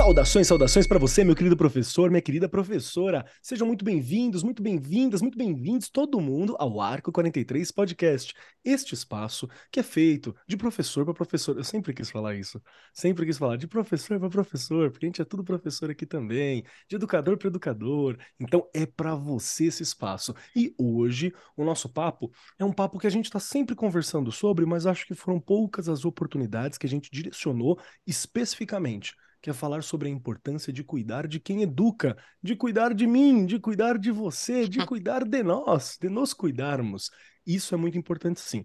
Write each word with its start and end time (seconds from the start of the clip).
Saudações, 0.00 0.46
saudações 0.46 0.86
para 0.86 0.98
você, 0.98 1.22
meu 1.22 1.36
querido 1.36 1.54
professor, 1.54 2.08
minha 2.08 2.22
querida 2.22 2.48
professora. 2.48 3.22
Sejam 3.42 3.66
muito 3.66 3.84
bem-vindos, 3.84 4.42
muito 4.42 4.62
bem-vindas, 4.62 5.20
muito 5.20 5.36
bem-vindos 5.36 5.90
todo 5.90 6.18
mundo 6.18 6.56
ao 6.58 6.80
Arco 6.80 7.12
43 7.12 7.70
Podcast. 7.70 8.32
Este 8.64 8.94
espaço 8.94 9.46
que 9.70 9.78
é 9.78 9.82
feito 9.82 10.34
de 10.48 10.56
professor 10.56 11.04
para 11.04 11.12
professor. 11.12 11.54
Eu 11.54 11.64
sempre 11.64 11.92
quis 11.92 12.10
falar 12.10 12.34
isso. 12.34 12.62
Sempre 12.94 13.26
quis 13.26 13.36
falar 13.36 13.58
de 13.58 13.68
professor 13.68 14.18
para 14.18 14.30
professor, 14.30 14.90
porque 14.90 15.04
a 15.04 15.08
gente 15.08 15.20
é 15.20 15.24
tudo 15.24 15.44
professor 15.44 15.90
aqui 15.90 16.06
também, 16.06 16.64
de 16.88 16.96
educador 16.96 17.36
para 17.36 17.48
educador. 17.48 18.16
Então 18.40 18.66
é 18.72 18.86
para 18.86 19.14
você 19.14 19.66
esse 19.66 19.82
espaço. 19.82 20.34
E 20.56 20.74
hoje 20.78 21.30
o 21.54 21.62
nosso 21.62 21.90
papo 21.90 22.32
é 22.58 22.64
um 22.64 22.72
papo 22.72 22.98
que 22.98 23.06
a 23.06 23.10
gente 23.10 23.26
está 23.26 23.38
sempre 23.38 23.76
conversando 23.76 24.32
sobre, 24.32 24.64
mas 24.64 24.86
acho 24.86 25.06
que 25.06 25.14
foram 25.14 25.38
poucas 25.38 25.90
as 25.90 26.06
oportunidades 26.06 26.78
que 26.78 26.86
a 26.86 26.90
gente 26.90 27.10
direcionou 27.12 27.78
especificamente 28.06 29.14
que 29.40 29.50
é 29.50 29.52
falar 29.52 29.82
sobre 29.82 30.08
a 30.08 30.10
importância 30.10 30.72
de 30.72 30.84
cuidar 30.84 31.26
de 31.26 31.40
quem 31.40 31.62
educa, 31.62 32.16
de 32.42 32.54
cuidar 32.54 32.94
de 32.94 33.06
mim, 33.06 33.46
de 33.46 33.58
cuidar 33.58 33.98
de 33.98 34.10
você, 34.10 34.68
de 34.68 34.78
cuidar 34.86 35.24
de 35.24 35.42
nós, 35.42 35.96
de 36.00 36.08
nos 36.08 36.34
cuidarmos. 36.34 37.10
Isso 37.46 37.74
é 37.74 37.78
muito 37.78 37.96
importante, 37.96 38.40
sim. 38.40 38.64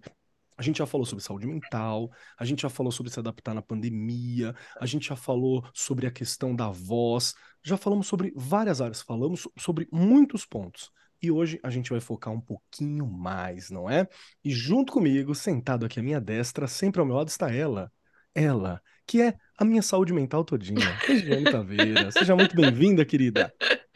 A 0.58 0.62
gente 0.62 0.78
já 0.78 0.86
falou 0.86 1.04
sobre 1.04 1.22
saúde 1.22 1.46
mental, 1.46 2.10
a 2.38 2.44
gente 2.44 2.62
já 2.62 2.70
falou 2.70 2.90
sobre 2.90 3.12
se 3.12 3.18
adaptar 3.18 3.54
na 3.54 3.60
pandemia, 3.60 4.54
a 4.80 4.86
gente 4.86 5.08
já 5.08 5.16
falou 5.16 5.62
sobre 5.74 6.06
a 6.06 6.10
questão 6.10 6.56
da 6.56 6.70
voz, 6.70 7.34
já 7.62 7.76
falamos 7.76 8.06
sobre 8.06 8.32
várias 8.34 8.80
áreas, 8.80 9.02
falamos 9.02 9.46
sobre 9.58 9.86
muitos 9.92 10.46
pontos. 10.46 10.90
E 11.22 11.30
hoje 11.30 11.58
a 11.62 11.70
gente 11.70 11.90
vai 11.90 12.00
focar 12.00 12.32
um 12.32 12.40
pouquinho 12.40 13.06
mais, 13.06 13.70
não 13.70 13.88
é? 13.88 14.06
E 14.44 14.50
junto 14.50 14.92
comigo, 14.92 15.34
sentado 15.34 15.84
aqui 15.84 16.00
à 16.00 16.02
minha 16.02 16.20
destra, 16.20 16.66
sempre 16.66 17.00
ao 17.00 17.06
meu 17.06 17.16
lado 17.16 17.28
está 17.28 17.52
ela. 17.52 17.92
Ela, 18.34 18.82
que 19.06 19.22
é 19.22 19.34
a 19.56 19.64
minha 19.64 19.82
saúde 19.82 20.12
mental 20.12 20.44
todinha. 20.44 20.86
Regiane 21.00 21.44
Taveira, 21.44 22.10
seja 22.10 22.34
muito 22.34 22.54
bem-vinda, 22.54 23.04
querida. 23.04 23.54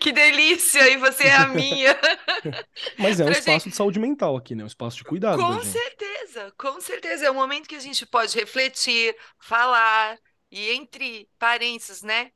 Que 0.00 0.10
delícia! 0.10 0.88
E 0.88 0.96
você 0.96 1.24
é 1.24 1.36
a 1.36 1.46
minha. 1.46 1.96
Mas 2.98 3.20
é 3.20 3.24
um 3.24 3.26
pra 3.26 3.38
espaço 3.38 3.64
gente... 3.64 3.70
de 3.70 3.76
saúde 3.76 4.00
mental 4.00 4.36
aqui, 4.36 4.54
né? 4.54 4.64
Um 4.64 4.66
espaço 4.66 4.96
de 4.96 5.04
cuidado. 5.04 5.40
Com 5.40 5.62
certeza, 5.62 6.52
com 6.58 6.80
certeza. 6.80 7.26
É 7.26 7.30
um 7.30 7.34
momento 7.34 7.68
que 7.68 7.76
a 7.76 7.80
gente 7.80 8.04
pode 8.04 8.36
refletir, 8.36 9.14
falar 9.38 10.18
e, 10.50 10.70
entre 10.70 11.28
parênteses, 11.38 12.02
né? 12.02 12.32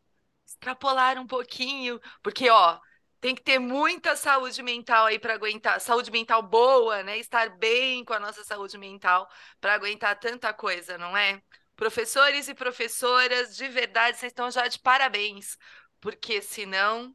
Extrapolar 0.46 1.18
um 1.18 1.26
pouquinho, 1.26 1.98
porque, 2.22 2.48
ó, 2.48 2.78
tem 3.20 3.34
que 3.34 3.42
ter 3.42 3.58
muita 3.58 4.14
saúde 4.14 4.62
mental 4.62 5.06
aí 5.06 5.18
para 5.18 5.34
aguentar, 5.34 5.80
saúde 5.80 6.10
mental 6.12 6.42
boa, 6.42 7.02
né? 7.02 7.18
Estar 7.18 7.56
bem 7.56 8.04
com 8.04 8.12
a 8.12 8.20
nossa 8.20 8.44
saúde 8.44 8.78
mental 8.78 9.26
para 9.60 9.74
aguentar 9.74 10.20
tanta 10.20 10.52
coisa, 10.52 10.98
não 10.98 11.16
é? 11.16 11.42
Professores 11.76 12.48
e 12.48 12.54
professoras, 12.54 13.56
de 13.56 13.68
verdade, 13.68 14.16
vocês 14.16 14.30
estão 14.30 14.50
já 14.50 14.68
de 14.68 14.78
parabéns, 14.78 15.58
porque 16.00 16.40
senão 16.40 17.14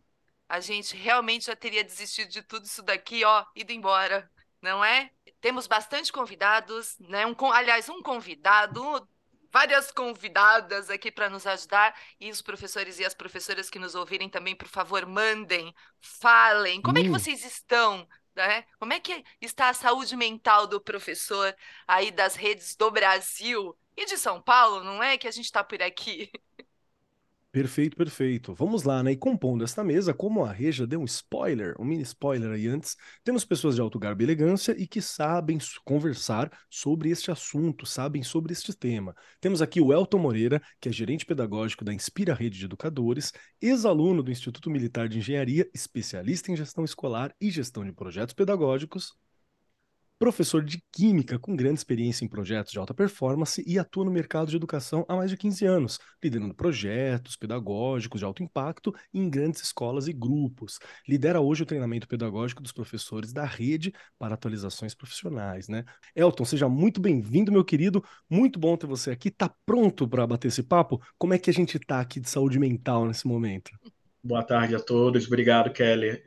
a 0.49 0.59
gente 0.59 0.97
realmente 0.97 1.45
já 1.45 1.55
teria 1.55 1.83
desistido 1.83 2.29
de 2.29 2.41
tudo 2.41 2.66
isso 2.66 2.81
daqui, 2.81 3.23
ó, 3.23 3.45
ido 3.55 3.71
embora, 3.71 4.29
não 4.61 4.83
é? 4.83 5.11
Temos 5.39 5.67
bastante 5.67 6.11
convidados, 6.11 6.97
né? 6.99 7.25
Um, 7.25 7.35
aliás, 7.53 7.88
um 7.88 8.01
convidado, 8.01 9.07
várias 9.51 9.91
convidadas 9.91 10.89
aqui 10.89 11.11
para 11.11 11.29
nos 11.29 11.45
ajudar 11.45 11.95
e 12.19 12.29
os 12.29 12.41
professores 12.41 12.99
e 12.99 13.05
as 13.05 13.13
professoras 13.13 13.69
que 13.69 13.79
nos 13.79 13.95
ouvirem 13.95 14.29
também, 14.29 14.55
por 14.55 14.67
favor, 14.67 15.05
mandem, 15.05 15.73
falem. 16.01 16.81
Como 16.81 16.97
hum. 16.97 17.01
é 17.01 17.03
que 17.03 17.09
hum. 17.09 17.13
vocês 17.13 17.45
estão? 17.45 18.07
Né? 18.35 18.66
Como 18.79 18.94
é 18.94 19.00
que 19.00 19.23
está 19.41 19.69
a 19.69 19.73
saúde 19.73 20.16
mental 20.16 20.67
do 20.67 20.81
professor 20.81 21.55
aí 21.88 22.11
das 22.11 22.35
redes 22.35 22.75
do 22.75 22.89
Brasil? 22.89 23.78
E 23.99 24.05
de 24.05 24.17
São 24.17 24.41
Paulo, 24.41 24.81
não 24.81 25.03
é 25.03 25.17
que 25.17 25.27
a 25.27 25.31
gente 25.31 25.43
está 25.43 25.61
por 25.61 25.83
aqui? 25.83 26.31
Perfeito, 27.51 27.97
perfeito. 27.97 28.53
Vamos 28.53 28.83
lá, 28.83 29.03
né? 29.03 29.11
E 29.11 29.17
compondo 29.17 29.61
esta 29.61 29.83
mesa, 29.83 30.13
como 30.13 30.45
a 30.45 30.53
Reja 30.53 30.87
deu 30.87 31.01
um 31.01 31.03
spoiler, 31.03 31.75
um 31.77 31.83
mini 31.83 32.03
spoiler 32.03 32.49
aí 32.51 32.65
antes, 32.67 32.95
temos 33.25 33.43
pessoas 33.43 33.75
de 33.75 33.81
alto 33.81 33.99
garbo 33.99 34.21
e 34.21 34.23
elegância 34.23 34.73
e 34.77 34.87
que 34.87 35.01
sabem 35.01 35.57
conversar 35.83 36.49
sobre 36.69 37.09
este 37.09 37.29
assunto, 37.29 37.85
sabem 37.85 38.23
sobre 38.23 38.53
este 38.53 38.71
tema. 38.71 39.13
Temos 39.41 39.61
aqui 39.61 39.81
o 39.81 39.91
Elton 39.91 40.19
Moreira, 40.19 40.61
que 40.79 40.87
é 40.87 40.93
gerente 40.93 41.25
pedagógico 41.25 41.83
da 41.83 41.93
Inspira 41.93 42.33
Rede 42.33 42.57
de 42.57 42.63
Educadores, 42.63 43.33
ex-aluno 43.61 44.23
do 44.23 44.31
Instituto 44.31 44.69
Militar 44.69 45.09
de 45.09 45.17
Engenharia, 45.17 45.69
especialista 45.73 46.53
em 46.53 46.55
gestão 46.55 46.85
escolar 46.85 47.35
e 47.41 47.51
gestão 47.51 47.83
de 47.83 47.91
projetos 47.91 48.33
pedagógicos, 48.33 49.13
professor 50.19 50.62
de 50.62 50.84
Química 50.91 51.40
com 51.40 51.56
grande 51.56 51.80
experiência 51.80 52.25
em 52.25 52.28
projetos 52.28 52.74
de 52.74 52.78
alta 52.78 52.94
performance 52.94 53.63
e 53.66 53.80
atua 53.80 54.03
no 54.03 54.12
mercado 54.12 54.50
de 54.50 54.57
educação 54.57 55.06
há 55.07 55.16
mais 55.16 55.31
de 55.31 55.38
15 55.38 55.66
anos, 55.66 56.00
liderando 56.22 56.53
projetos 56.53 57.38
pedagógicos 57.38 58.19
de 58.19 58.25
alto 58.25 58.44
impacto 58.44 58.94
em 59.13 59.29
grandes 59.29 59.62
escolas 59.62 60.09
e 60.09 60.13
grupos. 60.13 60.78
Lidera 61.08 61.40
hoje 61.40 61.63
o 61.63 61.66
treinamento 61.66 62.06
pedagógico 62.06 62.62
dos 62.62 62.74
professores 62.74 63.31
da 63.31 63.46
rede 63.46 63.94
para 64.19 64.34
atualizações 64.34 64.94
profissionais, 64.94 65.69
né? 65.69 65.85
Elton, 66.13 66.44
seja 66.44 66.68
muito 66.68 67.00
bem-vindo, 67.00 67.50
meu 67.50 67.63
querido. 67.63 68.03
Muito 68.29 68.59
bom 68.59 68.75
ter 68.75 68.88
você 68.88 69.12
aqui. 69.12 69.31
Tá 69.31 69.50
pronto 69.66 70.06
para 70.06 70.28
bater 70.28 70.50
esse 70.50 70.63
papo? 70.63 71.02
Como 71.18 71.34
é 71.34 71.40
que 71.40 71.50
a 71.50 71.53
gente 71.53 71.79
tá 71.79 72.02
aqui 72.02 72.19
de 72.19 72.29
saúde 72.29 72.59
mental 72.59 73.06
nesse 73.06 73.25
momento? 73.25 73.72
Boa 74.22 74.44
tarde 74.44 74.75
a 74.75 74.79
todos. 74.81 75.28
Obrigado, 75.28 75.72
Kelly. 75.72 76.22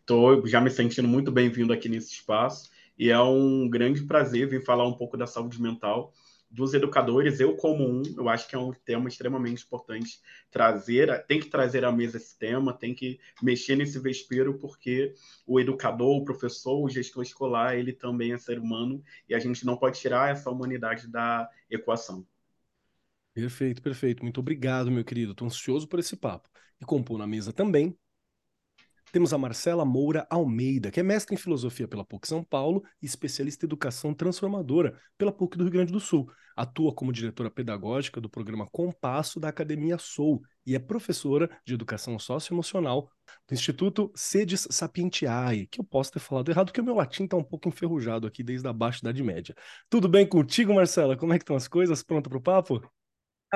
Estou 0.00 0.44
é, 0.44 0.46
já 0.46 0.60
me 0.60 0.68
sentindo 0.68 1.08
muito 1.08 1.32
bem-vindo 1.32 1.72
aqui 1.72 1.88
nesse 1.88 2.12
espaço 2.12 2.73
e 2.98 3.10
é 3.10 3.20
um 3.20 3.68
grande 3.68 4.02
prazer 4.02 4.48
vir 4.48 4.64
falar 4.64 4.86
um 4.86 4.94
pouco 4.94 5.16
da 5.16 5.26
saúde 5.26 5.60
mental 5.60 6.12
dos 6.54 6.72
educadores, 6.72 7.40
eu 7.40 7.56
como 7.56 7.84
um, 7.84 8.02
eu 8.16 8.28
acho 8.28 8.48
que 8.48 8.54
é 8.54 8.58
um 8.58 8.72
tema 8.72 9.08
extremamente 9.08 9.64
importante 9.64 10.20
trazer, 10.52 11.26
tem 11.26 11.40
que 11.40 11.48
trazer 11.48 11.84
à 11.84 11.90
mesa 11.90 12.16
esse 12.16 12.38
tema, 12.38 12.72
tem 12.72 12.94
que 12.94 13.18
mexer 13.42 13.74
nesse 13.74 13.98
vespeiro, 13.98 14.56
porque 14.56 15.14
o 15.44 15.58
educador, 15.58 16.16
o 16.16 16.24
professor, 16.24 16.80
o 16.80 16.88
gestor 16.88 17.24
escolar, 17.24 17.76
ele 17.76 17.92
também 17.92 18.32
é 18.32 18.38
ser 18.38 18.60
humano, 18.60 19.02
e 19.28 19.34
a 19.34 19.40
gente 19.40 19.66
não 19.66 19.76
pode 19.76 19.98
tirar 19.98 20.30
essa 20.30 20.48
humanidade 20.48 21.08
da 21.08 21.50
equação. 21.68 22.24
Perfeito, 23.34 23.82
perfeito. 23.82 24.22
Muito 24.22 24.38
obrigado, 24.38 24.92
meu 24.92 25.04
querido. 25.04 25.32
Estou 25.32 25.48
ansioso 25.48 25.88
por 25.88 25.98
esse 25.98 26.14
papo. 26.14 26.48
E 26.80 26.84
compor 26.84 27.18
na 27.18 27.26
mesa 27.26 27.52
também 27.52 27.98
temos 29.14 29.32
a 29.32 29.38
Marcela 29.38 29.84
Moura 29.84 30.26
Almeida, 30.28 30.90
que 30.90 30.98
é 30.98 31.02
mestre 31.04 31.36
em 31.36 31.38
filosofia 31.38 31.86
pela 31.86 32.04
PUC 32.04 32.26
São 32.26 32.42
Paulo 32.42 32.82
e 33.00 33.06
especialista 33.06 33.64
em 33.64 33.68
educação 33.68 34.12
transformadora 34.12 34.98
pela 35.16 35.30
PUC 35.30 35.56
do 35.56 35.62
Rio 35.62 35.72
Grande 35.72 35.92
do 35.92 36.00
Sul. 36.00 36.28
Atua 36.56 36.92
como 36.92 37.12
diretora 37.12 37.48
pedagógica 37.48 38.20
do 38.20 38.28
programa 38.28 38.66
Compasso 38.72 39.38
da 39.38 39.48
Academia 39.48 39.98
Soul 39.98 40.42
e 40.66 40.74
é 40.74 40.80
professora 40.80 41.48
de 41.64 41.74
educação 41.74 42.18
socioemocional 42.18 43.08
do 43.46 43.54
Instituto 43.54 44.10
Sedes 44.16 44.66
Sapientiae, 44.68 45.68
que 45.68 45.80
eu 45.80 45.84
posso 45.84 46.10
ter 46.10 46.18
falado 46.18 46.50
errado, 46.50 46.66
porque 46.66 46.80
o 46.80 46.84
meu 46.84 46.96
latim 46.96 47.22
está 47.22 47.36
um 47.36 47.44
pouco 47.44 47.68
enferrujado 47.68 48.26
aqui 48.26 48.42
desde 48.42 48.66
a 48.66 48.72
baixa 48.72 48.98
Idade 48.98 49.22
Média. 49.22 49.54
Tudo 49.88 50.08
bem 50.08 50.26
contigo, 50.26 50.74
Marcela? 50.74 51.16
Como 51.16 51.32
é 51.32 51.38
que 51.38 51.44
estão 51.44 51.54
as 51.54 51.68
coisas? 51.68 52.02
Pronta 52.02 52.28
para 52.28 52.38
o 52.38 52.42
papo? 52.42 52.82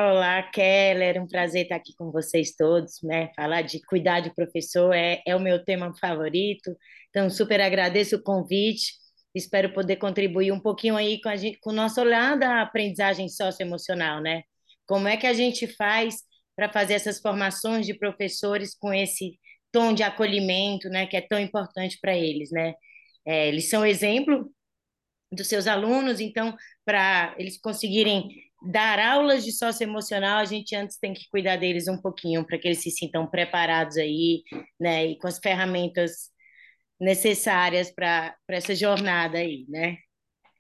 Olá, 0.01 0.45
Keller, 0.45 1.21
um 1.21 1.27
prazer 1.27 1.65
estar 1.65 1.75
aqui 1.75 1.93
com 1.97 2.13
vocês 2.13 2.55
todos, 2.55 3.03
né? 3.03 3.33
Falar 3.35 3.63
de 3.63 3.81
cuidar 3.85 4.21
de 4.21 4.33
professor 4.33 4.95
é, 4.95 5.21
é 5.27 5.35
o 5.35 5.41
meu 5.41 5.65
tema 5.65 5.93
favorito, 5.97 6.71
então 7.11 7.29
super 7.29 7.61
agradeço 7.61 8.15
o 8.15 8.23
convite, 8.23 8.93
espero 9.35 9.73
poder 9.73 9.97
contribuir 9.97 10.53
um 10.53 10.61
pouquinho 10.61 10.97
aí 10.97 11.21
com, 11.21 11.29
a 11.29 11.35
gente, 11.35 11.59
com 11.59 11.71
o 11.71 11.73
nosso 11.73 12.01
olhar 12.01 12.39
da 12.39 12.63
aprendizagem 12.63 13.29
socioemocional, 13.29 14.21
né? 14.23 14.43
Como 14.87 15.09
é 15.09 15.17
que 15.17 15.27
a 15.27 15.33
gente 15.33 15.67
faz 15.67 16.19
para 16.55 16.73
fazer 16.73 16.95
essas 16.95 17.19
formações 17.21 17.85
de 17.85 17.99
professores 17.99 18.77
com 18.79 18.95
esse 18.95 19.37
tom 19.73 19.93
de 19.93 20.05
acolhimento, 20.05 20.89
né? 20.89 21.09
Que 21.09 21.17
é 21.17 21.21
tão 21.23 21.41
importante 21.41 21.99
para 22.01 22.17
eles, 22.17 22.53
né? 22.53 22.73
É, 23.27 23.49
eles 23.49 23.69
são 23.69 23.85
exemplo 23.85 24.49
dos 25.33 25.49
seus 25.49 25.67
alunos, 25.67 26.21
então, 26.21 26.57
para 26.85 27.35
eles 27.37 27.61
conseguirem 27.61 28.48
dar 28.63 28.99
aulas 28.99 29.45
de 29.45 29.53
socioemocional, 29.53 30.39
a 30.39 30.45
gente 30.45 30.75
antes 30.75 30.99
tem 30.99 31.15
que 31.15 31.29
cuidar 31.31 31.57
deles 31.57 31.89
um 31.89 32.01
pouquinho 32.01 32.45
para 32.45 32.59
que 32.59 32.69
eles 32.69 32.83
se 32.83 32.91
sintam 32.91 33.27
preparados 33.27 33.97
aí, 33.97 34.43
né, 34.81 35.07
e 35.07 35.19
com 35.19 35.29
as 35.29 35.39
ferramentas 35.39 36.31
necessárias 37.01 37.91
para 37.91 38.37
essa 38.49 38.75
jornada 38.75 39.39
aí, 39.39 39.65
né? 39.69 39.99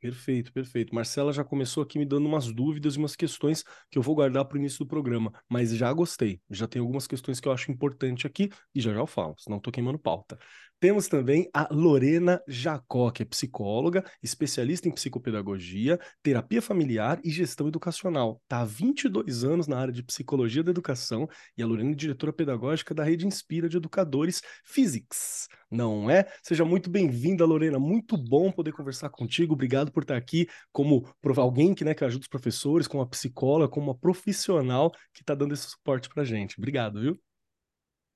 Perfeito, 0.00 0.52
perfeito. 0.52 0.94
Marcela 0.94 1.32
já 1.32 1.42
começou 1.42 1.82
aqui 1.82 1.98
me 1.98 2.04
dando 2.06 2.26
umas 2.26 2.52
dúvidas 2.52 2.94
e 2.94 2.98
umas 2.98 3.16
questões 3.16 3.64
que 3.90 3.98
eu 3.98 4.02
vou 4.02 4.14
guardar 4.14 4.44
para 4.44 4.54
o 4.54 4.58
início 4.58 4.78
do 4.78 4.86
programa, 4.86 5.32
mas 5.48 5.74
já 5.74 5.92
gostei. 5.92 6.40
Já 6.48 6.68
tem 6.68 6.78
algumas 6.80 7.08
questões 7.08 7.40
que 7.40 7.48
eu 7.48 7.52
acho 7.52 7.72
importante 7.72 8.24
aqui 8.24 8.48
e 8.72 8.80
já 8.80 8.92
já 8.92 9.00
eu 9.00 9.08
falo, 9.08 9.34
senão 9.38 9.58
estou 9.58 9.72
queimando 9.72 9.98
pauta. 9.98 10.38
Temos 10.80 11.08
também 11.08 11.50
a 11.52 11.66
Lorena 11.72 12.40
Jacó, 12.46 13.10
que 13.10 13.22
é 13.22 13.26
psicóloga, 13.26 14.04
especialista 14.22 14.88
em 14.88 14.92
psicopedagogia, 14.92 15.98
terapia 16.22 16.62
familiar 16.62 17.20
e 17.24 17.30
gestão 17.30 17.66
educacional. 17.66 18.40
Está 18.44 18.60
há 18.60 18.64
22 18.64 19.42
anos 19.42 19.66
na 19.66 19.76
área 19.76 19.92
de 19.92 20.04
psicologia 20.04 20.62
da 20.62 20.70
educação 20.70 21.28
e 21.56 21.64
a 21.64 21.66
Lorena 21.66 21.90
é 21.90 21.94
diretora 21.94 22.32
pedagógica 22.32 22.94
da 22.94 23.02
Rede 23.02 23.26
Inspira 23.26 23.68
de 23.68 23.76
Educadores 23.76 24.40
Physics. 24.64 25.48
Não 25.68 26.08
é? 26.08 26.26
Seja 26.44 26.64
muito 26.64 26.88
bem-vinda, 26.88 27.44
Lorena. 27.44 27.80
Muito 27.80 28.16
bom 28.16 28.52
poder 28.52 28.70
conversar 28.70 29.10
contigo. 29.10 29.54
Obrigado 29.54 29.90
por 29.90 30.04
estar 30.04 30.16
aqui 30.16 30.46
como 30.70 31.12
alguém 31.38 31.74
que, 31.74 31.84
né, 31.84 31.92
que 31.92 32.04
ajuda 32.04 32.22
os 32.22 32.28
professores, 32.28 32.86
como 32.86 33.02
uma 33.02 33.08
psicóloga, 33.08 33.68
como 33.68 33.86
uma 33.86 33.98
profissional 33.98 34.92
que 35.12 35.22
está 35.22 35.34
dando 35.34 35.54
esse 35.54 35.68
suporte 35.70 36.08
para 36.08 36.22
gente. 36.22 36.56
Obrigado, 36.56 37.00
viu? 37.00 37.20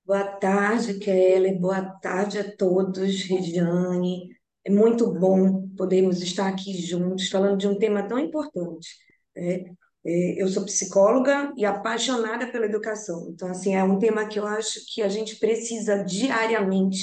Boa 0.04 0.24
tarde, 0.24 0.94
Kelly. 0.98 1.58
Boa 1.58 1.80
tarde 1.82 2.38
a 2.38 2.56
todos, 2.56 3.22
Regiane. 3.22 4.28
É 4.64 4.70
muito 4.70 5.12
bom 5.12 5.68
podermos 5.76 6.20
estar 6.22 6.48
aqui 6.48 6.72
juntos 6.74 7.28
falando 7.28 7.58
de 7.58 7.68
um 7.68 7.78
tema 7.78 8.02
tão 8.06 8.18
importante. 8.18 8.88
Né? 9.36 9.64
É, 10.04 10.42
eu 10.42 10.48
sou 10.48 10.64
psicóloga 10.64 11.52
e 11.56 11.64
apaixonada 11.64 12.50
pela 12.50 12.66
educação. 12.66 13.28
Então, 13.30 13.48
assim, 13.48 13.74
é 13.76 13.84
um 13.84 13.98
tema 13.98 14.26
que 14.26 14.38
eu 14.38 14.46
acho 14.46 14.80
que 14.92 15.02
a 15.02 15.08
gente 15.08 15.36
precisa 15.36 16.02
diariamente 16.04 16.98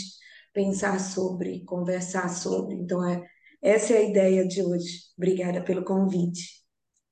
pensar 0.54 1.00
sobre, 1.00 1.64
conversar 1.66 2.30
sobre. 2.30 2.76
Então, 2.76 3.08
é, 3.08 3.24
essa 3.62 3.94
é 3.94 3.98
a 4.00 4.10
ideia 4.10 4.48
de 4.48 4.62
hoje. 4.62 5.04
Obrigada 5.18 5.62
pelo 5.64 5.86
convite. 5.86 6.59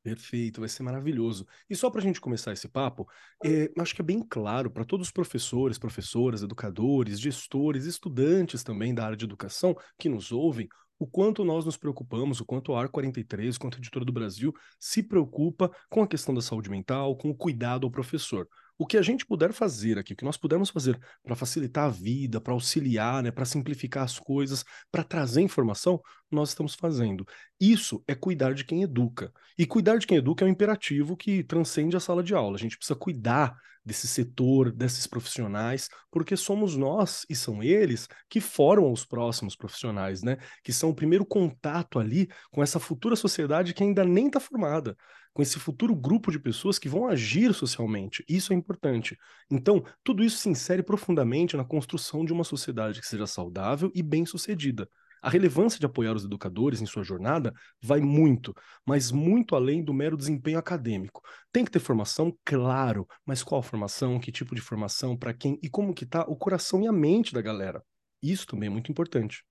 Perfeito, 0.07 0.61
vai 0.61 0.69
ser 0.69 0.83
maravilhoso. 0.83 1.45
E 1.69 1.75
só 1.75 1.89
para 1.89 1.99
a 1.99 2.03
gente 2.03 2.21
começar 2.21 2.53
esse 2.53 2.69
papo, 2.69 3.05
é, 3.43 3.69
acho 3.77 3.93
que 3.93 4.01
é 4.01 4.05
bem 4.05 4.25
claro 4.25 4.71
para 4.71 4.85
todos 4.85 5.07
os 5.07 5.11
professores, 5.11 5.77
professoras, 5.77 6.41
educadores, 6.41 7.19
gestores, 7.19 7.83
estudantes 7.83 8.63
também 8.63 8.95
da 8.95 9.03
área 9.03 9.17
de 9.17 9.25
educação 9.25 9.75
que 9.99 10.07
nos 10.07 10.31
ouvem, 10.31 10.69
o 10.97 11.05
quanto 11.05 11.43
nós 11.43 11.65
nos 11.65 11.75
preocupamos, 11.75 12.39
o 12.39 12.45
quanto 12.45 12.73
a 12.73 12.87
AR43, 12.87 13.57
quanto 13.57 13.75
a 13.75 13.79
Editora 13.79 14.05
do 14.05 14.13
Brasil, 14.13 14.53
se 14.79 15.03
preocupa 15.03 15.69
com 15.89 16.01
a 16.01 16.07
questão 16.07 16.33
da 16.33 16.41
saúde 16.41 16.69
mental, 16.69 17.17
com 17.17 17.29
o 17.29 17.35
cuidado 17.35 17.85
ao 17.85 17.91
professor 17.91 18.47
o 18.77 18.85
que 18.85 18.97
a 18.97 19.01
gente 19.01 19.25
puder 19.25 19.51
fazer 19.51 19.97
aqui, 19.97 20.13
o 20.13 20.15
que 20.15 20.25
nós 20.25 20.37
pudermos 20.37 20.69
fazer 20.69 20.99
para 21.23 21.35
facilitar 21.35 21.85
a 21.85 21.89
vida, 21.89 22.39
para 22.39 22.53
auxiliar, 22.53 23.23
né, 23.23 23.31
para 23.31 23.45
simplificar 23.45 24.03
as 24.03 24.19
coisas, 24.19 24.63
para 24.91 25.03
trazer 25.03 25.41
informação, 25.41 26.01
nós 26.29 26.49
estamos 26.49 26.75
fazendo. 26.75 27.25
Isso 27.59 28.03
é 28.07 28.13
cuidar 28.13 28.53
de 28.53 28.63
quem 28.63 28.83
educa. 28.83 29.31
E 29.57 29.65
cuidar 29.65 29.97
de 29.97 30.05
quem 30.05 30.17
educa 30.17 30.45
é 30.45 30.47
um 30.47 30.51
imperativo 30.51 31.17
que 31.17 31.43
transcende 31.43 31.97
a 31.97 31.99
sala 31.99 32.21
de 32.21 32.35
aula. 32.35 32.55
A 32.55 32.59
gente 32.59 32.77
precisa 32.77 32.97
cuidar 32.97 33.57
desse 33.87 34.05
setor, 34.05 34.69
desses 34.69 35.07
profissionais, 35.07 35.89
porque 36.11 36.35
somos 36.35 36.75
nós 36.75 37.25
e 37.29 37.35
são 37.35 37.63
eles 37.63 38.09
que 38.29 38.41
formam 38.41 38.91
os 38.91 39.05
próximos 39.05 39.55
profissionais, 39.55 40.21
né? 40.21 40.37
Que 40.61 40.73
são 40.73 40.89
o 40.89 40.93
primeiro 40.93 41.25
contato 41.25 41.97
ali 41.97 42.27
com 42.51 42.61
essa 42.61 42.81
futura 42.81 43.15
sociedade 43.15 43.73
que 43.73 43.81
ainda 43.81 44.03
nem 44.03 44.27
está 44.27 44.41
formada 44.41 44.95
com 45.37 45.43
esse 45.43 45.59
futuro 45.59 45.95
grupo 45.95 46.31
de 46.31 46.39
pessoas 46.39 46.79
que 46.79 46.89
vão 46.89 47.05
agir 47.05 47.53
socialmente. 47.53 48.25
Isso 48.27 48.51
é 48.51 48.55
importante. 48.55 49.15
Então, 49.51 49.83
tudo 50.03 50.23
isso 50.23 50.39
se 50.39 50.49
insere 50.49 50.81
profundamente 50.81 51.55
na 51.55 51.63
construção 51.63 52.25
de 52.25 52.33
uma 52.33 52.43
sociedade 52.43 52.99
que 52.99 53.05
seja 53.05 53.27
saudável 53.27 53.91
e 53.93 54.01
bem-sucedida. 54.01 54.89
A 55.21 55.29
relevância 55.29 55.79
de 55.79 55.85
apoiar 55.85 56.15
os 56.15 56.25
educadores 56.25 56.81
em 56.81 56.87
sua 56.87 57.03
jornada 57.03 57.53
vai 57.79 58.01
muito, 58.01 58.51
mas 58.83 59.11
muito 59.11 59.55
além 59.55 59.83
do 59.83 59.93
mero 59.93 60.17
desempenho 60.17 60.57
acadêmico. 60.57 61.21
Tem 61.51 61.63
que 61.63 61.69
ter 61.69 61.81
formação, 61.81 62.35
claro, 62.43 63.07
mas 63.23 63.43
qual 63.43 63.61
formação, 63.61 64.19
que 64.19 64.31
tipo 64.31 64.55
de 64.55 64.61
formação, 64.61 65.15
para 65.15 65.35
quem 65.35 65.59
e 65.61 65.69
como 65.69 65.93
que 65.93 66.03
está 66.03 66.23
o 66.23 66.35
coração 66.35 66.81
e 66.81 66.87
a 66.87 66.91
mente 66.91 67.31
da 67.31 67.43
galera. 67.43 67.83
Isso 68.23 68.47
também 68.47 68.65
é 68.65 68.71
muito 68.71 68.91
importante. 68.91 69.43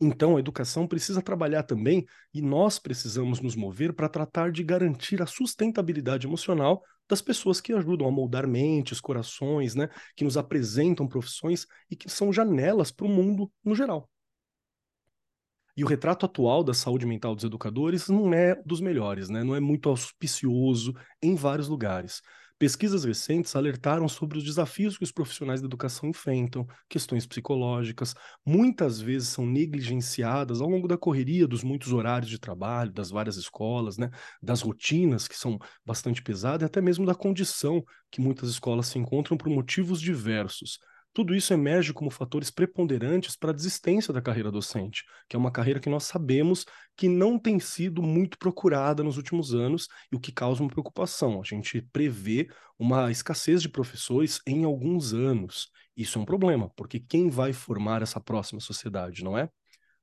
Então, 0.00 0.36
a 0.36 0.40
educação 0.40 0.86
precisa 0.86 1.22
trabalhar 1.22 1.62
também 1.62 2.04
e 2.32 2.42
nós 2.42 2.78
precisamos 2.78 3.40
nos 3.40 3.54
mover 3.54 3.92
para 3.92 4.08
tratar 4.08 4.50
de 4.50 4.62
garantir 4.62 5.22
a 5.22 5.26
sustentabilidade 5.26 6.26
emocional 6.26 6.82
das 7.08 7.22
pessoas 7.22 7.60
que 7.60 7.72
ajudam 7.72 8.08
a 8.08 8.10
moldar 8.10 8.46
mentes, 8.46 9.00
corações, 9.00 9.74
né, 9.74 9.88
que 10.16 10.24
nos 10.24 10.36
apresentam 10.36 11.06
profissões 11.06 11.66
e 11.90 11.96
que 11.96 12.08
são 12.08 12.32
janelas 12.32 12.90
para 12.90 13.06
o 13.06 13.08
mundo 13.08 13.50
no 13.64 13.74
geral. 13.74 14.10
E 15.76 15.82
o 15.82 15.88
retrato 15.88 16.24
atual 16.24 16.62
da 16.62 16.72
saúde 16.72 17.04
mental 17.04 17.34
dos 17.34 17.44
educadores 17.44 18.08
não 18.08 18.32
é 18.32 18.54
dos 18.64 18.80
melhores, 18.80 19.28
né? 19.28 19.42
não 19.42 19.56
é 19.56 19.60
muito 19.60 19.88
auspicioso 19.88 20.94
em 21.20 21.34
vários 21.34 21.66
lugares. 21.66 22.22
Pesquisas 22.58 23.04
recentes 23.04 23.54
alertaram 23.56 24.08
sobre 24.08 24.38
os 24.38 24.44
desafios 24.44 24.96
que 24.96 25.02
os 25.04 25.10
profissionais 25.12 25.60
da 25.60 25.66
educação 25.66 26.08
enfrentam, 26.08 26.66
questões 26.88 27.26
psicológicas, 27.26 28.14
muitas 28.46 29.00
vezes 29.00 29.28
são 29.28 29.44
negligenciadas 29.44 30.60
ao 30.60 30.68
longo 30.68 30.86
da 30.86 30.96
correria 30.96 31.48
dos 31.48 31.64
muitos 31.64 31.92
horários 31.92 32.30
de 32.30 32.38
trabalho, 32.38 32.92
das 32.92 33.10
várias 33.10 33.36
escolas, 33.36 33.98
né, 33.98 34.08
das 34.40 34.62
rotinas 34.62 35.26
que 35.26 35.36
são 35.36 35.58
bastante 35.84 36.22
pesadas 36.22 36.62
e 36.62 36.64
até 36.66 36.80
mesmo 36.80 37.04
da 37.04 37.14
condição 37.14 37.82
que 38.10 38.20
muitas 38.20 38.48
escolas 38.50 38.86
se 38.86 38.98
encontram 38.98 39.36
por 39.36 39.48
motivos 39.50 40.00
diversos. 40.00 40.78
Tudo 41.14 41.32
isso 41.32 41.54
emerge 41.54 41.92
como 41.92 42.10
fatores 42.10 42.50
preponderantes 42.50 43.36
para 43.36 43.50
a 43.50 43.54
desistência 43.54 44.12
da 44.12 44.20
carreira 44.20 44.50
docente, 44.50 45.04
que 45.28 45.36
é 45.36 45.38
uma 45.38 45.52
carreira 45.52 45.78
que 45.78 45.88
nós 45.88 46.04
sabemos 46.04 46.66
que 46.96 47.08
não 47.08 47.38
tem 47.38 47.60
sido 47.60 48.02
muito 48.02 48.36
procurada 48.36 49.04
nos 49.04 49.16
últimos 49.16 49.54
anos 49.54 49.86
e 50.12 50.16
o 50.16 50.20
que 50.20 50.32
causa 50.32 50.60
uma 50.60 50.68
preocupação. 50.68 51.40
A 51.40 51.44
gente 51.44 51.80
prevê 51.92 52.48
uma 52.76 53.12
escassez 53.12 53.62
de 53.62 53.68
professores 53.68 54.40
em 54.44 54.64
alguns 54.64 55.14
anos. 55.14 55.70
Isso 55.96 56.18
é 56.18 56.22
um 56.22 56.24
problema, 56.24 56.68
porque 56.74 56.98
quem 56.98 57.30
vai 57.30 57.52
formar 57.52 58.02
essa 58.02 58.20
próxima 58.20 58.60
sociedade, 58.60 59.22
não 59.22 59.38
é? 59.38 59.48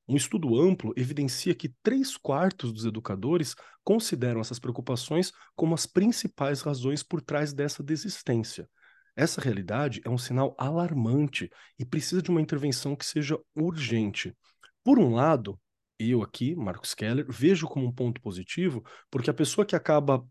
Um 0.07 0.15
estudo 0.15 0.59
amplo 0.59 0.93
evidencia 0.95 1.53
que 1.53 1.73
três 1.83 2.15
quartos 2.15 2.71
dos 2.71 2.85
educadores 2.85 3.53
consideram 3.83 4.39
essas 4.39 4.59
preocupações 4.59 5.31
como 5.55 5.73
as 5.73 5.85
principais 5.85 6.61
razões 6.61 7.03
por 7.03 7.21
trás 7.21 7.53
dessa 7.53 7.83
desistência. 7.83 8.69
Essa 9.15 9.41
realidade 9.41 10.01
é 10.05 10.09
um 10.09 10.17
sinal 10.17 10.55
alarmante 10.57 11.49
e 11.77 11.85
precisa 11.85 12.21
de 12.21 12.29
uma 12.29 12.41
intervenção 12.41 12.95
que 12.95 13.05
seja 13.05 13.37
urgente. 13.55 14.35
Por 14.83 14.97
um 14.97 15.13
lado, 15.13 15.59
eu 15.99 16.21
aqui, 16.21 16.55
Marcos 16.55 16.93
Keller, 16.93 17.25
vejo 17.29 17.67
como 17.67 17.85
um 17.85 17.91
ponto 17.91 18.21
positivo, 18.21 18.83
porque 19.09 19.29
a 19.29 19.33
pessoa 19.33 19.65
que 19.65 19.75
acaba 19.75 20.25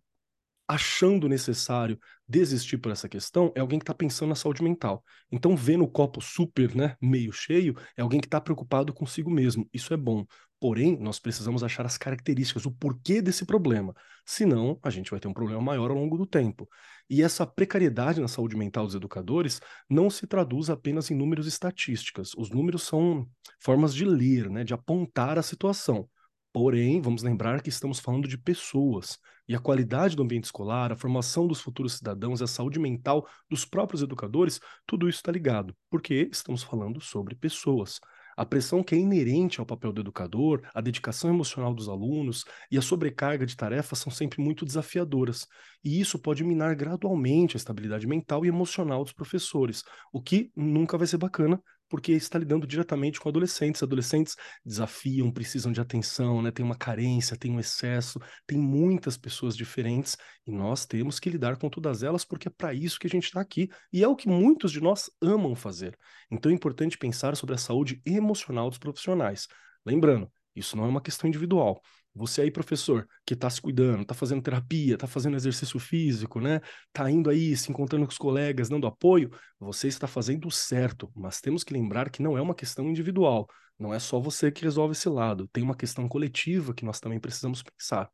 achando 0.70 1.28
necessário 1.28 1.98
desistir 2.28 2.78
por 2.78 2.92
essa 2.92 3.08
questão 3.08 3.52
é 3.56 3.60
alguém 3.60 3.76
que 3.76 3.82
está 3.82 3.92
pensando 3.92 4.28
na 4.28 4.36
saúde 4.36 4.62
mental. 4.62 5.04
Então, 5.32 5.56
vendo 5.56 5.82
o 5.82 5.90
copo 5.90 6.20
super, 6.20 6.76
né, 6.76 6.96
meio 7.02 7.32
cheio, 7.32 7.74
é 7.96 8.02
alguém 8.02 8.20
que 8.20 8.28
está 8.28 8.40
preocupado 8.40 8.94
consigo 8.94 9.28
mesmo. 9.28 9.68
Isso 9.74 9.92
é 9.92 9.96
bom. 9.96 10.24
Porém, 10.60 10.96
nós 11.00 11.18
precisamos 11.18 11.64
achar 11.64 11.84
as 11.84 11.98
características, 11.98 12.66
o 12.66 12.70
porquê 12.70 13.20
desse 13.20 13.44
problema. 13.44 13.92
Senão, 14.24 14.78
a 14.80 14.90
gente 14.90 15.10
vai 15.10 15.18
ter 15.18 15.26
um 15.26 15.32
problema 15.32 15.60
maior 15.60 15.90
ao 15.90 15.96
longo 15.96 16.16
do 16.16 16.26
tempo. 16.26 16.68
E 17.08 17.20
essa 17.20 17.44
precariedade 17.44 18.20
na 18.20 18.28
saúde 18.28 18.56
mental 18.56 18.86
dos 18.86 18.94
educadores 18.94 19.60
não 19.88 20.08
se 20.08 20.24
traduz 20.24 20.70
apenas 20.70 21.10
em 21.10 21.16
números 21.16 21.48
estatísticas. 21.48 22.32
Os 22.36 22.48
números 22.48 22.84
são 22.84 23.26
formas 23.58 23.92
de 23.92 24.04
ler, 24.04 24.48
né, 24.48 24.62
de 24.62 24.72
apontar 24.72 25.36
a 25.36 25.42
situação. 25.42 26.08
Porém, 26.52 27.00
vamos 27.00 27.22
lembrar 27.22 27.62
que 27.62 27.68
estamos 27.68 28.00
falando 28.00 28.26
de 28.26 28.36
pessoas, 28.36 29.18
e 29.48 29.54
a 29.54 29.60
qualidade 29.60 30.16
do 30.16 30.22
ambiente 30.22 30.44
escolar, 30.44 30.90
a 30.90 30.96
formação 30.96 31.46
dos 31.46 31.60
futuros 31.60 31.98
cidadãos, 31.98 32.42
a 32.42 32.46
saúde 32.48 32.80
mental 32.80 33.24
dos 33.48 33.64
próprios 33.64 34.02
educadores, 34.02 34.60
tudo 34.84 35.08
isso 35.08 35.18
está 35.18 35.30
ligado, 35.30 35.76
porque 35.88 36.28
estamos 36.32 36.64
falando 36.64 37.00
sobre 37.00 37.36
pessoas. 37.36 38.00
A 38.36 38.44
pressão 38.44 38.82
que 38.82 38.96
é 38.96 38.98
inerente 38.98 39.60
ao 39.60 39.66
papel 39.66 39.92
do 39.92 40.00
educador, 40.00 40.62
a 40.74 40.80
dedicação 40.80 41.30
emocional 41.30 41.72
dos 41.72 41.88
alunos 41.88 42.44
e 42.70 42.76
a 42.78 42.82
sobrecarga 42.82 43.46
de 43.46 43.56
tarefas 43.56 44.00
são 44.00 44.10
sempre 44.10 44.42
muito 44.42 44.64
desafiadoras, 44.64 45.46
e 45.84 46.00
isso 46.00 46.18
pode 46.18 46.42
minar 46.42 46.74
gradualmente 46.74 47.54
a 47.56 47.58
estabilidade 47.58 48.08
mental 48.08 48.44
e 48.44 48.48
emocional 48.48 49.04
dos 49.04 49.12
professores, 49.12 49.84
o 50.12 50.20
que 50.20 50.50
nunca 50.56 50.98
vai 50.98 51.06
ser 51.06 51.18
bacana 51.18 51.62
porque 51.90 52.12
está 52.12 52.38
lidando 52.38 52.66
diretamente 52.66 53.20
com 53.20 53.28
adolescentes. 53.28 53.82
Adolescentes 53.82 54.36
desafiam, 54.64 55.30
precisam 55.30 55.72
de 55.72 55.80
atenção, 55.80 56.40
né? 56.40 56.50
tem 56.50 56.64
uma 56.64 56.76
carência, 56.76 57.36
tem 57.36 57.50
um 57.50 57.60
excesso, 57.60 58.18
tem 58.46 58.56
muitas 58.56 59.18
pessoas 59.18 59.56
diferentes 59.56 60.16
e 60.46 60.52
nós 60.52 60.86
temos 60.86 61.18
que 61.18 61.28
lidar 61.28 61.58
com 61.58 61.68
todas 61.68 62.02
elas 62.02 62.24
porque 62.24 62.48
é 62.48 62.50
para 62.50 62.72
isso 62.72 62.98
que 62.98 63.08
a 63.08 63.10
gente 63.10 63.24
está 63.24 63.40
aqui 63.40 63.68
e 63.92 64.02
é 64.02 64.08
o 64.08 64.16
que 64.16 64.28
muitos 64.28 64.72
de 64.72 64.80
nós 64.80 65.10
amam 65.20 65.54
fazer. 65.54 65.98
Então 66.30 66.50
é 66.50 66.54
importante 66.54 66.96
pensar 66.96 67.36
sobre 67.36 67.56
a 67.56 67.58
saúde 67.58 68.00
emocional 68.06 68.70
dos 68.70 68.78
profissionais. 68.78 69.48
Lembrando, 69.84 70.30
isso 70.54 70.76
não 70.76 70.84
é 70.84 70.88
uma 70.88 71.00
questão 71.00 71.28
individual. 71.28 71.82
Você 72.14 72.42
aí, 72.42 72.50
professor, 72.50 73.06
que 73.24 73.34
está 73.34 73.48
se 73.48 73.60
cuidando, 73.60 74.02
está 74.02 74.14
fazendo 74.14 74.42
terapia, 74.42 74.94
está 74.94 75.06
fazendo 75.06 75.36
exercício 75.36 75.78
físico, 75.78 76.40
né? 76.40 76.60
Está 76.88 77.08
indo 77.10 77.30
aí, 77.30 77.56
se 77.56 77.70
encontrando 77.70 78.04
com 78.04 78.10
os 78.10 78.18
colegas, 78.18 78.68
dando 78.68 78.86
apoio, 78.86 79.30
você 79.58 79.86
está 79.86 80.06
fazendo 80.06 80.48
o 80.48 80.50
certo. 80.50 81.10
Mas 81.14 81.40
temos 81.40 81.62
que 81.62 81.72
lembrar 81.72 82.10
que 82.10 82.22
não 82.22 82.36
é 82.36 82.42
uma 82.42 82.54
questão 82.54 82.88
individual. 82.88 83.48
Não 83.78 83.94
é 83.94 83.98
só 83.98 84.20
você 84.20 84.50
que 84.50 84.62
resolve 84.62 84.92
esse 84.92 85.08
lado. 85.08 85.48
Tem 85.52 85.62
uma 85.62 85.76
questão 85.76 86.08
coletiva 86.08 86.74
que 86.74 86.84
nós 86.84 86.98
também 87.00 87.20
precisamos 87.20 87.62
pensar. 87.62 88.10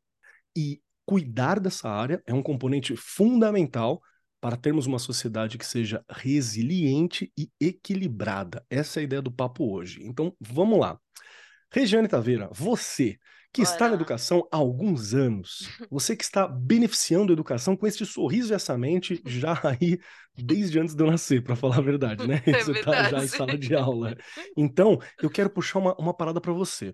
E 0.55 0.79
cuidar 1.05 1.59
dessa 1.59 1.89
área 1.89 2.21
é 2.25 2.33
um 2.33 2.43
componente 2.43 2.95
fundamental 2.95 4.01
para 4.39 4.55
termos 4.55 4.85
uma 4.85 4.99
sociedade 4.99 5.57
que 5.57 5.65
seja 5.65 6.05
resiliente 6.09 7.31
e 7.37 7.49
equilibrada. 7.59 8.63
Essa 8.69 8.99
é 8.99 9.01
a 9.01 9.03
ideia 9.03 9.21
do 9.21 9.31
papo 9.31 9.73
hoje. 9.73 10.03
Então, 10.03 10.35
vamos 10.39 10.79
lá. 10.79 10.99
Regiane 11.71 12.07
Taveira, 12.07 12.49
você 12.53 13.17
que 13.57 13.63
está 13.63 13.87
na 13.87 13.95
educação 13.95 14.47
há 14.51 14.57
alguns 14.57 15.15
anos, 15.15 15.67
você 15.89 16.15
que 16.15 16.23
está 16.23 16.47
beneficiando 16.47 17.31
a 17.31 17.33
educação 17.33 17.75
com 17.75 17.87
este 17.87 18.05
sorriso 18.05 18.53
e 18.53 18.55
essa 18.55 18.77
mente 18.77 19.19
já 19.25 19.59
aí 19.63 19.99
desde 20.37 20.79
antes 20.79 20.93
de 20.93 21.03
eu 21.03 21.09
nascer, 21.09 21.43
para 21.43 21.55
falar 21.55 21.79
a 21.79 21.81
verdade, 21.81 22.27
né? 22.27 22.39
É 22.45 22.63
Você 22.63 22.73
está 22.73 23.09
já 23.09 23.23
em 23.23 23.27
sala 23.27 23.57
de 23.57 23.73
aula. 23.73 24.15
Então, 24.55 24.99
eu 25.23 25.29
quero 25.29 25.49
puxar 25.49 25.79
uma, 25.79 25.95
uma 25.95 26.13
parada 26.13 26.39
para 26.39 26.53
você. 26.53 26.93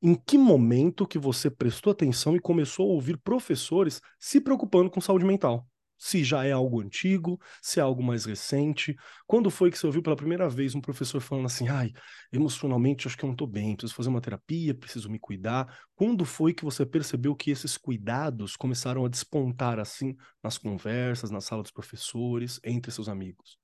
Em 0.00 0.14
que 0.14 0.38
momento 0.38 1.08
que 1.08 1.18
você 1.18 1.50
prestou 1.50 1.90
atenção 1.90 2.36
e 2.36 2.40
começou 2.40 2.88
a 2.88 2.94
ouvir 2.94 3.18
professores 3.18 4.00
se 4.16 4.40
preocupando 4.40 4.88
com 4.88 5.00
saúde 5.00 5.24
mental? 5.24 5.66
Se 5.98 6.22
já 6.22 6.44
é 6.44 6.52
algo 6.52 6.80
antigo, 6.80 7.40
se 7.62 7.80
é 7.80 7.82
algo 7.82 8.02
mais 8.02 8.24
recente. 8.24 8.94
Quando 9.26 9.50
foi 9.50 9.70
que 9.70 9.78
você 9.78 9.86
ouviu 9.86 10.02
pela 10.02 10.16
primeira 10.16 10.48
vez 10.48 10.74
um 10.74 10.80
professor 10.80 11.20
falando 11.20 11.46
assim, 11.46 11.68
ai, 11.68 11.92
emocionalmente 12.32 13.06
acho 13.06 13.16
que 13.16 13.24
eu 13.24 13.28
não 13.28 13.34
estou 13.34 13.46
bem, 13.46 13.74
preciso 13.74 13.94
fazer 13.94 14.08
uma 14.08 14.20
terapia, 14.20 14.74
preciso 14.74 15.10
me 15.10 15.18
cuidar. 15.18 15.78
Quando 15.94 16.24
foi 16.24 16.52
que 16.52 16.64
você 16.64 16.84
percebeu 16.84 17.34
que 17.34 17.50
esses 17.50 17.76
cuidados 17.76 18.56
começaram 18.56 19.04
a 19.04 19.08
despontar 19.08 19.78
assim 19.78 20.16
nas 20.42 20.58
conversas, 20.58 21.30
na 21.30 21.40
sala 21.40 21.62
dos 21.62 21.72
professores, 21.72 22.60
entre 22.64 22.92
seus 22.92 23.08
amigos? 23.08 23.58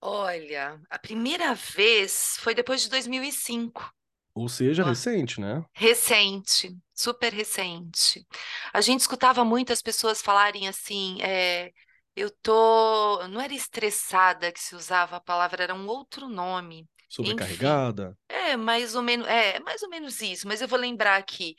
Olha, 0.00 0.80
a 0.90 0.98
primeira 0.98 1.54
vez 1.54 2.36
foi 2.40 2.54
depois 2.54 2.82
de 2.82 2.88
2005. 2.90 3.92
Ou 4.34 4.48
seja, 4.48 4.82
recente, 4.82 5.40
né? 5.40 5.62
Recente, 5.72 6.74
super 6.94 7.32
recente. 7.32 8.26
A 8.72 8.80
gente 8.80 9.00
escutava 9.00 9.44
muitas 9.44 9.82
pessoas 9.82 10.22
falarem 10.22 10.68
assim, 10.68 11.20
é, 11.20 11.70
eu 12.16 12.30
tô, 12.42 13.26
não 13.28 13.40
era 13.40 13.54
estressada 13.54 14.50
que 14.50 14.60
se 14.60 14.74
usava 14.74 15.16
a 15.16 15.20
palavra, 15.20 15.62
era 15.62 15.74
um 15.74 15.86
outro 15.86 16.28
nome. 16.28 16.88
Sobrecarregada. 17.08 18.16
É, 18.26 18.56
mais 18.56 18.94
ou 18.94 19.02
menos, 19.02 19.26
é, 19.26 19.60
mais 19.60 19.82
ou 19.82 19.90
menos 19.90 20.22
isso, 20.22 20.48
mas 20.48 20.62
eu 20.62 20.68
vou 20.68 20.78
lembrar 20.78 21.16
aqui. 21.16 21.54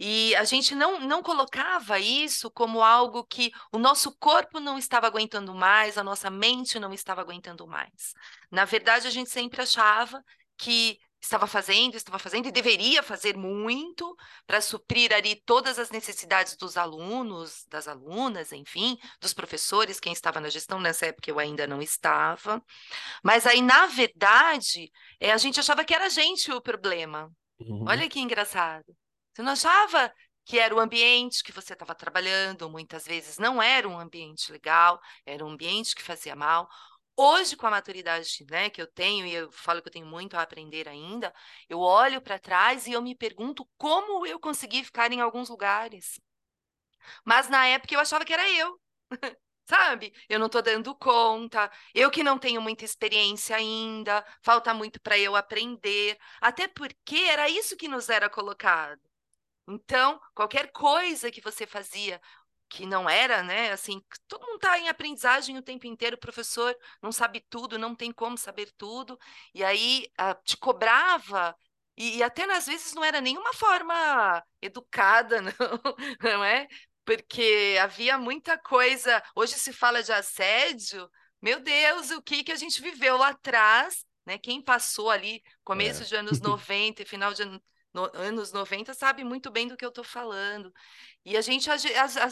E 0.00 0.34
a 0.34 0.42
gente 0.42 0.74
não, 0.74 0.98
não 0.98 1.22
colocava 1.22 2.00
isso 2.00 2.50
como 2.50 2.82
algo 2.82 3.24
que 3.24 3.52
o 3.72 3.78
nosso 3.78 4.16
corpo 4.18 4.58
não 4.58 4.76
estava 4.76 5.06
aguentando 5.06 5.54
mais, 5.54 5.96
a 5.96 6.02
nossa 6.02 6.28
mente 6.28 6.80
não 6.80 6.92
estava 6.92 7.20
aguentando 7.20 7.68
mais. 7.68 8.14
Na 8.50 8.64
verdade, 8.64 9.06
a 9.06 9.10
gente 9.10 9.30
sempre 9.30 9.62
achava 9.62 10.20
que 10.58 10.98
estava 11.20 11.46
fazendo, 11.46 11.96
estava 11.96 12.18
fazendo 12.18 12.46
e 12.46 12.52
deveria 12.52 13.02
fazer 13.02 13.36
muito 13.36 14.16
para 14.46 14.60
suprir 14.60 15.12
ali 15.12 15.36
todas 15.44 15.78
as 15.78 15.90
necessidades 15.90 16.56
dos 16.56 16.76
alunos, 16.76 17.64
das 17.68 17.88
alunas, 17.88 18.52
enfim, 18.52 18.98
dos 19.20 19.34
professores, 19.34 19.98
quem 19.98 20.12
estava 20.12 20.40
na 20.40 20.48
gestão 20.48 20.78
nessa 20.78 21.06
época 21.06 21.30
eu 21.30 21.38
ainda 21.38 21.66
não 21.66 21.82
estava. 21.82 22.62
Mas 23.22 23.46
aí, 23.46 23.60
na 23.60 23.86
verdade, 23.86 24.90
é, 25.18 25.32
a 25.32 25.36
gente 25.36 25.58
achava 25.58 25.84
que 25.84 25.94
era 25.94 26.06
a 26.06 26.10
gente 26.10 26.52
o 26.52 26.60
problema. 26.60 27.30
Uhum. 27.58 27.84
Olha 27.88 28.08
que 28.08 28.20
engraçado. 28.20 28.94
Você 29.32 29.42
não 29.42 29.52
achava 29.52 30.12
que 30.44 30.60
era 30.60 30.74
o 30.74 30.78
ambiente 30.78 31.42
que 31.42 31.50
você 31.50 31.72
estava 31.72 31.94
trabalhando, 31.94 32.70
muitas 32.70 33.04
vezes 33.04 33.36
não 33.36 33.60
era 33.60 33.88
um 33.88 33.98
ambiente 33.98 34.52
legal, 34.52 35.00
era 35.26 35.44
um 35.44 35.48
ambiente 35.48 35.94
que 35.94 36.02
fazia 36.02 36.36
mal. 36.36 36.68
Hoje, 37.18 37.56
com 37.56 37.66
a 37.66 37.70
maturidade, 37.70 38.44
né, 38.50 38.70
que 38.70 38.80
eu 38.80 38.86
tenho, 38.86 39.26
e 39.26 39.32
eu 39.34 39.50
falo 39.52 39.82
que 39.82 39.88
eu 39.88 39.92
tenho 39.92 40.06
muito 40.06 40.34
a 40.36 40.42
aprender 40.42 40.88
ainda, 40.88 41.32
eu 41.68 41.78
olho 41.80 42.20
para 42.20 42.38
trás 42.38 42.86
e 42.86 42.92
eu 42.92 43.02
me 43.02 43.14
pergunto 43.14 43.68
como 43.78 44.26
eu 44.26 44.38
consegui 44.40 44.84
ficar 44.84 45.10
em 45.12 45.20
alguns 45.20 45.48
lugares. 45.48 46.20
Mas 47.24 47.48
na 47.48 47.66
época 47.66 47.94
eu 47.94 48.00
achava 48.00 48.24
que 48.24 48.32
era 48.32 48.48
eu. 48.50 48.80
Sabe? 49.68 50.12
Eu 50.28 50.38
não 50.38 50.46
estou 50.46 50.62
dando 50.62 50.94
conta, 50.94 51.70
eu 51.92 52.08
que 52.10 52.22
não 52.22 52.38
tenho 52.38 52.62
muita 52.62 52.84
experiência 52.84 53.56
ainda, 53.56 54.24
falta 54.40 54.72
muito 54.72 55.00
para 55.00 55.18
eu 55.18 55.34
aprender, 55.34 56.16
até 56.40 56.68
porque 56.68 57.16
era 57.16 57.48
isso 57.48 57.76
que 57.76 57.88
nos 57.88 58.08
era 58.08 58.30
colocado. 58.30 59.00
Então, 59.68 60.20
qualquer 60.34 60.72
coisa 60.72 61.30
que 61.32 61.40
você 61.40 61.66
fazia 61.66 62.20
que 62.68 62.86
não 62.86 63.08
era, 63.08 63.42
né, 63.42 63.72
assim, 63.72 64.02
todo 64.28 64.42
mundo 64.46 64.56
está 64.56 64.78
em 64.78 64.88
aprendizagem 64.88 65.56
o 65.56 65.62
tempo 65.62 65.86
inteiro, 65.86 66.16
o 66.16 66.20
professor 66.20 66.76
não 67.02 67.12
sabe 67.12 67.44
tudo, 67.48 67.78
não 67.78 67.94
tem 67.94 68.12
como 68.12 68.36
saber 68.36 68.72
tudo, 68.76 69.18
e 69.54 69.62
aí 69.64 70.06
ah, 70.18 70.34
te 70.34 70.56
cobrava, 70.56 71.56
e, 71.96 72.18
e 72.18 72.22
até 72.22 72.44
às 72.52 72.66
vezes 72.66 72.92
não 72.94 73.04
era 73.04 73.20
nenhuma 73.20 73.52
forma 73.54 74.44
educada, 74.60 75.40
não, 75.42 75.52
não 76.22 76.44
é? 76.44 76.68
Porque 77.04 77.76
havia 77.80 78.18
muita 78.18 78.58
coisa. 78.58 79.22
Hoje 79.34 79.54
se 79.54 79.72
fala 79.72 80.02
de 80.02 80.12
assédio. 80.12 81.08
Meu 81.40 81.60
Deus, 81.60 82.10
o 82.10 82.20
que 82.22 82.42
que 82.44 82.52
a 82.52 82.56
gente 82.56 82.82
viveu 82.82 83.16
lá 83.16 83.28
atrás, 83.28 84.04
né? 84.26 84.38
Quem 84.38 84.60
passou 84.62 85.10
ali, 85.10 85.42
começo 85.64 86.02
É. 86.02 86.04
de 86.04 86.16
anos 86.16 86.40
90 86.40 87.02
e 87.02 87.04
final 87.06 87.32
de 87.32 87.44
no- 87.94 88.10
anos 88.14 88.52
90, 88.52 88.92
sabe 88.94 89.24
muito 89.24 89.50
bem 89.50 89.68
do 89.68 89.76
que 89.76 89.84
eu 89.84 89.88
estou 89.90 90.04
falando. 90.04 90.72
E 91.26 91.36
a 91.36 91.40
gente, 91.40 91.68
às, 91.68 91.82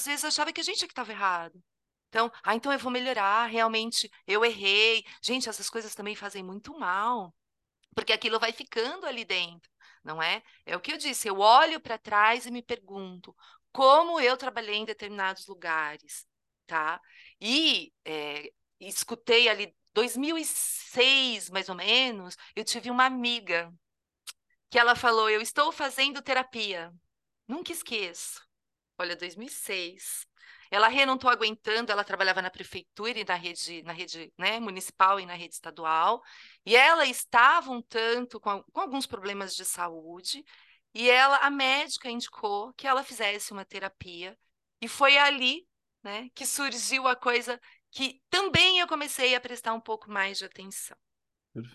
vezes, 0.07 0.25
achava 0.25 0.53
que 0.53 0.61
a 0.61 0.65
gente 0.65 0.85
é 0.85 0.87
que 0.87 0.93
estava 0.93 1.11
errado. 1.11 1.61
Então, 2.09 2.31
ah, 2.45 2.55
então 2.55 2.73
eu 2.73 2.79
vou 2.79 2.93
melhorar, 2.93 3.47
realmente, 3.47 4.09
eu 4.25 4.45
errei. 4.45 5.05
Gente, 5.21 5.49
essas 5.49 5.69
coisas 5.69 5.97
também 5.97 6.15
fazem 6.15 6.45
muito 6.45 6.79
mal, 6.79 7.35
porque 7.95 8.13
aquilo 8.13 8.39
vai 8.39 8.53
ficando 8.53 9.05
ali 9.07 9.25
dentro, 9.25 9.69
não 10.05 10.23
é? 10.23 10.43
É 10.65 10.77
o 10.77 10.81
que 10.81 10.93
eu 10.93 10.99
disse, 10.99 11.29
eu 11.29 11.41
olho 11.41 11.81
para 11.81 11.99
trás 11.99 12.47
e 12.47 12.53
me 12.53 12.63
pergunto 12.63 13.35
como 13.73 14.21
eu 14.21 14.37
trabalhei 14.37 14.77
em 14.77 14.85
determinados 14.85 15.49
lugares, 15.49 16.25
tá? 16.67 17.01
E 17.41 17.93
é, 18.05 18.53
escutei 18.79 19.49
ali 19.49 19.75
2006, 19.93 21.51
mais 21.51 21.69
ou 21.69 21.75
menos, 21.75 22.37
eu 22.55 22.65
tive 22.65 22.91
uma 22.91 23.07
amiga 23.07 23.73
que 24.71 24.79
ela 24.79 24.95
falou, 24.95 25.29
eu 25.31 25.41
estou 25.41 25.73
fazendo 25.73 26.23
terapia. 26.23 26.93
Nunca 27.49 27.73
esqueço. 27.73 28.44
Olha, 28.99 29.17
2006. 29.17 30.27
Ela 30.71 30.89
"Rê, 30.89 31.05
não 31.07 31.15
estou 31.15 31.31
aguentando, 31.31 31.93
ela 31.93 32.05
trabalhava 32.05 32.43
na 32.43 32.51
prefeitura 32.51 33.19
e 33.19 33.25
na 33.25 33.35
rede, 33.35 33.83
na 33.83 33.93
rede, 33.93 34.33
né, 34.39 34.59
municipal 34.61 35.21
e 35.21 35.27
na 35.27 35.35
rede 35.35 35.55
estadual, 35.55 36.23
e 36.67 36.75
ela 36.77 37.07
estava 37.07 37.71
um 37.71 37.83
tanto 37.83 38.41
com, 38.41 38.63
com 38.73 38.81
alguns 38.81 39.07
problemas 39.07 39.55
de 39.55 39.65
saúde, 39.65 40.45
e 40.93 41.11
ela, 41.11 41.37
a 41.39 41.51
médica 41.51 42.09
indicou 42.11 42.73
que 42.75 42.87
ela 42.87 43.05
fizesse 43.05 43.53
uma 43.53 43.65
terapia, 43.65 44.37
e 44.81 44.89
foi 44.89 45.17
ali, 45.19 45.67
né, 46.03 46.29
que 46.35 46.47
surgiu 46.47 47.07
a 47.07 47.15
coisa 47.17 47.61
que 47.91 48.21
também 48.29 48.79
eu 48.81 48.89
comecei 48.89 49.35
a 49.35 49.41
prestar 49.41 49.75
um 49.75 49.81
pouco 49.81 50.11
mais 50.11 50.39
de 50.39 50.45
atenção, 50.45 50.97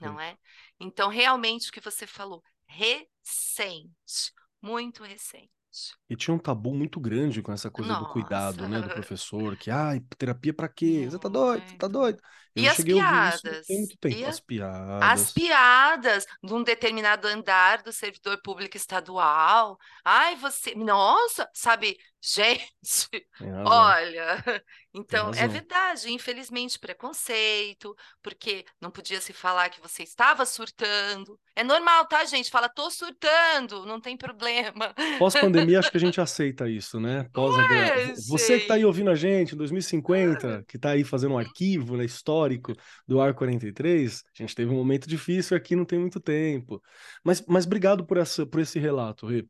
não 0.02 0.14
Perfeito. 0.14 0.20
é? 0.20 0.38
Então, 0.80 1.10
realmente, 1.10 1.70
o 1.70 1.72
que 1.72 1.82
você 1.82 2.06
falou, 2.08 2.44
recente, 2.68 4.34
muito 4.62 5.04
recente. 5.04 5.59
E 6.10 6.16
tinha 6.16 6.34
um 6.34 6.40
tabu 6.40 6.74
muito 6.74 7.00
grande 7.00 7.42
com 7.42 7.52
essa 7.52 7.70
coisa 7.70 7.96
do 7.96 8.06
cuidado, 8.06 8.68
né, 8.68 8.82
do 8.82 8.90
Nossa. 8.90 8.90
professor, 8.90 9.56
que, 9.56 9.70
ai, 9.70 10.00
terapia 10.18 10.54
pra 10.54 10.68
quê? 10.68 11.08
Você 11.10 11.20
tá 11.20 11.30
doido? 11.30 11.70
Você 11.70 11.76
tá 11.78 11.88
doido? 11.88 12.22
Eu 12.56 12.64
E 12.64 12.68
as 12.68 12.84
a 12.84 12.84
piadas? 12.84 13.68
tem 13.68 13.78
muito 13.80 13.98
tempo. 13.98 14.20
E 14.20 14.26
As 14.26 14.40
As 15.02 15.30
piadas. 15.30 15.32
piadas 15.32 16.26
de 16.44 16.54
um 16.54 16.64
determinado 16.64 17.28
andar 17.28 17.84
do 17.84 17.92
servidor 17.94 18.42
público 18.44 18.78
estadual. 18.78 19.78
Ai, 20.04 20.36
você. 20.38 20.76
Nossa, 20.76 21.50
sabe? 21.54 21.98
Gente, 22.22 23.26
olha. 23.66 24.44
Então, 24.94 25.32
é 25.32 25.48
verdade, 25.48 26.12
infelizmente, 26.12 26.78
preconceito, 26.78 27.96
porque 28.22 28.66
não 28.82 28.92
podia 28.92 29.22
se 29.22 29.32
falar 29.32 29.70
que 29.70 29.80
você 29.80 30.04
estava 30.04 30.46
surtando. 30.46 31.40
É 31.56 31.64
normal, 31.64 32.06
tá, 32.08 32.26
gente? 32.26 32.50
Fala, 32.50 32.68
tô 32.68 32.90
surtando, 32.90 33.86
não 33.86 34.02
tem 34.02 34.18
problema. 34.18 34.94
Pós-pandemia, 35.18 35.80
acho 35.80 35.92
que 35.92 35.98
a 35.98 36.00
gente 36.02 36.20
aceita 36.20 36.68
isso, 36.68 37.00
né? 37.00 37.26
Pós 37.32 37.56
é, 37.72 38.14
Você 38.28 38.60
que 38.60 38.68
tá 38.68 38.74
aí 38.74 38.84
ouvindo 38.84 39.10
a 39.10 39.16
gente 39.16 39.54
em 39.54 39.58
2050, 39.58 40.64
que 40.68 40.78
tá 40.78 40.92
aí 40.92 41.04
fazendo 41.04 41.36
um 41.36 41.38
arquivo, 41.38 41.96
né, 41.96 42.04
histórico 42.04 42.74
do 43.08 43.22
Ar 43.22 43.34
43, 43.34 44.24
a 44.38 44.42
gente 44.42 44.56
teve 44.56 44.72
um 44.72 44.76
momento 44.76 45.08
difícil 45.08 45.56
aqui, 45.56 45.76
não 45.76 45.86
tem 45.86 46.00
muito 46.00 46.20
tempo. 46.20 46.82
Mas, 47.24 47.44
mas 47.48 47.66
obrigado 47.66 48.06
por, 48.06 48.18
essa, 48.18 48.46
por 48.46 48.60
esse 48.60 48.80
relato, 48.80 49.26
Rê. 49.26 49.46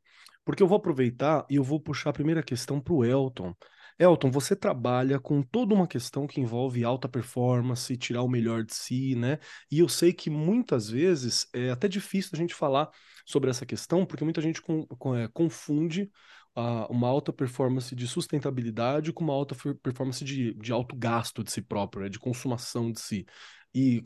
Porque 0.49 0.63
eu 0.63 0.67
vou 0.67 0.77
aproveitar 0.77 1.45
e 1.47 1.57
eu 1.57 1.63
vou 1.63 1.79
puxar 1.79 2.09
a 2.09 2.13
primeira 2.13 2.41
questão 2.41 2.81
para 2.81 2.91
o 2.91 3.05
Elton. 3.05 3.53
Elton, 3.99 4.31
você 4.31 4.55
trabalha 4.55 5.19
com 5.19 5.43
toda 5.43 5.75
uma 5.75 5.85
questão 5.87 6.25
que 6.25 6.41
envolve 6.41 6.83
alta 6.83 7.07
performance, 7.07 7.95
tirar 7.95 8.23
o 8.23 8.27
melhor 8.27 8.63
de 8.63 8.73
si, 8.73 9.13
né? 9.15 9.37
E 9.71 9.77
eu 9.77 9.87
sei 9.87 10.11
que 10.11 10.27
muitas 10.27 10.89
vezes 10.89 11.47
é 11.53 11.69
até 11.69 11.87
difícil 11.87 12.31
a 12.33 12.37
gente 12.37 12.55
falar 12.55 12.89
sobre 13.27 13.51
essa 13.51 13.63
questão, 13.63 14.07
porque 14.07 14.23
muita 14.23 14.41
gente 14.41 14.59
com- 14.59 14.87
com- 14.87 15.15
é, 15.15 15.27
confunde 15.27 16.09
ah, 16.55 16.87
uma 16.89 17.07
alta 17.07 17.31
performance 17.31 17.95
de 17.95 18.07
sustentabilidade 18.07 19.13
com 19.13 19.23
uma 19.23 19.33
alta 19.33 19.55
performance 19.83 20.25
de, 20.25 20.55
de 20.55 20.71
alto 20.71 20.95
gasto 20.95 21.43
de 21.43 21.51
si 21.51 21.61
próprio, 21.61 22.01
né? 22.03 22.09
De 22.09 22.17
consumação 22.17 22.91
de 22.91 22.99
si. 22.99 23.23
E 23.71 24.01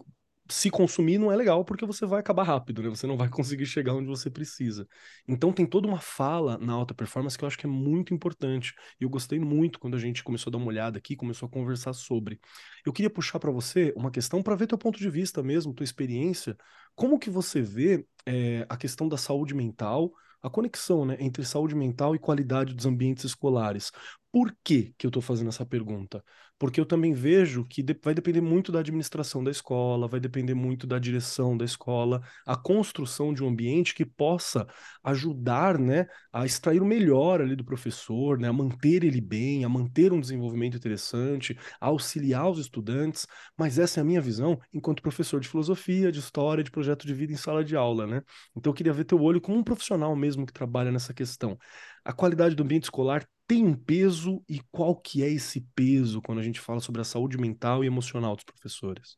se 0.50 0.70
consumir 0.70 1.18
não 1.18 1.32
é 1.32 1.36
legal 1.36 1.64
porque 1.64 1.86
você 1.86 2.06
vai 2.06 2.20
acabar 2.20 2.44
rápido, 2.44 2.84
né? 2.84 2.90
Você 2.90 3.08
não 3.08 3.18
vai 3.18 3.30
conseguir 3.30 3.66
chegar 3.66 3.94
onde 3.94 4.08
você 4.08 4.30
precisa. 4.30 4.88
Então 5.28 5.54
tem 5.54 5.66
toda 5.66 5.88
uma 5.88 6.00
fala 6.00 6.58
na 6.58 6.74
alta 6.74 6.94
performance 6.94 7.38
que 7.38 7.44
eu 7.44 7.48
acho 7.48 7.58
que 7.58 7.66
é 7.66 7.70
muito 7.70 8.14
importante. 8.14 8.74
E 9.00 9.04
eu 9.04 9.10
gostei 9.10 9.40
muito 9.40 9.80
quando 9.80 9.96
a 9.96 10.00
gente 10.00 10.24
começou 10.24 10.50
a 10.50 10.52
dar 10.52 10.58
uma 10.58 10.68
olhada 10.68 10.98
aqui, 10.98 11.16
começou 11.16 11.48
a 11.48 11.50
conversar 11.50 11.94
sobre. 11.94 12.40
Eu 12.86 12.92
queria 12.94 13.10
puxar 13.10 13.40
para 13.40 13.52
você 13.52 13.94
uma 13.96 14.12
questão 14.12 14.44
para 14.44 14.56
ver 14.56 14.68
teu 14.68 14.78
ponto 14.78 15.00
de 15.00 15.10
vista 15.10 15.42
mesmo, 15.42 15.74
tua 15.74 15.84
experiência. 15.84 16.58
Como 16.96 17.20
que 17.20 17.30
você 17.30 17.62
vê 17.62 18.06
é, 18.26 18.66
a 18.70 18.78
questão 18.78 19.08
da 19.08 19.18
saúde 19.18 19.54
mental, 19.54 20.12
a 20.42 20.50
conexão 20.50 21.06
né, 21.06 21.18
entre 21.20 21.46
saúde 21.46 21.76
mental 21.76 22.16
e 22.16 22.20
qualidade 22.20 22.74
dos 22.74 22.86
ambientes 22.86 23.24
escolares? 23.24 23.92
Por 24.34 24.52
que, 24.63 24.96
que 24.98 25.06
eu 25.06 25.10
estou 25.10 25.22
fazendo 25.22 25.50
essa 25.50 25.63
pergunta? 25.63 26.24
Porque 26.58 26.80
eu 26.80 26.88
também 26.88 27.13
vejo 27.13 27.63
que 27.66 27.84
de, 27.84 27.96
vai 28.04 28.16
depender 28.16 28.42
muito 28.42 28.72
da 28.72 28.80
administração 28.80 29.44
da 29.44 29.52
escola, 29.52 30.08
vai 30.08 30.20
depender 30.20 30.56
muito 30.56 30.88
da 30.88 30.98
direção 30.98 31.56
da 31.56 31.63
escola, 31.63 32.20
a 32.44 32.56
construção 32.56 33.32
de 33.32 33.44
um 33.44 33.50
ambiente 33.50 33.94
que 33.94 34.04
possa 34.04 34.66
ajudar 35.04 35.78
né, 35.78 36.08
a 36.32 36.48
extrair 36.48 36.82
o 36.82 36.86
melhor 36.86 37.42
ali 37.42 37.56
do 37.56 37.63
professor, 37.63 38.40
né, 38.40 38.48
a 38.48 38.54
manter 38.54 39.04
ele 39.04 39.22
bem, 39.22 39.66
a 39.66 39.70
manter 39.70 40.12
um 40.12 40.20
desenvolvimento 40.20 40.78
interessante, 40.78 41.56
a 41.80 41.86
auxiliar 41.88 42.50
os 42.50 42.58
estudantes. 42.58 43.28
Mas 43.56 43.78
essa 43.78 44.00
é 44.00 44.02
a 44.02 44.06
minha 44.06 44.22
visão 44.22 44.60
enquanto 44.74 45.04
professor 45.04 45.40
de 45.40 45.48
filosofia, 45.48 46.12
de 46.12 46.18
história, 46.18 46.63
de 46.63 46.72
projeto 46.72 47.06
de 47.06 47.13
vida 47.13 47.32
em 47.32 47.38
sala 47.38 47.63
de 47.63 47.75
aula. 47.75 48.08
Né? 48.08 48.24
Então 48.58 48.72
eu 48.72 48.75
queria 48.75 48.94
ver 48.94 49.04
teu 49.04 49.22
olho 49.22 49.40
como 49.40 49.60
um 49.60 49.63
profissional 49.63 50.16
mesmo 50.16 50.44
que 50.44 50.54
trabalha 50.54 50.92
nessa 50.92 51.13
questão. 51.13 51.56
A 52.04 52.12
qualidade 52.12 52.56
do 52.56 52.63
ambiente 52.63 52.86
escolar 52.86 53.28
tem 53.48 53.66
um 53.66 53.76
peso 53.76 54.44
e 54.48 54.60
qual 54.72 54.96
que 54.96 55.24
é 55.24 55.30
esse 55.30 55.62
peso 55.76 56.22
quando 56.22 56.40
a 56.40 56.44
gente 56.44 56.60
fala 56.60 56.80
sobre 56.80 57.02
a 57.02 57.06
saúde 57.06 57.38
mental 57.38 57.84
e 57.84 57.88
emocional 57.88 58.36
dos 58.36 58.46
professores? 58.46 59.18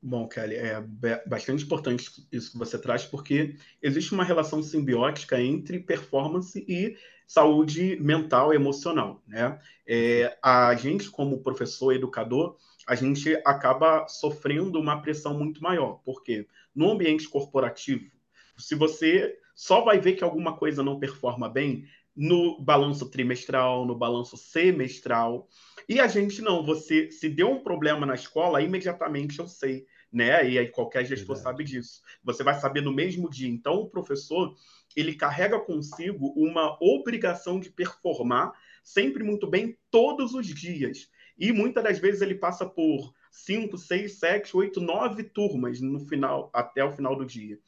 Bom, 0.00 0.28
Kelly, 0.28 0.56
é 0.56 0.82
bastante 1.26 1.64
importante 1.64 2.28
isso 2.30 2.52
que 2.52 2.58
você 2.58 2.78
traz, 2.78 3.06
porque 3.06 3.56
existe 3.80 4.12
uma 4.12 4.22
relação 4.22 4.62
simbiótica 4.62 5.40
entre 5.40 5.80
performance 5.80 6.62
e 6.68 6.94
saúde 7.26 7.96
mental 8.00 8.52
e 8.52 8.56
emocional. 8.56 9.22
Né? 9.26 9.58
É, 9.86 10.36
a 10.42 10.74
gente, 10.74 11.08
como 11.10 11.42
professor 11.42 11.94
educador, 11.94 12.58
a 12.86 12.94
gente 12.94 13.34
acaba 13.46 14.06
sofrendo 14.06 14.78
uma 14.78 15.00
pressão 15.00 15.38
muito 15.38 15.62
maior, 15.62 16.02
porque 16.04 16.46
no 16.74 16.90
ambiente 16.90 17.26
corporativo, 17.26 18.10
se 18.58 18.74
você 18.74 19.38
só 19.54 19.82
vai 19.82 19.98
ver 19.98 20.14
que 20.14 20.24
alguma 20.24 20.56
coisa 20.56 20.82
não 20.82 20.98
performa 20.98 21.48
bem 21.48 21.86
no 22.16 22.60
balanço 22.60 23.10
trimestral, 23.10 23.84
no 23.84 23.94
balanço 23.96 24.36
semestral. 24.36 25.48
E 25.88 26.00
a 26.00 26.06
gente 26.06 26.40
não, 26.40 26.64
você 26.64 27.10
se 27.10 27.28
deu 27.28 27.50
um 27.50 27.62
problema 27.62 28.06
na 28.06 28.14
escola, 28.14 28.62
imediatamente 28.62 29.38
eu 29.38 29.48
sei, 29.48 29.86
né? 30.12 30.48
E 30.48 30.58
aí 30.58 30.68
qualquer 30.68 31.04
gestor 31.04 31.34
Verdade. 31.36 31.42
sabe 31.42 31.64
disso. 31.64 32.00
Você 32.22 32.42
vai 32.42 32.54
saber 32.58 32.82
no 32.82 32.92
mesmo 32.92 33.28
dia. 33.28 33.48
Então 33.48 33.74
o 33.74 33.90
professor, 33.90 34.54
ele 34.94 35.14
carrega 35.14 35.58
consigo 35.58 36.32
uma 36.36 36.78
obrigação 36.80 37.58
de 37.58 37.70
performar 37.70 38.52
sempre 38.82 39.24
muito 39.24 39.46
bem 39.46 39.76
todos 39.90 40.34
os 40.34 40.46
dias. 40.46 41.08
E 41.36 41.52
muitas 41.52 41.82
das 41.82 41.98
vezes 41.98 42.22
ele 42.22 42.36
passa 42.36 42.64
por 42.64 43.12
cinco, 43.30 43.76
seis, 43.76 44.20
sete, 44.20 44.56
oito, 44.56 44.80
nove 44.80 45.24
turmas 45.24 45.80
no 45.80 45.98
final, 45.98 46.48
até 46.52 46.84
o 46.84 46.92
final 46.92 47.16
do 47.16 47.26
dia. 47.26 47.58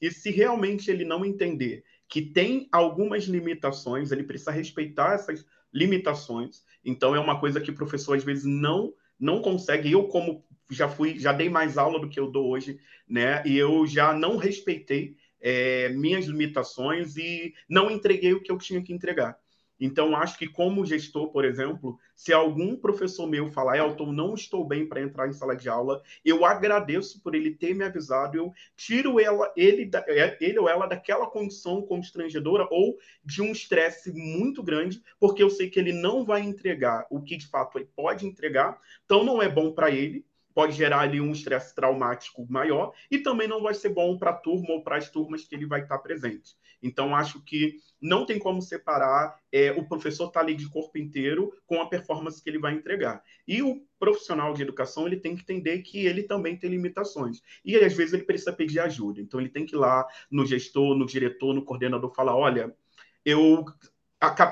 E 0.00 0.10
se 0.10 0.30
realmente 0.30 0.90
ele 0.90 1.04
não 1.04 1.24
entender 1.24 1.82
que 2.08 2.22
tem 2.22 2.68
algumas 2.70 3.24
limitações, 3.24 4.12
ele 4.12 4.22
precisa 4.22 4.50
respeitar 4.50 5.14
essas 5.14 5.44
limitações. 5.72 6.62
Então 6.84 7.14
é 7.14 7.20
uma 7.20 7.38
coisa 7.40 7.60
que 7.60 7.70
o 7.70 7.74
professor 7.74 8.16
às 8.16 8.24
vezes 8.24 8.44
não 8.44 8.94
não 9.18 9.40
consegue. 9.40 9.90
Eu 9.90 10.08
como 10.08 10.44
já 10.70 10.88
fui, 10.88 11.18
já 11.18 11.32
dei 11.32 11.48
mais 11.48 11.78
aula 11.78 11.98
do 11.98 12.08
que 12.08 12.20
eu 12.20 12.30
dou 12.30 12.48
hoje, 12.48 12.78
né? 13.08 13.42
E 13.46 13.56
eu 13.56 13.86
já 13.86 14.12
não 14.12 14.36
respeitei 14.36 15.16
é, 15.40 15.88
minhas 15.90 16.26
limitações 16.26 17.16
e 17.16 17.54
não 17.68 17.90
entreguei 17.90 18.34
o 18.34 18.42
que 18.42 18.50
eu 18.50 18.58
tinha 18.58 18.82
que 18.82 18.92
entregar. 18.92 19.38
Então, 19.78 20.16
acho 20.16 20.38
que 20.38 20.48
como 20.48 20.84
gestor, 20.84 21.28
por 21.28 21.44
exemplo, 21.44 21.98
se 22.14 22.32
algum 22.32 22.76
professor 22.76 23.26
meu 23.26 23.50
falar, 23.50 23.78
Elton, 23.78 24.12
não 24.12 24.34
estou 24.34 24.64
bem 24.64 24.86
para 24.88 25.02
entrar 25.02 25.28
em 25.28 25.32
sala 25.32 25.54
de 25.54 25.68
aula, 25.68 26.02
eu 26.24 26.44
agradeço 26.44 27.22
por 27.22 27.34
ele 27.34 27.54
ter 27.54 27.74
me 27.74 27.84
avisado, 27.84 28.36
eu 28.36 28.52
tiro 28.74 29.20
ela, 29.20 29.52
ele, 29.56 29.90
é, 30.08 30.36
ele 30.40 30.58
ou 30.58 30.68
ela 30.68 30.86
daquela 30.86 31.26
condição 31.26 31.82
constrangedora 31.82 32.66
ou 32.70 32.96
de 33.24 33.42
um 33.42 33.52
estresse 33.52 34.12
muito 34.12 34.62
grande, 34.62 35.02
porque 35.20 35.42
eu 35.42 35.50
sei 35.50 35.68
que 35.68 35.78
ele 35.78 35.92
não 35.92 36.24
vai 36.24 36.40
entregar 36.40 37.06
o 37.10 37.20
que 37.20 37.36
de 37.36 37.46
fato 37.46 37.78
ele 37.78 37.88
pode 37.94 38.26
entregar, 38.26 38.80
então 39.04 39.22
não 39.22 39.42
é 39.42 39.48
bom 39.48 39.72
para 39.72 39.90
ele, 39.90 40.24
pode 40.56 40.72
gerar 40.72 41.00
ali 41.00 41.20
um 41.20 41.32
estresse 41.32 41.74
traumático 41.74 42.46
maior 42.48 42.94
e 43.10 43.18
também 43.18 43.46
não 43.46 43.62
vai 43.62 43.74
ser 43.74 43.90
bom 43.90 44.16
para 44.16 44.30
a 44.30 44.34
turma 44.34 44.70
ou 44.70 44.82
para 44.82 44.96
as 44.96 45.10
turmas 45.10 45.44
que 45.44 45.54
ele 45.54 45.66
vai 45.66 45.82
estar 45.82 45.98
presente. 45.98 46.56
Então, 46.86 47.14
acho 47.14 47.42
que 47.42 47.80
não 48.00 48.24
tem 48.24 48.38
como 48.38 48.62
separar 48.62 49.38
é, 49.50 49.72
o 49.72 49.86
professor 49.86 50.28
estar 50.28 50.40
tá 50.40 50.46
ali 50.46 50.54
de 50.54 50.68
corpo 50.68 50.96
inteiro 50.98 51.52
com 51.66 51.80
a 51.80 51.88
performance 51.88 52.42
que 52.42 52.48
ele 52.48 52.58
vai 52.58 52.74
entregar. 52.74 53.22
E 53.46 53.62
o 53.62 53.82
profissional 53.98 54.52
de 54.52 54.62
educação 54.62 55.06
ele 55.06 55.16
tem 55.16 55.34
que 55.34 55.42
entender 55.42 55.78
que 55.82 56.06
ele 56.06 56.22
também 56.22 56.56
tem 56.56 56.70
limitações. 56.70 57.42
E 57.64 57.76
às 57.76 57.94
vezes 57.94 58.14
ele 58.14 58.24
precisa 58.24 58.52
pedir 58.52 58.80
ajuda. 58.80 59.20
Então, 59.20 59.40
ele 59.40 59.48
tem 59.48 59.66
que 59.66 59.74
ir 59.74 59.78
lá 59.78 60.06
no 60.30 60.46
gestor, 60.46 60.96
no 60.96 61.06
diretor, 61.06 61.54
no 61.54 61.64
coordenador, 61.64 62.14
falar: 62.14 62.36
olha, 62.36 62.74
eu 63.24 63.64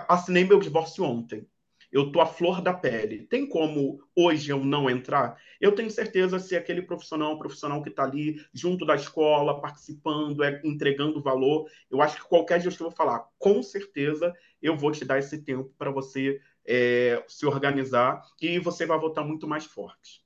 assinei 0.09 0.45
meu 0.45 0.59
divórcio 0.59 1.05
ontem 1.05 1.47
eu 1.95 2.11
tô 2.11 2.21
à 2.21 2.27
flor 2.27 2.61
da 2.61 2.75
pele. 2.75 3.25
Tem 3.29 3.49
como 3.49 4.03
hoje 4.17 4.51
eu 4.51 4.65
não 4.65 4.91
entrar? 4.91 5.41
Eu 5.61 5.73
tenho 5.73 5.89
certeza 5.89 6.41
se 6.41 6.57
aquele 6.57 6.83
profissional 6.83 7.35
um 7.35 7.39
profissional 7.39 7.81
que 7.83 7.89
está 7.89 8.03
ali 8.03 8.45
junto 8.53 8.85
da 8.85 8.97
escola, 8.97 9.61
participando, 9.61 10.43
é, 10.43 10.61
entregando 10.65 11.23
valor, 11.23 11.71
eu 11.89 12.03
acho 12.03 12.17
que 12.17 12.29
qualquer 12.29 12.61
gestor 12.61 12.89
vai 12.89 12.97
falar, 12.97 13.29
com 13.39 13.63
certeza 13.63 14.35
eu 14.61 14.77
vou 14.77 14.91
te 14.91 15.05
dar 15.05 15.21
esse 15.21 15.39
tempo 15.43 15.73
para 15.79 15.93
você 15.93 16.41
é, 16.67 17.23
se 17.29 17.47
organizar 17.47 18.21
e 18.43 18.59
você 18.59 18.85
vai 18.85 18.99
voltar 18.99 19.23
muito 19.23 19.47
mais 19.47 19.65
forte. 19.65 20.25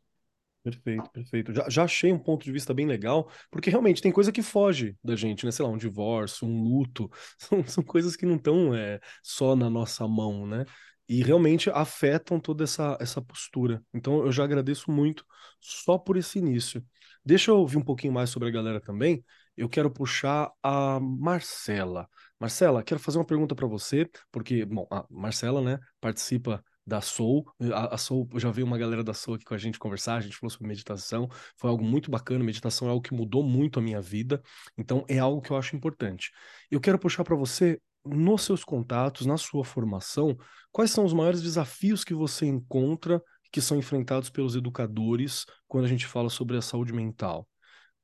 Perfeito, 0.63 1.11
perfeito. 1.11 1.55
Já, 1.55 1.69
já 1.69 1.85
achei 1.85 2.13
um 2.13 2.19
ponto 2.19 2.45
de 2.45 2.53
vista 2.53 2.75
bem 2.75 2.87
legal, 2.87 3.31
porque 3.51 3.71
realmente 3.71 4.03
tem 4.03 4.13
coisa 4.13 4.33
que 4.33 4.43
foge 4.43 4.97
da 5.05 5.15
gente, 5.17 5.45
né? 5.45 5.53
Sei 5.53 5.65
lá, 5.65 5.71
um 5.71 5.79
divórcio, 5.79 6.47
um 6.47 6.63
luto, 6.63 7.11
são, 7.39 7.67
são 7.67 7.85
coisas 7.85 8.17
que 8.17 8.27
não 8.27 8.37
estão 8.37 8.75
é, 8.75 9.01
só 9.23 9.55
na 9.55 9.69
nossa 9.71 10.07
mão, 10.09 10.47
né? 10.47 10.65
E 11.09 11.23
realmente 11.23 11.71
afetam 11.71 12.39
toda 12.39 12.65
essa, 12.65 12.97
essa 13.01 13.23
postura. 13.23 13.83
Então 13.95 14.25
eu 14.25 14.31
já 14.31 14.45
agradeço 14.45 14.91
muito 14.91 15.25
só 15.61 15.97
por 15.97 16.17
esse 16.17 16.39
início. 16.39 16.85
Deixa 17.25 17.51
eu 17.51 17.59
ouvir 17.59 17.79
um 17.79 17.83
pouquinho 17.85 18.13
mais 18.13 18.31
sobre 18.31 18.49
a 18.49 18.53
galera 18.53 18.81
também. 18.81 19.25
Eu 19.57 19.69
quero 19.69 19.91
puxar 19.91 20.51
a 20.63 21.01
Marcela. 21.01 22.09
Marcela, 22.39 22.83
quero 22.83 23.01
fazer 23.01 23.19
uma 23.19 23.25
pergunta 23.25 23.55
para 23.55 23.67
você, 23.67 24.09
porque, 24.31 24.65
bom, 24.65 24.87
a 24.91 25.05
Marcela, 25.11 25.61
né, 25.61 25.79
participa 26.01 26.63
da 26.87 27.01
Soul. 27.01 27.45
A, 27.75 27.95
a 27.95 27.99
Soul, 27.99 28.29
já 28.37 28.51
veio 28.51 28.67
uma 28.67 28.79
galera 28.79 29.03
da 29.03 29.13
Soul 29.13 29.35
aqui 29.35 29.45
com 29.45 29.55
a 29.55 29.59
gente 29.59 29.79
conversar, 29.79 30.17
a 30.17 30.21
gente 30.21 30.37
falou 30.37 30.51
sobre 30.51 30.69
meditação. 30.69 31.29
Foi 31.57 31.69
algo 31.69 31.85
muito 31.85 32.11
bacana. 32.11 32.45
Meditação 32.45 32.89
é 32.89 32.91
algo 32.91 33.03
que 33.03 33.13
mudou 33.13 33.43
muito 33.43 33.79
a 33.79 33.83
minha 33.83 34.01
vida. 34.01 34.41
Então, 34.77 35.05
é 35.09 35.19
algo 35.19 35.43
que 35.43 35.51
eu 35.51 35.57
acho 35.57 35.75
importante. 35.77 36.31
Eu 36.71 36.81
quero 36.81 36.99
puxar 36.99 37.25
para 37.25 37.37
você 37.37 37.81
nos 38.09 38.43
seus 38.43 38.65
contatos, 38.65 39.27
na 39.27 39.37
sua 39.37 39.65
formação, 39.65 40.37
quais 40.73 40.91
são 40.91 41.05
os 41.05 41.13
maiores 41.13 41.43
desafios 41.43 42.05
que 42.05 42.15
você 42.15 42.47
encontra 42.47 43.23
que 43.51 43.61
são 43.61 43.79
enfrentados 43.79 44.31
pelos 44.31 44.55
educadores 44.55 45.47
quando 45.67 45.85
a 45.85 45.89
gente 45.89 46.07
fala 46.07 46.31
sobre 46.31 46.57
a 46.57 46.63
saúde 46.63 46.93
mental? 46.93 47.49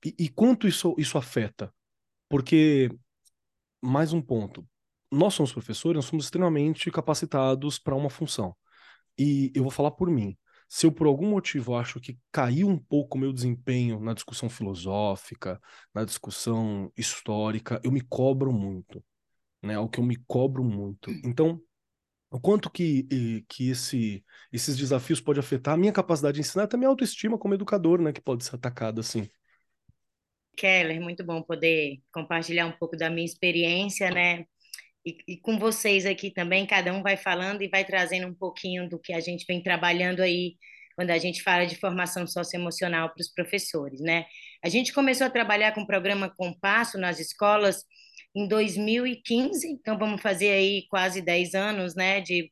E, 0.04 0.14
e 0.18 0.28
quanto 0.28 0.68
isso, 0.68 0.94
isso 0.98 1.18
afeta? 1.18 1.72
Porque, 2.28 2.90
mais 3.82 4.12
um 4.12 4.20
ponto, 4.20 4.66
nós 5.10 5.34
somos 5.34 5.52
professores, 5.52 5.96
nós 5.96 6.06
somos 6.06 6.26
extremamente 6.26 6.90
capacitados 6.90 7.78
para 7.78 7.94
uma 7.94 8.10
função. 8.10 8.56
E 9.18 9.52
eu 9.54 9.62
vou 9.62 9.70
falar 9.70 9.92
por 9.92 10.10
mim. 10.10 10.36
Se 10.68 10.86
eu, 10.86 10.92
por 10.92 11.06
algum 11.06 11.28
motivo, 11.28 11.76
acho 11.76 12.00
que 12.00 12.18
caiu 12.32 12.68
um 12.68 12.78
pouco 12.78 13.16
o 13.16 13.20
meu 13.20 13.32
desempenho 13.32 14.00
na 14.00 14.14
discussão 14.14 14.48
filosófica, 14.48 15.60
na 15.94 16.04
discussão 16.04 16.90
histórica, 16.96 17.80
eu 17.84 17.92
me 17.92 18.00
cobro 18.00 18.52
muito 18.52 19.02
né? 19.64 19.74
Algo 19.74 19.90
que 19.90 19.98
eu 19.98 20.04
me 20.04 20.16
cobro 20.26 20.62
muito. 20.62 21.10
Então, 21.24 21.60
o 22.30 22.40
quanto 22.40 22.70
que, 22.70 23.44
que 23.48 23.70
esse, 23.70 24.24
esses 24.52 24.76
desafios 24.76 25.20
podem 25.20 25.40
afetar 25.40 25.74
a 25.74 25.76
minha 25.76 25.92
capacidade 25.92 26.34
de 26.34 26.40
ensinar, 26.40 26.64
até 26.64 26.76
a 26.76 26.78
minha 26.78 26.88
autoestima 26.88 27.38
como 27.38 27.54
educador, 27.54 28.00
né? 28.00 28.12
Que 28.12 28.20
pode 28.20 28.44
ser 28.44 28.56
atacada 28.56 29.00
assim. 29.00 29.28
Keller, 30.56 31.00
muito 31.00 31.24
bom 31.24 31.42
poder 31.42 32.00
compartilhar 32.12 32.66
um 32.66 32.72
pouco 32.72 32.96
da 32.96 33.10
minha 33.10 33.24
experiência, 33.24 34.10
né? 34.10 34.44
E, 35.04 35.16
e, 35.28 35.36
com 35.36 35.58
vocês 35.58 36.06
aqui 36.06 36.30
também, 36.30 36.66
cada 36.66 36.92
um 36.92 37.02
vai 37.02 37.16
falando 37.16 37.62
e 37.62 37.68
vai 37.68 37.84
trazendo 37.84 38.26
um 38.26 38.34
pouquinho 38.34 38.88
do 38.88 38.98
que 38.98 39.12
a 39.12 39.20
gente 39.20 39.44
vem 39.46 39.62
trabalhando 39.62 40.20
aí 40.20 40.56
quando 40.96 41.10
a 41.10 41.18
gente 41.18 41.42
fala 41.42 41.66
de 41.66 41.76
formação 41.76 42.26
socioemocional 42.26 43.12
para 43.12 43.20
os 43.20 43.28
professores, 43.28 44.00
né? 44.00 44.24
A 44.62 44.68
gente 44.68 44.92
começou 44.92 45.26
a 45.26 45.30
trabalhar 45.30 45.72
com 45.72 45.82
o 45.82 45.86
programa 45.86 46.30
Compasso 46.30 46.96
nas 46.98 47.20
escolas 47.20 47.84
em 48.34 48.48
2015, 48.48 49.68
então 49.68 49.98
vamos 49.98 50.20
fazer 50.20 50.50
aí 50.50 50.86
quase 50.88 51.22
10 51.22 51.54
anos, 51.54 51.94
né, 51.94 52.20
de, 52.20 52.50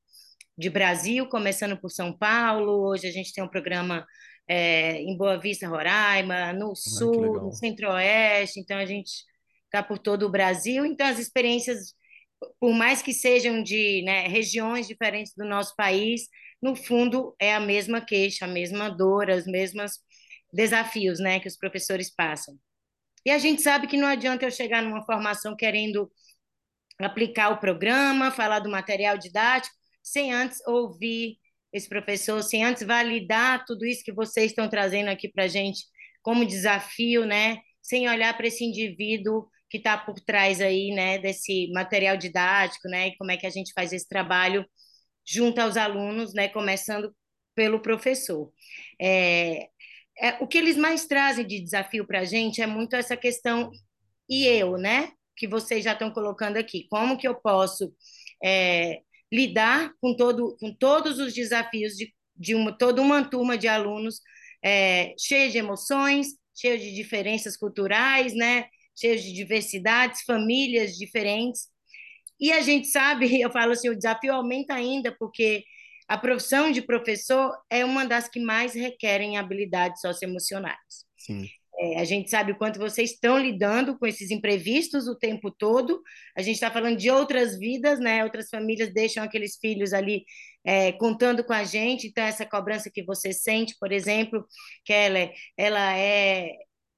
de 0.57 0.71
Brasil, 0.71 1.27
começando 1.29 1.77
por 1.77 1.91
São 1.91 2.17
Paulo, 2.17 2.89
hoje 2.89 3.07
a 3.09 3.11
gente 3.11 3.33
tem 3.33 3.43
um 3.43 3.49
programa 3.49 4.07
é, 4.49 5.01
em 5.01 5.17
Boa 5.17 5.39
Vista, 5.39 5.69
Roraima, 5.69 6.53
no 6.53 6.75
Sul, 6.77 7.43
no 7.43 7.53
Centro-Oeste, 7.53 8.61
então 8.61 8.79
a 8.79 8.87
gente 8.87 9.11
está 9.65 9.83
por 9.83 9.99
todo 9.99 10.27
o 10.27 10.31
Brasil, 10.31 10.85
então 10.87 11.07
as 11.07 11.19
experiências, 11.19 11.95
por 12.61 12.73
mais 12.73 13.03
que 13.03 13.13
sejam 13.13 13.63
de 13.63 14.03
né, 14.05 14.29
regiões 14.29 14.87
diferentes 14.87 15.33
do 15.37 15.45
nosso 15.45 15.75
país, 15.75 16.29
no 16.61 16.77
fundo 16.77 17.35
é 17.41 17.55
a 17.55 17.61
mesma 17.61 18.01
queixa, 18.01 18.45
a 18.45 18.49
mesma 18.49 18.89
dor, 18.89 19.31
os 19.31 19.47
mesmos 19.47 19.93
desafios 20.53 21.19
né, 21.19 21.41
que 21.41 21.49
os 21.49 21.57
professores 21.57 22.15
passam. 22.15 22.57
E 23.25 23.31
a 23.31 23.39
gente 23.39 23.63
sabe 23.63 23.87
que 23.87 23.97
não 23.97 24.07
adianta 24.07 24.45
eu 24.45 24.51
chegar 24.51 24.83
numa 24.83 25.05
formação 25.05 25.57
querendo 25.57 26.11
aplicar 26.99 27.51
o 27.51 27.59
programa, 27.59 28.31
falar 28.31 28.61
do 28.61 28.71
material 28.71 29.17
didático, 29.19 29.75
sem 30.03 30.33
antes 30.33 30.59
ouvir 30.67 31.39
esse 31.73 31.89
professor, 31.89 32.43
sem 32.43 32.65
antes 32.65 32.83
validar 32.83 33.65
tudo 33.65 33.87
isso 33.87 34.05
que 34.05 34.13
vocês 34.13 34.51
estão 34.51 34.69
trazendo 34.69 35.09
aqui 35.09 35.29
para 35.29 35.45
a 35.45 35.49
gente 35.49 35.85
como 36.23 36.45
desafio, 36.47 37.25
né? 37.25 37.59
Sem 37.81 38.09
olhar 38.09 38.37
para 38.37 38.47
esse 38.47 38.65
indivíduo 38.65 39.49
que 39.73 39.79
está 39.79 39.97
por 39.97 40.21
trás 40.21 40.61
aí, 40.61 40.91
né, 40.91 41.17
desse 41.19 41.71
material 41.73 42.15
didático, 42.15 42.87
né, 42.89 43.09
e 43.09 43.17
como 43.17 43.31
é 43.31 43.39
que 43.39 43.47
a 43.47 43.51
gente 43.51 43.73
faz 43.73 43.91
esse 43.91 44.07
trabalho 44.07 44.67
junto 45.27 45.59
aos 45.61 45.79
alunos, 45.79 46.35
né, 46.35 46.49
começando 46.49 47.11
pelo 47.55 47.81
professor. 47.81 48.53
É, 49.01 49.69
é, 50.23 50.37
o 50.41 50.47
que 50.47 50.59
eles 50.59 50.77
mais 50.77 51.07
trazem 51.07 51.47
de 51.47 51.61
desafio 51.61 52.07
para 52.07 52.21
a 52.21 52.25
gente 52.25 52.63
é 52.63 52.67
muito 52.67 52.95
essa 52.95 53.17
questão 53.17 53.71
e 54.29 54.47
eu, 54.47 54.79
né, 54.79 55.11
que 55.37 55.49
vocês 55.49 55.85
já 55.85 55.93
estão 55.93 56.11
colocando 56.11 56.57
aqui, 56.57 56.87
como 56.89 57.19
que 57.19 57.27
eu 57.27 57.35
posso 57.35 57.93
é, 58.43 59.01
lidar 59.33 59.93
com, 60.01 60.15
todo, 60.17 60.57
com 60.59 60.73
todos 60.75 61.19
os 61.19 61.35
desafios 61.35 61.95
de, 61.95 62.15
de 62.37 62.55
uma, 62.55 62.77
toda 62.77 63.03
uma 63.03 63.25
turma 63.29 63.59
de 63.59 63.67
alunos 63.67 64.21
é, 64.65 65.15
cheia 65.19 65.51
de 65.51 65.59
emoções, 65.59 66.29
cheia 66.55 66.79
de 66.79 66.95
diferenças 66.95 67.57
culturais, 67.57 68.35
né? 68.35 68.67
cheia 68.95 69.17
de 69.17 69.33
diversidades, 69.33 70.23
famílias 70.23 70.97
diferentes. 70.97 71.69
E 72.39 72.53
a 72.53 72.61
gente 72.61 72.89
sabe, 72.89 73.27
eu 73.41 73.51
falo 73.51 73.73
assim, 73.73 73.89
o 73.89 73.97
desafio 73.97 74.33
aumenta 74.33 74.75
ainda, 74.75 75.15
porque 75.19 75.65
a 76.09 76.19
profissão 76.19 76.71
de 76.71 76.83
professor 76.83 77.57
é 77.71 77.85
uma 77.85 78.05
das 78.05 78.29
que 78.29 78.41
mais 78.41 78.75
requerem 78.75 79.39
habilidades 79.39 80.01
socioemocionais. 80.01 81.07
Sim. 81.17 81.49
É, 81.79 82.01
a 82.01 82.05
gente 82.05 82.31
sabe 82.31 82.53
o 82.53 82.57
quanto 82.57 82.79
vocês 82.79 83.13
estão 83.13 83.39
lidando 83.39 83.99
com 83.99 84.07
esses 84.07 84.31
imprevistos 84.31 85.09
o 85.09 85.17
tempo 85.17 85.51
todo. 85.51 86.03
A 86.37 86.43
gente 86.43 86.55
está 86.55 86.71
falando 86.71 86.97
de 86.97 87.11
outras 87.11 87.59
vidas, 87.59 87.99
né? 87.99 88.23
Outras 88.23 88.49
famílias 88.51 88.93
deixam 88.93 89.25
aqueles 89.25 89.57
filhos 89.57 89.93
ali 89.93 90.25
é, 90.65 90.93
contando 90.93 91.43
com 91.43 91.53
a 91.53 91.65
gente. 91.65 92.07
Então, 92.07 92.25
essa 92.25 92.47
cobrança 92.47 92.91
que 92.91 93.03
você 93.03 93.33
sente, 93.33 93.75
por 93.81 93.91
exemplo, 93.91 94.47
Keller, 94.85 95.33
ela 95.57 95.97
é, 95.97 96.51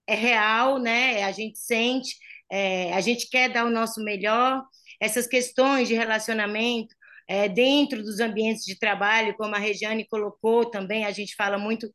é 0.06 0.14
real, 0.14 0.78
né? 0.78 1.22
A 1.22 1.32
gente 1.32 1.58
sente, 1.58 2.16
é, 2.50 2.92
a 2.92 3.00
gente 3.00 3.28
quer 3.30 3.50
dar 3.50 3.64
o 3.64 3.70
nosso 3.70 4.02
melhor. 4.02 4.62
Essas 5.00 5.26
questões 5.26 5.88
de 5.88 5.94
relacionamento 5.94 6.94
é, 7.28 7.48
dentro 7.48 8.02
dos 8.02 8.20
ambientes 8.20 8.64
de 8.64 8.78
trabalho, 8.78 9.34
como 9.36 9.54
a 9.54 9.58
Regiane 9.58 10.06
colocou 10.06 10.70
também, 10.70 11.04
a 11.04 11.10
gente 11.10 11.34
fala 11.34 11.58
muito 11.58 11.88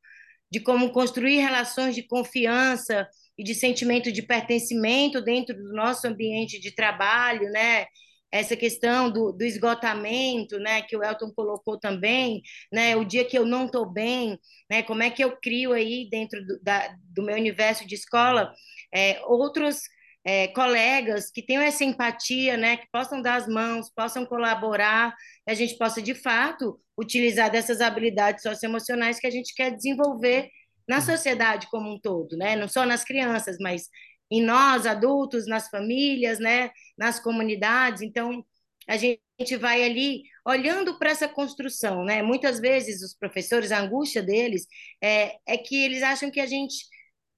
de 0.52 0.60
como 0.60 0.92
construir 0.92 1.39
relações 1.39 1.96
de 1.96 2.04
confiança 2.04 3.08
e 3.38 3.44
de 3.44 3.54
sentimento 3.54 4.12
de 4.12 4.22
pertencimento 4.22 5.22
dentro 5.22 5.56
do 5.56 5.74
nosso 5.74 6.08
ambiente 6.08 6.60
de 6.60 6.74
trabalho, 6.74 7.50
né? 7.52 7.86
Essa 8.32 8.56
questão 8.56 9.10
do, 9.10 9.32
do 9.32 9.44
esgotamento, 9.44 10.60
né, 10.60 10.84
que 10.84 10.96
o 10.96 11.04
Elton 11.04 11.32
colocou 11.36 11.80
também, 11.80 12.44
né, 12.72 12.96
o 12.96 13.04
dia 13.04 13.26
que 13.26 13.36
eu 13.36 13.44
não 13.44 13.65
estou 13.65 13.92
bem, 13.92 14.38
né, 14.70 14.84
como 14.84 15.02
é 15.02 15.10
que 15.10 15.24
eu 15.24 15.36
crio 15.42 15.74
aí 15.74 16.08
dentro 16.12 16.46
do, 16.46 16.60
da, 16.62 16.96
do 17.06 17.24
meu 17.24 17.36
universo 17.36 17.88
de 17.88 17.96
escola 17.96 18.54
é, 18.94 19.20
outros 19.26 19.82
é, 20.25 20.47
colegas 20.49 21.32
que 21.32 21.41
tenham 21.41 21.63
essa 21.63 21.84
empatia, 21.84 22.58
né, 22.58 22.77
que 22.77 22.88
possam 22.91 23.21
dar 23.21 23.36
as 23.36 23.47
mãos, 23.47 23.89
possam 23.95 24.25
colaborar, 24.25 25.15
que 25.45 25.51
a 25.51 25.53
gente 25.53 25.77
possa, 25.77 26.01
de 26.01 26.13
fato, 26.13 26.79
utilizar 26.97 27.49
dessas 27.49 27.82
habilidades 27.82 28.43
socioemocionais 28.43 29.19
que 29.19 29.27
a 29.27 29.32
gente 29.32 29.53
quer 29.53 29.71
desenvolver 29.71 30.49
na 30.88 30.97
uhum. 30.97 31.01
sociedade 31.01 31.67
como 31.69 31.93
um 31.93 31.99
todo, 31.99 32.36
né? 32.38 32.55
não 32.55 32.67
só 32.67 32.86
nas 32.86 33.03
crianças, 33.03 33.58
mas 33.60 33.88
em 34.32 34.41
nós, 34.43 34.86
adultos, 34.86 35.47
nas 35.47 35.69
famílias, 35.69 36.39
né? 36.39 36.71
nas 36.97 37.19
comunidades. 37.19 38.01
Então, 38.01 38.43
a 38.88 38.97
gente 38.97 39.55
vai 39.58 39.84
ali 39.84 40.23
olhando 40.45 40.97
para 40.99 41.12
essa 41.12 41.27
construção. 41.27 42.03
Né? 42.03 42.21
Muitas 42.21 42.60
vezes, 42.60 43.01
os 43.01 43.15
professores, 43.15 43.71
a 43.71 43.79
angústia 43.79 44.21
deles 44.21 44.67
é, 45.01 45.38
é 45.47 45.58
que 45.58 45.75
eles 45.75 46.03
acham 46.03 46.29
que 46.29 46.39
a 46.39 46.45
gente 46.45 46.86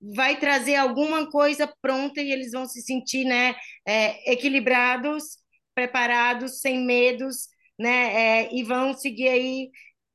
vai 0.02 0.40
trazer 0.40 0.76
alguma 0.76 1.30
coisa 1.30 1.72
pronta 1.82 2.22
e 2.22 2.32
eles 2.32 2.52
vão 2.52 2.66
se 2.66 2.82
sentir 2.82 3.26
né, 3.26 3.56
é, 3.86 4.32
equilibrados, 4.32 5.38
preparados, 5.76 6.60
sem 6.60 6.84
medos, 6.86 7.48
né, 7.80 8.48
é, 8.48 8.54
e 8.54 8.64
vão 8.64 8.94
seguir 8.94 9.28
aí, 9.30 9.70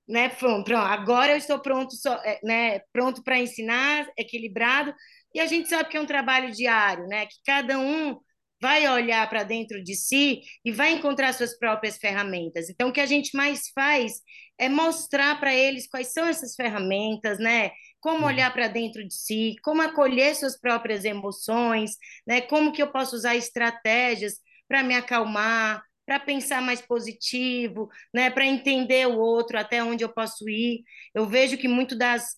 né, 0.09 0.29
pronto, 0.29 0.75
agora 0.75 1.33
eu 1.33 1.37
estou 1.37 1.59
pronto, 1.61 1.95
só, 1.95 2.15
é, 2.25 2.41
né, 2.43 2.81
pronto 2.93 3.23
para 3.23 3.39
ensinar, 3.39 4.09
equilibrado, 4.19 4.95
e 5.35 5.41
a 5.41 5.47
gente 5.47 5.69
sabe 5.69 5.89
que 5.89 5.97
é 5.97 6.01
um 6.01 6.07
trabalho 6.07 6.51
diário, 6.53 7.07
né, 7.07 7.27
que 7.27 7.37
cada 7.45 7.79
um 7.79 8.17
vai 8.61 8.89
olhar 8.89 9.29
para 9.29 9.43
dentro 9.43 9.83
de 9.83 9.95
si 9.95 10.41
e 10.65 10.73
vai 10.73 10.93
encontrar 10.93 11.33
suas 11.35 11.59
próprias 11.59 11.99
ferramentas. 11.99 12.71
Então, 12.71 12.89
o 12.89 12.93
que 12.93 13.01
a 13.01 13.07
gente 13.07 13.37
mais 13.37 13.69
faz 13.75 14.23
é 14.59 14.69
mostrar 14.69 15.39
para 15.39 15.55
eles 15.55 15.87
quais 15.87 16.13
são 16.13 16.27
essas 16.27 16.55
ferramentas, 16.55 17.39
né? 17.39 17.71
Como 18.07 18.21
uhum. 18.21 18.27
olhar 18.27 18.53
para 18.53 18.69
dentro 18.69 19.05
de 19.05 19.13
si, 19.13 19.57
como 19.65 19.83
acolher 19.83 20.37
suas 20.37 20.57
próprias 20.57 21.05
emoções, 21.05 21.97
né? 22.25 22.41
Como 22.41 22.73
que 22.73 22.81
eu 22.81 22.93
posso 22.93 23.17
usar 23.17 23.35
estratégias 23.35 24.35
para 24.69 24.85
me 24.85 24.95
acalmar, 24.95 25.83
para 26.07 26.21
pensar 26.21 26.63
mais 26.63 26.81
positivo, 26.81 27.89
né? 28.15 28.31
Para 28.31 28.47
entender 28.47 29.09
o 29.09 29.19
outro, 29.19 29.59
até 29.59 29.83
onde 29.83 30.05
eu 30.05 30.09
posso 30.09 30.49
ir. 30.49 30.85
Eu 31.13 31.27
vejo 31.27 31.59
que 31.59 31.67
muito 31.67 31.99
das 31.99 32.37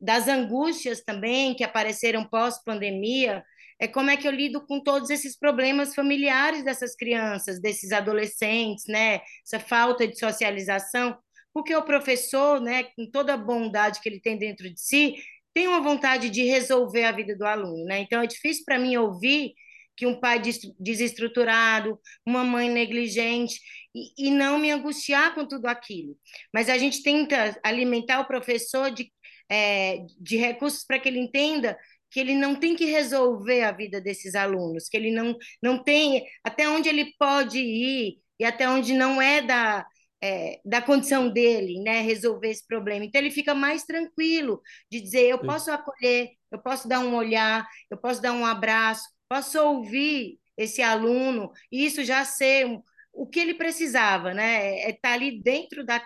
das 0.00 0.26
angústias 0.26 1.00
também 1.02 1.54
que 1.54 1.62
apareceram 1.62 2.24
pós-pandemia 2.24 3.44
é 3.80 3.86
como 3.86 4.10
é 4.10 4.16
que 4.16 4.26
eu 4.26 4.32
lido 4.32 4.66
com 4.66 4.80
todos 4.82 5.10
esses 5.10 5.38
problemas 5.38 5.94
familiares 5.94 6.64
dessas 6.64 6.96
crianças, 6.96 7.60
desses 7.60 7.92
adolescentes, 7.92 8.84
né? 8.88 9.20
Essa 9.46 9.60
falta 9.60 10.08
de 10.08 10.18
socialização 10.18 11.16
porque 11.54 11.74
o 11.74 11.82
professor, 11.82 12.60
né, 12.60 12.84
com 12.96 13.08
toda 13.08 13.34
a 13.34 13.38
bondade 13.38 14.00
que 14.00 14.08
ele 14.08 14.20
tem 14.20 14.36
dentro 14.36 14.68
de 14.68 14.80
si, 14.80 15.14
tem 15.54 15.68
uma 15.68 15.80
vontade 15.80 16.28
de 16.28 16.42
resolver 16.42 17.04
a 17.04 17.12
vida 17.12 17.36
do 17.36 17.46
aluno, 17.46 17.84
né? 17.84 18.00
Então 18.00 18.20
é 18.20 18.26
difícil 18.26 18.64
para 18.64 18.78
mim 18.78 18.96
ouvir 18.96 19.54
que 19.96 20.06
um 20.06 20.18
pai 20.18 20.42
desestruturado, 20.80 21.98
uma 22.26 22.42
mãe 22.42 22.68
negligente, 22.68 23.60
e, 23.94 24.26
e, 24.26 24.30
não 24.32 24.58
me 24.58 24.72
angustiar 24.72 25.34
com 25.36 25.46
tudo 25.46 25.66
aquilo. 25.66 26.18
Mas 26.52 26.68
a 26.68 26.76
gente 26.76 27.00
tenta 27.02 27.56
alimentar 27.62 28.18
o 28.20 28.26
professor 28.26 28.90
de, 28.90 29.12
é, 29.48 29.98
de 30.20 30.36
recursos 30.36 30.84
para 30.84 30.98
que 30.98 31.08
ele 31.08 31.20
entenda 31.20 31.78
que 32.10 32.18
ele 32.18 32.34
não 32.34 32.56
tem 32.56 32.74
que 32.74 32.86
resolver 32.86 33.62
a 33.62 33.72
vida 33.72 34.00
desses 34.00 34.34
alunos, 34.34 34.88
que 34.88 34.96
ele 34.96 35.12
não, 35.12 35.36
não 35.62 35.82
tem 35.82 36.24
até 36.42 36.68
onde 36.68 36.88
ele 36.88 37.12
pode 37.18 37.58
ir 37.60 38.18
e 38.38 38.44
até 38.44 38.68
onde 38.68 38.94
não 38.94 39.22
é 39.22 39.42
da, 39.42 39.86
é, 40.24 40.58
da 40.64 40.80
condição 40.80 41.28
dele, 41.28 41.80
né, 41.82 42.00
resolver 42.00 42.48
esse 42.48 42.66
problema. 42.66 43.04
Então 43.04 43.20
ele 43.20 43.30
fica 43.30 43.54
mais 43.54 43.84
tranquilo 43.84 44.62
de 44.90 44.98
dizer, 45.02 45.28
eu 45.28 45.38
posso 45.38 45.70
acolher, 45.70 46.30
eu 46.50 46.58
posso 46.58 46.88
dar 46.88 47.00
um 47.00 47.14
olhar, 47.14 47.66
eu 47.90 47.98
posso 47.98 48.22
dar 48.22 48.32
um 48.32 48.46
abraço, 48.46 49.04
posso 49.28 49.60
ouvir 49.60 50.38
esse 50.56 50.80
aluno 50.80 51.52
e 51.70 51.84
isso 51.84 52.02
já 52.02 52.24
ser 52.24 52.66
um, 52.66 52.82
o 53.12 53.26
que 53.26 53.38
ele 53.38 53.52
precisava, 53.52 54.32
né? 54.32 54.78
É 54.78 54.90
estar 54.90 55.10
tá 55.10 55.12
ali 55.12 55.42
dentro 55.42 55.84
da, 55.84 55.98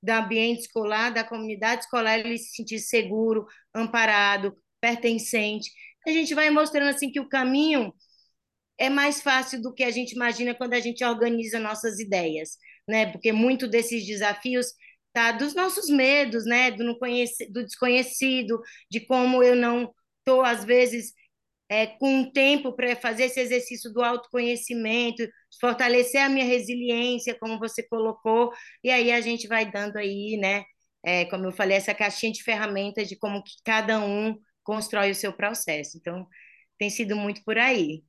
do 0.00 0.10
ambiente 0.10 0.60
escolar, 0.60 1.10
da 1.12 1.24
comunidade 1.24 1.82
escolar, 1.82 2.20
ele 2.20 2.38
se 2.38 2.54
sentir 2.54 2.78
seguro, 2.78 3.46
amparado, 3.74 4.56
pertencente. 4.80 5.72
A 6.06 6.10
gente 6.10 6.34
vai 6.36 6.50
mostrando 6.50 6.88
assim 6.88 7.10
que 7.10 7.18
o 7.20 7.28
caminho 7.28 7.92
é 8.78 8.88
mais 8.88 9.20
fácil 9.20 9.60
do 9.60 9.74
que 9.74 9.82
a 9.82 9.90
gente 9.90 10.12
imagina 10.12 10.54
quando 10.54 10.74
a 10.74 10.80
gente 10.80 11.04
organiza 11.04 11.58
nossas 11.58 11.98
ideias 11.98 12.58
né? 12.88 13.06
Porque 13.12 13.32
muito 13.32 13.68
desses 13.68 14.06
desafios 14.06 14.66
tá 15.12 15.32
dos 15.32 15.54
nossos 15.54 15.88
medos, 15.88 16.44
né? 16.46 16.70
Do, 16.70 16.84
não 16.84 16.98
conhece, 16.98 17.50
do 17.52 17.64
desconhecido, 17.64 18.60
de 18.90 19.00
como 19.00 19.42
eu 19.42 19.56
não 19.56 19.92
estou, 20.20 20.42
às 20.42 20.64
vezes, 20.64 21.12
é, 21.68 21.86
com 21.86 22.30
tempo 22.32 22.72
para 22.74 22.94
fazer 22.96 23.24
esse 23.24 23.40
exercício 23.40 23.92
do 23.92 24.02
autoconhecimento, 24.02 25.26
fortalecer 25.60 26.20
a 26.22 26.28
minha 26.28 26.44
resiliência, 26.44 27.36
como 27.38 27.58
você 27.58 27.82
colocou, 27.88 28.52
e 28.84 28.90
aí 28.90 29.10
a 29.12 29.20
gente 29.20 29.48
vai 29.48 29.70
dando 29.70 29.96
aí, 29.96 30.36
né? 30.38 30.64
É, 31.04 31.24
como 31.26 31.46
eu 31.46 31.52
falei, 31.52 31.76
essa 31.76 31.94
caixinha 31.94 32.32
de 32.32 32.42
ferramentas 32.42 33.08
de 33.08 33.16
como 33.16 33.42
que 33.42 33.52
cada 33.64 34.00
um 34.00 34.36
constrói 34.62 35.10
o 35.10 35.14
seu 35.14 35.32
processo. 35.32 35.96
Então, 35.98 36.26
tem 36.78 36.90
sido 36.90 37.16
muito 37.16 37.42
por 37.44 37.58
aí. 37.58 38.02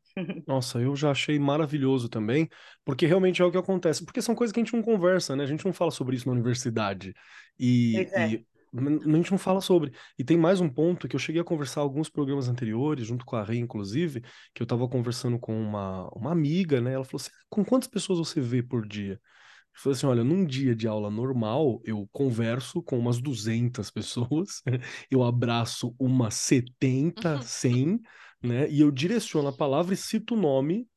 Nossa, 0.48 0.80
eu 0.80 0.96
já 0.96 1.12
achei 1.12 1.38
maravilhoso 1.38 2.10
também, 2.10 2.50
porque 2.84 3.06
realmente 3.06 3.42
é 3.42 3.46
o 3.46 3.52
que 3.52 3.58
acontece. 3.58 4.04
Porque 4.06 4.22
são 4.22 4.36
coisas 4.36 4.54
que 4.54 4.60
a 4.60 4.64
gente 4.64 4.74
não 4.74 4.82
conversa, 4.82 5.36
né? 5.36 5.44
A 5.44 5.48
gente 5.48 5.66
não 5.66 5.74
fala 5.74 5.92
sobre 5.92 6.16
isso 6.16 6.28
na 6.28 6.34
universidade. 6.34 7.14
E, 7.60 8.08
é. 8.14 8.32
e 8.32 8.46
a 8.74 9.16
gente 9.16 9.32
não 9.32 9.38
fala 9.38 9.62
sobre. 9.62 9.92
E 10.18 10.24
tem 10.24 10.38
mais 10.38 10.60
um 10.60 10.70
ponto 10.70 11.08
que 11.08 11.16
eu 11.16 11.20
cheguei 11.20 11.42
a 11.42 11.46
conversar 11.46 11.82
alguns 11.82 12.10
programas 12.10 12.48
anteriores, 12.48 13.08
junto 13.08 13.26
com 13.26 13.36
a 13.36 13.44
Rei, 13.44 13.60
inclusive, 13.60 14.22
que 14.54 14.62
eu 14.62 14.66
estava 14.66 14.88
conversando 14.88 15.40
com 15.40 15.60
uma, 15.60 16.08
uma 16.10 16.32
amiga, 16.32 16.82
né? 16.82 16.94
Ela 16.94 17.06
falou 17.06 17.22
assim: 17.22 17.32
com 17.50 17.64
quantas 17.64 17.88
pessoas 17.88 18.20
você 18.20 18.42
vê 18.42 18.62
por 18.62 18.88
dia? 18.88 19.14
Eu 19.14 19.82
falei 19.82 19.96
assim: 19.96 20.06
olha, 20.08 20.24
num 20.24 20.46
dia 20.46 20.76
de 20.76 20.88
aula 20.88 21.10
normal, 21.10 21.82
eu 21.86 22.08
converso 22.12 22.82
com 22.84 23.00
umas 23.00 23.20
200 23.20 23.90
pessoas, 23.90 24.62
eu 25.10 25.24
abraço 25.24 25.96
umas 25.98 26.36
70, 26.36 27.42
100, 27.42 28.00
né? 28.41 28.69
E 28.69 28.82
eu 28.82 28.91
direciono 28.91 29.50
a 29.50 29.54
palavra 29.54 29.93
e 29.93 29.97
cito 29.97 30.36
o 30.36 30.39
nome 30.39 30.88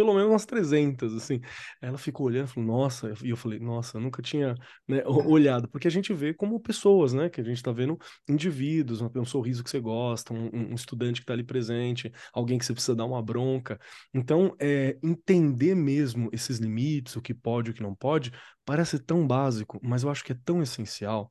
pelo 0.00 0.14
menos 0.14 0.30
umas 0.30 0.46
300, 0.46 1.14
assim. 1.14 1.40
Ela 1.80 1.98
ficou 1.98 2.26
olhando 2.26 2.48
e 2.48 2.50
falou, 2.52 2.66
nossa, 2.66 3.12
e 3.22 3.28
eu 3.28 3.36
falei, 3.36 3.58
nossa, 3.58 3.98
eu 3.98 4.00
nunca 4.00 4.22
tinha 4.22 4.54
né, 4.88 5.02
olhado, 5.06 5.68
porque 5.68 5.86
a 5.86 5.90
gente 5.90 6.14
vê 6.14 6.32
como 6.32 6.58
pessoas, 6.58 7.12
né, 7.12 7.28
que 7.28 7.38
a 7.38 7.44
gente 7.44 7.62
tá 7.62 7.70
vendo 7.70 7.98
indivíduos, 8.26 9.02
um, 9.02 9.24
sorriso 9.26 9.62
que 9.62 9.68
você 9.68 9.78
gosta, 9.78 10.32
um, 10.32 10.70
um 10.70 10.74
estudante 10.74 11.20
que 11.20 11.26
tá 11.26 11.34
ali 11.34 11.44
presente, 11.44 12.10
alguém 12.32 12.58
que 12.58 12.64
você 12.64 12.72
precisa 12.72 12.96
dar 12.96 13.04
uma 13.04 13.22
bronca. 13.22 13.78
Então, 14.14 14.56
é, 14.58 14.96
entender 15.02 15.74
mesmo 15.74 16.30
esses 16.32 16.58
limites, 16.58 17.16
o 17.16 17.20
que 17.20 17.34
pode, 17.34 17.70
o 17.70 17.74
que 17.74 17.82
não 17.82 17.94
pode, 17.94 18.32
parece 18.64 18.98
tão 18.98 19.26
básico, 19.26 19.78
mas 19.82 20.02
eu 20.02 20.10
acho 20.10 20.24
que 20.24 20.32
é 20.32 20.38
tão 20.44 20.62
essencial 20.62 21.30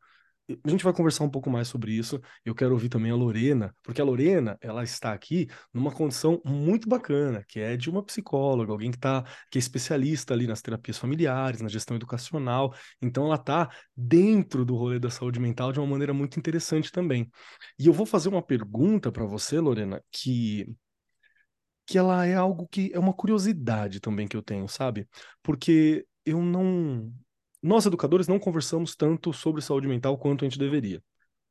a 0.64 0.70
gente 0.70 0.84
vai 0.84 0.94
conversar 0.94 1.24
um 1.24 1.30
pouco 1.30 1.50
mais 1.50 1.68
sobre 1.68 1.92
isso. 1.92 2.20
Eu 2.44 2.56
quero 2.56 2.74
ouvir 2.74 2.90
também 2.90 3.12
a 3.12 3.16
Lorena, 3.16 3.76
porque 3.84 4.02
a 4.02 4.04
Lorena, 4.04 4.58
ela 4.62 4.84
está 4.84 5.14
aqui 5.14 5.48
numa 5.74 5.92
condição 5.92 6.42
muito 6.46 6.88
bacana, 6.90 7.44
que 7.48 7.60
é 7.60 7.78
de 7.78 7.90
uma 7.90 8.04
psicóloga, 8.04 8.72
alguém 8.72 8.92
que 8.92 8.98
tá, 8.98 9.24
que 9.52 9.58
é 9.58 9.60
especialista 9.60 10.34
ali 10.34 10.48
nas 10.48 10.62
terapias 10.62 10.98
familiares, 10.98 11.62
na 11.62 11.70
gestão 11.70 11.96
educacional. 11.96 12.74
Então 13.02 13.26
ela 13.26 13.36
está 13.36 13.70
dentro 13.96 14.66
do 14.66 14.76
rolê 14.76 15.00
da 15.00 15.10
saúde 15.10 15.40
mental 15.40 15.72
de 15.72 15.80
uma 15.80 15.88
maneira 15.88 16.14
muito 16.14 16.40
interessante 16.40 16.92
também. 16.92 17.30
E 17.78 17.88
eu 17.88 17.94
vou 17.94 18.06
fazer 18.06 18.30
uma 18.30 18.42
pergunta 18.42 19.12
para 19.12 19.26
você, 19.26 19.60
Lorena, 19.60 20.02
que 20.12 20.66
que 21.86 21.98
ela 21.98 22.24
é 22.24 22.36
algo 22.36 22.68
que 22.68 22.92
é 22.94 23.00
uma 23.00 23.14
curiosidade 23.14 24.00
também 24.00 24.28
que 24.28 24.38
eu 24.38 24.44
tenho, 24.44 24.68
sabe? 24.68 25.08
Porque 25.42 26.06
eu 26.24 26.40
não 26.40 27.12
nós, 27.62 27.86
educadores, 27.86 28.28
não 28.28 28.40
conversamos 28.40 28.96
tanto 28.96 29.34
sobre 29.34 29.62
saúde 29.62 29.88
mental 29.88 30.18
quanto 30.18 30.46
a 30.46 30.50
gente 30.50 30.60
deveria. 30.60 31.04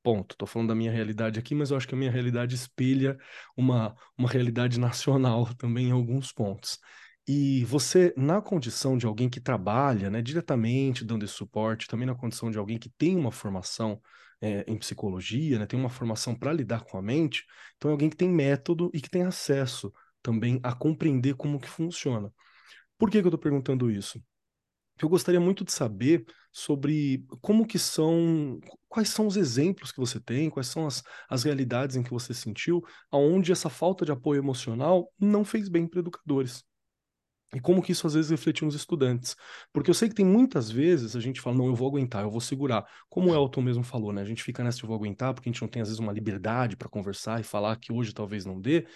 Ponto. 0.03 0.33
Estou 0.33 0.49
falando 0.49 0.69
da 0.69 0.75
minha 0.75 0.91
realidade 0.91 1.39
aqui, 1.39 1.55
mas 1.55 1.71
eu 1.71 1.77
acho 1.77 1.87
que 1.87 1.95
a 1.95 1.99
minha 1.99 2.11
realidade 2.11 2.55
espelha 2.55 3.19
uma, 3.57 3.95
uma 4.17 4.29
realidade 4.29 4.79
nacional 4.81 5.53
também 5.55 5.89
em 5.89 5.93
alguns 5.93 6.33
pontos. 6.33 6.79
E 7.27 7.63
você, 7.67 8.15
na 8.17 8.41
condição 8.41 8.97
de 8.97 9.05
alguém 9.05 9.29
que 9.29 9.39
trabalha 9.39 10.09
né, 10.09 10.23
diretamente 10.23 11.05
dando 11.05 11.25
esse 11.25 11.35
suporte, 11.35 11.87
também 11.87 12.07
na 12.07 12.15
condição 12.15 12.51
de 12.51 12.57
alguém 12.57 12.79
que 12.79 12.89
tem 12.89 13.17
uma 13.17 13.31
formação 13.31 14.01
é, 14.41 14.65
em 14.67 14.79
psicologia, 14.79 15.59
né, 15.59 15.67
tem 15.67 15.79
uma 15.79 15.91
formação 15.91 16.35
para 16.35 16.55
lidar 16.55 16.85
com 16.85 16.97
a 16.97 17.03
mente, 17.03 17.45
então 17.77 17.91
é 17.91 17.93
alguém 17.93 18.09
que 18.09 18.17
tem 18.17 18.31
método 18.31 18.91
e 18.95 19.01
que 19.01 19.11
tem 19.11 19.25
acesso 19.25 19.93
também 20.23 20.59
a 20.63 20.75
compreender 20.75 21.35
como 21.35 21.61
que 21.61 21.69
funciona. 21.69 22.33
Por 22.97 23.11
que, 23.11 23.21
que 23.21 23.27
eu 23.27 23.29
estou 23.29 23.39
perguntando 23.39 23.91
isso? 23.91 24.23
Eu 25.05 25.09
gostaria 25.09 25.41
muito 25.41 25.65
de 25.65 25.73
saber 25.73 26.25
sobre 26.53 27.25
como 27.41 27.67
que 27.67 27.79
são, 27.79 28.59
quais 28.89 29.09
são 29.11 29.27
os 29.27 29.37
exemplos 29.37 29.93
que 29.93 30.01
você 30.01 30.19
tem, 30.21 30.51
quais 30.51 30.69
são 30.69 30.87
as, 30.87 31.03
as 31.29 31.45
realidades 31.45 31.97
em 31.97 32.03
que 32.03 32.11
você 32.11 32.35
sentiu, 32.35 32.83
aonde 33.11 33.53
essa 33.53 33.69
falta 33.69 34.05
de 34.05 34.13
apoio 34.13 34.41
emocional 34.41 35.13
não 35.19 35.45
fez 35.45 35.69
bem 35.69 35.87
para 35.87 36.01
educadores. 36.01 36.65
E 37.55 37.61
como 37.61 37.83
que 37.83 37.93
isso 37.93 38.07
às 38.07 38.13
vezes 38.13 38.31
refletiu 38.31 38.67
nos 38.67 38.75
estudantes. 38.75 39.35
Porque 39.73 39.89
eu 39.89 39.95
sei 39.95 40.09
que 40.09 40.15
tem 40.15 40.25
muitas 40.25 40.71
vezes 40.71 41.17
a 41.17 41.21
gente 41.21 41.41
fala, 41.41 41.57
não, 41.57 41.67
eu 41.67 41.75
vou 41.75 41.89
aguentar, 41.89 42.23
eu 42.23 42.31
vou 42.31 42.43
segurar. 42.43 42.85
Como 43.09 43.31
o 43.31 43.35
Elton 43.35 43.63
mesmo 43.63 43.83
falou, 43.83 44.13
né? 44.13 44.21
A 44.21 44.25
gente 44.25 44.43
fica 44.43 44.63
nessa 44.63 44.79
de 44.79 44.87
vou 44.87 44.95
aguentar, 44.97 45.33
porque 45.33 45.49
a 45.49 45.53
gente 45.53 45.63
não 45.63 45.69
tem 45.69 45.81
às 45.81 45.89
vezes 45.89 45.99
uma 45.99 46.13
liberdade 46.13 46.77
para 46.77 46.91
conversar 46.91 47.41
e 47.41 47.45
falar 47.45 47.77
que 47.77 47.91
hoje 47.91 48.13
talvez 48.13 48.45
não 48.45 48.61
dê. 48.61 48.87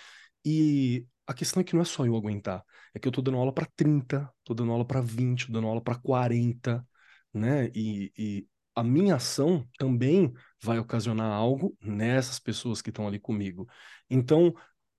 E 0.44 1.06
a 1.26 1.34
questão 1.34 1.60
é 1.60 1.64
que 1.64 1.74
não 1.74 1.82
é 1.82 1.84
só 1.84 2.04
eu 2.06 2.16
aguentar, 2.16 2.64
é 2.94 2.98
que 2.98 3.06
eu 3.08 3.12
tô 3.12 3.22
dando 3.22 3.38
aula 3.38 3.52
para 3.52 3.66
30, 3.76 4.30
tô 4.44 4.54
dando 4.54 4.72
aula 4.72 4.84
para 4.84 5.00
20, 5.00 5.46
tô 5.46 5.52
dando 5.52 5.66
aula 5.68 5.80
para 5.80 5.96
40, 5.98 6.86
né? 7.32 7.68
E, 7.74 8.12
e 8.16 8.46
a 8.74 8.82
minha 8.82 9.16
ação 9.16 9.66
também 9.78 10.32
vai 10.62 10.78
ocasionar 10.78 11.30
algo 11.32 11.76
nessas 11.80 12.38
pessoas 12.38 12.82
que 12.82 12.90
estão 12.90 13.06
ali 13.06 13.18
comigo. 13.18 13.66
Então, 14.10 14.54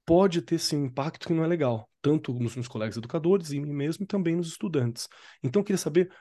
pode 0.06 0.42
ter 0.42 0.60
um 0.76 0.86
impacto 0.86 1.28
que 1.28 1.34
não 1.34 1.44
é 1.44 1.48
legal, 1.48 1.90
tanto 2.02 2.34
nos 2.34 2.56
meus 2.56 2.68
colegas 2.68 2.98
educadores 2.98 3.52
e 3.52 3.58
em 3.58 3.62
mim 3.62 3.74
mesmo 3.74 4.04
e 4.04 4.08
também 4.08 4.36
nos 4.36 4.48
estudantes. 4.50 5.08
Então, 5.44 5.62
eu 5.62 5.66
queria 5.66 5.78
saber 5.78 6.12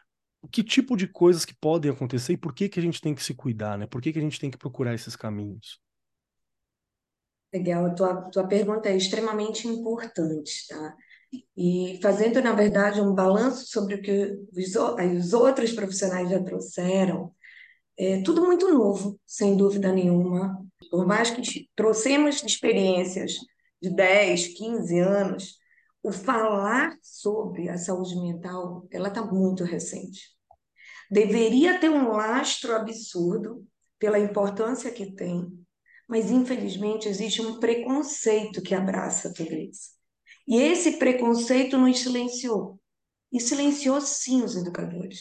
que 0.51 0.63
tipo 0.65 0.97
de 0.97 1.07
coisas 1.09 1.45
que 1.45 1.55
podem 1.55 1.91
acontecer 1.91 2.33
e 2.35 2.37
por 2.37 2.55
que 2.55 2.69
que 2.69 2.81
a 2.81 2.83
gente 2.83 3.01
tem 3.01 3.15
que 3.15 3.23
se 3.23 3.35
cuidar, 3.35 3.79
né? 3.79 3.87
Por 3.87 4.01
que 4.03 4.13
que 4.13 4.19
a 4.19 4.23
gente 4.23 4.41
tem 4.41 4.51
que 4.51 4.59
procurar 4.59 4.95
esses 4.95 5.17
caminhos? 5.17 5.81
Legal, 7.53 7.87
a 7.87 7.91
tua, 7.95 8.23
tua 8.31 8.49
pergunta 8.49 8.89
é 8.89 8.97
extremamente 8.97 9.69
importante, 9.69 10.67
tá? 10.69 10.97
E 11.57 11.99
fazendo, 12.03 12.41
na 12.43 12.53
verdade, 12.53 13.01
um 13.01 13.15
balanço 13.15 13.67
sobre 13.67 13.97
o 13.97 14.03
que 14.03 14.39
os, 14.57 14.75
os 14.75 15.33
outros 15.33 15.73
profissionais 15.73 16.31
já 16.31 16.43
trouxeram, 16.43 17.35
é 17.99 18.23
tudo 18.23 18.43
muito 18.45 18.73
novo, 18.73 19.21
sem 19.27 19.57
dúvida 19.57 19.93
nenhuma. 19.93 20.59
Por 20.91 21.07
mais 21.07 21.31
que 21.31 21.69
trouxemos 21.77 22.43
experiências 22.43 23.35
de 23.81 23.91
10, 23.91 24.49
15 24.57 24.99
anos, 24.99 25.59
o 26.03 26.11
falar 26.11 26.97
sobre 27.03 27.69
a 27.69 27.79
saúde 27.79 28.17
mental, 28.17 28.87
ela 28.91 29.09
está 29.09 29.23
muito 29.25 29.63
recente. 29.65 30.31
Deveria 31.11 31.79
ter 31.79 31.91
um 31.91 32.09
lastro 32.09 32.75
absurdo 32.75 33.65
pela 33.99 34.19
importância 34.19 34.91
que 34.91 35.15
tem, 35.15 35.62
mas 36.13 36.31
infelizmente 36.31 37.09
existe 37.09 37.41
um 37.41 37.59
preconceito 37.59 38.61
que 38.61 38.75
abraça 38.75 39.33
tudo 39.33 39.55
isso. 39.55 39.93
E 40.47 40.61
esse 40.61 40.99
preconceito 40.99 41.79
nos 41.79 42.01
silenciou. 42.01 42.79
E 43.33 43.41
silenciou 43.41 43.99
sim 43.99 44.43
os 44.43 44.55
educadores. 44.55 45.21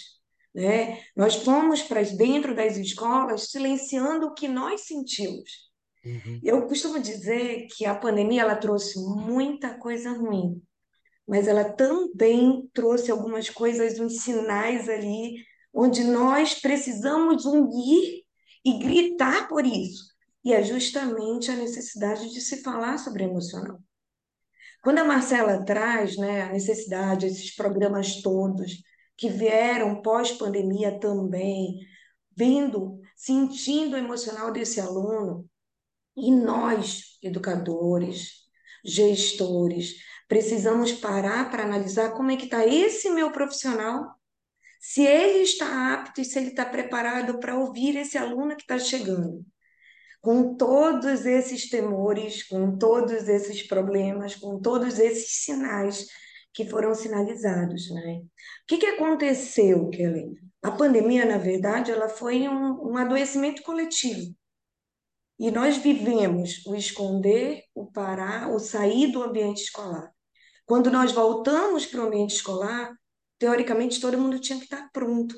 Né? 0.54 1.02
Nós 1.16 1.36
fomos 1.36 1.82
para 1.82 2.04
dentro 2.04 2.54
das 2.54 2.76
escolas 2.76 3.50
silenciando 3.50 4.26
o 4.26 4.34
que 4.34 4.50
nós 4.50 4.82
sentimos. 4.82 5.72
Uhum. 6.04 6.42
Eu 6.44 6.68
costumo 6.68 7.00
dizer 7.00 7.68
que 7.68 7.86
a 7.86 7.96
pandemia 7.96 8.42
ela 8.42 8.58
trouxe 8.58 9.00
muita 9.00 9.78
coisa 9.78 10.12
ruim, 10.12 10.62
mas 11.26 11.48
ela 11.48 11.72
também 11.72 12.70
trouxe 12.74 13.10
algumas 13.10 13.50
coisas, 13.50 13.98
uns 13.98 14.24
sinais 14.24 14.90
ali, 14.90 15.36
onde 15.74 16.04
nós 16.04 16.56
precisamos 16.56 17.46
unir 17.46 18.26
e 18.66 18.78
gritar 18.78 19.48
por 19.48 19.66
isso. 19.66 20.11
E 20.44 20.54
é 20.54 20.64
justamente 20.64 21.52
a 21.52 21.56
necessidade 21.56 22.32
de 22.32 22.42
se 22.42 22.62
falar 22.64 22.98
sobre 22.98 23.24
emocional. 23.24 23.80
Quando 24.82 24.98
a 24.98 25.04
Marcela 25.04 25.64
traz 25.64 26.18
né, 26.18 26.42
a 26.42 26.52
necessidade, 26.52 27.28
esses 27.28 27.56
programas 27.56 28.22
todos 28.22 28.82
que 29.16 29.30
vieram 29.30 30.02
pós-pandemia 30.02 31.00
também, 31.00 31.80
vendo, 32.36 33.00
sentindo 33.16 33.96
o 33.96 34.00
emocional 34.00 34.52
desse 34.52 34.82
aluno, 34.82 35.48
e 36.18 36.32
nós, 36.32 37.20
educadores, 37.22 38.42
gestores, 38.84 39.94
precisamos 40.28 40.92
parar 40.92 41.52
para 41.52 41.64
analisar 41.64 42.14
como 42.14 42.32
é 42.32 42.36
que 42.36 42.46
está 42.46 42.66
esse 42.66 43.12
meu 43.12 43.32
profissional, 43.32 44.16
se 44.80 45.04
ele 45.06 45.44
está 45.44 45.94
apto 45.94 46.20
e 46.20 46.26
se 46.26 46.40
ele 46.40 46.50
está 46.50 46.66
preparado 46.66 47.40
para 47.40 47.56
ouvir 47.56 47.96
esse 47.96 48.18
aluno 48.18 48.56
que 48.56 48.64
está 48.64 48.80
chegando 48.80 49.46
com 50.22 50.56
todos 50.56 51.26
esses 51.26 51.68
temores, 51.68 52.44
com 52.44 52.78
todos 52.78 53.28
esses 53.28 53.64
problemas, 53.64 54.36
com 54.36 54.60
todos 54.62 55.00
esses 55.00 55.44
sinais 55.44 56.06
que 56.54 56.66
foram 56.66 56.94
sinalizados, 56.94 57.90
né? 57.90 58.22
O 58.22 58.28
que, 58.68 58.78
que 58.78 58.86
aconteceu, 58.86 59.90
Kelly? 59.90 60.38
A 60.62 60.72
pandemia, 60.72 61.26
na 61.26 61.40
verdade, 61.40 61.92
ela 61.92 62.08
foi 62.08 62.48
um, 62.48 62.92
um 62.92 62.98
adoecimento 62.98 63.64
coletivo. 63.64 64.36
E 65.40 65.50
nós 65.50 65.78
vivemos 65.78 66.64
o 66.68 66.76
esconder, 66.76 67.64
o 67.74 67.92
parar, 67.92 68.52
o 68.54 68.60
sair 68.60 69.12
do 69.12 69.24
ambiente 69.24 69.64
escolar. 69.64 70.14
Quando 70.68 70.92
nós 70.92 71.12
voltamos 71.12 71.86
para 71.86 72.04
o 72.04 72.06
ambiente 72.06 72.36
escolar, 72.36 72.94
teoricamente 73.40 74.00
todo 74.00 74.20
mundo 74.20 74.40
tinha 74.40 74.60
que 74.60 74.66
estar 74.66 74.88
pronto. 74.94 75.36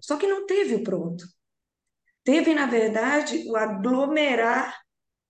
Só 0.00 0.16
que 0.16 0.26
não 0.26 0.46
teve 0.46 0.76
o 0.76 0.82
pronto 0.82 1.26
teve, 2.28 2.52
na 2.52 2.66
verdade, 2.66 3.42
o 3.48 3.56
aglomerar 3.56 4.78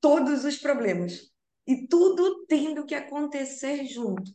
todos 0.01 0.45
os 0.45 0.59
problemas 0.59 1.31
e 1.65 1.87
tudo 1.87 2.45
tendo 2.47 2.85
que 2.85 2.93
acontecer 2.93 3.85
junto. 3.85 4.33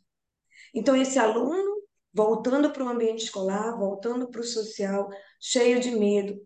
Então, 0.73 0.95
esse 0.95 1.19
aluno 1.19 1.83
voltando 2.13 2.71
para 2.71 2.85
o 2.85 2.87
ambiente 2.87 3.25
escolar, 3.25 3.77
voltando 3.77 4.29
para 4.31 4.39
o 4.39 4.45
social, 4.45 5.09
cheio 5.41 5.81
de 5.81 5.91
medo. 5.91 6.39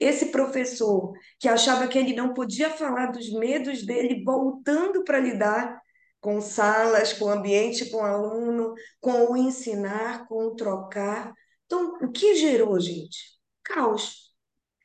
Esse 0.00 0.32
professor 0.32 1.12
que 1.38 1.46
achava 1.46 1.86
que 1.86 1.96
ele 1.96 2.16
não 2.16 2.34
podia 2.34 2.70
falar 2.70 3.12
dos 3.12 3.30
medos 3.32 3.86
dele, 3.86 4.24
voltando 4.24 5.04
para 5.04 5.20
lidar 5.20 5.80
com 6.20 6.40
salas, 6.40 7.12
com 7.12 7.28
ambiente, 7.28 7.90
com 7.90 8.04
aluno, 8.04 8.74
com 9.00 9.30
o 9.30 9.36
ensinar, 9.36 10.26
com 10.26 10.48
o 10.48 10.56
trocar. 10.56 11.32
Então, 11.66 11.96
o 12.02 12.10
que 12.10 12.34
gerou, 12.34 12.80
gente? 12.80 13.38
Caos 13.62 14.29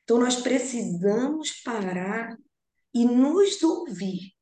Então, 0.06 0.20
nós 0.20 0.36
precisamos 0.38 1.62
parar 1.64 2.38
e 2.94 3.06
nos 3.06 3.62
ouvir. 3.64 4.34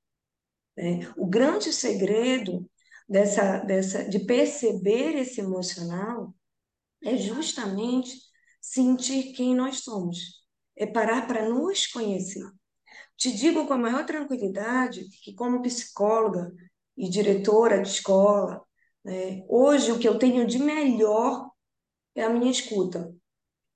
Né? 0.78 1.12
O 1.18 1.26
grande 1.26 1.72
segredo 1.72 2.70
dessa, 3.08 3.60
dessa, 3.60 4.04
de 4.08 4.20
perceber 4.20 5.16
esse 5.16 5.40
emocional 5.40 6.36
é 7.02 7.16
justamente 7.18 8.12
sentir 8.62 9.34
quem 9.34 9.56
nós 9.56 9.80
somos, 9.80 10.46
é 10.76 10.86
parar 10.86 11.28
para 11.28 11.48
nos 11.48 11.88
conhecer. 11.88 12.46
Te 13.16 13.32
digo 13.32 13.66
com 13.66 13.74
a 13.74 13.78
maior 13.78 14.06
tranquilidade 14.06 15.08
que, 15.24 15.34
como 15.34 15.62
psicóloga 15.62 16.52
e 16.98 17.10
diretora 17.10 17.82
de 17.82 17.88
escola, 17.88 18.62
né, 19.04 19.46
hoje 19.48 19.92
o 19.92 20.00
que 20.00 20.08
eu 20.08 20.20
tenho 20.20 20.46
de 20.46 20.60
melhor 20.60 21.50
é 22.16 22.24
a 22.24 22.30
minha 22.30 22.52
escuta. 22.52 23.14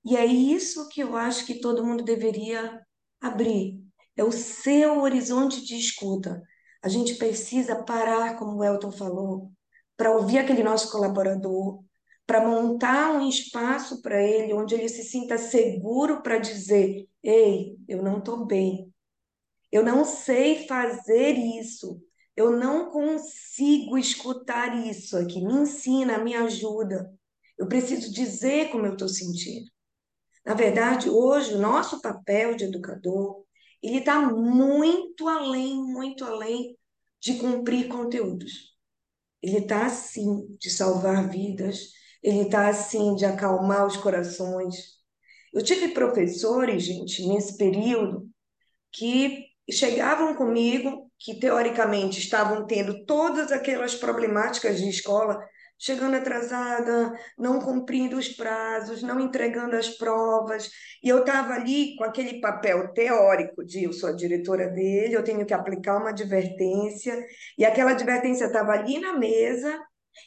E 0.08 0.16
é 0.16 0.24
isso 0.24 0.88
que 0.88 1.02
eu 1.02 1.14
acho 1.14 1.44
que 1.44 1.60
todo 1.60 1.84
mundo 1.84 2.02
deveria 2.02 2.80
abrir. 3.20 3.78
É 4.16 4.24
o 4.24 4.32
seu 4.32 5.02
horizonte 5.02 5.62
de 5.62 5.76
escuta. 5.76 6.42
A 6.82 6.88
gente 6.88 7.16
precisa 7.16 7.84
parar, 7.84 8.38
como 8.38 8.56
o 8.56 8.64
Elton 8.64 8.90
falou, 8.90 9.52
para 9.98 10.10
ouvir 10.10 10.38
aquele 10.38 10.62
nosso 10.62 10.90
colaborador, 10.90 11.84
para 12.26 12.40
montar 12.40 13.12
um 13.12 13.28
espaço 13.28 14.00
para 14.00 14.22
ele 14.22 14.54
onde 14.54 14.74
ele 14.74 14.88
se 14.88 15.02
sinta 15.02 15.36
seguro 15.36 16.22
para 16.22 16.38
dizer: 16.38 17.06
Ei, 17.22 17.76
eu 17.86 18.02
não 18.02 18.16
estou 18.16 18.46
bem, 18.46 18.90
eu 19.70 19.84
não 19.84 20.06
sei 20.06 20.66
fazer 20.66 21.32
isso, 21.32 22.00
eu 22.34 22.50
não 22.52 22.90
consigo 22.90 23.98
escutar 23.98 24.74
isso 24.86 25.18
aqui, 25.18 25.44
me 25.44 25.52
ensina, 25.52 26.16
me 26.16 26.34
ajuda. 26.34 27.12
Eu 27.58 27.68
preciso 27.68 28.10
dizer 28.10 28.70
como 28.70 28.86
eu 28.86 28.94
estou 28.94 29.08
sentindo. 29.08 29.70
Na 30.48 30.54
verdade, 30.54 31.10
hoje, 31.10 31.52
o 31.52 31.58
nosso 31.58 32.00
papel 32.00 32.56
de 32.56 32.64
educador, 32.64 33.44
ele 33.82 33.98
está 33.98 34.18
muito 34.18 35.28
além, 35.28 35.76
muito 35.76 36.24
além 36.24 36.74
de 37.20 37.34
cumprir 37.34 37.86
conteúdos. 37.86 38.74
Ele 39.42 39.58
está, 39.58 39.84
assim, 39.84 40.46
de 40.58 40.70
salvar 40.70 41.28
vidas, 41.28 41.90
ele 42.22 42.44
está, 42.44 42.66
assim, 42.66 43.14
de 43.14 43.26
acalmar 43.26 43.86
os 43.86 43.98
corações. 43.98 44.74
Eu 45.52 45.62
tive 45.62 45.88
professores, 45.88 46.82
gente, 46.82 47.28
nesse 47.28 47.58
período, 47.58 48.26
que 48.90 49.44
chegavam 49.70 50.34
comigo, 50.34 51.12
que 51.18 51.38
teoricamente 51.38 52.20
estavam 52.20 52.66
tendo 52.66 53.04
todas 53.04 53.52
aquelas 53.52 53.94
problemáticas 53.94 54.78
de 54.78 54.88
escola, 54.88 55.38
chegando 55.78 56.16
atrasada, 56.16 57.12
não 57.38 57.60
cumprindo 57.60 58.16
os 58.18 58.28
prazos, 58.28 59.02
não 59.02 59.20
entregando 59.20 59.76
as 59.76 59.88
provas. 59.90 60.70
E 61.02 61.08
eu 61.08 61.20
estava 61.20 61.54
ali 61.54 61.96
com 61.96 62.04
aquele 62.04 62.40
papel 62.40 62.92
teórico 62.92 63.64
de 63.64 63.84
eu 63.84 63.92
sou 63.92 64.08
a 64.08 64.16
diretora 64.16 64.68
dele, 64.68 65.14
eu 65.14 65.24
tenho 65.24 65.46
que 65.46 65.54
aplicar 65.54 65.98
uma 65.98 66.10
advertência, 66.10 67.24
e 67.56 67.64
aquela 67.64 67.92
advertência 67.92 68.46
estava 68.46 68.72
ali 68.72 68.98
na 68.98 69.16
mesa, 69.16 69.80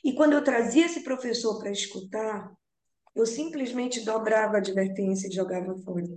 e 0.04 0.14
quando 0.14 0.34
eu 0.34 0.44
trazia 0.44 0.86
esse 0.86 1.04
professor 1.04 1.60
para 1.60 1.72
escutar, 1.72 2.50
eu 3.14 3.26
simplesmente 3.26 4.06
dobrava 4.06 4.56
a 4.56 4.60
advertência 4.60 5.28
e 5.28 5.34
jogava 5.34 5.76
fora. 5.84 6.08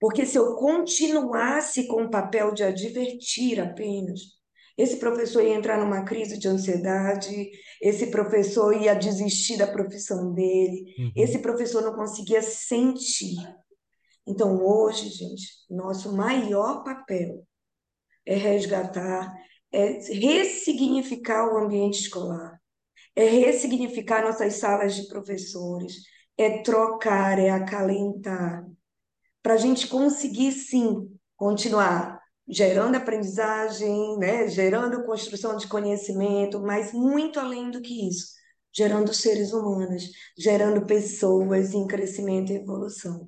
Porque 0.00 0.24
se 0.26 0.36
eu 0.36 0.56
continuasse 0.56 1.86
com 1.86 2.04
o 2.04 2.10
papel 2.10 2.52
de 2.52 2.64
advertir 2.64 3.60
apenas, 3.60 4.39
esse 4.80 4.96
professor 4.96 5.42
ia 5.42 5.54
entrar 5.54 5.78
numa 5.78 6.04
crise 6.04 6.38
de 6.38 6.48
ansiedade, 6.48 7.50
esse 7.82 8.06
professor 8.06 8.74
ia 8.74 8.94
desistir 8.94 9.58
da 9.58 9.66
profissão 9.66 10.32
dele, 10.32 10.94
uhum. 10.98 11.12
esse 11.14 11.38
professor 11.40 11.82
não 11.82 11.94
conseguia 11.94 12.40
sentir. 12.40 13.36
Então, 14.26 14.64
hoje, 14.64 15.10
gente, 15.10 15.44
nosso 15.68 16.16
maior 16.16 16.82
papel 16.82 17.46
é 18.24 18.34
resgatar, 18.34 19.30
é 19.70 19.98
ressignificar 20.14 21.52
o 21.52 21.58
ambiente 21.58 22.00
escolar, 22.00 22.58
é 23.14 23.24
ressignificar 23.24 24.22
nossas 24.22 24.54
salas 24.54 24.94
de 24.94 25.06
professores, 25.08 25.96
é 26.38 26.62
trocar, 26.62 27.38
é 27.38 27.50
acalentar, 27.50 28.64
para 29.42 29.54
a 29.54 29.58
gente 29.58 29.88
conseguir, 29.88 30.52
sim, 30.52 31.10
continuar 31.36 32.19
gerando 32.50 32.96
aprendizagem, 32.96 34.18
né, 34.18 34.48
gerando 34.48 35.04
construção 35.04 35.56
de 35.56 35.68
conhecimento, 35.68 36.60
mas 36.60 36.92
muito 36.92 37.38
além 37.38 37.70
do 37.70 37.80
que 37.80 38.08
isso, 38.08 38.34
gerando 38.72 39.12
seres 39.14 39.52
humanos, 39.52 40.04
gerando 40.38 40.84
pessoas 40.86 41.72
em 41.72 41.86
crescimento 41.86 42.52
e 42.52 42.56
evolução. 42.56 43.26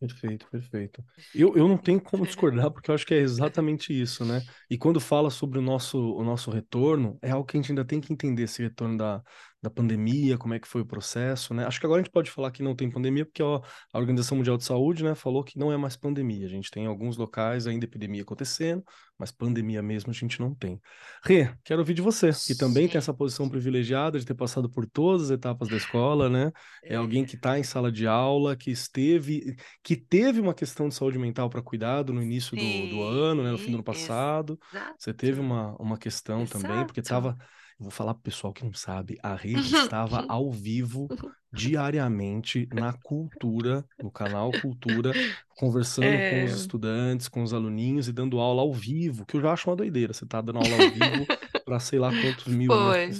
Perfeito, 0.00 0.46
perfeito. 0.50 1.02
Eu, 1.34 1.56
eu 1.56 1.66
não 1.66 1.78
tenho 1.78 2.00
como 2.00 2.26
discordar, 2.26 2.70
porque 2.70 2.90
eu 2.90 2.94
acho 2.94 3.06
que 3.06 3.14
é 3.14 3.18
exatamente 3.18 3.98
isso, 3.98 4.24
né? 4.24 4.42
E 4.68 4.76
quando 4.76 5.00
fala 5.00 5.30
sobre 5.30 5.58
o 5.58 5.62
nosso, 5.62 5.98
o 5.98 6.22
nosso 6.22 6.50
retorno, 6.50 7.18
é 7.22 7.30
algo 7.30 7.46
que 7.46 7.56
a 7.56 7.60
gente 7.60 7.70
ainda 7.70 7.84
tem 7.86 8.00
que 8.00 8.12
entender 8.12 8.42
esse 8.42 8.62
retorno 8.62 8.98
da, 8.98 9.22
da 9.64 9.70
pandemia, 9.70 10.36
como 10.36 10.52
é 10.52 10.58
que 10.60 10.68
foi 10.68 10.82
o 10.82 10.86
processo, 10.86 11.54
né? 11.54 11.64
Acho 11.64 11.80
que 11.80 11.86
agora 11.86 12.00
a 12.00 12.04
gente 12.04 12.12
pode 12.12 12.30
falar 12.30 12.50
que 12.50 12.62
não 12.62 12.76
tem 12.76 12.90
pandemia, 12.90 13.24
porque 13.24 13.42
ó, 13.42 13.62
a 13.92 13.98
Organização 13.98 14.36
Mundial 14.36 14.58
de 14.58 14.64
Saúde, 14.64 15.02
né, 15.02 15.14
falou 15.14 15.42
que 15.42 15.58
não 15.58 15.72
é 15.72 15.76
mais 15.76 15.96
pandemia. 15.96 16.44
A 16.46 16.50
gente 16.50 16.70
tem 16.70 16.86
alguns 16.86 17.16
locais 17.16 17.66
ainda 17.66 17.86
epidemia 17.86 18.20
acontecendo, 18.20 18.84
mas 19.18 19.32
pandemia 19.32 19.82
mesmo 19.82 20.10
a 20.10 20.14
gente 20.14 20.38
não 20.38 20.54
tem. 20.54 20.78
Rê, 21.24 21.50
quero 21.64 21.80
ouvir 21.80 21.94
de 21.94 22.02
você, 22.02 22.30
que 22.46 22.54
também 22.54 22.86
tem 22.86 22.98
essa 22.98 23.14
posição 23.14 23.48
privilegiada 23.48 24.18
de 24.20 24.26
ter 24.26 24.34
passado 24.34 24.68
por 24.68 24.86
todas 24.86 25.24
as 25.24 25.30
etapas 25.30 25.68
da 25.68 25.76
escola, 25.76 26.28
né? 26.28 26.52
É 26.82 26.96
alguém 26.96 27.24
que 27.24 27.34
está 27.34 27.58
em 27.58 27.62
sala 27.62 27.90
de 27.90 28.06
aula, 28.06 28.54
que 28.54 28.70
esteve, 28.70 29.56
que 29.82 29.96
teve 29.96 30.40
uma 30.40 30.52
questão 30.52 30.90
de 30.90 30.94
saúde 30.94 31.18
mental 31.18 31.48
para 31.48 31.62
cuidado 31.62 32.12
no 32.12 32.22
início 32.22 32.54
do, 32.54 32.90
do 32.90 33.02
ano, 33.02 33.42
né, 33.42 33.50
no 33.50 33.58
fim 33.58 33.70
do 33.70 33.76
ano 33.76 33.84
passado. 33.84 34.58
Exato. 34.70 34.94
Você 34.98 35.14
teve 35.14 35.40
uma, 35.40 35.74
uma 35.80 35.96
questão 35.96 36.42
Exato. 36.42 36.60
também, 36.60 36.84
porque 36.84 37.00
estava 37.00 37.34
vou 37.78 37.90
falar 37.90 38.14
pro 38.14 38.22
pessoal 38.22 38.52
que 38.52 38.64
não 38.64 38.72
sabe, 38.72 39.18
a 39.22 39.34
rede 39.34 39.74
estava 39.74 40.24
ao 40.28 40.50
vivo 40.50 41.08
diariamente 41.52 42.68
na 42.72 42.92
Cultura, 42.92 43.84
no 44.02 44.10
canal 44.10 44.50
Cultura, 44.60 45.12
conversando 45.56 46.06
é... 46.06 46.30
com 46.30 46.44
os 46.46 46.52
é. 46.52 46.56
estudantes, 46.56 47.28
com 47.28 47.42
os 47.42 47.52
aluninhos 47.52 48.08
e 48.08 48.12
dando 48.12 48.40
aula 48.40 48.62
ao 48.62 48.72
vivo, 48.72 49.24
que 49.24 49.36
eu 49.36 49.40
já 49.40 49.52
acho 49.52 49.70
uma 49.70 49.76
doideira. 49.76 50.12
Você 50.12 50.26
tá 50.26 50.40
dando 50.40 50.58
aula 50.58 50.72
ao 50.72 50.90
vivo 50.90 51.26
para 51.64 51.78
sei 51.78 51.98
lá 51.98 52.10
quantos 52.10 52.46
mil. 52.46 52.70
Foi, 52.70 53.10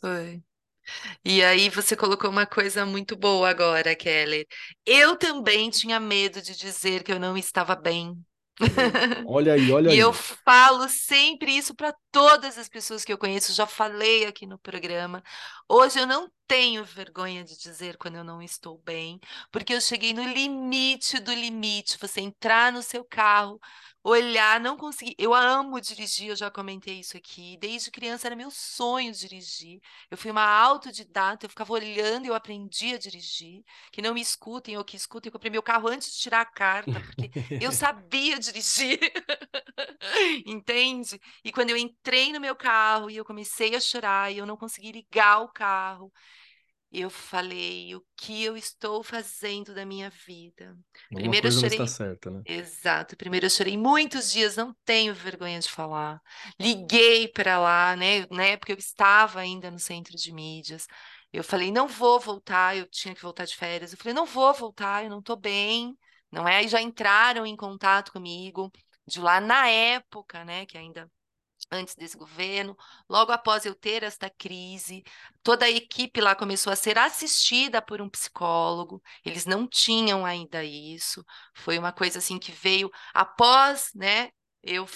foi. 0.00 0.42
E 1.24 1.42
aí 1.42 1.68
você 1.68 1.96
colocou 1.96 2.30
uma 2.30 2.46
coisa 2.46 2.84
muito 2.84 3.16
boa 3.16 3.48
agora, 3.48 3.94
Keller. 3.94 4.46
Eu 4.84 5.16
também 5.16 5.70
tinha 5.70 6.00
medo 6.00 6.42
de 6.42 6.56
dizer 6.56 7.02
que 7.02 7.12
eu 7.12 7.20
não 7.20 7.36
estava 7.36 7.76
bem 7.76 8.16
Olha 9.26 9.54
aí, 9.54 9.70
olha 9.72 9.88
e 9.88 9.92
aí. 9.92 9.98
eu 9.98 10.12
falo 10.12 10.88
sempre 10.88 11.56
isso 11.56 11.74
para 11.74 11.94
todas 12.10 12.58
as 12.58 12.68
pessoas 12.68 13.04
que 13.04 13.12
eu 13.12 13.18
conheço, 13.18 13.52
já 13.52 13.66
falei 13.66 14.26
aqui 14.26 14.46
no 14.46 14.58
programa. 14.58 15.22
Hoje 15.68 15.98
eu 16.00 16.06
não 16.06 16.30
tenho 16.52 16.84
vergonha 16.84 17.42
de 17.42 17.56
dizer 17.56 17.96
quando 17.96 18.16
eu 18.16 18.24
não 18.24 18.42
estou 18.42 18.76
bem, 18.76 19.18
porque 19.50 19.72
eu 19.72 19.80
cheguei 19.80 20.12
no 20.12 20.22
limite 20.22 21.18
do 21.18 21.32
limite. 21.32 21.96
Você 21.98 22.20
entrar 22.20 22.70
no 22.70 22.82
seu 22.82 23.02
carro, 23.02 23.58
olhar, 24.04 24.60
não 24.60 24.76
conseguir. 24.76 25.14
Eu 25.16 25.32
amo 25.32 25.80
dirigir, 25.80 26.28
eu 26.28 26.36
já 26.36 26.50
comentei 26.50 27.00
isso 27.00 27.16
aqui. 27.16 27.56
Desde 27.58 27.90
criança 27.90 28.28
era 28.28 28.36
meu 28.36 28.50
sonho 28.50 29.12
dirigir. 29.14 29.80
Eu 30.10 30.18
fui 30.18 30.30
uma 30.30 30.44
autodidata, 30.44 31.46
eu 31.46 31.50
ficava 31.50 31.72
olhando 31.72 32.26
e 32.26 32.28
eu 32.28 32.34
aprendi 32.34 32.92
a 32.92 32.98
dirigir. 32.98 33.64
Que 33.90 34.02
não 34.02 34.12
me 34.12 34.20
escutem 34.20 34.76
ou 34.76 34.84
que 34.84 34.94
escutem, 34.94 35.30
eu 35.30 35.32
comprei 35.32 35.50
meu 35.50 35.62
carro 35.62 35.88
antes 35.88 36.12
de 36.12 36.18
tirar 36.18 36.42
a 36.42 36.44
carta, 36.44 37.00
porque 37.00 37.30
eu 37.62 37.72
sabia 37.72 38.38
dirigir. 38.38 38.98
Entende? 40.44 41.18
E 41.42 41.50
quando 41.50 41.70
eu 41.70 41.78
entrei 41.78 42.30
no 42.30 42.40
meu 42.40 42.54
carro 42.54 43.08
e 43.10 43.16
eu 43.16 43.24
comecei 43.24 43.74
a 43.74 43.80
chorar 43.80 44.30
e 44.30 44.36
eu 44.36 44.44
não 44.44 44.56
consegui 44.56 44.92
ligar 44.92 45.40
o 45.40 45.48
carro, 45.48 46.12
eu 46.92 47.08
falei 47.08 47.94
o 47.94 48.04
que 48.16 48.44
eu 48.44 48.56
estou 48.56 49.02
fazendo 49.02 49.74
da 49.74 49.86
minha 49.86 50.10
vida. 50.10 50.76
Uma 51.10 51.20
Primeiro 51.20 51.48
eu 51.48 51.52
chorei. 51.52 51.78
Não 51.78 51.86
está 51.86 52.04
certa, 52.04 52.30
né? 52.30 52.42
Exato. 52.44 53.16
Primeiro 53.16 53.46
eu 53.46 53.50
chorei 53.50 53.78
muitos 53.78 54.30
dias, 54.30 54.56
não 54.56 54.74
tenho 54.84 55.14
vergonha 55.14 55.58
de 55.58 55.70
falar. 55.70 56.20
Liguei 56.60 57.28
para 57.28 57.58
lá, 57.58 57.96
né? 57.96 58.26
Na 58.30 58.44
época 58.44 58.72
eu 58.72 58.76
estava 58.76 59.40
ainda 59.40 59.70
no 59.70 59.78
centro 59.78 60.14
de 60.16 60.32
mídias. 60.32 60.86
Eu 61.32 61.42
falei, 61.42 61.72
não 61.72 61.88
vou 61.88 62.20
voltar, 62.20 62.76
eu 62.76 62.86
tinha 62.86 63.14
que 63.14 63.22
voltar 63.22 63.46
de 63.46 63.56
férias. 63.56 63.92
Eu 63.92 63.98
falei, 63.98 64.12
não 64.12 64.26
vou 64.26 64.52
voltar, 64.52 65.02
eu 65.02 65.08
não 65.10 65.20
estou 65.20 65.36
bem. 65.36 65.96
Não 66.30 66.46
é? 66.46 66.56
Aí 66.56 66.68
já 66.68 66.80
entraram 66.80 67.46
em 67.46 67.56
contato 67.56 68.12
comigo 68.12 68.70
de 69.06 69.18
lá 69.18 69.40
na 69.40 69.66
época, 69.68 70.44
né? 70.44 70.66
Que 70.66 70.76
ainda 70.76 71.10
antes 71.72 71.94
desse 71.94 72.16
governo, 72.16 72.76
logo 73.08 73.32
após 73.32 73.64
eu 73.64 73.74
ter 73.74 74.02
esta 74.02 74.28
crise, 74.30 75.02
toda 75.42 75.64
a 75.64 75.70
equipe 75.70 76.20
lá 76.20 76.34
começou 76.34 76.72
a 76.72 76.76
ser 76.76 76.98
assistida 76.98 77.80
por 77.82 78.00
um 78.00 78.08
psicólogo. 78.08 79.02
Eles 79.24 79.46
não 79.46 79.66
tinham 79.66 80.24
ainda 80.26 80.62
isso. 80.64 81.24
Foi 81.54 81.78
uma 81.78 81.92
coisa 81.92 82.18
assim 82.18 82.38
que 82.38 82.52
veio 82.52 82.90
após, 83.14 83.90
né, 83.94 84.30
eu 84.62 84.86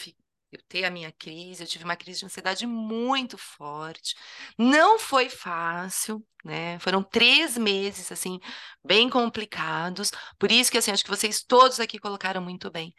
eu 0.52 0.60
ter 0.68 0.84
a 0.84 0.90
minha 0.90 1.12
crise, 1.12 1.62
eu 1.62 1.66
tive 1.66 1.84
uma 1.84 1.96
crise 1.96 2.20
de 2.20 2.26
ansiedade 2.26 2.66
muito 2.66 3.36
forte. 3.36 4.14
Não 4.56 4.98
foi 4.98 5.28
fácil, 5.28 6.24
né? 6.44 6.78
Foram 6.78 7.02
três 7.02 7.58
meses, 7.58 8.10
assim, 8.12 8.38
bem 8.84 9.10
complicados. 9.10 10.10
Por 10.38 10.50
isso 10.52 10.70
que, 10.70 10.78
assim, 10.78 10.92
acho 10.92 11.04
que 11.04 11.10
vocês 11.10 11.42
todos 11.42 11.80
aqui 11.80 11.98
colocaram 11.98 12.40
muito 12.40 12.70
bem. 12.70 12.94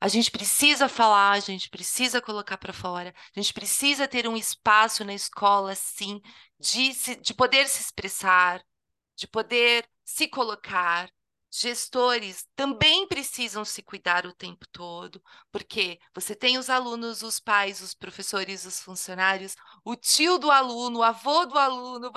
A 0.00 0.08
gente 0.08 0.30
precisa 0.30 0.88
falar, 0.88 1.32
a 1.32 1.40
gente 1.40 1.68
precisa 1.70 2.20
colocar 2.20 2.56
para 2.58 2.72
fora, 2.72 3.14
a 3.36 3.40
gente 3.40 3.52
precisa 3.52 4.06
ter 4.06 4.28
um 4.28 4.36
espaço 4.36 5.04
na 5.04 5.12
escola, 5.14 5.74
sim, 5.74 6.20
de, 6.58 6.94
se, 6.94 7.16
de 7.16 7.34
poder 7.34 7.68
se 7.68 7.82
expressar, 7.82 8.62
de 9.16 9.26
poder 9.26 9.88
se 10.04 10.28
colocar, 10.28 11.10
Gestores 11.50 12.46
também 12.54 13.08
precisam 13.08 13.64
se 13.64 13.82
cuidar 13.82 14.26
o 14.26 14.34
tempo 14.34 14.66
todo, 14.70 15.22
porque 15.50 15.98
você 16.14 16.34
tem 16.34 16.58
os 16.58 16.68
alunos, 16.68 17.22
os 17.22 17.40
pais, 17.40 17.80
os 17.80 17.94
professores, 17.94 18.66
os 18.66 18.80
funcionários, 18.80 19.54
o 19.84 19.96
tio 19.96 20.38
do 20.38 20.50
aluno, 20.50 20.98
o 20.98 21.02
avô 21.02 21.46
do 21.46 21.58
aluno. 21.58 22.10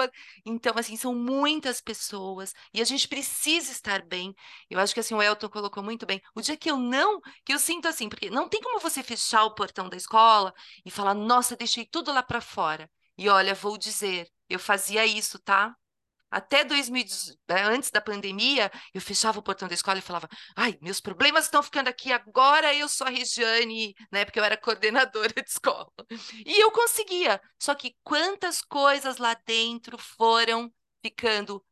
Então, 0.46 0.74
assim, 0.78 0.98
são 0.98 1.14
muitas 1.16 1.82
pessoas 1.82 2.54
e 2.74 2.82
a 2.82 2.84
gente 2.86 3.08
precisa 3.08 3.72
estar 3.72 4.02
bem. 4.06 4.36
Eu 4.70 4.80
acho 4.80 4.94
que 4.94 5.00
assim 5.00 5.14
o 5.16 5.22
Elton 5.22 5.50
colocou 5.50 5.84
muito 5.84 6.06
bem. 6.06 6.22
O 6.36 6.42
dia 6.42 6.58
que 6.58 6.70
eu 6.70 6.78
não, 6.78 7.20
que 7.46 7.54
eu 7.54 7.60
sinto 7.60 7.88
assim, 7.88 8.10
porque 8.10 8.30
não 8.30 8.50
tem 8.50 8.62
como 8.62 8.80
você 8.80 9.02
fechar 9.04 9.44
o 9.46 9.56
portão 9.56 9.90
da 9.90 9.98
escola 9.98 10.54
e 10.86 10.92
falar: 10.92 11.14
"Nossa, 11.14 11.56
deixei 11.56 11.86
tudo 11.86 12.12
lá 12.12 12.24
para 12.24 12.42
fora". 12.42 12.90
E 13.18 13.30
olha, 13.30 13.54
vou 13.54 13.78
dizer, 13.78 14.28
eu 14.50 14.60
fazia 14.60 15.06
isso, 15.06 15.40
tá? 15.40 15.76
Até 16.32 16.64
2018, 16.64 17.40
né, 17.50 17.64
antes 17.64 17.92
da 17.92 18.00
pandemia, 18.00 18.72
eu 18.94 19.02
fechava 19.02 19.40
o 19.40 19.44
portão 19.44 19.68
da 19.68 19.74
escola 19.74 20.00
e 20.00 20.02
falava: 20.02 20.30
ai, 20.56 20.78
meus 20.82 21.02
problemas 21.02 21.46
estão 21.46 21.62
ficando 21.62 21.90
aqui, 21.90 22.12
agora 22.12 22.74
eu 22.74 22.88
sou 22.88 23.06
a 23.06 23.10
Regiane, 23.10 23.94
né? 24.12 24.24
Porque 24.24 24.40
eu 24.40 24.44
era 24.44 24.56
coordenadora 24.58 25.34
de 25.34 25.50
escola. 25.50 25.92
E 26.46 26.64
eu 26.64 26.72
conseguia. 26.72 27.42
Só 27.60 27.76
que 27.76 27.96
quantas 28.04 28.62
coisas 28.62 29.18
lá 29.18 29.34
dentro 29.46 29.98
foram 29.98 30.72
ficando 31.04 31.64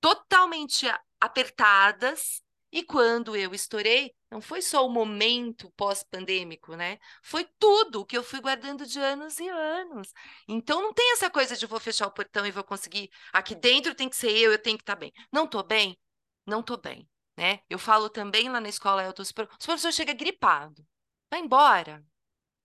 totalmente 0.00 0.86
apertadas 1.20 2.42
e 2.72 2.84
quando 2.84 3.34
eu 3.36 3.52
estourei, 3.52 4.14
não 4.30 4.40
foi 4.40 4.62
só 4.62 4.86
o 4.86 4.90
momento 4.90 5.70
pós-pandêmico, 5.72 6.76
né? 6.76 6.98
Foi 7.22 7.44
tudo 7.58 8.04
que 8.06 8.16
eu 8.16 8.22
fui 8.22 8.40
guardando 8.40 8.86
de 8.86 8.98
anos 9.00 9.40
e 9.40 9.48
anos. 9.48 10.12
Então 10.46 10.80
não 10.80 10.92
tem 10.94 11.12
essa 11.12 11.28
coisa 11.28 11.56
de 11.56 11.66
vou 11.66 11.80
fechar 11.80 12.06
o 12.06 12.12
portão 12.12 12.46
e 12.46 12.50
vou 12.52 12.62
conseguir. 12.62 13.10
Aqui 13.32 13.54
dentro 13.54 13.94
tem 13.94 14.08
que 14.08 14.16
ser 14.16 14.30
eu, 14.30 14.52
eu 14.52 14.58
tenho 14.62 14.76
que 14.78 14.82
estar 14.82 14.94
tá 14.94 15.00
bem. 15.00 15.12
Não 15.32 15.44
estou 15.46 15.64
bem? 15.64 15.98
Não 16.46 16.60
estou 16.60 16.76
bem, 16.78 17.08
né? 17.36 17.60
Eu 17.68 17.78
falo 17.78 18.08
também 18.08 18.48
lá 18.48 18.60
na 18.60 18.68
escola, 18.68 19.04
eu 19.04 19.12
tô, 19.12 19.22
os 19.22 19.32
professores 19.32 19.96
chegam 19.96 20.16
gripado. 20.16 20.86
Vai 21.30 21.40
embora. 21.40 22.04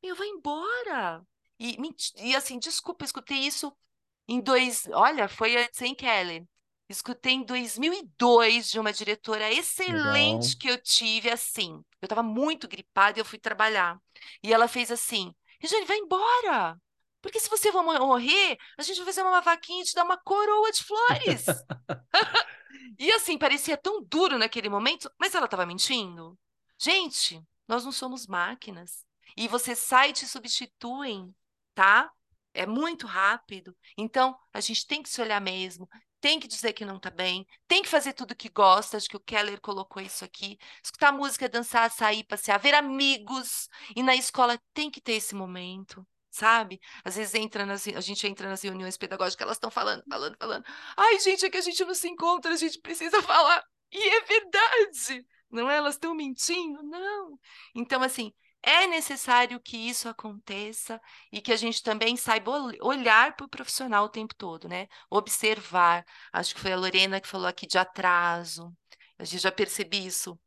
Eu 0.02 0.16
vou 0.16 0.26
embora. 0.26 1.26
E, 1.60 1.78
e 2.18 2.36
assim, 2.36 2.60
desculpa, 2.60 3.06
escutei 3.06 3.40
isso 3.40 3.76
em 4.28 4.42
dois. 4.42 4.88
Olha, 4.94 5.28
foi 5.28 5.56
antes, 5.58 5.82
hein, 5.82 5.96
Kelly? 5.96 6.48
Escutei 6.88 7.34
em 7.34 7.44
2002 7.44 8.70
de 8.70 8.80
uma 8.80 8.94
diretora 8.94 9.52
excelente 9.52 10.50
Legal. 10.50 10.60
que 10.60 10.68
eu 10.70 10.82
tive, 10.82 11.30
assim. 11.30 11.84
Eu 12.02 12.06
estava 12.06 12.22
muito 12.22 12.68
gripada 12.68 13.18
e 13.18 13.22
eu 13.22 13.26
fui 13.26 13.40
trabalhar. 13.40 14.00
E 14.44 14.54
ela 14.54 14.68
fez 14.68 14.92
assim: 14.92 15.34
Regiane, 15.60 15.86
vai 15.86 15.98
embora. 15.98 16.80
Porque 17.22 17.40
se 17.40 17.50
você 17.50 17.72
for 17.72 17.82
morrer, 17.82 18.56
a 18.78 18.84
gente 18.84 18.98
vai 18.98 19.08
fazer 19.08 19.24
uma 19.24 19.42
vaquinha 19.42 19.82
e 19.82 19.86
te 19.86 19.96
dar 19.96 20.04
uma 20.04 20.18
coroa 20.18 20.72
de 20.72 20.84
flores. 20.84 21.46
e 23.00 23.12
assim, 23.14 23.36
parecia 23.36 23.76
tão 23.76 24.04
duro 24.04 24.38
naquele 24.38 24.70
momento, 24.70 25.10
mas 25.20 25.34
ela 25.34 25.46
estava 25.46 25.66
mentindo. 25.66 26.38
Gente, 26.78 27.42
nós 27.68 27.84
não 27.84 27.92
somos 27.92 28.28
máquinas. 28.28 29.04
E 29.36 29.48
você 29.48 29.76
sai 29.76 30.12
e 30.12 30.14
te 30.14 30.28
substituem, 30.28 31.34
tá? 31.74 32.12
É 32.54 32.68
muito 32.68 33.08
rápido. 33.08 33.76
Então, 33.98 34.38
a 34.54 34.62
gente 34.62 34.86
tem 34.86 35.02
que 35.02 35.10
se 35.10 35.20
olhar 35.20 35.42
mesmo, 35.42 35.90
tem 36.22 36.40
que 36.40 36.48
dizer 36.48 36.74
que 36.74 36.86
não 36.86 36.98
está 36.98 37.10
bem, 37.10 37.46
tem 37.68 37.84
que 37.84 37.90
fazer 37.90 38.14
tudo 38.14 38.36
que 38.36 38.50
gosta, 38.50 38.98
acho 38.98 39.10
que 39.10 39.18
o 39.18 39.20
Keller 39.20 39.62
colocou 39.62 40.02
isso 40.02 40.26
aqui, 40.26 40.58
escutar 40.84 41.12
música, 41.12 41.48
dançar, 41.50 41.90
sair, 41.92 42.24
passear, 42.24 42.60
ver 42.60 42.74
amigos, 42.74 43.70
e 43.96 44.02
na 44.02 44.16
escola 44.16 44.60
tem 44.74 44.90
que 44.90 45.02
ter 45.02 45.14
esse 45.14 45.36
momento, 45.36 46.06
sabe? 46.32 46.80
Às 47.04 47.16
vezes 47.16 47.36
entra 47.36 47.66
nas, 47.66 47.88
a 47.88 48.02
gente 48.02 48.28
entra 48.28 48.50
nas 48.50 48.62
reuniões 48.62 48.98
pedagógicas, 48.98 49.44
elas 49.46 49.58
estão 49.58 49.72
falando, 49.72 50.04
falando, 50.10 50.38
falando, 50.38 50.66
ai 50.98 51.20
gente, 51.20 51.46
é 51.46 51.50
que 51.50 51.58
a 51.58 51.62
gente 51.62 51.84
não 51.86 51.94
se 51.94 52.08
encontra, 52.08 52.54
a 52.54 52.58
gente 52.58 52.80
precisa 52.80 53.22
falar, 53.22 53.64
e 53.92 54.10
é 54.18 54.22
verdade, 54.22 55.26
não 55.50 55.70
é? 55.70 55.78
Elas 55.78 55.96
estão 55.96 56.14
mentindo? 56.16 56.84
Não. 56.84 57.40
Então, 57.74 58.02
assim, 58.04 58.34
é 58.66 58.88
necessário 58.88 59.60
que 59.60 59.78
isso 59.78 60.10
aconteça 60.10 61.00
e 61.32 61.42
que 61.42 61.52
a 61.52 61.56
gente 61.58 61.84
também 61.84 62.18
saiba 62.18 62.52
olhar 62.82 63.36
para 63.36 63.46
o 63.46 63.50
profissional 63.50 64.06
o 64.06 64.10
tempo 64.10 64.34
todo, 64.36 64.68
né? 64.68 64.88
Observar. 65.10 66.06
Acho 66.34 66.56
que 66.56 66.62
foi 66.62 66.74
a 66.74 66.78
Lorena 66.78 67.22
que 67.22 67.28
falou 67.28 67.48
aqui 67.48 67.68
de 67.68 67.78
atraso. 67.78 68.74
A 69.20 69.24
gente 69.24 69.42
já 69.42 69.52
percebi 69.52 70.06
isso 70.06 70.38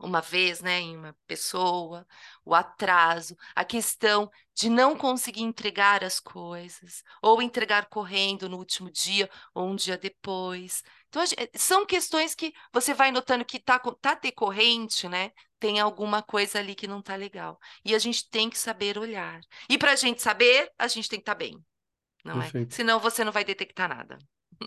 uma 0.00 0.20
vez, 0.20 0.60
né, 0.60 0.80
em 0.80 0.96
uma 0.96 1.14
pessoa, 1.26 2.06
o 2.44 2.54
atraso, 2.54 3.36
a 3.54 3.64
questão 3.64 4.30
de 4.54 4.68
não 4.68 4.96
conseguir 4.96 5.42
entregar 5.42 6.02
as 6.02 6.18
coisas, 6.18 7.02
ou 7.22 7.42
entregar 7.42 7.86
correndo 7.86 8.48
no 8.48 8.56
último 8.56 8.90
dia 8.90 9.28
ou 9.54 9.68
um 9.68 9.76
dia 9.76 9.98
depois. 9.98 10.82
Então, 11.08 11.22
são 11.54 11.86
questões 11.86 12.34
que 12.34 12.52
você 12.72 12.94
vai 12.94 13.10
notando 13.10 13.44
que 13.44 13.58
está 13.58 13.78
tá 13.78 14.14
decorrente, 14.14 15.08
né? 15.08 15.32
tem 15.60 15.78
alguma 15.78 16.22
coisa 16.22 16.58
ali 16.58 16.74
que 16.74 16.88
não 16.88 17.00
está 17.00 17.14
legal. 17.14 17.60
E 17.84 17.94
a 17.94 17.98
gente 17.98 18.28
tem 18.30 18.48
que 18.48 18.58
saber 18.58 18.96
olhar. 18.96 19.40
E 19.68 19.76
para 19.76 19.92
a 19.92 19.96
gente 19.96 20.22
saber, 20.22 20.70
a 20.78 20.88
gente 20.88 21.08
tem 21.08 21.18
que 21.18 21.22
estar 21.22 21.34
tá 21.34 21.38
bem. 21.38 21.62
Não 22.24 22.38
é? 22.38 22.44
Perfeito. 22.44 22.72
é? 22.72 22.74
Senão 22.74 22.98
você 22.98 23.22
não 23.22 23.30
vai 23.30 23.44
detectar 23.44 23.88
nada. 23.88 24.18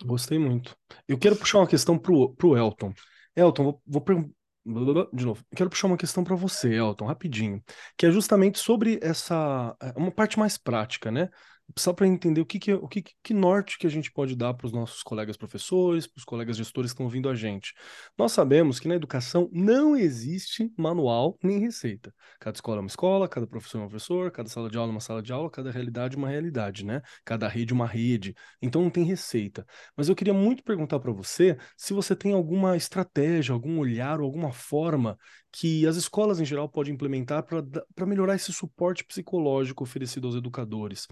Gostei 0.06 0.38
muito. 0.38 0.78
Eu 1.08 1.18
quero 1.18 1.36
puxar 1.36 1.58
uma 1.58 1.68
questão 1.68 1.98
pro, 1.98 2.34
pro 2.36 2.56
Elton. 2.56 2.94
Elton, 3.36 3.64
vou, 3.64 3.82
vou 3.86 4.02
perguntar. 4.02 4.34
De 4.66 5.26
novo, 5.26 5.44
quero 5.56 5.70
puxar 5.70 5.88
uma 5.88 5.98
questão 5.98 6.24
para 6.24 6.36
você, 6.36 6.74
Elton, 6.76 7.06
rapidinho, 7.06 7.62
que 7.98 8.06
é 8.06 8.12
justamente 8.12 8.60
sobre 8.60 8.98
essa 9.02 9.76
é, 9.82 9.94
uma 9.98 10.10
parte 10.12 10.40
mais 10.40 10.58
prática, 10.58 11.12
né? 11.12 11.30
Só 11.78 11.94
para 11.94 12.08
entender 12.08 12.42
o 12.42 12.46
que, 12.46 12.60
que, 12.60 12.74
o 12.74 12.88
que, 12.88 13.04
que 13.24 13.34
norte 13.34 13.78
que 13.78 13.88
a 13.88 13.90
gente 13.90 14.12
pode 14.12 14.36
dar 14.36 14.54
para 14.54 14.68
os 14.68 14.74
nossos 14.74 15.02
colegas 15.04 15.38
professores, 15.38 16.08
para 16.08 16.20
os 16.20 16.26
colegas 16.26 16.58
gestores 16.58 16.92
que 16.92 16.96
estão 16.96 17.06
ouvindo 17.06 17.30
a 17.30 17.36
gente. 17.36 17.74
Nós 18.18 18.32
sabemos 18.32 18.80
que 18.80 18.88
na 18.88 18.96
educação 18.96 19.50
não 19.52 19.96
existe 19.96 20.72
manual 20.78 21.38
nem 21.44 21.60
receita. 21.60 22.14
Cada 22.40 22.56
escola 22.56 22.78
é 22.78 22.82
uma 22.82 22.88
escola, 22.88 23.28
cada 23.28 23.48
professor 23.48 23.80
é 23.80 23.82
um 23.82 23.88
professor, 23.88 24.32
cada 24.32 24.50
sala 24.50 24.70
de 24.70 24.78
aula 24.78 24.92
é 24.92 24.94
uma 24.94 25.00
sala 25.00 25.22
de 25.22 25.32
aula, 25.34 25.50
cada 25.50 25.72
realidade 25.72 26.16
é 26.16 26.18
uma 26.18 26.30
realidade, 26.30 26.86
né? 26.86 27.02
Cada 27.26 27.48
rede 27.48 27.74
é 27.74 27.76
uma 27.76 27.88
rede. 27.88 28.36
Então 28.62 28.82
não 28.82 28.90
tem 28.90 29.04
receita. 29.04 29.66
Mas 29.96 30.10
eu 30.10 30.16
queria 30.16 30.34
muito 30.34 30.64
perguntar 30.64 31.00
para 31.00 31.12
você 31.12 31.58
se 31.78 31.94
você 31.94 32.16
tem 32.16 32.34
alguma 32.34 32.78
estratégia, 32.78 33.54
algum 33.54 33.80
olhar 33.80 34.20
ou 34.20 34.26
alguma 34.26 34.52
forma 34.52 35.18
que 35.52 35.86
as 35.86 35.96
escolas 35.96 36.40
em 36.40 36.46
geral 36.46 36.68
podem 36.68 36.94
implementar 36.94 37.44
para 37.44 38.06
melhorar 38.06 38.36
esse 38.36 38.52
suporte 38.52 39.04
psicológico 39.04 39.84
oferecido 39.84 40.28
aos 40.28 40.36
educadores. 40.36 41.08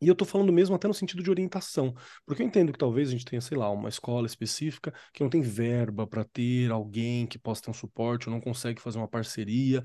E 0.00 0.06
eu 0.06 0.14
tô 0.14 0.24
falando 0.24 0.52
mesmo 0.52 0.76
até 0.76 0.86
no 0.86 0.94
sentido 0.94 1.22
de 1.22 1.30
orientação, 1.30 1.92
porque 2.24 2.42
eu 2.42 2.46
entendo 2.46 2.72
que 2.72 2.78
talvez 2.78 3.08
a 3.08 3.12
gente 3.12 3.24
tenha, 3.24 3.40
sei 3.40 3.58
lá, 3.58 3.68
uma 3.70 3.88
escola 3.88 4.26
específica 4.26 4.92
que 5.12 5.22
não 5.22 5.30
tem 5.30 5.40
verba 5.40 6.06
para 6.06 6.24
ter 6.24 6.70
alguém 6.70 7.26
que 7.26 7.38
possa 7.38 7.62
ter 7.62 7.70
um 7.70 7.74
suporte 7.74 8.28
ou 8.28 8.34
não 8.34 8.40
consegue 8.40 8.80
fazer 8.80 8.98
uma 8.98 9.08
parceria. 9.08 9.82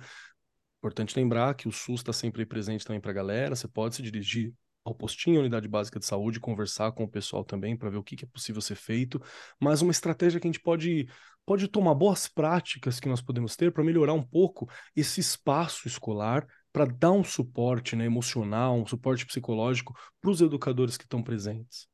Importante 0.80 1.18
lembrar 1.18 1.56
que 1.56 1.68
o 1.68 1.72
SUS 1.72 2.02
está 2.02 2.14
sempre 2.14 2.46
presente 2.46 2.86
também 2.86 3.02
para 3.02 3.12
a 3.12 3.14
galera, 3.14 3.56
você 3.56 3.68
pode 3.68 3.96
se 3.96 4.02
dirigir 4.04 4.54
ao 4.86 4.94
postinho, 4.94 5.40
unidade 5.40 5.68
básica 5.68 6.00
de 6.00 6.06
saúde, 6.06 6.40
conversar 6.40 6.92
com 6.92 7.06
o 7.06 7.10
pessoal 7.10 7.44
também 7.44 7.76
para 7.76 7.90
ver 7.90 7.98
o 7.98 8.04
que, 8.04 8.16
que 8.16 8.26
é 8.26 8.28
possível 8.28 8.62
ser 8.62 8.76
feito, 8.76 9.22
mas 9.60 9.82
uma 9.82 9.92
estratégia 9.92 10.40
que 10.40 10.48
a 10.48 10.52
gente 10.52 10.60
pode, 10.60 11.08
pode 11.46 11.68
tomar 11.68 11.96
boas 11.96 12.28
práticas 12.28 13.00
que 13.00 13.08
nós 13.08 13.22
podemos 13.22 13.56
ter 13.56 13.72
para 13.72 13.84
melhorar 13.84 14.14
um 14.14 14.24
pouco 14.24 14.70
esse 14.96 15.22
espaço 15.22 15.88
escolar 15.88 16.46
para 16.74 16.86
dar 16.86 17.12
um 17.12 17.24
suporte 17.24 17.96
né, 17.96 18.06
emocional, 18.06 18.76
um 18.76 18.88
suporte 18.88 19.26
psicológico 19.26 19.96
para 20.20 20.32
os 20.32 20.42
educadores 20.42 20.98
que 20.98 21.04
estão 21.04 21.22
presentes? 21.22 21.88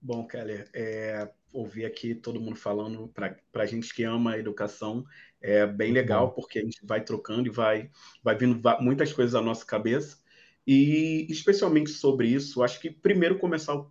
Bom, 0.00 0.26
Keller, 0.26 0.70
é, 0.74 1.30
ouvir 1.52 1.84
aqui 1.84 2.14
todo 2.14 2.40
mundo 2.40 2.56
falando 2.56 3.08
para 3.08 3.36
a 3.54 3.66
gente 3.66 3.92
que 3.94 4.02
ama 4.02 4.32
a 4.32 4.38
educação 4.38 5.04
é 5.42 5.66
bem 5.66 5.92
legal, 5.92 6.32
porque 6.32 6.58
a 6.58 6.62
gente 6.62 6.84
vai 6.84 7.02
trocando 7.02 7.48
e 7.48 7.52
vai, 7.52 7.90
vai 8.22 8.36
vindo 8.36 8.60
muitas 8.80 9.12
coisas 9.12 9.34
à 9.34 9.42
nossa 9.42 9.64
cabeça. 9.64 10.18
E 10.66 11.26
especialmente 11.30 11.90
sobre 11.90 12.28
isso, 12.28 12.62
acho 12.62 12.80
que 12.80 12.90
primeiro 12.90 13.38
começar 13.38 13.82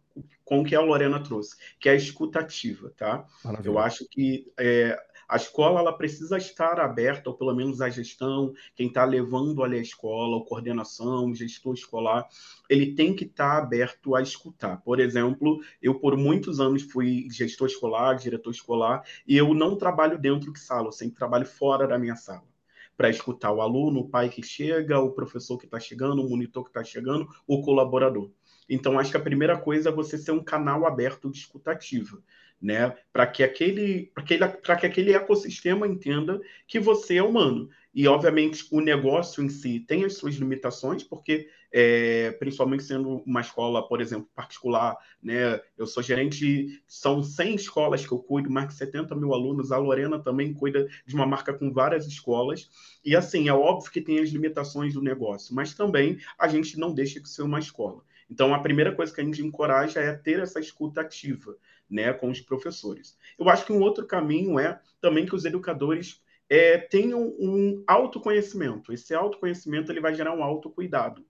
com 0.46 0.62
o 0.62 0.64
que 0.64 0.76
a 0.76 0.82
Lorena 0.82 1.22
trouxe, 1.22 1.56
que 1.80 1.90
é 1.90 1.94
a 1.94 1.96
escutativa, 1.96 2.92
tá? 2.96 3.28
Maravilha. 3.44 3.70
Eu 3.70 3.80
acho 3.80 4.08
que 4.10 4.52
é, 4.58 4.98
a 5.30 5.38
escola 5.38 5.80
ela 5.80 5.94
precisa 5.94 6.38
estar 6.38 6.80
aberta, 6.80 7.30
ou 7.30 7.36
pelo 7.38 7.54
menos 7.54 7.82
a 7.82 7.90
gestão, 7.90 8.52
quem 8.76 8.88
está 8.88 9.06
levando 9.06 9.64
ali 9.64 9.78
a 9.78 9.82
escola, 9.82 10.42
a 10.42 10.44
coordenação, 10.44 11.28
o 11.30 11.36
gestor 11.36 11.76
escolar, 11.76 12.28
ele 12.68 12.96
tem 12.96 13.16
que 13.16 13.26
estar 13.26 13.52
tá 13.52 13.58
aberto 13.60 14.16
a 14.16 14.24
escutar. 14.24 14.82
Por 14.82 15.00
exemplo, 15.00 15.62
eu 15.80 16.00
por 16.00 16.18
muitos 16.18 16.60
anos 16.60 16.82
fui 16.82 17.28
gestor 17.30 17.68
escolar, 17.68 18.16
diretor 18.16 18.50
escolar, 18.50 19.04
e 19.28 19.38
eu 19.38 19.54
não 19.54 19.78
trabalho 19.78 20.18
dentro 20.18 20.52
de 20.52 20.60
sala, 20.60 20.88
eu 20.88 20.92
sempre 20.92 21.16
trabalho 21.16 21.46
fora 21.46 21.88
da 21.88 22.00
minha 22.00 22.16
sala 22.16 22.50
para 22.98 23.10
escutar 23.10 23.54
o 23.54 23.62
aluno, 23.62 24.02
o 24.02 24.10
pai 24.10 24.28
que 24.28 24.44
chega, 24.44 25.00
o 25.00 25.14
professor 25.14 25.58
que 25.58 25.64
está 25.64 25.80
chegando, 25.80 26.22
o 26.22 26.30
monitor 26.30 26.66
que 26.66 26.70
está 26.70 26.84
chegando, 26.84 27.30
o 27.48 27.62
colaborador. 27.62 28.30
Então, 28.70 29.00
acho 29.00 29.10
que 29.10 29.16
a 29.16 29.22
primeira 29.22 29.58
coisa 29.58 29.88
é 29.88 29.92
você 29.92 30.18
ser 30.18 30.32
um 30.32 30.44
canal 30.44 30.86
aberto 30.86 31.32
de 31.32 31.40
escutativa, 31.40 32.22
né? 32.62 32.96
Para 33.12 33.26
que 33.26 33.44
aquele, 33.44 34.12
para 34.14 34.24
que, 34.24 34.38
que 34.38 34.86
aquele 34.86 35.14
ecossistema 35.14 35.88
entenda 35.88 36.40
que 36.68 36.80
você 36.80 37.18
é 37.18 37.24
humano. 37.24 37.70
E, 37.94 38.08
obviamente, 38.08 38.68
o 38.72 38.82
negócio 38.82 39.44
em 39.44 39.50
si 39.50 39.80
tem 39.80 40.06
as 40.06 40.14
suas 40.14 40.36
limitações, 40.36 41.04
porque, 41.04 41.50
é, 41.72 42.32
principalmente 42.34 42.84
sendo 42.84 43.24
uma 43.26 43.42
escola, 43.42 43.88
por 43.88 44.00
exemplo, 44.00 44.30
particular, 44.36 44.96
né? 45.24 45.60
Eu 45.78 45.88
sou 45.88 46.04
gerente, 46.04 46.82
são 46.88 47.24
100 47.24 47.56
escolas 47.56 48.06
que 48.06 48.12
eu 48.12 48.20
cuido, 48.20 48.50
mais 48.50 48.68
de 48.68 48.76
70 48.76 49.16
mil 49.16 49.34
alunos. 49.34 49.72
A 49.72 49.78
Lorena 49.78 50.20
também 50.20 50.54
cuida 50.54 50.88
de 51.06 51.16
uma 51.16 51.26
marca 51.26 51.54
com 51.54 51.74
várias 51.74 52.06
escolas. 52.06 52.70
E, 53.04 53.16
assim, 53.16 53.48
é 53.48 53.54
óbvio 53.54 53.92
que 53.92 54.02
tem 54.02 54.20
as 54.20 54.30
limitações 54.30 54.94
do 54.94 55.02
negócio, 55.02 55.56
mas 55.56 55.74
também 55.74 56.20
a 56.38 56.48
gente 56.48 56.78
não 56.78 56.94
deixa 56.94 57.20
de 57.20 57.28
ser 57.28 57.42
uma 57.42 57.60
escola. 57.60 58.04
Então, 58.30 58.54
a 58.54 58.60
primeira 58.60 58.94
coisa 58.94 59.12
que 59.12 59.20
a 59.20 59.24
gente 59.24 59.42
encoraja 59.42 60.00
é 60.00 60.14
ter 60.14 60.40
essa 60.40 60.60
escuta 60.60 61.02
ativa 61.02 61.58
né, 61.90 62.14
com 62.14 62.30
os 62.30 62.40
professores. 62.42 63.18
Eu 63.38 63.50
acho 63.50 63.66
que 63.66 63.74
um 63.74 63.82
outro 63.82 64.06
caminho 64.06 64.60
é 64.60 64.80
também 65.02 65.26
que 65.26 65.36
os 65.36 65.46
educadores 65.46 66.22
é, 66.50 66.78
tenham 66.78 67.36
um 67.40 67.84
autoconhecimento. 67.88 68.92
Esse 68.92 69.14
autoconhecimento 69.14 69.92
ele 69.92 70.02
vai 70.02 70.14
gerar 70.14 70.34
um 70.36 70.44
autocuidado. 70.44 71.26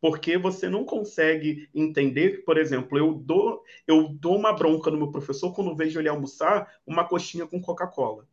Porque 0.00 0.36
você 0.36 0.68
não 0.68 0.84
consegue 0.84 1.68
entender 1.74 2.44
por 2.44 2.58
exemplo, 2.58 2.98
eu 2.98 3.14
dou, 3.14 3.62
eu 3.86 4.08
dou 4.08 4.36
uma 4.36 4.52
bronca 4.52 4.90
no 4.90 4.98
meu 4.98 5.10
professor 5.10 5.52
quando 5.54 5.76
vejo 5.76 5.98
ele 5.98 6.08
almoçar 6.08 6.80
uma 6.86 7.04
coxinha 7.04 7.46
com 7.46 7.60
Coca-Cola. 7.60 8.26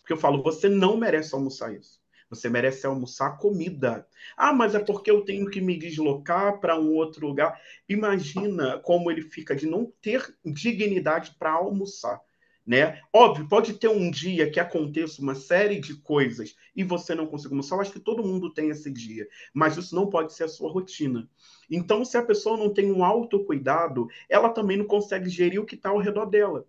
Porque 0.00 0.12
eu 0.12 0.16
falo, 0.16 0.42
você 0.42 0.68
não 0.68 0.96
merece 0.96 1.34
almoçar 1.34 1.74
isso. 1.74 2.00
Você 2.28 2.48
merece 2.48 2.86
almoçar 2.86 3.38
comida. 3.38 4.06
Ah, 4.36 4.52
mas 4.52 4.74
é 4.74 4.80
porque 4.80 5.10
eu 5.10 5.24
tenho 5.24 5.48
que 5.48 5.60
me 5.60 5.78
deslocar 5.78 6.58
para 6.60 6.78
um 6.78 6.94
outro 6.94 7.26
lugar. 7.26 7.60
Imagina 7.88 8.78
como 8.80 9.10
ele 9.10 9.22
fica 9.22 9.54
de 9.54 9.66
não 9.66 9.92
ter 10.02 10.36
dignidade 10.44 11.36
para 11.38 11.52
almoçar. 11.52 12.20
Né? 12.66 13.00
Óbvio, 13.12 13.48
pode 13.48 13.74
ter 13.74 13.86
um 13.86 14.10
dia 14.10 14.50
que 14.50 14.58
aconteça 14.58 15.22
uma 15.22 15.36
série 15.36 15.78
de 15.78 15.94
coisas 15.94 16.56
e 16.74 16.82
você 16.82 17.14
não 17.14 17.28
consiga 17.28 17.52
almoçar. 17.52 17.76
Eu 17.76 17.80
acho 17.80 17.92
que 17.92 18.00
todo 18.00 18.24
mundo 18.24 18.52
tem 18.52 18.70
esse 18.70 18.90
dia, 18.90 19.28
mas 19.54 19.76
isso 19.76 19.94
não 19.94 20.10
pode 20.10 20.32
ser 20.32 20.44
a 20.44 20.48
sua 20.48 20.68
rotina. 20.68 21.28
Então, 21.70 22.04
se 22.04 22.16
a 22.16 22.24
pessoa 22.24 22.56
não 22.56 22.74
tem 22.74 22.90
um 22.90 23.04
autocuidado, 23.04 24.08
ela 24.28 24.48
também 24.48 24.76
não 24.76 24.84
consegue 24.84 25.28
gerir 25.28 25.60
o 25.60 25.64
que 25.64 25.76
está 25.76 25.90
ao 25.90 26.00
redor 26.00 26.26
dela. 26.26 26.66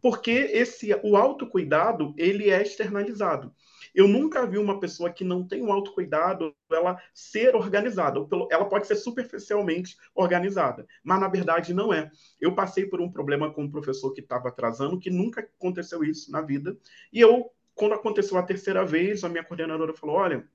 Porque 0.00 0.30
esse 0.30 0.94
o 1.02 1.16
autocuidado, 1.16 2.14
ele 2.16 2.50
é 2.50 2.62
externalizado. 2.62 3.52
Eu 3.94 4.08
nunca 4.08 4.46
vi 4.46 4.58
uma 4.58 4.80
pessoa 4.80 5.12
que 5.12 5.22
não 5.22 5.46
tem 5.46 5.62
um 5.62 5.72
autocuidado, 5.72 6.54
ela 6.70 7.00
ser 7.14 7.54
organizada. 7.54 8.18
Ela 8.50 8.64
pode 8.64 8.86
ser 8.86 8.96
superficialmente 8.96 9.96
organizada, 10.14 10.86
mas 11.02 11.20
na 11.20 11.28
verdade 11.28 11.72
não 11.72 11.92
é. 11.92 12.10
Eu 12.40 12.54
passei 12.54 12.86
por 12.86 13.00
um 13.00 13.10
problema 13.10 13.52
com 13.52 13.62
um 13.62 13.70
professor 13.70 14.12
que 14.12 14.20
estava 14.20 14.48
atrasando, 14.48 14.98
que 14.98 15.10
nunca 15.10 15.40
aconteceu 15.40 16.02
isso 16.02 16.30
na 16.32 16.40
vida. 16.40 16.76
E 17.12 17.20
eu, 17.20 17.50
quando 17.74 17.94
aconteceu 17.94 18.36
a 18.36 18.42
terceira 18.42 18.84
vez, 18.84 19.22
a 19.22 19.28
minha 19.28 19.44
coordenadora 19.44 19.94
falou: 19.94 20.16
Olha, 20.16 20.48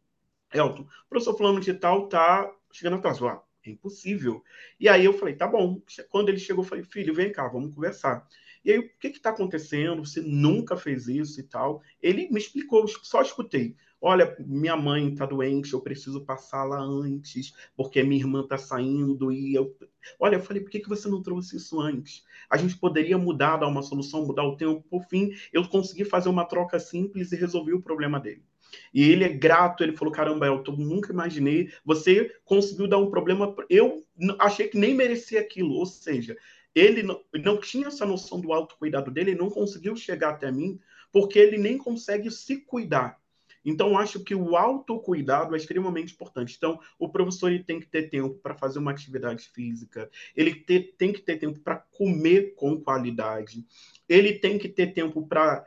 Elton, 0.53 0.81
o 0.81 1.09
professor 1.09 1.37
fulano 1.37 1.59
de 1.59 1.73
tal 1.73 2.07
tá 2.07 2.51
chegando 2.71 2.97
atrás. 2.97 3.21
Ah, 3.21 3.41
é 3.65 3.71
impossível. 3.71 4.43
E 4.79 4.87
aí 4.89 5.05
eu 5.05 5.13
falei, 5.13 5.35
tá 5.35 5.47
bom. 5.47 5.81
Quando 6.09 6.29
ele 6.29 6.39
chegou, 6.39 6.63
eu 6.63 6.67
falei, 6.67 6.83
filho, 6.83 7.13
vem 7.13 7.31
cá, 7.31 7.47
vamos 7.47 7.73
conversar. 7.73 8.27
E 8.63 8.71
aí, 8.71 8.79
o 8.79 8.89
que 8.99 9.07
está 9.07 9.29
acontecendo? 9.29 10.05
Você 10.05 10.21
nunca 10.21 10.75
fez 10.75 11.07
isso 11.07 11.39
e 11.39 11.43
tal. 11.43 11.81
Ele 12.01 12.29
me 12.29 12.39
explicou, 12.39 12.87
só 12.87 13.21
escutei. 13.21 13.75
Olha, 14.01 14.33
minha 14.39 14.77
mãe 14.77 15.11
está 15.11 15.25
doente, 15.25 15.73
eu 15.73 15.81
preciso 15.81 16.23
passar 16.23 16.63
lá 16.63 16.79
antes, 16.79 17.53
porque 17.75 18.01
minha 18.01 18.21
irmã 18.21 18.41
está 18.41 18.57
saindo. 18.57 19.31
E 19.31 19.53
eu. 19.53 19.75
Olha, 20.19 20.37
eu 20.37 20.41
falei, 20.41 20.61
por 20.61 20.69
que, 20.69 20.79
que 20.79 20.89
você 20.89 21.09
não 21.09 21.21
trouxe 21.21 21.57
isso 21.57 21.79
antes? 21.81 22.23
A 22.49 22.55
gente 22.55 22.77
poderia 22.77 23.17
mudar, 23.17 23.57
dar 23.57 23.67
uma 23.67 23.83
solução, 23.83 24.25
mudar 24.25 24.43
o 24.43 24.55
tempo. 24.55 24.81
Por 24.89 25.03
fim, 25.05 25.31
eu 25.51 25.67
consegui 25.67 26.05
fazer 26.05 26.29
uma 26.29 26.45
troca 26.45 26.79
simples 26.79 27.31
e 27.31 27.35
resolvi 27.35 27.73
o 27.73 27.81
problema 27.81 28.19
dele. 28.19 28.43
E 28.93 29.09
ele 29.09 29.23
é 29.23 29.29
grato, 29.29 29.83
ele 29.83 29.97
falou: 29.97 30.13
caramba, 30.13 30.45
eu 30.45 30.63
nunca 30.77 31.11
imaginei. 31.11 31.69
Você 31.83 32.31
conseguiu 32.45 32.87
dar 32.87 32.97
um 32.97 33.09
problema. 33.09 33.53
Eu 33.69 34.05
achei 34.39 34.67
que 34.67 34.77
nem 34.77 34.93
merecia 34.93 35.41
aquilo. 35.41 35.73
Ou 35.73 35.85
seja, 35.85 36.37
ele 36.73 37.03
não, 37.03 37.21
não 37.33 37.59
tinha 37.59 37.87
essa 37.87 38.05
noção 38.05 38.39
do 38.39 38.53
autocuidado 38.53 39.11
dele, 39.11 39.31
ele 39.31 39.39
não 39.39 39.49
conseguiu 39.49 39.95
chegar 39.95 40.31
até 40.31 40.51
mim, 40.51 40.79
porque 41.11 41.39
ele 41.39 41.57
nem 41.57 41.77
consegue 41.77 42.29
se 42.29 42.57
cuidar. 42.57 43.19
Então, 43.63 43.97
acho 43.97 44.23
que 44.23 44.33
o 44.33 44.55
autocuidado 44.55 45.53
é 45.53 45.57
extremamente 45.57 46.13
importante. 46.13 46.55
Então, 46.57 46.79
o 46.97 47.09
professor 47.09 47.51
ele 47.51 47.63
tem 47.63 47.79
que 47.79 47.87
ter 47.87 48.09
tempo 48.09 48.35
para 48.35 48.55
fazer 48.55 48.79
uma 48.79 48.91
atividade 48.91 49.49
física, 49.49 50.09
ele 50.35 50.55
tem 50.55 51.11
que 51.11 51.21
ter 51.21 51.37
tempo 51.37 51.59
para 51.59 51.75
comer 51.75 52.53
com 52.55 52.79
qualidade, 52.79 53.65
ele 54.07 54.33
tem 54.33 54.57
que 54.57 54.69
ter 54.69 54.93
tempo 54.93 55.27
para 55.27 55.65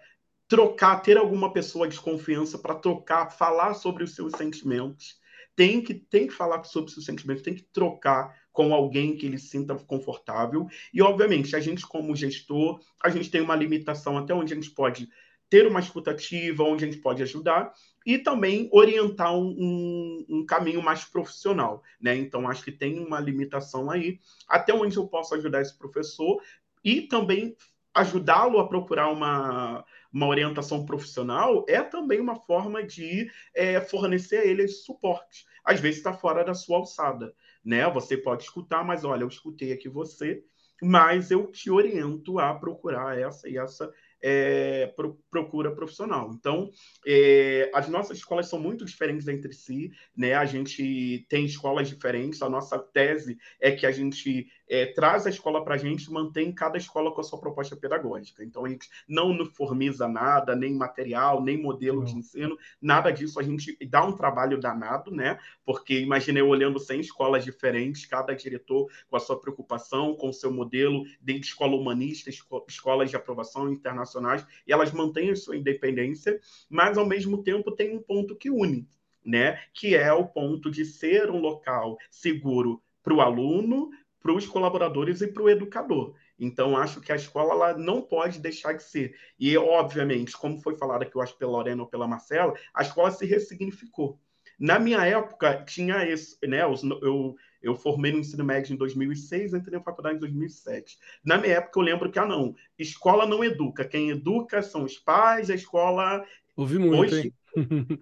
trocar, 0.49 1.01
ter 1.01 1.17
alguma 1.17 1.53
pessoa 1.53 1.89
de 1.89 1.99
confiança 1.99 2.59
para 2.59 2.75
trocar, 2.75 3.31
falar 3.31 3.75
sobre 3.75 4.05
os 4.05 4.15
seus 4.15 4.33
sentimentos. 4.33 5.21
Tem 5.55 5.83
que, 5.83 5.95
tem 5.95 6.27
que 6.27 6.33
falar 6.33 6.63
sobre 6.65 6.89
os 6.89 6.95
seus 6.95 7.07
sentimentos, 7.07 7.43
tem 7.43 7.55
que 7.55 7.63
trocar 7.63 8.42
com 8.53 8.75
alguém 8.75 9.17
que 9.17 9.27
ele 9.27 9.39
sinta 9.39 9.75
confortável. 9.75 10.69
E, 10.93 11.01
obviamente, 11.01 11.57
a 11.57 11.61
gente, 11.61 11.87
como 11.87 12.15
gestor, 12.15 12.81
a 13.03 13.09
gente 13.09 13.31
tem 13.31 13.41
uma 13.41 13.57
limitação 13.57 14.19
até 14.19 14.35
onde 14.35 14.53
a 14.53 14.57
gente 14.57 14.71
pode 14.71 15.09
ter 15.49 15.67
uma 15.67 15.81
escutativa, 15.81 16.63
onde 16.63 16.85
a 16.85 16.91
gente 16.91 17.03
pode 17.03 17.23
ajudar 17.23 17.73
e 18.07 18.19
também 18.19 18.71
orientar 18.73 19.35
um, 19.35 20.25
um, 20.29 20.47
caminho 20.47 20.83
mais 20.83 21.05
profissional, 21.05 21.83
né? 22.01 22.17
Então 22.17 22.49
acho 22.49 22.65
que 22.65 22.73
tem 22.73 22.99
uma 22.99 23.21
limitação 23.21 23.91
aí, 23.91 24.19
até 24.49 24.73
onde 24.73 24.97
eu 24.97 25.07
posso 25.07 25.35
ajudar 25.35 25.61
esse 25.61 25.77
professor 25.77 26.43
e 26.83 27.03
também 27.03 27.55
ajudá-lo 27.95 28.59
a 28.59 28.67
procurar 28.67 29.11
uma, 29.11 29.85
uma 30.11 30.27
orientação 30.27 30.87
profissional 30.87 31.67
é 31.69 31.83
também 31.83 32.19
uma 32.19 32.37
forma 32.37 32.83
de 32.83 33.31
é, 33.55 33.79
fornecer 33.81 34.39
a 34.39 34.45
ele 34.47 34.63
esse 34.63 34.85
suporte. 34.85 35.45
Às 35.63 35.79
vezes 35.79 35.99
está 35.99 36.15
fora 36.15 36.43
da 36.43 36.55
sua 36.55 36.79
alçada 36.79 37.35
né? 37.65 37.89
Você 37.91 38.17
pode 38.17 38.45
escutar, 38.45 38.85
mas 38.85 39.05
olha, 39.05 39.23
eu 39.23 39.29
escutei 39.29 39.73
aqui 39.73 39.89
você, 39.89 40.43
mas 40.83 41.31
eu 41.31 41.47
te 41.47 41.71
oriento 41.71 42.39
a 42.39 42.53
procurar 42.55 43.19
essa 43.19 43.49
e 43.49 43.57
essa 43.57 43.93
é, 44.23 44.87
pro, 44.97 45.19
procura 45.31 45.75
profissional. 45.75 46.31
Então, 46.33 46.71
é, 47.07 47.71
as 47.75 47.89
nossas 47.89 48.19
escolas 48.19 48.49
são 48.49 48.59
muito 48.61 48.85
diferentes 48.85 49.27
entre 49.27 49.53
si, 49.53 49.91
né? 50.17 50.35
A 50.35 50.45
gente 50.45 51.27
tem 51.29 51.45
escolas 51.45 51.89
diferentes. 51.89 52.41
A 52.41 52.49
nossa 52.49 52.79
tese 52.79 53.37
é 53.61 53.73
que 53.73 53.85
a 53.85 53.91
gente 53.91 54.47
é, 54.73 54.87
traz 54.87 55.27
a 55.27 55.31
escola 55.31 55.63
para 55.63 55.75
a 55.75 55.77
gente, 55.77 56.11
mantém 56.11 56.51
cada 56.51 56.79
escola 56.79 57.13
com 57.13 57.21
a 57.21 57.25
sua 57.25 57.39
proposta 57.39 57.77
pedagógica. 57.77 58.43
Então, 58.43 58.65
a 58.65 58.71
gente 58.71 58.89
não 59.07 59.29
uniformiza 59.29 60.09
nada, 60.09 60.57
nem 60.57 60.73
material, 60.75 61.43
nem 61.43 61.61
modelo 61.61 61.99
não. 61.99 62.07
de 62.07 62.17
ensino, 62.17 62.57
nada 62.81 63.11
disso. 63.11 63.39
A 63.39 63.43
gente 63.43 63.77
dá 63.85 64.03
um 64.03 64.17
trabalho 64.17 64.59
danado, 64.59 65.11
né? 65.11 65.39
Porque 65.63 66.01
imaginei 66.01 66.43
olhando 66.43 66.79
100 66.79 67.01
escolas 67.01 67.45
diferentes, 67.45 68.07
cada 68.07 68.35
diretor 68.35 68.91
com 69.11 69.17
a 69.19 69.21
sua 69.21 69.39
preocupação, 69.39 70.15
com 70.15 70.31
o 70.31 70.33
seu 70.33 70.51
modelo, 70.51 71.05
desde 71.21 71.49
escola 71.49 71.77
humanista, 71.77 72.31
esco 72.31 72.65
escolas 72.67 73.11
de 73.11 73.17
aprovação 73.17 73.71
internacionais, 73.71 74.43
e 74.67 74.73
elas 74.73 74.91
mantêm 74.91 75.33
a 75.33 75.37
sua 75.37 75.55
independência, 75.55 76.41
mas 76.71 76.97
ao 76.97 77.05
mesmo 77.05 77.43
tempo 77.43 77.73
tem 77.73 77.95
um 77.95 78.01
ponto 78.01 78.35
que 78.35 78.49
une, 78.49 78.89
né? 79.23 79.61
Que 79.75 79.95
é 79.95 80.11
o 80.15 80.27
ponto 80.27 80.71
de 80.71 80.87
ser 80.87 81.31
um 81.31 81.41
local 81.41 81.99
seguro 82.11 82.83
para 83.03 83.15
o 83.15 83.21
aluno, 83.21 83.91
para 84.23 84.33
os 84.33 84.47
colaboradores 84.47 85.21
e 85.21 85.27
para 85.27 85.43
o 85.43 85.51
educador. 85.51 86.15
Então, 86.39 86.77
acho 86.77 87.01
que 87.01 87.13
a 87.13 87.17
escola 87.17 87.53
ela 87.53 87.79
não 87.79 88.01
pode 88.01 88.41
deixar 88.41 88.73
de 88.75 88.83
ser. 88.83 89.15
E, 89.39 89.57
obviamente, 89.57 90.37
como 90.37 90.61
foi 90.61 90.77
falado 90.77 91.03
aqui, 91.03 91.17
eu 91.17 91.21
acho, 91.21 91.37
pela 91.37 91.53
Lorena 91.53 91.83
ou 91.83 91.89
pela 91.89 92.07
Marcela, 92.07 92.55
a 92.73 92.83
escola 92.83 93.11
se 93.11 93.27
ressignificou. 93.27 94.19
Na 94.59 94.79
minha 94.79 95.05
época, 95.05 95.65
tinha 95.65 96.07
esse, 96.07 96.37
né? 96.47 96.63
Eu, 96.63 97.37
eu 97.61 97.75
formei 97.75 98.13
no 98.13 98.19
ensino 98.19 98.45
médio 98.45 98.73
em 98.73 98.77
2006, 98.77 99.55
entrei 99.55 99.79
na 99.79 99.85
faculdade 99.85 100.17
em 100.17 100.21
2007. 100.21 100.99
Na 101.25 101.37
minha 101.37 101.55
época, 101.55 101.79
eu 101.79 101.85
lembro 101.85 102.11
que, 102.11 102.19
ah, 102.19 102.27
não, 102.27 102.55
escola 102.79 103.27
não 103.27 103.43
educa. 103.43 103.85
Quem 103.85 104.11
educa 104.11 104.63
são 104.63 104.85
os 104.85 104.99
pais, 104.99 105.51
a 105.51 105.55
escola. 105.55 106.25
Ouvi 106.57 106.79
muito, 106.79 107.15
hoje, 107.15 107.27
hein? 107.27 107.35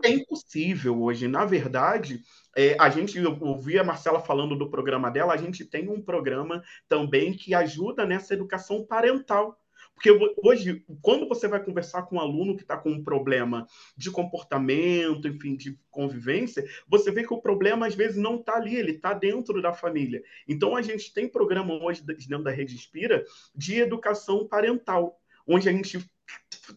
É 0.04 0.10
impossível 0.10 1.02
hoje. 1.02 1.28
Na 1.28 1.44
verdade, 1.44 2.22
é, 2.56 2.76
a 2.78 2.88
gente 2.88 3.18
ouvia 3.40 3.80
a 3.80 3.84
Marcela 3.84 4.20
falando 4.20 4.56
do 4.56 4.70
programa 4.70 5.10
dela, 5.10 5.34
a 5.34 5.36
gente 5.36 5.64
tem 5.64 5.88
um 5.88 6.00
programa 6.00 6.62
também 6.88 7.32
que 7.32 7.54
ajuda 7.54 8.06
nessa 8.06 8.34
educação 8.34 8.84
parental. 8.84 9.58
Porque 9.94 10.10
hoje, 10.42 10.82
quando 11.02 11.28
você 11.28 11.46
vai 11.46 11.62
conversar 11.62 12.04
com 12.04 12.16
um 12.16 12.20
aluno 12.20 12.56
que 12.56 12.62
está 12.62 12.74
com 12.74 12.90
um 12.90 13.04
problema 13.04 13.66
de 13.94 14.10
comportamento, 14.10 15.28
enfim, 15.28 15.54
de 15.54 15.78
convivência, 15.90 16.64
você 16.88 17.10
vê 17.10 17.22
que 17.22 17.34
o 17.34 17.40
problema 17.40 17.86
às 17.86 17.94
vezes 17.94 18.16
não 18.16 18.36
está 18.36 18.56
ali, 18.56 18.76
ele 18.76 18.92
está 18.92 19.12
dentro 19.12 19.60
da 19.60 19.74
família. 19.74 20.22
Então, 20.48 20.74
a 20.74 20.80
gente 20.80 21.12
tem 21.12 21.28
programa 21.28 21.74
hoje 21.74 22.02
dentro 22.02 22.42
da 22.42 22.50
Rede 22.50 22.74
Inspira 22.74 23.24
de 23.54 23.78
educação 23.78 24.48
parental, 24.48 25.20
onde 25.46 25.68
a 25.68 25.72
gente 25.72 25.98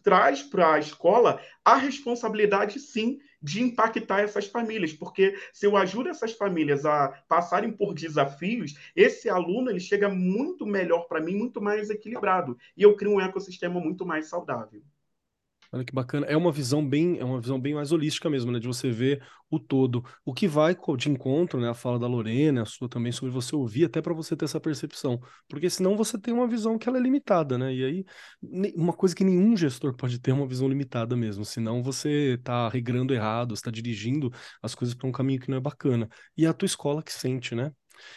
traz 0.02 0.42
para 0.42 0.74
a 0.74 0.78
escola 0.78 1.40
a 1.64 1.76
responsabilidade, 1.76 2.78
sim, 2.78 3.18
de 3.40 3.62
impactar 3.62 4.20
essas 4.20 4.46
famílias, 4.46 4.92
porque 4.92 5.36
se 5.52 5.66
eu 5.66 5.76
ajudo 5.76 6.08
essas 6.08 6.32
famílias 6.32 6.86
a 6.86 7.08
passarem 7.28 7.70
por 7.70 7.94
desafios, 7.94 8.74
esse 8.96 9.28
aluno 9.28 9.70
ele 9.70 9.80
chega 9.80 10.08
muito 10.08 10.66
melhor 10.66 11.06
para 11.06 11.20
mim, 11.20 11.36
muito 11.36 11.60
mais 11.60 11.90
equilibrado, 11.90 12.56
e 12.76 12.82
eu 12.82 12.96
crio 12.96 13.12
um 13.12 13.20
ecossistema 13.20 13.78
muito 13.78 14.06
mais 14.06 14.28
saudável. 14.28 14.82
Olha 15.74 15.84
que 15.84 15.92
bacana. 15.92 16.24
É 16.26 16.36
uma 16.36 16.52
visão 16.52 16.88
bem, 16.88 17.18
é 17.18 17.24
uma 17.24 17.40
visão 17.40 17.60
bem 17.60 17.74
mais 17.74 17.90
holística 17.90 18.30
mesmo, 18.30 18.52
né? 18.52 18.60
De 18.60 18.66
você 18.68 18.92
ver 18.92 19.20
o 19.50 19.58
todo. 19.58 20.04
O 20.24 20.32
que 20.32 20.46
vai 20.46 20.76
de 20.96 21.10
encontro, 21.10 21.60
né? 21.60 21.68
A 21.68 21.74
fala 21.74 21.98
da 21.98 22.06
Lorena, 22.06 22.62
a 22.62 22.64
sua 22.64 22.88
também, 22.88 23.10
sobre 23.10 23.34
você 23.34 23.56
ouvir, 23.56 23.86
até 23.86 24.00
para 24.00 24.14
você 24.14 24.36
ter 24.36 24.44
essa 24.44 24.60
percepção. 24.60 25.20
Porque 25.48 25.68
senão 25.68 25.96
você 25.96 26.16
tem 26.16 26.32
uma 26.32 26.46
visão 26.46 26.78
que 26.78 26.88
ela 26.88 26.96
é 26.96 27.00
limitada, 27.00 27.58
né? 27.58 27.74
E 27.74 27.84
aí, 27.84 28.04
uma 28.76 28.92
coisa 28.92 29.16
que 29.16 29.24
nenhum 29.24 29.56
gestor 29.56 29.96
pode 29.96 30.20
ter 30.20 30.30
é 30.30 30.34
uma 30.34 30.46
visão 30.46 30.68
limitada 30.68 31.16
mesmo. 31.16 31.44
Senão 31.44 31.82
você 31.82 32.34
está 32.38 32.68
regrando 32.68 33.12
errado, 33.12 33.52
está 33.52 33.68
dirigindo 33.68 34.30
as 34.62 34.76
coisas 34.76 34.94
para 34.94 35.08
um 35.08 35.12
caminho 35.12 35.40
que 35.40 35.50
não 35.50 35.56
é 35.58 35.60
bacana. 35.60 36.08
E 36.36 36.44
é 36.44 36.48
a 36.48 36.52
tua 36.52 36.66
escola 36.66 37.02
que 37.02 37.12
sente, 37.12 37.52
né? 37.56 37.72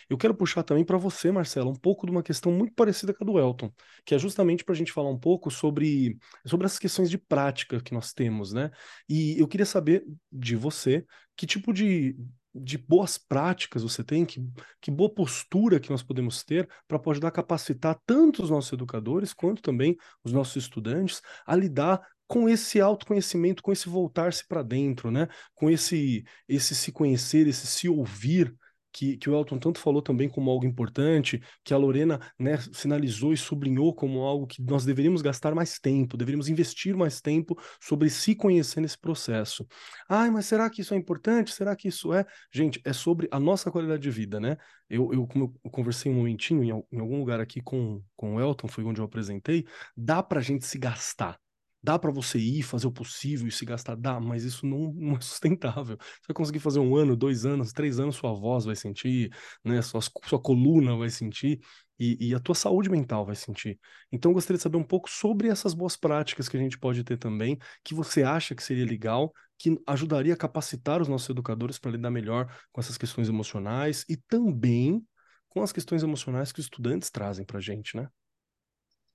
Eu 0.09 0.17
quero 0.17 0.35
puxar 0.35 0.63
também 0.63 0.83
para 0.85 0.97
você, 0.97 1.31
Marcela, 1.31 1.69
um 1.69 1.75
pouco 1.75 2.05
de 2.05 2.11
uma 2.11 2.23
questão 2.23 2.51
muito 2.51 2.73
parecida 2.73 3.13
com 3.13 3.23
a 3.23 3.27
do 3.27 3.39
Elton, 3.39 3.71
que 4.05 4.15
é 4.15 4.19
justamente 4.19 4.63
para 4.63 4.73
a 4.73 4.77
gente 4.77 4.91
falar 4.91 5.09
um 5.09 5.19
pouco 5.19 5.49
sobre, 5.51 6.17
sobre 6.45 6.65
as 6.65 6.79
questões 6.79 7.09
de 7.09 7.17
prática 7.17 7.81
que 7.81 7.93
nós 7.93 8.13
temos, 8.13 8.53
né? 8.53 8.71
E 9.09 9.39
eu 9.39 9.47
queria 9.47 9.65
saber 9.65 10.05
de 10.31 10.55
você 10.55 11.05
que 11.35 11.45
tipo 11.45 11.71
de, 11.71 12.17
de 12.53 12.77
boas 12.77 13.17
práticas 13.17 13.83
você 13.83 14.03
tem, 14.03 14.25
que, 14.25 14.43
que 14.81 14.89
boa 14.89 15.13
postura 15.13 15.79
que 15.79 15.89
nós 15.89 16.01
podemos 16.01 16.43
ter 16.43 16.67
para 16.87 16.99
ajudar 17.11 17.27
a 17.27 17.31
capacitar 17.31 17.99
tanto 18.05 18.43
os 18.43 18.49
nossos 18.49 18.73
educadores 18.73 19.33
quanto 19.33 19.61
também 19.61 19.95
os 20.23 20.33
nossos 20.33 20.55
estudantes 20.55 21.21
a 21.45 21.55
lidar 21.55 22.01
com 22.27 22.49
esse 22.49 22.81
autoconhecimento, 22.81 23.63
com 23.63 23.71
esse 23.71 23.87
voltar-se 23.87 24.45
para 24.45 24.61
dentro, 24.61 25.09
né? 25.09 25.27
Com 25.55 25.69
esse 25.69 26.25
esse 26.47 26.75
se 26.75 26.91
conhecer, 26.91 27.47
esse 27.47 27.65
se 27.65 27.87
ouvir 27.87 28.53
que, 28.97 29.15
que 29.15 29.29
o 29.29 29.35
Elton 29.35 29.59
tanto 29.59 29.79
falou 29.79 30.01
também 30.01 30.27
como 30.27 30.49
algo 30.49 30.65
importante, 30.65 31.39
que 31.63 31.71
a 31.71 31.77
Lorena 31.77 32.19
né, 32.39 32.57
sinalizou 32.73 33.31
e 33.31 33.37
sublinhou 33.37 33.93
como 33.93 34.21
algo 34.21 34.47
que 34.47 34.59
nós 34.59 34.85
deveríamos 34.85 35.21
gastar 35.21 35.53
mais 35.53 35.77
tempo, 35.77 36.17
deveríamos 36.17 36.49
investir 36.49 36.97
mais 36.97 37.21
tempo 37.21 37.55
sobre 37.79 38.09
se 38.09 38.33
conhecer 38.33 38.81
nesse 38.81 38.97
processo. 38.97 39.67
Ai, 40.09 40.31
mas 40.31 40.47
será 40.47 40.67
que 40.67 40.81
isso 40.81 40.95
é 40.95 40.97
importante? 40.97 41.53
Será 41.53 41.75
que 41.75 41.87
isso 41.87 42.11
é? 42.11 42.25
Gente, 42.51 42.81
é 42.83 42.91
sobre 42.91 43.27
a 43.31 43.39
nossa 43.39 43.69
qualidade 43.69 44.01
de 44.01 44.09
vida, 44.09 44.39
né? 44.39 44.57
Eu, 44.89 45.13
eu 45.13 45.27
como 45.27 45.55
eu 45.63 45.69
conversei 45.69 46.11
um 46.11 46.15
momentinho 46.15 46.63
em, 46.63 46.69
em 46.91 46.99
algum 46.99 47.19
lugar 47.19 47.39
aqui 47.39 47.61
com, 47.61 48.01
com 48.15 48.35
o 48.35 48.41
Elton, 48.41 48.67
foi 48.67 48.83
onde 48.83 48.99
eu 48.99 49.05
apresentei, 49.05 49.63
dá 49.95 50.23
pra 50.23 50.41
gente 50.41 50.65
se 50.65 50.79
gastar 50.79 51.37
Dá 51.81 51.97
para 51.97 52.11
você 52.11 52.37
ir, 52.39 52.63
fazer 52.63 52.87
o 52.87 52.91
possível 52.91 53.47
e 53.47 53.51
se 53.51 53.63
gastar? 53.65 53.95
Dá, 53.95 54.19
mas 54.19 54.43
isso 54.43 54.65
não, 54.65 54.91
não, 54.97 55.15
é 55.17 55.21
sustentável. 55.21 55.97
Você 55.99 56.27
vai 56.27 56.35
conseguir 56.35 56.59
fazer 56.59 56.79
um 56.79 56.95
ano, 56.95 57.15
dois 57.15 57.45
anos, 57.45 57.71
três 57.71 57.99
anos, 57.99 58.15
sua 58.15 58.33
voz 58.33 58.65
vai 58.65 58.75
sentir, 58.75 59.31
né? 59.63 59.81
Sua, 59.81 60.01
sua 60.01 60.39
coluna 60.39 60.95
vai 60.97 61.09
sentir 61.09 61.59
e, 61.99 62.29
e 62.29 62.35
a 62.35 62.39
tua 62.39 62.55
saúde 62.55 62.89
mental 62.89 63.25
vai 63.25 63.35
sentir. 63.35 63.79
Então, 64.11 64.31
eu 64.31 64.33
gostaria 64.35 64.57
de 64.57 64.63
saber 64.63 64.77
um 64.77 64.83
pouco 64.83 65.09
sobre 65.09 65.47
essas 65.47 65.73
boas 65.73 65.95
práticas 65.95 66.47
que 66.47 66.57
a 66.57 66.59
gente 66.59 66.77
pode 66.77 67.03
ter 67.03 67.17
também, 67.17 67.57
que 67.83 67.93
você 67.93 68.23
acha 68.23 68.53
que 68.53 68.63
seria 68.63 68.85
legal, 68.85 69.33
que 69.57 69.79
ajudaria 69.87 70.33
a 70.33 70.37
capacitar 70.37 71.01
os 71.01 71.07
nossos 71.07 71.29
educadores 71.29 71.79
para 71.79 71.91
lidar 71.91 72.11
melhor 72.11 72.47
com 72.71 72.79
essas 72.79 72.97
questões 72.97 73.29
emocionais 73.29 74.05
e 74.07 74.15
também 74.15 75.03
com 75.49 75.63
as 75.63 75.71
questões 75.71 76.03
emocionais 76.03 76.51
que 76.51 76.59
os 76.59 76.65
estudantes 76.65 77.09
trazem 77.09 77.45
para 77.45 77.57
a 77.57 77.61
gente, 77.61 77.95
né? 77.97 78.07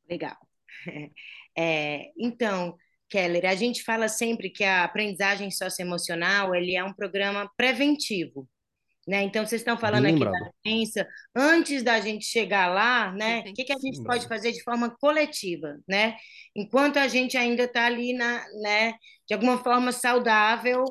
Legal. 0.08 0.51
É, 1.54 2.10
então, 2.16 2.74
Keller, 3.10 3.44
a 3.44 3.54
gente 3.54 3.84
fala 3.84 4.08
sempre 4.08 4.48
que 4.48 4.64
a 4.64 4.84
aprendizagem 4.84 5.50
socioemocional 5.50 6.54
ele 6.54 6.74
é 6.74 6.82
um 6.82 6.94
programa 6.94 7.46
preventivo. 7.58 8.48
Né? 9.06 9.22
Então, 9.22 9.44
vocês 9.44 9.60
estão 9.60 9.76
falando 9.76 10.04
Bem 10.04 10.14
aqui 10.14 10.24
lembrado. 10.24 10.44
da 10.44 10.50
doença, 10.64 11.06
antes 11.36 11.82
da 11.82 12.00
gente 12.00 12.24
chegar 12.24 12.72
lá, 12.72 13.12
né? 13.12 13.40
O 13.40 13.52
que, 13.52 13.64
que 13.64 13.72
a 13.72 13.78
gente 13.78 14.02
pode 14.02 14.26
fazer 14.28 14.52
de 14.52 14.62
forma 14.62 14.96
coletiva, 14.96 15.76
né? 15.88 16.16
Enquanto 16.54 16.98
a 16.98 17.08
gente 17.08 17.36
ainda 17.36 17.64
está 17.64 17.84
ali, 17.84 18.14
na, 18.14 18.42
né, 18.62 18.94
de 19.26 19.34
alguma 19.34 19.58
forma 19.58 19.90
saudável, 19.90 20.84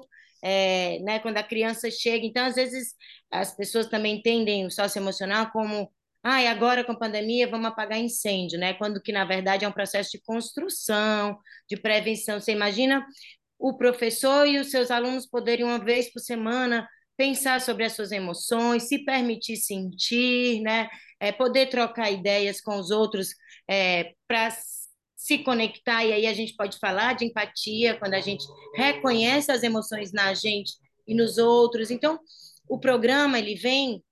é, 0.44 1.00
né, 1.00 1.20
quando 1.20 1.38
a 1.38 1.44
criança 1.44 1.90
chega. 1.90 2.26
Então, 2.26 2.46
às 2.46 2.56
vezes, 2.56 2.94
as 3.32 3.56
pessoas 3.56 3.88
também 3.88 4.18
entendem 4.18 4.66
o 4.66 4.72
socioemocional 4.72 5.50
como 5.52 5.92
ah, 6.24 6.42
e 6.42 6.48
agora 6.48 6.84
com 6.84 6.92
a 6.92 7.00
pandemia 7.00 7.50
vamos 7.50 7.68
apagar 7.68 8.00
incêndio, 8.00 8.60
né? 8.60 8.74
Quando 8.76 9.02
que 9.02 9.12
na 9.12 9.26
verdade 9.26 9.66
é 9.66 9.68
um 9.68 9.72
processo 9.72 10.12
de 10.12 10.22
construção, 10.22 11.38
de 11.68 11.78
prevenção. 11.78 12.40
Você 12.40 12.52
imagina 12.52 13.06
o 13.58 13.76
professor 13.76 14.48
e 14.48 14.60
os 14.60 14.70
seus 14.70 14.92
alunos 14.92 15.26
poderem 15.26 15.66
uma 15.66 15.80
vez 15.80 16.12
por 16.12 16.20
semana 16.20 16.88
pensar 17.18 17.60
sobre 17.62 17.86
as 17.86 17.94
suas 17.94 18.12
emoções, 18.12 18.88
se 18.88 19.04
permitir 19.04 19.58
sentir, 19.58 20.62
né? 20.62 20.90
É, 21.20 21.32
poder 21.32 21.68
trocar 21.68 22.12
ideias 22.12 22.62
com 22.62 22.78
os 22.78 22.90
outros 22.92 23.36
é, 23.70 24.14
para 24.28 24.50
se 25.16 25.38
conectar, 25.40 26.04
e 26.04 26.14
aí 26.14 26.26
a 26.26 26.34
gente 26.34 26.56
pode 26.56 26.80
falar 26.80 27.14
de 27.14 27.26
empatia, 27.26 27.96
quando 28.00 28.16
a 28.16 28.20
gente 28.20 28.44
reconhece 28.76 29.52
as 29.52 29.62
emoções 29.62 30.12
na 30.12 30.34
gente 30.34 30.74
e 31.08 31.14
nos 31.14 31.38
outros. 31.38 31.92
Então, 31.92 32.20
o 32.68 32.80
programa 32.80 33.38
ele 33.38 33.54
vem 33.54 34.04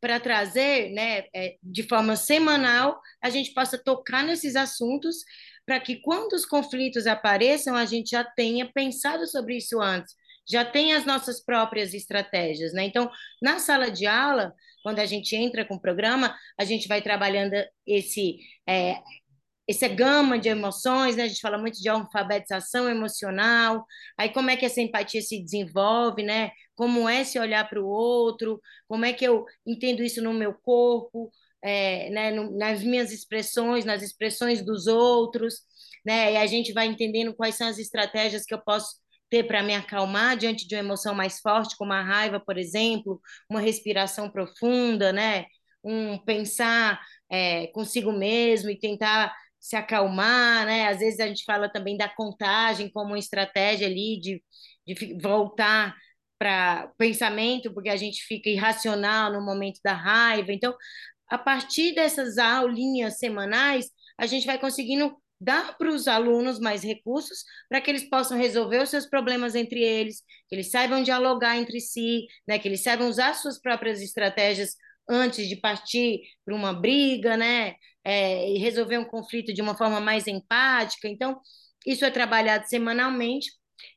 para 0.00 0.18
trazer, 0.18 0.90
né, 0.90 1.24
é, 1.34 1.56
de 1.62 1.82
forma 1.82 2.16
semanal, 2.16 3.00
a 3.22 3.28
gente 3.28 3.52
possa 3.52 3.76
tocar 3.76 4.24
nesses 4.24 4.56
assuntos, 4.56 5.16
para 5.66 5.78
que 5.78 5.96
quando 5.96 6.32
os 6.32 6.46
conflitos 6.46 7.06
apareçam, 7.06 7.76
a 7.76 7.84
gente 7.84 8.10
já 8.10 8.24
tenha 8.24 8.70
pensado 8.72 9.26
sobre 9.26 9.56
isso 9.56 9.80
antes, 9.80 10.14
já 10.48 10.64
tenha 10.64 10.96
as 10.96 11.04
nossas 11.04 11.44
próprias 11.44 11.94
estratégias, 11.94 12.72
né? 12.72 12.84
Então, 12.84 13.10
na 13.40 13.58
sala 13.58 13.90
de 13.90 14.06
aula, 14.06 14.52
quando 14.82 14.98
a 14.98 15.06
gente 15.06 15.36
entra 15.36 15.64
com 15.64 15.74
o 15.74 15.80
programa, 15.80 16.34
a 16.58 16.64
gente 16.64 16.88
vai 16.88 17.02
trabalhando 17.02 17.54
esse 17.86 18.38
é, 18.66 18.96
essa 19.70 19.88
gama 19.88 20.38
de 20.38 20.48
emoções, 20.48 21.16
né? 21.16 21.24
A 21.24 21.28
gente 21.28 21.40
fala 21.40 21.56
muito 21.58 21.80
de 21.80 21.88
alfabetização 21.88 22.88
emocional, 22.88 23.86
aí 24.18 24.28
como 24.30 24.50
é 24.50 24.56
que 24.56 24.66
essa 24.66 24.80
empatia 24.80 25.22
se 25.22 25.40
desenvolve, 25.42 26.22
né? 26.24 26.50
Como 26.74 27.08
é 27.08 27.24
se 27.24 27.38
olhar 27.38 27.68
para 27.68 27.80
o 27.80 27.86
outro, 27.86 28.60
como 28.88 29.04
é 29.04 29.12
que 29.12 29.24
eu 29.24 29.44
entendo 29.66 30.02
isso 30.02 30.20
no 30.22 30.34
meu 30.34 30.54
corpo, 30.54 31.30
é, 31.62 32.10
né? 32.10 32.30
No, 32.32 32.56
nas 32.56 32.82
minhas 32.82 33.12
expressões, 33.12 33.84
nas 33.84 34.02
expressões 34.02 34.64
dos 34.64 34.86
outros, 34.88 35.60
né? 36.04 36.32
E 36.32 36.36
a 36.36 36.46
gente 36.46 36.72
vai 36.72 36.86
entendendo 36.86 37.34
quais 37.34 37.54
são 37.54 37.68
as 37.68 37.78
estratégias 37.78 38.44
que 38.44 38.54
eu 38.54 38.60
posso 38.62 38.96
ter 39.30 39.44
para 39.44 39.62
me 39.62 39.74
acalmar 39.74 40.36
diante 40.36 40.66
de 40.66 40.74
uma 40.74 40.80
emoção 40.80 41.14
mais 41.14 41.38
forte, 41.40 41.76
como 41.76 41.92
a 41.92 42.02
raiva, 42.02 42.40
por 42.40 42.58
exemplo, 42.58 43.20
uma 43.48 43.60
respiração 43.60 44.28
profunda, 44.28 45.12
né? 45.12 45.46
Um 45.84 46.18
pensar 46.18 47.00
é, 47.30 47.68
consigo 47.68 48.12
mesmo 48.12 48.68
e 48.70 48.78
tentar 48.78 49.32
se 49.60 49.76
acalmar, 49.76 50.66
né? 50.66 50.88
Às 50.88 51.00
vezes 51.00 51.20
a 51.20 51.26
gente 51.26 51.44
fala 51.44 51.68
também 51.68 51.96
da 51.96 52.08
contagem 52.08 52.90
como 52.90 53.08
uma 53.08 53.18
estratégia 53.18 53.86
ali 53.86 54.18
de, 54.20 54.42
de 54.86 55.18
voltar 55.20 55.94
para 56.38 56.90
pensamento, 56.96 57.72
porque 57.74 57.90
a 57.90 57.96
gente 57.96 58.22
fica 58.24 58.48
irracional 58.48 59.30
no 59.32 59.44
momento 59.44 59.78
da 59.84 59.92
raiva. 59.92 60.52
Então, 60.52 60.74
a 61.28 61.38
partir 61.38 61.94
dessas 61.94 62.38
aulinhas 62.38 63.18
semanais, 63.18 63.90
a 64.18 64.26
gente 64.26 64.46
vai 64.46 64.58
conseguindo 64.58 65.14
dar 65.40 65.76
para 65.78 65.90
os 65.90 66.06
alunos 66.08 66.58
mais 66.58 66.82
recursos 66.82 67.44
para 67.68 67.80
que 67.80 67.90
eles 67.90 68.08
possam 68.08 68.36
resolver 68.36 68.82
os 68.82 68.90
seus 68.90 69.06
problemas 69.06 69.54
entre 69.54 69.82
eles, 69.82 70.22
que 70.48 70.54
eles 70.54 70.70
saibam 70.70 71.02
dialogar 71.02 71.56
entre 71.56 71.80
si, 71.80 72.26
né, 72.46 72.58
que 72.58 72.68
eles 72.68 72.82
saibam 72.82 73.08
usar 73.08 73.34
suas 73.34 73.58
próprias 73.58 74.02
estratégias 74.02 74.74
antes 75.10 75.48
de 75.48 75.56
partir 75.56 76.22
para 76.44 76.54
uma 76.54 76.72
briga, 76.72 77.36
né? 77.36 77.74
É, 78.04 78.50
e 78.50 78.58
resolver 78.58 78.96
um 78.98 79.04
conflito 79.04 79.52
de 79.52 79.60
uma 79.60 79.76
forma 79.76 80.00
mais 80.00 80.26
empática. 80.26 81.08
Então, 81.08 81.38
isso 81.86 82.04
é 82.04 82.10
trabalhado 82.10 82.66
semanalmente. 82.68 83.50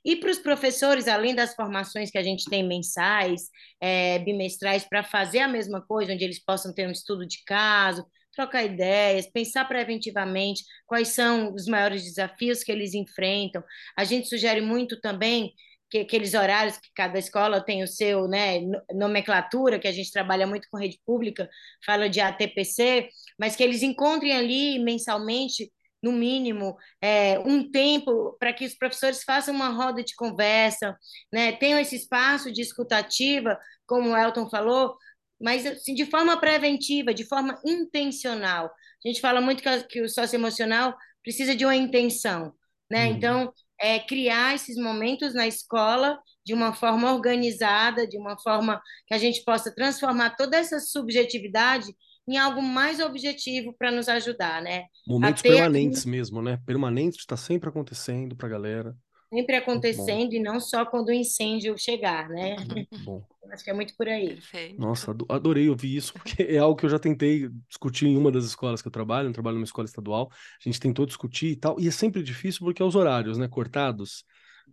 E 0.03 0.15
para 0.15 0.31
os 0.31 0.39
professores, 0.39 1.07
além 1.07 1.35
das 1.35 1.55
formações 1.55 2.09
que 2.09 2.17
a 2.17 2.23
gente 2.23 2.49
tem 2.49 2.67
mensais, 2.67 3.43
é, 3.81 4.19
bimestrais, 4.19 4.83
para 4.85 5.03
fazer 5.03 5.39
a 5.39 5.47
mesma 5.47 5.81
coisa, 5.81 6.13
onde 6.13 6.23
eles 6.23 6.43
possam 6.43 6.73
ter 6.73 6.87
um 6.87 6.91
estudo 6.91 7.25
de 7.25 7.43
caso, 7.45 8.05
trocar 8.33 8.63
ideias, 8.63 9.29
pensar 9.31 9.65
preventivamente 9.65 10.63
quais 10.85 11.09
são 11.09 11.53
os 11.53 11.67
maiores 11.67 12.03
desafios 12.03 12.63
que 12.63 12.71
eles 12.71 12.93
enfrentam. 12.93 13.63
A 13.97 14.03
gente 14.03 14.27
sugere 14.27 14.61
muito 14.61 14.99
também 14.99 15.53
que 15.93 15.99
aqueles 15.99 16.33
horários 16.33 16.75
que 16.79 16.89
cada 16.95 17.19
escola 17.19 17.63
tem 17.63 17.83
o 17.83 17.87
seu, 17.87 18.27
né, 18.27 18.61
nomenclatura, 18.95 19.77
que 19.77 19.87
a 19.87 19.91
gente 19.91 20.11
trabalha 20.11 20.47
muito 20.47 20.67
com 20.71 20.77
rede 20.79 20.99
pública, 21.05 21.47
fala 21.85 22.09
de 22.09 22.19
ATPC, 22.19 23.09
mas 23.37 23.55
que 23.55 23.61
eles 23.61 23.83
encontrem 23.83 24.35
ali 24.35 24.79
mensalmente, 24.79 25.71
no 26.01 26.11
mínimo, 26.11 26.75
é, 26.99 27.37
um 27.41 27.69
tempo 27.69 28.35
para 28.39 28.51
que 28.51 28.65
os 28.65 28.73
professores 28.73 29.23
façam 29.23 29.53
uma 29.53 29.69
roda 29.69 30.03
de 30.03 30.15
conversa, 30.15 30.97
né, 31.31 31.51
tenham 31.51 31.77
esse 31.77 31.95
espaço 31.95 32.51
de 32.51 32.61
escutativa, 32.63 33.55
como 33.85 34.09
o 34.09 34.17
Elton 34.17 34.49
falou, 34.49 34.97
mas 35.39 35.63
assim, 35.63 35.93
de 35.93 36.07
forma 36.07 36.35
preventiva, 36.41 37.13
de 37.13 37.23
forma 37.23 37.61
intencional. 37.63 38.65
A 38.65 39.07
gente 39.07 39.21
fala 39.21 39.39
muito 39.39 39.61
que, 39.61 39.83
que 39.83 40.01
o 40.01 40.09
socioemocional 40.09 40.97
precisa 41.21 41.55
de 41.55 41.63
uma 41.63 41.75
intenção, 41.75 42.51
né? 42.89 43.05
Uhum. 43.05 43.11
Então, 43.13 43.53
é, 43.83 43.99
criar 43.99 44.55
esses 44.55 44.77
momentos 44.77 45.33
na 45.33 45.45
escola 45.45 46.17
de 46.45 46.53
uma 46.53 46.73
forma 46.73 47.13
organizada, 47.13 48.07
de 48.07 48.17
uma 48.17 48.39
forma 48.39 48.81
que 49.05 49.13
a 49.13 49.17
gente 49.17 49.43
possa 49.43 49.75
transformar 49.75 50.37
toda 50.37 50.55
essa 50.55 50.79
subjetividade 50.79 51.93
em 52.25 52.37
algo 52.37 52.61
mais 52.61 53.01
objetivo 53.01 53.75
para 53.77 53.91
nos 53.91 54.07
ajudar, 54.07 54.61
né? 54.61 54.85
Momentos 55.05 55.41
ter 55.41 55.49
permanentes 55.49 56.05
mesmo, 56.05 56.41
né? 56.41 56.57
Permanentes, 56.65 57.19
está 57.19 57.35
sempre 57.35 57.67
acontecendo 57.67 58.37
para 58.37 58.47
a 58.47 58.51
galera. 58.51 58.95
Sempre 59.33 59.55
acontecendo 59.55 60.33
e 60.33 60.39
não 60.39 60.59
só 60.59 60.85
quando 60.85 61.09
o 61.09 61.13
incêndio 61.13 61.77
chegar, 61.77 62.29
né? 62.29 62.57
bom. 62.99 63.25
Acho 63.51 63.63
que 63.63 63.69
é 63.69 63.73
muito 63.73 63.95
por 63.97 64.07
aí. 64.07 64.27
Perfeito. 64.35 64.79
Nossa, 64.79 65.11
ado- 65.11 65.25
adorei 65.29 65.69
ouvir 65.69 65.95
isso, 65.95 66.13
porque 66.13 66.41
é 66.43 66.57
algo 66.57 66.75
que 66.75 66.85
eu 66.85 66.89
já 66.89 66.97
tentei 66.97 67.47
discutir 67.67 68.07
em 68.07 68.17
uma 68.17 68.31
das 68.31 68.45
escolas 68.45 68.81
que 68.81 68.87
eu 68.87 68.91
trabalho, 68.91 69.29
eu 69.29 69.33
trabalho 69.33 69.55
numa 69.55 69.65
escola 69.65 69.85
estadual, 69.85 70.29
a 70.31 70.37
gente 70.69 70.79
tentou 70.79 71.05
discutir 71.05 71.47
e 71.51 71.55
tal, 71.55 71.79
e 71.79 71.87
é 71.87 71.91
sempre 71.91 72.23
difícil 72.23 72.61
porque 72.61 72.81
é 72.81 72.85
os 72.85 72.95
horários, 72.95 73.37
né, 73.37 73.47
cortados, 73.47 74.23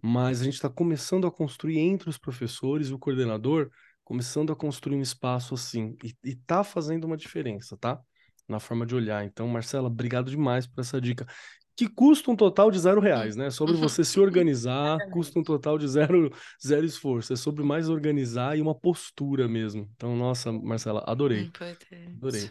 mas 0.02 0.40
a 0.40 0.44
gente 0.44 0.54
está 0.54 0.68
começando 0.70 1.26
a 1.26 1.30
construir 1.30 1.78
entre 1.78 2.08
os 2.08 2.16
professores 2.16 2.88
e 2.88 2.94
o 2.94 2.98
coordenador, 2.98 3.70
começando 4.04 4.52
a 4.52 4.56
construir 4.56 4.96
um 4.96 5.02
espaço 5.02 5.54
assim, 5.54 5.96
e, 6.02 6.14
e 6.24 6.36
tá 6.36 6.64
fazendo 6.64 7.04
uma 7.04 7.16
diferença, 7.16 7.76
tá? 7.76 8.00
Na 8.48 8.58
forma 8.58 8.84
de 8.86 8.94
olhar. 8.94 9.24
Então, 9.24 9.46
Marcela, 9.46 9.86
obrigado 9.88 10.30
demais 10.30 10.66
por 10.66 10.80
essa 10.80 11.00
dica. 11.00 11.26
Que 11.80 11.88
custa 11.88 12.30
um 12.30 12.36
total 12.36 12.70
de 12.70 12.78
zero 12.78 13.00
reais, 13.00 13.36
né? 13.36 13.50
Sobre 13.50 13.74
você 13.74 14.04
se 14.04 14.20
organizar, 14.20 14.98
custa 15.10 15.38
um 15.38 15.42
total 15.42 15.78
de 15.78 15.88
zero, 15.88 16.30
zero 16.62 16.84
esforço. 16.84 17.32
É 17.32 17.36
sobre 17.36 17.64
mais 17.64 17.88
organizar 17.88 18.54
e 18.54 18.60
uma 18.60 18.74
postura 18.74 19.48
mesmo. 19.48 19.88
Então, 19.96 20.14
nossa, 20.14 20.52
Marcela, 20.52 21.02
adorei, 21.06 21.44
Importante. 21.44 21.86
adorei. 22.18 22.50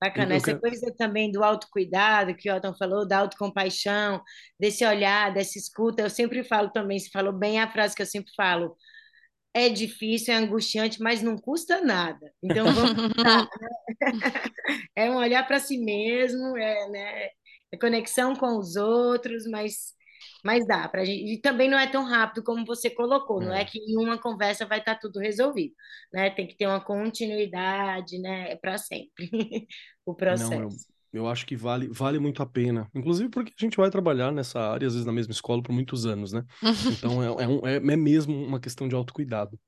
Bacana, 0.00 0.32
eu 0.32 0.36
essa 0.38 0.46
quero. 0.46 0.60
coisa 0.62 0.90
também 0.96 1.30
do 1.30 1.44
autocuidado, 1.44 2.34
que 2.34 2.50
o 2.50 2.56
Otton 2.56 2.72
falou, 2.72 3.06
da 3.06 3.18
autocompaixão, 3.18 4.22
desse 4.58 4.86
olhar, 4.86 5.34
dessa 5.34 5.58
escuta. 5.58 6.00
Eu 6.00 6.08
sempre 6.08 6.42
falo 6.42 6.70
também, 6.70 6.98
você 6.98 7.10
falou 7.10 7.34
bem 7.34 7.60
a 7.60 7.70
frase 7.70 7.94
que 7.94 8.00
eu 8.00 8.06
sempre 8.06 8.32
falo. 8.34 8.74
É 9.52 9.68
difícil, 9.68 10.32
é 10.32 10.38
angustiante, 10.38 10.98
mas 10.98 11.20
não 11.20 11.36
custa 11.36 11.82
nada. 11.82 12.32
Então 12.42 12.72
vamos 12.72 13.12
lá. 13.22 13.46
É 14.96 15.10
um 15.10 15.16
olhar 15.16 15.46
para 15.46 15.60
si 15.60 15.78
mesmo, 15.78 16.56
é, 16.56 16.88
né, 16.88 17.28
é 17.72 17.76
conexão 17.78 18.34
com 18.36 18.58
os 18.58 18.76
outros, 18.76 19.46
mas, 19.46 19.94
mas 20.44 20.66
dá 20.66 20.88
pra 20.88 21.04
gente. 21.04 21.34
E 21.34 21.40
também 21.40 21.68
não 21.70 21.78
é 21.78 21.86
tão 21.90 22.04
rápido 22.04 22.42
como 22.44 22.64
você 22.66 22.90
colocou, 22.90 23.40
não 23.42 23.52
é 23.54 23.62
É. 23.62 23.64
que 23.64 23.78
em 23.78 23.96
uma 23.98 24.18
conversa 24.20 24.66
vai 24.66 24.78
estar 24.80 24.96
tudo 24.98 25.18
resolvido, 25.20 25.74
né? 26.12 26.30
Tem 26.30 26.46
que 26.46 26.56
ter 26.56 26.66
uma 26.66 26.80
continuidade, 26.84 28.18
né? 28.20 28.52
É 28.52 28.56
para 28.56 28.78
sempre 28.78 29.28
o 30.06 30.14
Não, 30.28 30.60
eu, 30.60 30.68
processo. 30.68 30.86
eu 31.12 31.26
acho 31.28 31.44
que 31.46 31.56
vale, 31.56 31.88
vale 31.88 32.18
muito 32.18 32.42
a 32.42 32.46
pena. 32.46 32.88
Inclusive 32.94 33.28
porque 33.30 33.52
a 33.58 33.64
gente 33.64 33.76
vai 33.76 33.90
trabalhar 33.90 34.32
nessa 34.32 34.60
área, 34.60 34.86
às 34.86 34.94
vezes 34.94 35.06
na 35.06 35.12
mesma 35.12 35.32
escola, 35.32 35.62
por 35.62 35.72
muitos 35.72 36.06
anos, 36.06 36.32
né? 36.32 36.44
Então 36.88 37.22
é, 37.22 37.44
é, 37.44 37.48
um- 37.48 37.66
é, 37.66 37.76
é 37.76 37.96
mesmo 37.96 38.34
uma 38.44 38.60
questão 38.60 38.88
de 38.88 38.94
autocuidado. 38.94 39.58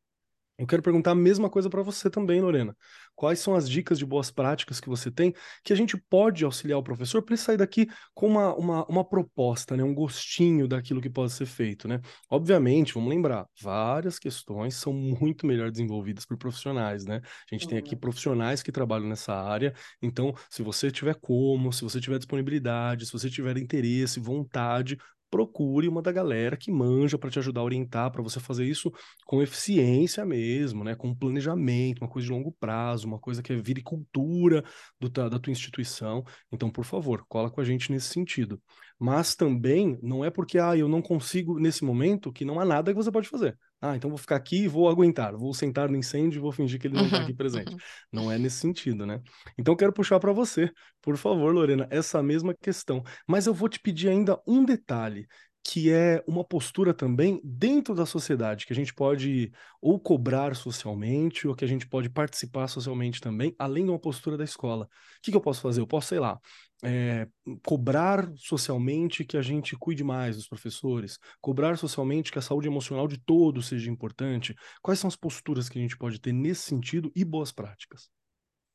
Eu 0.57 0.67
quero 0.69 0.83
perguntar 0.83 1.11
a 1.11 1.15
mesma 1.17 1.51
coisa 1.51 1.69
para 1.69 1.83
você 1.83 2.09
também, 2.09 2.41
Lorena. 2.41 2.77
Quais 3.17 3.41
são 3.41 3.57
as 3.57 3.69
dicas 3.69 3.99
de 3.99 4.07
boas 4.07 4.31
práticas 4.31 4.79
que 4.81 4.89
você 4.89 5.11
tem 5.11 5.35
que 5.65 5.73
a 5.73 5.77
gente 5.77 5.97
pode 5.97 6.45
auxiliar 6.45 6.79
o 6.79 6.83
professor 6.83 7.23
para 7.23 7.35
ele 7.35 7.43
sair 7.43 7.57
daqui 7.57 7.89
com 8.15 8.29
uma, 8.29 8.55
uma, 8.55 8.87
uma 8.87 9.05
proposta, 9.05 9.77
né? 9.77 9.83
Um 9.83 9.95
gostinho 9.95 10.69
daquilo 10.69 11.01
que 11.01 11.11
pode 11.11 11.33
ser 11.33 11.47
feito, 11.47 11.89
né? 11.89 12.01
Obviamente, 12.31 12.95
vamos 12.95 13.11
lembrar, 13.11 13.49
várias 13.61 14.17
questões 14.19 14.77
são 14.77 14.93
muito 14.93 15.45
melhor 15.45 15.73
desenvolvidas 15.73 16.25
por 16.25 16.37
profissionais, 16.37 17.05
né? 17.05 17.21
A 17.51 17.55
gente 17.55 17.67
tem 17.67 17.77
aqui 17.79 17.97
profissionais 17.97 18.63
que 18.63 18.71
trabalham 18.71 19.09
nessa 19.09 19.35
área, 19.35 19.75
então, 20.01 20.33
se 20.49 20.63
você 20.63 20.91
tiver 20.91 21.15
como, 21.21 21.73
se 21.73 21.83
você 21.83 22.01
tiver 22.01 22.19
disponibilidade, 22.19 23.07
se 23.07 23.13
você 23.13 23.29
tiver 23.29 23.57
interesse, 23.59 24.21
vontade, 24.21 24.97
procure 25.35 25.89
uma 25.89 26.01
da 26.01 26.13
galera 26.13 26.57
que 26.57 26.71
manja 26.71 27.19
para 27.19 27.29
te 27.29 27.41
ajudar 27.41 27.61
a 27.61 27.65
orientar, 27.65 28.09
para 28.13 28.23
você 28.23 28.39
fazer 28.39 28.65
isso 28.65 28.93
com 29.27 29.43
eficiência 29.43 30.25
mesmo, 30.25 30.85
né? 30.85 30.95
Com 30.95 31.13
planejamento, 31.13 32.03
uma 32.03 32.09
coisa 32.09 32.25
de 32.25 32.33
longo 32.33 32.53
prazo, 32.53 33.09
uma 33.09 33.19
coisa 33.19 33.43
que 33.43 33.53
é 33.53 33.57
vire 33.57 33.83
cultura 33.83 34.63
do, 35.01 35.09
da 35.09 35.37
tua 35.41 35.51
instituição. 35.51 36.23
Então, 36.53 36.71
por 36.71 36.85
favor, 36.85 37.25
cola 37.29 37.51
com 37.51 37.61
a 37.61 37.65
gente 37.65 37.91
nesse 37.91 38.11
sentido. 38.11 38.63
Mas 38.99 39.35
também 39.35 39.99
não 40.03 40.25
é 40.25 40.31
porque, 40.31 40.59
ah, 40.59 40.77
eu 40.77 40.89
não 40.89 41.03
consigo 41.03 41.59
nesse 41.59 41.85
momento 41.85 42.33
que 42.33 42.45
não 42.45 42.61
há 42.61 42.65
nada 42.65 42.93
que 42.93 42.97
você 42.97 43.11
pode 43.11 43.29
fazer. 43.29 43.59
Ah, 43.81 43.97
então 43.97 44.09
vou 44.09 44.19
ficar 44.19 44.37
aqui 44.37 44.63
e 44.63 44.69
vou 44.69 44.89
aguentar, 44.89 45.37
vou 45.37 45.53
sentar 45.53 45.91
no 45.91 45.97
incêndio 45.97 46.39
e 46.39 46.41
vou 46.41 46.53
fingir 46.53 46.81
que 46.81 46.87
ele 46.87 46.95
não 46.97 47.05
está 47.05 47.19
aqui 47.21 47.35
presente. 47.35 47.73
uhum. 47.73 47.79
Não 48.11 48.33
é 48.33 48.39
nesse 48.39 48.57
sentido, 48.57 49.05
né? 49.05 49.21
Então, 49.59 49.75
eu 49.75 49.77
quero 49.77 49.93
puxar 49.93 50.19
para 50.19 50.33
você, 50.33 50.71
por 51.03 51.17
favor, 51.17 51.53
Lorena, 51.53 51.87
essa 51.91 52.23
mesma 52.23 52.55
questão. 52.55 53.03
Mas 53.27 53.47
eu 53.47 53.53
vou 53.53 53.69
te 53.69 53.79
pedir 53.79 54.09
ainda 54.09 54.41
um 54.47 54.65
detalhe, 54.65 55.27
que 55.67 55.91
é 55.91 56.23
uma 56.27 56.45
postura 56.45 56.93
também 56.93 57.41
dentro 57.43 57.95
da 57.95 58.05
sociedade, 58.05 58.67
que 58.67 58.73
a 58.73 58.77
gente 58.77 58.93
pode 58.93 59.51
ou 59.81 59.99
cobrar 59.99 60.55
socialmente, 60.55 61.49
ou 61.49 61.55
que 61.55 61.65
a 61.65 61.69
gente 61.69 61.87
pode 61.87 62.11
participar 62.11 62.69
socialmente 62.69 63.19
também, 63.19 63.57
além 63.59 63.85
de 63.85 63.91
uma 63.91 63.99
postura 63.99 64.37
da 64.37 64.45
escola. 64.45 64.85
O 64.85 64.89
que 65.23 65.31
que 65.31 65.37
eu 65.37 65.41
posso 65.41 65.63
fazer? 65.63 65.81
Eu 65.81 65.87
posso, 65.87 66.09
sei 66.09 66.21
lá, 66.21 66.39
é, 66.85 67.27
cobrar 67.67 68.31
socialmente 68.37 69.25
que 69.25 69.39
a 69.39 69.43
gente 69.43 69.75
cuide 69.75 70.05
mais 70.05 70.37
dos 70.37 70.47
professores, 70.47 71.19
cobrar 71.41 71.79
socialmente 71.79 72.31
que 72.31 72.39
a 72.39 72.43
saúde 72.43 72.69
emocional 72.69 73.09
de 73.09 73.19
todos 73.19 73.67
seja 73.69 73.91
importante. 73.91 74.55
Quais 74.83 75.01
são 75.01 75.09
as 75.09 75.17
posturas 75.17 75.71
que 75.71 75.79
a 75.79 75.83
gente 75.83 75.97
pode 75.97 76.21
ter 76.21 76.35
nesse 76.35 76.61
sentido 76.61 77.11
e 77.17 77.25
boas 77.25 77.51
práticas? 77.51 78.11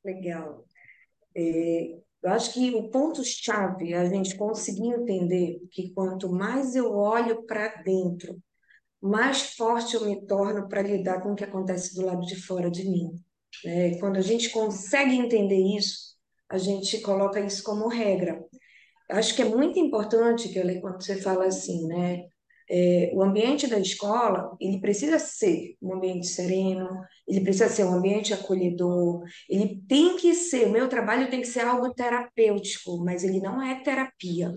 Legal. 0.04 0.66
É, 1.36 2.00
eu 2.22 2.30
acho 2.30 2.52
que 2.52 2.70
o 2.74 2.90
ponto-chave 2.90 3.92
é 3.92 3.98
a 3.98 4.08
gente 4.08 4.36
conseguir 4.36 4.88
entender 4.88 5.58
que 5.70 5.92
quanto 5.94 6.30
mais 6.30 6.74
eu 6.76 6.92
olho 6.92 7.44
para 7.46 7.82
dentro, 7.82 8.38
mais 9.00 9.54
forte 9.54 9.94
eu 9.94 10.04
me 10.04 10.26
torno 10.26 10.68
para 10.68 10.82
lidar 10.82 11.22
com 11.22 11.32
o 11.32 11.34
que 11.34 11.44
acontece 11.44 11.94
do 11.94 12.04
lado 12.04 12.20
de 12.26 12.36
fora 12.36 12.70
de 12.70 12.88
mim. 12.88 13.10
né? 13.64 13.98
Quando 13.98 14.16
a 14.16 14.20
gente 14.20 14.50
consegue 14.50 15.16
entender 15.16 15.58
isso, 15.76 16.16
a 16.50 16.58
gente 16.58 17.00
coloca 17.00 17.40
isso 17.40 17.62
como 17.62 17.88
regra. 17.88 18.44
Acho 19.08 19.34
que 19.34 19.42
é 19.42 19.44
muito 19.46 19.78
importante, 19.78 20.48
Kelly, 20.50 20.80
quando 20.80 21.02
você 21.02 21.16
fala 21.16 21.46
assim, 21.46 21.86
né? 21.86 22.26
É, 22.72 23.10
o 23.14 23.22
ambiente 23.22 23.66
da 23.66 23.78
escola, 23.80 24.56
ele 24.60 24.80
precisa 24.80 25.18
ser 25.18 25.76
um 25.82 25.92
ambiente 25.94 26.28
sereno, 26.28 26.88
ele 27.26 27.40
precisa 27.40 27.68
ser 27.68 27.84
um 27.84 27.94
ambiente 27.94 28.32
acolhedor, 28.32 29.24
ele 29.48 29.82
tem 29.88 30.16
que 30.16 30.32
ser, 30.34 30.66
o 30.68 30.70
meu 30.70 30.88
trabalho 30.88 31.28
tem 31.28 31.40
que 31.40 31.48
ser 31.48 31.62
algo 31.62 31.92
terapêutico, 31.92 33.04
mas 33.04 33.24
ele 33.24 33.40
não 33.40 33.60
é 33.60 33.82
terapia. 33.82 34.54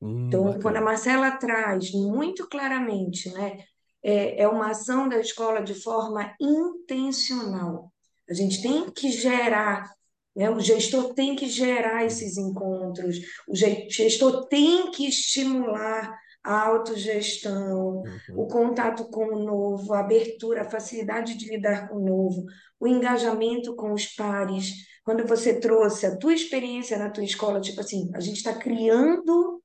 Hum, 0.00 0.26
Então, 0.28 0.44
quando 0.60 0.76
a 0.76 0.80
bacana. 0.80 0.84
Marcela 0.84 1.30
traz 1.32 1.90
muito 1.92 2.48
claramente, 2.48 3.28
né, 3.32 3.58
é, 4.02 4.42
é 4.42 4.48
uma 4.48 4.70
ação 4.70 5.08
da 5.08 5.18
escola 5.18 5.60
de 5.60 5.74
forma 5.74 6.32
intencional. 6.40 7.92
A 8.28 8.34
gente 8.34 8.62
tem 8.62 8.90
que 8.90 9.10
gerar, 9.10 9.90
né, 10.36 10.50
o 10.50 10.60
gestor 10.60 11.14
tem 11.14 11.34
que 11.34 11.48
gerar 11.48 12.04
esses 12.04 12.36
encontros, 12.36 13.16
o 13.48 13.54
ge- 13.56 13.88
gestor 13.90 14.46
tem 14.46 14.90
que 14.92 15.08
estimular 15.08 16.16
a 16.42 16.66
autogestão, 16.68 18.02
Uhum. 18.02 18.42
o 18.42 18.46
contato 18.46 19.04
com 19.10 19.26
o 19.26 19.44
novo, 19.44 19.92
a 19.92 20.00
abertura, 20.00 20.62
a 20.62 20.70
facilidade 20.70 21.36
de 21.36 21.48
lidar 21.48 21.88
com 21.88 21.96
o 21.96 22.04
novo, 22.04 22.44
o 22.80 22.86
engajamento 22.86 23.74
com 23.76 23.92
os 23.92 24.06
pares. 24.06 24.72
Quando 25.04 25.26
você 25.26 25.58
trouxe 25.58 26.06
a 26.06 26.16
tua 26.16 26.34
experiência 26.34 26.98
na 26.98 27.10
tua 27.10 27.24
escola, 27.24 27.60
tipo 27.60 27.80
assim, 27.80 28.10
a 28.14 28.20
gente 28.20 28.36
está 28.36 28.54
criando 28.54 29.62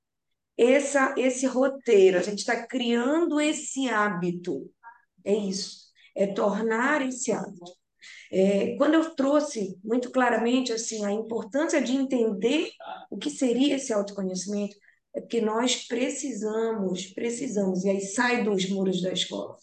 essa, 0.58 1.14
esse 1.18 1.46
roteiro, 1.46 2.18
a 2.18 2.22
gente 2.22 2.40
está 2.40 2.66
criando 2.66 3.40
esse 3.40 3.90
hábito. 3.90 4.70
É 5.26 5.34
isso, 5.34 5.78
é 6.16 6.28
tornar 6.28 7.02
esse 7.08 7.32
hábito. 7.32 7.72
É, 8.32 8.76
quando 8.78 8.96
eu 8.96 9.16
trouxe 9.16 9.78
muito 9.84 10.12
claramente 10.12 10.74
assim 10.74 11.06
a 11.06 11.12
importância 11.12 11.82
de 11.82 11.94
entender 11.96 12.70
o 13.10 13.18
que 13.18 13.30
seria 13.30 13.76
esse 13.76 13.94
autoconhecimento, 13.94 14.76
é 15.16 15.22
porque 15.22 15.42
nós 15.42 15.88
precisamos, 15.88 17.08
precisamos, 17.08 17.84
e 17.84 17.90
aí 17.90 18.02
sai 18.02 18.44
dos 18.44 18.68
muros 18.70 19.02
da 19.02 19.12
escola, 19.12 19.56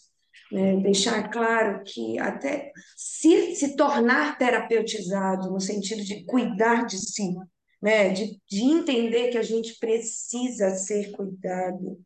né? 0.53 0.77
Deixar 0.77 1.29
claro 1.29 1.83
que 1.85 2.19
até 2.19 2.73
se, 2.97 3.55
se 3.57 3.77
tornar 3.77 4.39
terapeutizado, 4.39 5.51
no 5.51 5.61
sentido 5.61 6.03
de 6.05 6.25
cuidar 6.25 6.87
de 6.87 6.99
si, 6.99 7.35
né? 7.83 8.11
de, 8.11 8.41
de 8.49 8.63
entender 8.63 9.31
que 9.31 9.39
a 9.39 9.43
gente 9.43 9.79
precisa 9.79 10.71
ser 10.71 11.11
cuidado, 11.13 12.01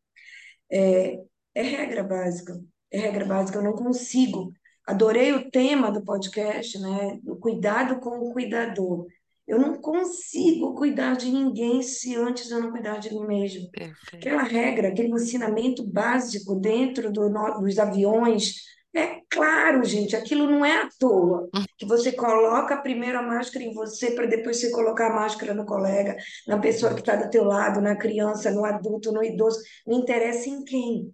é, 0.70 1.18
é 1.54 1.62
regra 1.62 2.02
básica. 2.02 2.60
É 2.90 2.98
regra 2.98 3.24
básica. 3.24 3.58
Eu 3.58 3.62
não 3.64 3.74
consigo. 3.74 4.52
Adorei 4.86 5.32
o 5.32 5.50
tema 5.50 5.90
do 5.90 6.04
podcast, 6.04 6.78
né? 6.78 7.18
O 7.26 7.36
cuidado 7.36 8.00
com 8.00 8.18
o 8.18 8.32
cuidador. 8.32 9.06
Eu 9.46 9.58
não 9.58 9.78
consigo 9.80 10.74
cuidar 10.74 11.16
de 11.16 11.30
ninguém 11.30 11.82
se 11.82 12.16
antes 12.16 12.50
eu 12.50 12.60
não 12.60 12.70
cuidar 12.70 12.98
de 12.98 13.12
mim 13.12 13.26
mesmo. 13.26 13.70
Perfeito. 13.70 14.16
Aquela 14.16 14.42
regra, 14.42 14.88
aquele 14.88 15.10
ensinamento 15.10 15.82
básico 15.86 16.54
dentro 16.54 17.12
do 17.12 17.28
dos 17.60 17.78
aviões, 17.78 18.54
É 18.96 19.20
claro, 19.28 19.82
gente, 19.84 20.14
aquilo 20.14 20.46
não 20.48 20.64
é 20.64 20.82
à 20.82 20.88
toa. 20.98 21.48
Que 21.76 21.84
você 21.84 22.12
coloca 22.12 22.76
primeiro 22.76 23.18
a 23.18 23.22
máscara 23.22 23.64
em 23.64 23.74
você 23.74 24.12
para 24.12 24.26
depois 24.26 24.60
você 24.60 24.70
colocar 24.70 25.08
a 25.10 25.14
máscara 25.14 25.52
no 25.52 25.66
colega, 25.66 26.16
na 26.46 26.58
pessoa 26.58 26.94
que 26.94 27.00
está 27.00 27.16
do 27.16 27.28
teu 27.28 27.42
lado, 27.44 27.80
na 27.80 27.96
criança, 27.96 28.52
no 28.52 28.64
adulto, 28.64 29.10
no 29.12 29.22
idoso, 29.22 29.58
não 29.86 29.98
interessa 29.98 30.48
em 30.48 30.64
quem. 30.64 31.10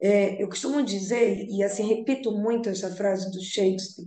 É, 0.00 0.40
eu 0.42 0.48
costumo 0.48 0.82
dizer, 0.82 1.46
e 1.48 1.62
assim, 1.62 1.88
repito 1.88 2.30
muito 2.30 2.68
essa 2.68 2.94
frase 2.94 3.30
do 3.32 3.42
Shakespeare, 3.42 4.06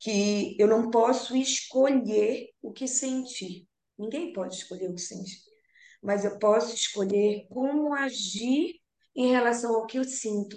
que 0.00 0.56
eu 0.58 0.66
não 0.66 0.90
posso 0.90 1.36
escolher 1.36 2.48
o 2.62 2.72
que 2.72 2.88
sentir. 2.88 3.68
Ninguém 3.98 4.32
pode 4.32 4.56
escolher 4.56 4.88
o 4.90 4.94
que 4.94 5.00
sentir. 5.00 5.38
Mas 6.02 6.24
eu 6.24 6.38
posso 6.38 6.74
escolher 6.74 7.46
como 7.50 7.94
agir 7.94 8.80
em 9.14 9.30
relação 9.30 9.74
ao 9.74 9.86
que 9.86 9.98
eu 9.98 10.04
sinto. 10.04 10.56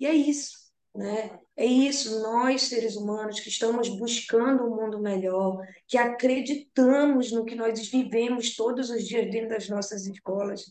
E 0.00 0.06
é 0.06 0.14
isso, 0.14 0.56
né? 0.94 1.38
É 1.54 1.66
isso, 1.66 2.22
nós 2.22 2.62
seres 2.62 2.96
humanos 2.96 3.38
que 3.40 3.50
estamos 3.50 3.90
buscando 3.90 4.64
um 4.64 4.74
mundo 4.74 4.98
melhor, 4.98 5.58
que 5.86 5.98
acreditamos 5.98 7.30
no 7.30 7.44
que 7.44 7.54
nós 7.54 7.86
vivemos 7.88 8.56
todos 8.56 8.88
os 8.88 9.06
dias 9.06 9.30
dentro 9.30 9.50
das 9.50 9.68
nossas 9.68 10.06
escolas. 10.06 10.64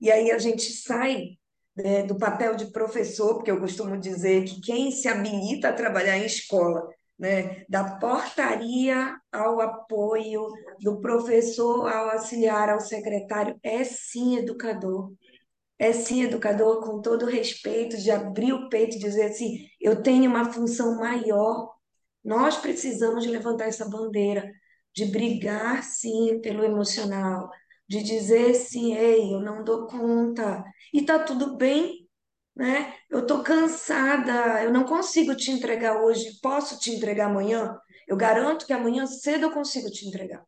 E 0.00 0.10
aí 0.10 0.30
a 0.30 0.38
gente 0.38 0.62
sai 0.62 1.38
né, 1.76 2.02
do 2.04 2.16
papel 2.16 2.56
de 2.56 2.72
professor, 2.72 3.34
porque 3.34 3.50
eu 3.50 3.60
costumo 3.60 3.98
dizer 3.98 4.44
que 4.44 4.62
quem 4.62 4.90
se 4.90 5.08
habilita 5.08 5.68
a 5.68 5.74
trabalhar 5.74 6.16
em 6.16 6.24
escola, 6.24 6.88
né, 7.20 7.64
da 7.68 7.98
portaria 7.98 9.16
ao 9.30 9.60
apoio, 9.60 10.48
do 10.80 11.00
professor 11.00 11.86
ao 11.88 12.10
auxiliar, 12.10 12.70
ao 12.70 12.80
secretário, 12.80 13.58
é 13.62 13.84
sim 13.84 14.38
educador 14.38 15.12
é 15.80 15.94
sim 15.94 16.22
educador 16.22 16.84
com 16.84 17.00
todo 17.00 17.24
respeito, 17.24 17.96
de 17.96 18.10
abrir 18.10 18.52
o 18.52 18.68
peito 18.68 18.96
e 18.96 18.98
dizer 18.98 19.30
assim: 19.30 19.66
eu 19.80 20.02
tenho 20.02 20.30
uma 20.30 20.52
função 20.52 20.98
maior. 20.98 21.74
Nós 22.22 22.58
precisamos 22.58 23.26
levantar 23.26 23.64
essa 23.64 23.88
bandeira, 23.88 24.52
de 24.94 25.06
brigar 25.06 25.82
sim 25.82 26.38
pelo 26.42 26.62
emocional, 26.62 27.48
de 27.88 28.02
dizer 28.02 28.54
sim, 28.54 28.94
ei, 28.94 29.32
eu 29.34 29.40
não 29.40 29.64
dou 29.64 29.86
conta. 29.86 30.62
E 30.92 31.02
tá 31.02 31.18
tudo 31.18 31.56
bem, 31.56 31.99
né? 32.54 32.94
Eu 33.08 33.26
tô 33.26 33.42
cansada, 33.42 34.62
eu 34.62 34.72
não 34.72 34.84
consigo 34.84 35.34
te 35.34 35.50
entregar 35.50 36.02
hoje, 36.02 36.38
posso 36.42 36.78
te 36.78 36.90
entregar 36.90 37.26
amanhã? 37.26 37.76
Eu 38.08 38.16
garanto 38.16 38.66
que 38.66 38.72
amanhã 38.72 39.06
cedo 39.06 39.44
eu 39.46 39.52
consigo 39.52 39.90
te 39.90 40.06
entregar. 40.06 40.44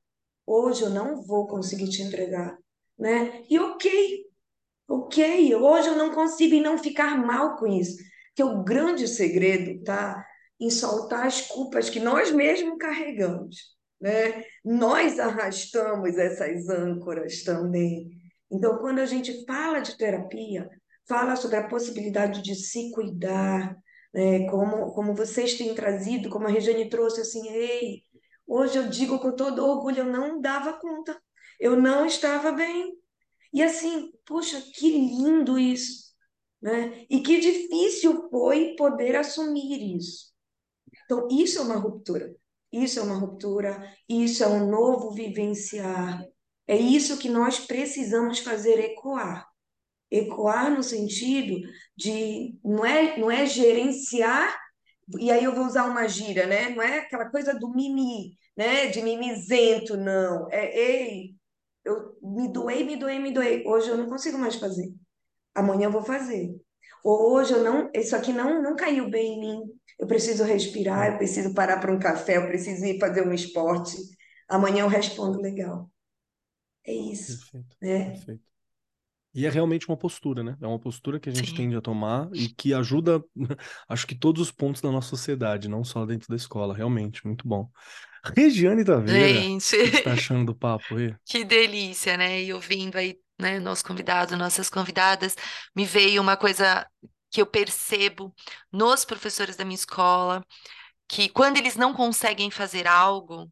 Hoje 0.46 0.82
eu 0.82 0.90
não 0.90 1.22
vou 1.22 1.46
conseguir 1.46 1.88
te 1.88 2.03
entregar, 2.03 2.57
né? 2.98 3.44
E 3.48 3.59
ok, 3.59 4.26
Ok, 4.92 5.55
hoje 5.55 5.88
eu 5.88 5.96
não 5.96 6.12
consigo 6.12 6.55
e 6.55 6.61
não 6.61 6.76
ficar 6.76 7.16
mal 7.16 7.57
com 7.57 7.66
isso. 7.66 7.96
Que 8.34 8.42
o 8.42 8.62
grande 8.62 9.09
segredo 9.09 9.80
está 9.80 10.22
em 10.61 10.68
soltar 10.68 11.26
as 11.26 11.40
culpas 11.40 11.88
que 11.88 11.98
nós 11.98 12.30
mesmos 12.30 12.76
carregamos. 12.78 13.57
Né? 13.98 14.44
Nós 14.62 15.18
arrastamos 15.18 16.18
essas 16.18 16.68
âncoras 16.68 17.42
também. 17.42 18.11
Então, 18.50 18.80
quando 18.80 18.98
a 18.98 19.07
gente 19.07 19.46
fala 19.46 19.80
de 19.80 19.96
terapia, 19.96 20.68
fala 21.07 21.36
sobre 21.36 21.57
a 21.57 21.68
possibilidade 21.68 22.42
de 22.42 22.55
se 22.55 22.90
cuidar, 22.92 23.76
né? 24.12 24.46
como, 24.50 24.92
como 24.92 25.14
vocês 25.14 25.55
têm 25.55 25.74
trazido, 25.74 26.30
como 26.30 26.46
a 26.46 26.50
Regiane 26.50 26.88
trouxe 26.88 27.20
assim, 27.20 27.48
ei, 27.48 28.05
hoje 28.46 28.78
eu 28.78 28.88
digo 28.88 29.18
com 29.18 29.34
todo 29.34 29.64
orgulho, 29.64 29.98
eu 29.98 30.05
não 30.05 30.40
dava 30.40 30.74
conta, 30.74 31.20
eu 31.61 31.76
não 31.76 32.07
estava 32.07 32.53
bem, 32.53 32.92
e 33.53 33.62
assim, 33.62 34.11
poxa, 34.24 34.61
que 34.74 34.90
lindo 34.90 35.59
isso, 35.59 36.12
né? 36.61 37.05
E 37.11 37.20
que 37.20 37.38
difícil 37.38 38.30
foi 38.30 38.74
poder 38.76 39.16
assumir 39.16 39.96
isso. 39.96 40.32
Então, 41.05 41.28
isso 41.30 41.59
é 41.59 41.62
uma 41.62 41.76
ruptura. 41.76 42.34
Isso 42.72 42.98
é 42.98 43.03
uma 43.03 43.16
ruptura, 43.16 43.94
isso 44.09 44.42
é 44.42 44.48
um 44.48 44.70
novo 44.70 45.11
vivenciar. 45.11 46.24
É 46.66 46.74
isso 46.74 47.18
que 47.18 47.28
nós 47.28 47.61
precisamos 47.61 48.38
fazer 48.38 48.78
ecoar. 48.80 49.46
Ecoar 50.12 50.70
no 50.70 50.82
sentido 50.82 51.56
de 51.96 52.58
não 52.62 52.84
é, 52.84 53.18
não 53.18 53.30
é 53.30 53.46
gerenciar, 53.46 54.54
e 55.18 55.30
aí 55.30 55.42
eu 55.44 55.54
vou 55.54 55.66
usar 55.66 55.86
uma 55.86 56.06
gira, 56.06 56.46
né? 56.46 56.68
Não 56.70 56.82
é 56.82 57.00
aquela 57.00 57.30
coisa 57.30 57.58
do 57.58 57.70
mimi, 57.70 58.36
né? 58.56 58.86
De 58.86 59.02
mimizento, 59.02 59.96
não. 59.96 60.48
É, 60.50 60.78
ei, 60.78 61.34
eu 61.84 62.16
me 62.22 62.52
doei, 62.52 62.84
me 62.84 62.96
doei, 62.96 63.18
me 63.18 63.32
doei. 63.32 63.64
Hoje 63.66 63.88
eu 63.88 63.96
não 63.96 64.08
consigo 64.08 64.38
mais 64.38 64.56
fazer. 64.56 64.92
Amanhã 65.54 65.86
eu 65.86 65.92
vou 65.92 66.02
fazer. 66.02 66.54
Ou 67.04 67.32
hoje 67.34 67.52
eu 67.52 67.64
não, 67.64 67.90
isso 67.94 68.14
aqui 68.14 68.32
não, 68.32 68.62
não 68.62 68.76
caiu 68.76 69.10
bem 69.10 69.34
em 69.34 69.40
mim. 69.40 69.62
Eu 69.98 70.06
preciso 70.06 70.44
respirar, 70.44 71.12
eu 71.12 71.18
preciso 71.18 71.54
parar 71.54 71.78
para 71.78 71.92
um 71.92 71.98
café, 71.98 72.36
eu 72.36 72.46
preciso 72.46 72.84
ir 72.84 72.98
fazer 72.98 73.26
um 73.26 73.32
esporte. 73.32 73.96
Amanhã 74.48 74.82
eu 74.82 74.88
respondo 74.88 75.40
legal. 75.40 75.90
É 76.84 76.92
isso. 76.92 77.50
Perfeito, 77.50 77.76
né? 77.80 78.10
perfeito. 78.10 78.51
E 79.34 79.46
é 79.46 79.50
realmente 79.50 79.88
uma 79.88 79.96
postura, 79.96 80.42
né? 80.42 80.56
É 80.60 80.66
uma 80.66 80.78
postura 80.78 81.18
que 81.18 81.28
a 81.28 81.32
gente 81.32 81.48
Sim. 81.50 81.54
tende 81.54 81.76
a 81.76 81.80
tomar 81.80 82.28
e 82.34 82.48
que 82.48 82.74
ajuda, 82.74 83.22
acho 83.88 84.06
que 84.06 84.14
todos 84.14 84.42
os 84.42 84.50
pontos 84.52 84.82
da 84.82 84.90
nossa 84.90 85.08
sociedade, 85.08 85.68
não 85.68 85.84
só 85.84 86.04
dentro 86.04 86.28
da 86.28 86.36
escola, 86.36 86.74
realmente, 86.74 87.26
muito 87.26 87.46
bom. 87.48 87.70
Regiane 88.24 88.84
Taveira, 88.84 89.42
o 89.42 89.46
Gente, 89.48 89.76
que 89.82 89.90
você 89.90 89.98
tá 89.98 90.12
achando 90.12 90.46
do 90.46 90.54
papo 90.54 90.96
aí? 90.96 91.14
que 91.24 91.44
delícia, 91.44 92.16
né? 92.16 92.42
E 92.42 92.52
ouvindo 92.52 92.96
aí, 92.96 93.18
né, 93.40 93.58
nosso 93.58 93.84
convidado, 93.84 94.36
nossas 94.36 94.68
convidadas, 94.70 95.36
me 95.74 95.84
veio 95.84 96.20
uma 96.22 96.36
coisa 96.36 96.86
que 97.30 97.40
eu 97.40 97.46
percebo 97.46 98.34
nos 98.70 99.04
professores 99.04 99.56
da 99.56 99.64
minha 99.64 99.74
escola, 99.74 100.44
que 101.08 101.28
quando 101.28 101.58
eles 101.58 101.76
não 101.76 101.94
conseguem 101.94 102.50
fazer 102.50 102.86
algo, 102.86 103.50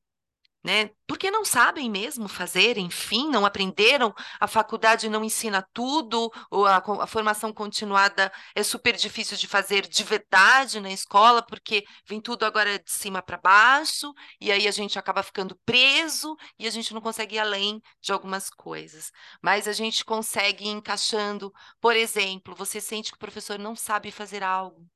né? 0.62 0.90
Porque 1.06 1.30
não 1.30 1.44
sabem 1.44 1.90
mesmo 1.90 2.28
fazer, 2.28 2.78
enfim, 2.78 3.28
não 3.30 3.46
aprenderam, 3.46 4.14
a 4.38 4.46
faculdade 4.46 5.08
não 5.08 5.24
ensina 5.24 5.66
tudo, 5.72 6.30
ou 6.50 6.66
a, 6.66 6.76
a 6.76 7.06
formação 7.06 7.52
continuada 7.52 8.30
é 8.54 8.62
super 8.62 8.94
difícil 8.94 9.36
de 9.36 9.46
fazer 9.46 9.86
de 9.88 10.04
verdade 10.04 10.80
na 10.80 10.90
escola, 10.90 11.42
porque 11.42 11.84
vem 12.06 12.20
tudo 12.20 12.44
agora 12.44 12.78
de 12.78 12.90
cima 12.90 13.22
para 13.22 13.38
baixo, 13.38 14.12
e 14.40 14.52
aí 14.52 14.68
a 14.68 14.70
gente 14.70 14.98
acaba 14.98 15.22
ficando 15.22 15.58
preso 15.64 16.36
e 16.58 16.66
a 16.66 16.70
gente 16.70 16.92
não 16.94 17.00
consegue 17.00 17.36
ir 17.36 17.38
além 17.38 17.80
de 18.00 18.12
algumas 18.12 18.50
coisas. 18.50 19.10
Mas 19.42 19.66
a 19.66 19.72
gente 19.72 20.04
consegue 20.04 20.64
ir 20.64 20.68
encaixando, 20.68 21.52
por 21.80 21.96
exemplo, 21.96 22.54
você 22.54 22.80
sente 22.80 23.10
que 23.10 23.16
o 23.16 23.20
professor 23.20 23.58
não 23.58 23.74
sabe 23.74 24.10
fazer 24.10 24.42
algo. 24.42 24.86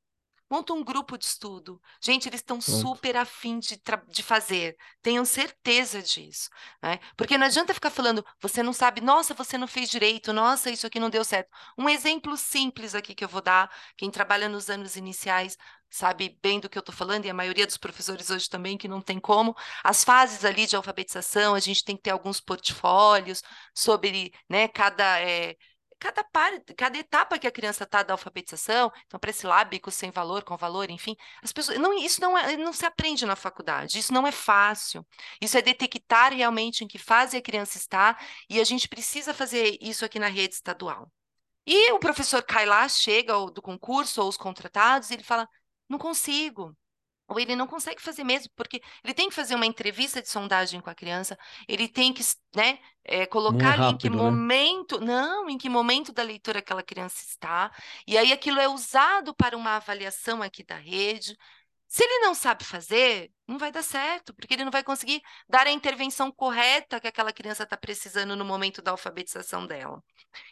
Monta 0.50 0.72
um 0.72 0.84
grupo 0.84 1.16
de 1.18 1.24
estudo. 1.24 1.80
Gente, 2.00 2.28
eles 2.28 2.40
estão 2.40 2.60
super 2.60 3.16
afim 3.16 3.58
de, 3.58 3.80
de 4.08 4.22
fazer. 4.22 4.76
Tenham 5.02 5.24
certeza 5.24 6.02
disso. 6.02 6.48
né? 6.82 6.98
Porque 7.16 7.36
não 7.38 7.46
adianta 7.46 7.74
ficar 7.74 7.90
falando, 7.90 8.24
você 8.40 8.62
não 8.62 8.72
sabe, 8.72 9.00
nossa, 9.00 9.34
você 9.34 9.58
não 9.58 9.66
fez 9.66 9.90
direito, 9.90 10.32
nossa, 10.32 10.70
isso 10.70 10.86
aqui 10.86 11.00
não 11.00 11.10
deu 11.10 11.24
certo. 11.24 11.48
Um 11.78 11.88
exemplo 11.88 12.36
simples 12.36 12.94
aqui 12.94 13.14
que 13.14 13.24
eu 13.24 13.28
vou 13.28 13.40
dar, 13.42 13.70
quem 13.96 14.10
trabalha 14.10 14.48
nos 14.48 14.68
anos 14.70 14.96
iniciais 14.96 15.56
sabe 15.90 16.36
bem 16.42 16.58
do 16.58 16.68
que 16.68 16.76
eu 16.76 16.80
estou 16.80 16.94
falando, 16.94 17.24
e 17.24 17.30
a 17.30 17.34
maioria 17.34 17.66
dos 17.66 17.76
professores 17.76 18.28
hoje 18.30 18.48
também, 18.48 18.76
que 18.76 18.88
não 18.88 19.00
tem 19.00 19.20
como. 19.20 19.54
As 19.82 20.02
fases 20.02 20.44
ali 20.44 20.66
de 20.66 20.74
alfabetização, 20.76 21.54
a 21.54 21.60
gente 21.60 21.84
tem 21.84 21.96
que 21.96 22.02
ter 22.02 22.10
alguns 22.10 22.40
portfólios 22.40 23.42
sobre 23.74 24.32
né, 24.48 24.66
cada. 24.68 25.20
eh, 25.20 25.54
cada, 25.98 26.24
par, 26.24 26.52
cada 26.76 26.98
etapa 26.98 27.38
que 27.38 27.46
a 27.46 27.50
criança 27.50 27.84
está 27.84 28.02
da 28.02 28.14
alfabetização, 28.14 28.90
então 29.06 29.18
pré-silábico, 29.20 29.90
sem 29.90 30.10
valor, 30.10 30.44
com 30.44 30.56
valor, 30.56 30.90
enfim, 30.90 31.16
as 31.42 31.52
pessoas, 31.52 31.78
não, 31.78 31.92
isso 31.94 32.20
não, 32.20 32.36
é, 32.36 32.56
não 32.56 32.72
se 32.72 32.86
aprende 32.86 33.26
na 33.26 33.36
faculdade, 33.36 33.98
isso 33.98 34.12
não 34.12 34.26
é 34.26 34.32
fácil, 34.32 35.06
isso 35.40 35.56
é 35.56 35.62
detectar 35.62 36.32
realmente 36.32 36.84
em 36.84 36.88
que 36.88 36.98
fase 36.98 37.36
a 37.36 37.42
criança 37.42 37.78
está, 37.78 38.18
e 38.48 38.60
a 38.60 38.64
gente 38.64 38.88
precisa 38.88 39.34
fazer 39.34 39.78
isso 39.80 40.04
aqui 40.04 40.18
na 40.18 40.28
rede 40.28 40.54
estadual. 40.54 41.10
E 41.66 41.92
o 41.92 41.98
professor 41.98 42.42
cai 42.42 42.66
lá, 42.66 42.86
chega 42.88 43.32
do 43.50 43.62
concurso, 43.62 44.20
ou 44.20 44.28
os 44.28 44.36
contratados, 44.36 45.10
e 45.10 45.14
ele 45.14 45.22
fala, 45.22 45.48
não 45.88 45.98
consigo, 45.98 46.76
ou 47.28 47.40
ele 47.40 47.56
não 47.56 47.66
consegue 47.66 48.02
fazer 48.02 48.24
mesmo, 48.24 48.50
porque 48.54 48.82
ele 49.02 49.14
tem 49.14 49.28
que 49.28 49.34
fazer 49.34 49.54
uma 49.54 49.66
entrevista 49.66 50.20
de 50.20 50.28
sondagem 50.28 50.80
com 50.80 50.90
a 50.90 50.94
criança, 50.94 51.38
ele 51.68 51.88
tem 51.88 52.12
que, 52.12 52.22
né, 52.54 52.78
eh, 53.04 53.26
colocar 53.26 53.72
ali 53.72 53.88
em 53.88 53.96
que 53.96 54.08
rápido, 54.08 54.16
né? 54.22 54.30
momento, 54.30 55.00
não, 55.00 55.48
em 55.48 55.58
que 55.58 55.68
momento 55.68 56.12
da 56.12 56.22
leitura 56.22 56.58
aquela 56.58 56.82
criança 56.82 57.24
está, 57.26 57.70
e 58.06 58.18
aí 58.18 58.32
aquilo 58.32 58.60
é 58.60 58.68
usado 58.68 59.34
para 59.34 59.56
uma 59.56 59.76
avaliação 59.76 60.42
aqui 60.42 60.62
da 60.64 60.76
rede. 60.76 61.36
Se 61.86 62.02
ele 62.02 62.18
não 62.20 62.34
sabe 62.34 62.64
fazer, 62.64 63.30
não 63.46 63.56
vai 63.58 63.70
dar 63.70 63.82
certo, 63.82 64.34
porque 64.34 64.54
ele 64.54 64.64
não 64.64 64.72
vai 64.72 64.82
conseguir 64.82 65.22
dar 65.48 65.66
a 65.66 65.70
intervenção 65.70 66.32
correta 66.32 67.00
que 67.00 67.06
aquela 67.06 67.32
criança 67.32 67.62
está 67.62 67.76
precisando 67.76 68.34
no 68.34 68.44
momento 68.44 68.82
da 68.82 68.90
alfabetização 68.90 69.66
dela. 69.66 70.02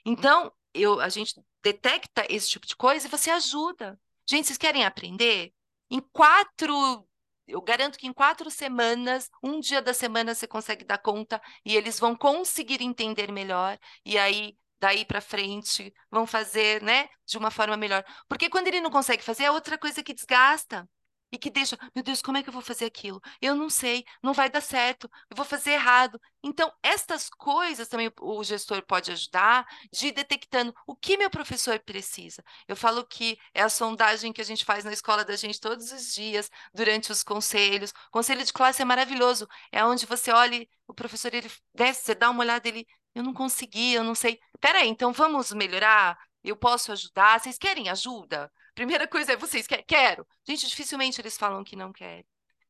Então, 0.05 0.53
eu, 0.73 1.01
a 1.01 1.09
gente 1.09 1.35
detecta 1.63 2.25
esse 2.29 2.49
tipo 2.49 2.67
de 2.67 2.77
coisa 2.77 3.07
e 3.07 3.11
você 3.11 3.31
ajuda. 3.31 3.99
Gente, 4.29 4.47
vocês 4.47 4.59
querem 4.59 4.85
aprender? 4.85 5.53
Em 5.93 6.01
quatro, 6.01 7.07
eu 7.47 7.61
garanto 7.61 7.99
que 7.99 8.07
em 8.07 8.15
quatro 8.15 8.51
semanas, 8.51 9.29
um 9.43 9.61
dia 9.61 9.83
da 9.83 9.93
semana 9.93 10.35
você 10.35 10.47
consegue 10.47 10.87
dar 10.87 10.97
conta 10.97 11.39
e 11.67 11.77
eles 11.77 12.01
vão 12.01 12.17
conseguir 12.17 12.81
entender 12.83 13.31
melhor. 13.31 13.79
E 14.03 14.17
aí, 14.17 14.57
daí 14.81 15.05
para 15.05 15.21
frente 15.21 15.93
vão 16.11 16.27
fazer, 16.27 16.83
né, 16.83 17.11
de 17.27 17.37
uma 17.37 17.51
forma 17.51 17.77
melhor. 17.77 18.03
Porque 18.27 18.49
quando 18.49 18.69
ele 18.69 18.81
não 18.81 18.91
consegue 18.91 19.23
fazer, 19.23 19.45
é 19.45 19.51
outra 19.51 19.77
coisa 19.77 20.03
que 20.03 20.15
desgasta 20.15 20.89
e 21.33 21.39
que 21.39 21.51
deixa, 21.51 21.79
meu 21.95 22.05
Deus, 22.05 22.21
como 22.21 22.37
é 22.37 22.43
que 22.43 22.49
eu 22.51 22.53
vou 22.53 22.61
fazer 22.61 22.85
aquilo? 22.85 23.21
Eu 23.41 23.55
não 23.55 23.71
sei, 23.71 24.05
não 24.23 24.35
vai 24.35 24.51
dar 24.51 24.61
certo, 24.61 25.11
eu 25.31 25.37
vou 25.37 25.47
fazer 25.47 25.73
errado. 25.73 26.21
Então, 26.43 26.71
estas 26.83 27.31
coisas 27.31 27.89
também 27.89 28.13
o 28.21 28.45
gestor 28.45 28.83
pode 28.85 29.11
ajudar 29.11 29.67
de 29.91 30.09
ir 30.09 30.13
detectando 30.13 30.75
o 30.87 30.95
que 30.95 31.17
meu 31.17 31.31
professor 31.31 31.79
precisa. 31.81 32.45
Eu 32.69 32.77
falo 32.77 33.07
que 33.07 33.39
é 33.55 33.63
a 33.63 33.71
sondagem 33.71 34.33
que 34.33 34.43
a 34.43 34.45
gente 34.45 34.65
faz 34.65 34.85
na 34.85 34.93
escola 34.93 35.25
da 35.25 35.35
gente 35.35 35.59
todos 35.59 35.91
os 35.91 36.13
dias, 36.13 36.51
durante 36.75 37.11
os 37.11 37.23
conselhos. 37.23 37.93
Conselho 38.11 38.45
de 38.45 38.53
classe 38.53 38.83
é 38.83 38.85
maravilhoso, 38.85 39.49
é 39.71 39.83
onde 39.85 40.05
você 40.05 40.31
olha, 40.33 40.67
o 40.87 40.93
professor 40.95 41.33
ele 41.35 41.51
desce, 41.75 42.03
você 42.05 42.15
dá 42.15 42.29
uma 42.29 42.41
olhada, 42.41 42.69
ele, 42.69 42.87
eu 43.15 43.23
não 43.23 43.33
consegui, 43.33 43.95
eu 43.95 44.05
não 44.05 44.15
sei. 44.15 44.39
Peraí, 44.61 44.89
então 44.89 45.13
vamos 45.13 45.53
melhorar? 45.53 46.19
Eu 46.45 46.57
posso 46.57 46.93
ajudar? 46.93 47.41
Vocês 47.41 47.57
querem 47.57 47.89
ajuda? 47.89 48.51
Primeira 48.75 49.07
coisa 49.07 49.33
é 49.33 49.37
vocês 49.37 49.67
querem? 49.67 49.85
Quero. 49.87 50.27
Gente, 50.47 50.67
dificilmente 50.67 51.21
eles 51.21 51.37
falam 51.37 51.65
que 51.65 51.77
não 51.77 51.93
querem. 51.93 52.27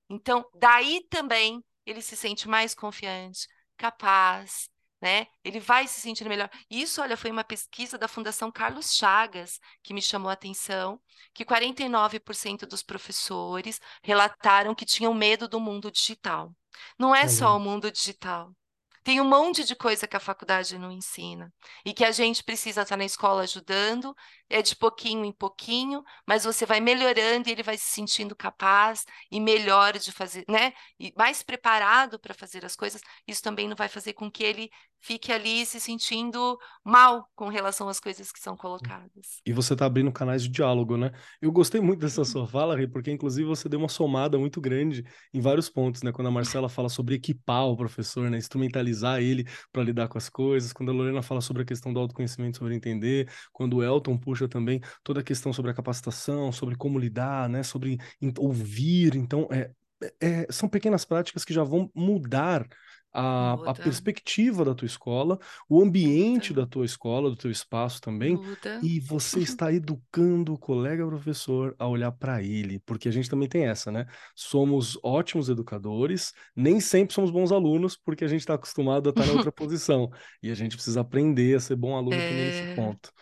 Então, 0.08 0.44
daí 0.54 1.06
também 1.08 1.64
ele 1.86 2.02
se 2.02 2.16
sente 2.16 2.48
mais 2.48 2.74
confiante, 2.74 3.48
capaz, 3.76 4.68
né? 5.00 5.26
Ele 5.42 5.58
vai 5.58 5.88
se 5.88 6.00
sentir 6.00 6.28
melhor. 6.28 6.48
Isso, 6.70 7.02
olha, 7.02 7.16
foi 7.16 7.30
uma 7.30 7.42
pesquisa 7.42 7.98
da 7.98 8.06
Fundação 8.06 8.52
Carlos 8.52 8.94
Chagas 8.94 9.58
que 9.82 9.92
me 9.92 10.00
chamou 10.00 10.30
a 10.30 10.34
atenção, 10.34 11.00
que 11.34 11.44
49% 11.44 12.66
dos 12.66 12.82
professores 12.84 13.80
relataram 14.02 14.74
que 14.74 14.86
tinham 14.86 15.12
medo 15.12 15.48
do 15.48 15.58
mundo 15.58 15.90
digital. 15.90 16.54
Não 16.98 17.14
é 17.14 17.26
só 17.26 17.56
o 17.56 17.60
mundo 17.60 17.90
digital. 17.90 18.54
Tem 19.02 19.20
um 19.20 19.24
monte 19.24 19.64
de 19.64 19.74
coisa 19.74 20.06
que 20.06 20.16
a 20.16 20.20
faculdade 20.20 20.78
não 20.78 20.92
ensina 20.92 21.52
e 21.84 21.92
que 21.92 22.04
a 22.04 22.12
gente 22.12 22.44
precisa 22.44 22.82
estar 22.82 22.96
na 22.96 23.04
escola 23.04 23.42
ajudando, 23.42 24.14
é 24.52 24.62
de 24.62 24.76
pouquinho 24.76 25.24
em 25.24 25.32
pouquinho, 25.32 26.04
mas 26.26 26.44
você 26.44 26.66
vai 26.66 26.80
melhorando 26.80 27.48
e 27.48 27.52
ele 27.52 27.62
vai 27.62 27.76
se 27.76 27.86
sentindo 27.86 28.36
capaz 28.36 29.04
e 29.30 29.40
melhor 29.40 29.98
de 29.98 30.12
fazer, 30.12 30.44
né? 30.48 30.72
E 31.00 31.12
mais 31.16 31.42
preparado 31.42 32.18
para 32.18 32.34
fazer 32.34 32.64
as 32.64 32.76
coisas. 32.76 33.00
Isso 33.26 33.42
também 33.42 33.66
não 33.66 33.76
vai 33.76 33.88
fazer 33.88 34.12
com 34.12 34.30
que 34.30 34.44
ele 34.44 34.70
fique 35.02 35.32
ali 35.32 35.66
se 35.66 35.80
sentindo 35.80 36.56
mal 36.84 37.28
com 37.34 37.48
relação 37.48 37.88
às 37.88 37.98
coisas 37.98 38.30
que 38.30 38.38
são 38.38 38.56
colocadas. 38.56 39.40
E 39.44 39.52
você 39.52 39.72
está 39.72 39.84
abrindo 39.84 40.12
canais 40.12 40.44
de 40.44 40.48
diálogo, 40.48 40.96
né? 40.96 41.10
Eu 41.40 41.50
gostei 41.50 41.80
muito 41.80 42.00
dessa 42.00 42.24
sua 42.24 42.46
fala, 42.46 42.76
Rê, 42.76 42.86
porque 42.86 43.10
inclusive 43.10 43.46
você 43.46 43.68
deu 43.68 43.80
uma 43.80 43.88
somada 43.88 44.38
muito 44.38 44.60
grande 44.60 45.04
em 45.34 45.40
vários 45.40 45.68
pontos, 45.68 46.02
né? 46.02 46.12
Quando 46.12 46.28
a 46.28 46.30
Marcela 46.30 46.68
fala 46.68 46.88
sobre 46.88 47.16
equipar 47.16 47.66
o 47.66 47.76
professor, 47.76 48.30
né? 48.30 48.38
Instrumentalizar 48.38 49.20
ele 49.20 49.44
para 49.72 49.82
lidar 49.82 50.08
com 50.08 50.16
as 50.16 50.28
coisas, 50.28 50.72
quando 50.72 50.90
a 50.90 50.94
Lorena 50.94 51.20
fala 51.20 51.40
sobre 51.40 51.62
a 51.62 51.66
questão 51.66 51.92
do 51.92 51.98
autoconhecimento, 51.98 52.58
sobre 52.58 52.76
entender, 52.76 53.28
quando 53.52 53.78
o 53.78 53.82
Elton 53.82 54.16
puxa 54.16 54.41
também 54.48 54.80
toda 55.02 55.20
a 55.20 55.24
questão 55.24 55.52
sobre 55.52 55.70
a 55.70 55.74
capacitação, 55.74 56.52
sobre 56.52 56.76
como 56.76 56.98
lidar, 56.98 57.48
né? 57.48 57.62
Sobre 57.62 57.98
ouvir. 58.38 59.14
Então, 59.14 59.48
é, 59.50 59.70
é, 60.20 60.46
são 60.50 60.68
pequenas 60.68 61.04
práticas 61.04 61.44
que 61.44 61.52
já 61.52 61.62
vão 61.62 61.90
mudar 61.94 62.66
a, 63.12 63.52
a, 63.66 63.74
perspectiva 63.74 64.64
da 64.64 64.74
tua 64.74 64.86
escola, 64.86 65.38
o 65.68 65.82
ambiente 65.82 66.50
Muda. 66.50 66.62
da 66.62 66.66
tua 66.66 66.84
escola, 66.84 67.28
do 67.28 67.36
teu 67.36 67.50
espaço 67.50 68.00
também, 68.00 68.36
Muda. 68.36 68.80
e 68.82 68.98
você 69.00 69.40
está 69.40 69.72
educando 69.72 70.54
o 70.54 70.58
colega 70.58 71.06
professor 71.06 71.74
a 71.78 71.86
olhar 71.86 72.10
para 72.12 72.42
ele, 72.42 72.78
porque 72.80 73.08
a 73.08 73.12
gente 73.12 73.28
também 73.28 73.48
tem 73.48 73.66
essa, 73.66 73.92
né? 73.92 74.06
Somos 74.34 74.98
ótimos 75.02 75.48
educadores, 75.48 76.32
nem 76.56 76.80
sempre 76.80 77.14
somos 77.14 77.30
bons 77.30 77.52
alunos, 77.52 77.96
porque 77.96 78.24
a 78.24 78.28
gente 78.28 78.40
está 78.40 78.54
acostumado 78.54 79.08
a 79.08 79.10
estar 79.10 79.26
na 79.26 79.32
outra 79.32 79.52
posição, 79.52 80.10
e 80.42 80.50
a 80.50 80.54
gente 80.54 80.76
precisa 80.76 81.02
aprender 81.02 81.56
a 81.56 81.60
ser 81.60 81.76
bom 81.76 81.94
aluno 81.96 82.14
é... 82.14 82.28
também 82.28 82.44
nesse 82.44 82.74
ponto. 82.74 83.12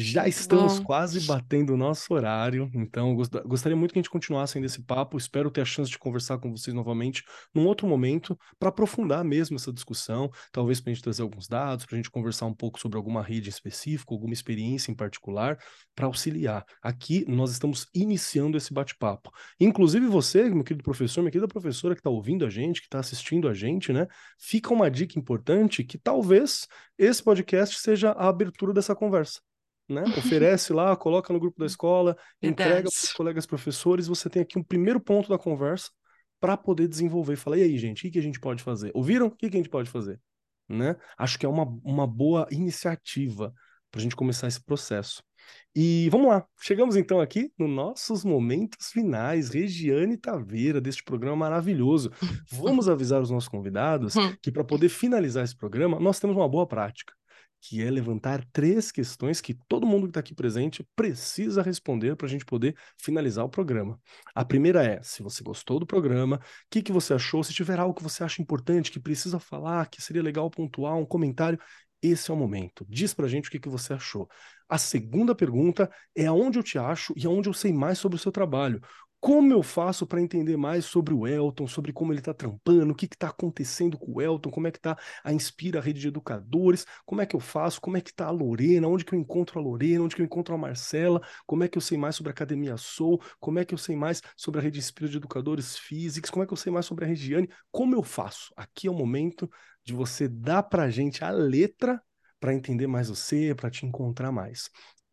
Já 0.00 0.28
estamos 0.28 0.78
Bom. 0.78 0.84
quase 0.84 1.26
batendo 1.26 1.74
o 1.74 1.76
nosso 1.76 2.14
horário, 2.14 2.70
então 2.72 3.16
gostaria 3.44 3.74
muito 3.74 3.92
que 3.92 3.98
a 3.98 4.02
gente 4.02 4.08
continuasse 4.10 4.56
ainda 4.56 4.66
esse 4.66 4.80
papo. 4.80 5.18
Espero 5.18 5.50
ter 5.50 5.60
a 5.60 5.64
chance 5.64 5.90
de 5.90 5.98
conversar 5.98 6.38
com 6.38 6.52
vocês 6.52 6.72
novamente 6.72 7.24
num 7.52 7.66
outro 7.66 7.84
momento 7.84 8.38
para 8.60 8.68
aprofundar 8.68 9.24
mesmo 9.24 9.56
essa 9.56 9.72
discussão, 9.72 10.30
talvez 10.52 10.80
para 10.80 10.92
a 10.92 10.94
gente 10.94 11.02
trazer 11.02 11.22
alguns 11.22 11.48
dados, 11.48 11.84
para 11.84 11.96
a 11.96 11.98
gente 11.98 12.12
conversar 12.12 12.46
um 12.46 12.54
pouco 12.54 12.78
sobre 12.78 12.96
alguma 12.96 13.24
rede 13.24 13.50
específica, 13.50 14.14
alguma 14.14 14.32
experiência 14.32 14.92
em 14.92 14.94
particular, 14.94 15.58
para 15.96 16.06
auxiliar. 16.06 16.64
Aqui 16.80 17.24
nós 17.26 17.50
estamos 17.50 17.88
iniciando 17.92 18.56
esse 18.56 18.72
bate-papo. 18.72 19.32
Inclusive 19.58 20.06
você, 20.06 20.48
meu 20.48 20.62
querido 20.62 20.84
professor, 20.84 21.22
minha 21.22 21.32
querida 21.32 21.48
professora 21.48 21.96
que 21.96 22.00
está 22.00 22.10
ouvindo 22.10 22.46
a 22.46 22.50
gente, 22.50 22.80
que 22.80 22.86
está 22.86 23.00
assistindo 23.00 23.48
a 23.48 23.52
gente, 23.52 23.92
né? 23.92 24.06
Fica 24.38 24.72
uma 24.72 24.88
dica 24.88 25.18
importante 25.18 25.82
que 25.82 25.98
talvez 25.98 26.68
esse 26.96 27.20
podcast 27.20 27.80
seja 27.80 28.12
a 28.12 28.28
abertura 28.28 28.72
dessa 28.72 28.94
conversa 28.94 29.40
né? 29.88 30.04
Oferece 30.18 30.72
lá, 30.72 30.96
coloca 30.96 31.32
no 31.32 31.40
grupo 31.40 31.58
da 31.58 31.66
escola, 31.66 32.16
entrega 32.42 32.88
para 32.90 33.04
os 33.04 33.12
colegas 33.12 33.46
professores, 33.46 34.06
você 34.06 34.28
tem 34.28 34.42
aqui 34.42 34.58
um 34.58 34.62
primeiro 34.62 35.00
ponto 35.00 35.28
da 35.28 35.38
conversa 35.38 35.90
para 36.40 36.56
poder 36.56 36.86
desenvolver. 36.86 37.36
Fala, 37.36 37.58
e 37.58 37.62
aí, 37.62 37.78
gente, 37.78 38.00
o 38.00 38.02
que, 38.02 38.10
que 38.12 38.18
a 38.18 38.22
gente 38.22 38.40
pode 38.40 38.62
fazer? 38.62 38.90
Ouviram? 38.94 39.26
O 39.26 39.30
que, 39.30 39.48
que 39.48 39.56
a 39.56 39.60
gente 39.60 39.70
pode 39.70 39.90
fazer? 39.90 40.20
Né? 40.68 40.96
Acho 41.16 41.38
que 41.38 41.46
é 41.46 41.48
uma, 41.48 41.64
uma 41.82 42.06
boa 42.06 42.46
iniciativa 42.50 43.52
para 43.90 44.00
a 44.00 44.02
gente 44.02 44.14
começar 44.14 44.46
esse 44.46 44.62
processo. 44.62 45.22
E 45.74 46.10
vamos 46.10 46.28
lá, 46.28 46.44
chegamos 46.60 46.94
então 46.94 47.20
aqui 47.20 47.50
nos 47.58 47.70
nossos 47.70 48.22
momentos 48.22 48.90
finais, 48.90 49.48
Regiane 49.48 50.18
Taveira, 50.18 50.78
deste 50.78 51.02
programa 51.02 51.36
maravilhoso. 51.36 52.10
Vamos 52.52 52.86
avisar 52.86 53.22
os 53.22 53.30
nossos 53.30 53.48
convidados 53.48 54.14
hum. 54.14 54.34
que 54.42 54.52
para 54.52 54.62
poder 54.62 54.90
finalizar 54.90 55.42
esse 55.42 55.56
programa, 55.56 55.98
nós 55.98 56.20
temos 56.20 56.36
uma 56.36 56.48
boa 56.48 56.66
prática 56.66 57.14
que 57.60 57.82
é 57.82 57.90
levantar 57.90 58.44
três 58.52 58.92
questões 58.92 59.40
que 59.40 59.54
todo 59.68 59.86
mundo 59.86 60.04
que 60.04 60.10
está 60.10 60.20
aqui 60.20 60.34
presente 60.34 60.86
precisa 60.94 61.62
responder 61.62 62.16
para 62.16 62.26
a 62.26 62.30
gente 62.30 62.44
poder 62.44 62.76
finalizar 62.96 63.44
o 63.44 63.48
programa. 63.48 64.00
A 64.34 64.44
primeira 64.44 64.84
é: 64.84 65.02
se 65.02 65.22
você 65.22 65.42
gostou 65.42 65.78
do 65.78 65.86
programa, 65.86 66.36
o 66.36 66.40
que, 66.70 66.82
que 66.82 66.92
você 66.92 67.14
achou? 67.14 67.42
Se 67.42 67.52
tiver 67.52 67.78
algo 67.78 67.94
que 67.94 68.02
você 68.02 68.22
acha 68.22 68.40
importante, 68.40 68.90
que 68.90 69.00
precisa 69.00 69.38
falar, 69.38 69.88
que 69.88 70.00
seria 70.00 70.22
legal 70.22 70.50
pontuar, 70.50 70.96
um 70.96 71.06
comentário, 71.06 71.58
esse 72.00 72.30
é 72.30 72.34
o 72.34 72.36
momento. 72.36 72.86
Diz 72.88 73.12
para 73.12 73.26
a 73.26 73.28
gente 73.28 73.48
o 73.48 73.50
que, 73.50 73.58
que 73.58 73.68
você 73.68 73.92
achou. 73.92 74.28
A 74.68 74.78
segunda 74.78 75.34
pergunta 75.34 75.90
é 76.14 76.26
aonde 76.26 76.58
eu 76.58 76.62
te 76.62 76.78
acho 76.78 77.12
e 77.16 77.26
aonde 77.26 77.48
eu 77.48 77.54
sei 77.54 77.72
mais 77.72 77.98
sobre 77.98 78.16
o 78.16 78.18
seu 78.18 78.30
trabalho. 78.30 78.80
Como 79.20 79.52
eu 79.52 79.64
faço 79.64 80.06
para 80.06 80.20
entender 80.20 80.56
mais 80.56 80.84
sobre 80.84 81.12
o 81.12 81.26
Elton, 81.26 81.66
sobre 81.66 81.92
como 81.92 82.12
ele 82.12 82.20
está 82.20 82.32
trampando, 82.32 82.92
o 82.92 82.94
que 82.94 83.06
está 83.06 83.28
acontecendo 83.28 83.98
com 83.98 84.12
o 84.12 84.22
Elton, 84.22 84.48
como 84.48 84.68
é 84.68 84.70
que 84.70 84.78
está 84.78 84.96
a 85.24 85.32
Inspira, 85.32 85.80
a 85.80 85.82
rede 85.82 86.00
de 86.00 86.06
educadores, 86.06 86.86
como 87.04 87.20
é 87.20 87.26
que 87.26 87.34
eu 87.34 87.40
faço, 87.40 87.80
como 87.80 87.96
é 87.96 88.00
que 88.00 88.10
está 88.10 88.26
a 88.26 88.30
Lorena, 88.30 88.86
onde 88.86 89.04
que 89.04 89.12
eu 89.14 89.18
encontro 89.18 89.58
a 89.58 89.62
Lorena, 89.62 90.04
onde 90.04 90.14
que 90.14 90.22
eu 90.22 90.26
encontro 90.26 90.54
a 90.54 90.58
Marcela, 90.58 91.20
como 91.46 91.64
é 91.64 91.68
que 91.68 91.76
eu 91.76 91.82
sei 91.82 91.98
mais 91.98 92.14
sobre 92.14 92.30
a 92.30 92.32
Academia 92.32 92.76
Soul, 92.76 93.20
como 93.40 93.58
é 93.58 93.64
que 93.64 93.74
eu 93.74 93.78
sei 93.78 93.96
mais 93.96 94.22
sobre 94.36 94.60
a 94.60 94.62
rede 94.62 94.78
Inspira 94.78 95.08
de 95.08 95.16
educadores 95.16 95.76
físicos, 95.76 96.30
como 96.30 96.44
é 96.44 96.46
que 96.46 96.52
eu 96.52 96.56
sei 96.56 96.72
mais 96.72 96.86
sobre 96.86 97.04
a 97.04 97.08
Regiane, 97.08 97.48
como 97.72 97.96
eu 97.96 98.04
faço? 98.04 98.52
Aqui 98.56 98.86
é 98.86 98.90
o 98.90 98.94
momento 98.94 99.50
de 99.84 99.92
você 99.92 100.28
dar 100.28 100.62
para 100.62 100.90
gente 100.90 101.24
a 101.24 101.30
letra 101.30 102.00
para 102.38 102.54
entender 102.54 102.86
mais 102.86 103.08
você, 103.08 103.52
para 103.52 103.68
te 103.68 103.84
encontrar 103.84 104.30
mais. 104.30 104.70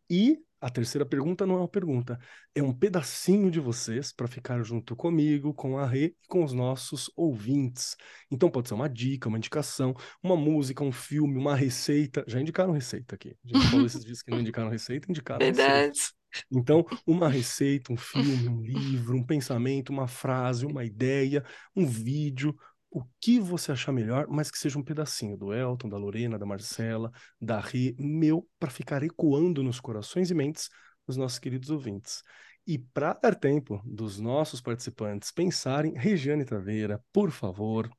E 0.08 0.38
a 0.66 0.70
terceira 0.72 1.06
pergunta 1.06 1.46
não 1.46 1.58
é 1.58 1.60
uma 1.60 1.68
pergunta, 1.68 2.20
é 2.56 2.64
um 2.64 2.74
pedacinho 2.74 3.52
de 3.52 3.60
vocês 3.60 4.12
para 4.12 4.28
ficar 4.28 4.64
junto 4.64 4.96
comigo, 4.96 5.54
com 5.54 5.78
a 5.78 5.86
Rê 5.86 6.16
e 6.24 6.28
com 6.28 6.44
os 6.44 6.54
nossos 6.54 7.08
ouvintes. 7.16 7.96
Então 8.32 8.50
pode 8.50 8.68
ser 8.68 8.74
uma 8.74 8.90
dica, 8.90 9.30
uma 9.30 9.38
indicação, 9.38 9.94
uma 10.24 10.36
música, 10.36 10.84
um 10.84 10.92
filme, 10.92 11.38
uma 11.38 11.56
receita. 11.56 12.24
Já 12.28 12.42
indicaram 12.42 12.74
receita 12.74 13.14
aqui. 13.14 13.38
A 13.46 13.48
gente 13.48 13.68
falou 13.70 13.86
esses 13.86 14.04
dias 14.04 14.24
que 14.24 14.32
não 14.32 14.40
indicaram 14.40 14.72
receita, 14.72 15.06
indicaram 15.08 15.38
Verdade. 15.46 15.90
receita. 15.90 16.16
Então, 16.52 16.84
uma 17.06 17.30
receita, 17.30 17.94
um 17.94 17.98
filme, 17.98 18.50
um 18.50 18.60
livro, 18.60 19.16
um 19.16 19.24
pensamento, 19.24 19.92
uma 19.92 20.08
frase, 20.08 20.66
uma 20.66 20.84
ideia, 20.84 21.46
um 21.76 21.86
vídeo, 21.86 22.58
o 22.96 23.04
que 23.20 23.42
você 23.42 23.74
achar 23.74 23.92
melhor, 23.92 24.26
mas 24.30 24.50
que 24.50 24.58
seja 24.58 24.80
um 24.80 24.84
pedacinho 24.84 25.36
do 25.36 25.54
Elton, 25.54 25.90
da 25.90 25.98
Lorena, 25.98 26.40
da 26.40 26.46
Marcela, 26.46 27.12
da 27.42 27.60
Rê, 27.60 27.94
meu, 28.00 28.48
para 28.58 28.72
ficar 28.72 29.04
ecoando 29.04 29.62
nos 29.62 29.82
corações 29.82 30.32
e 30.32 30.34
mentes 30.34 30.70
dos 31.06 31.18
nossos 31.18 31.38
queridos 31.38 31.70
ouvintes. 31.70 32.24
E 32.66 32.80
para 32.80 33.12
dar 33.12 33.36
tempo 33.36 33.82
dos 33.84 34.18
nossos 34.18 34.62
participantes 34.62 35.30
pensarem, 35.30 35.94
Regiane 35.94 36.46
Taveira, 36.46 37.04
por 37.12 37.32
favor, 37.32 37.92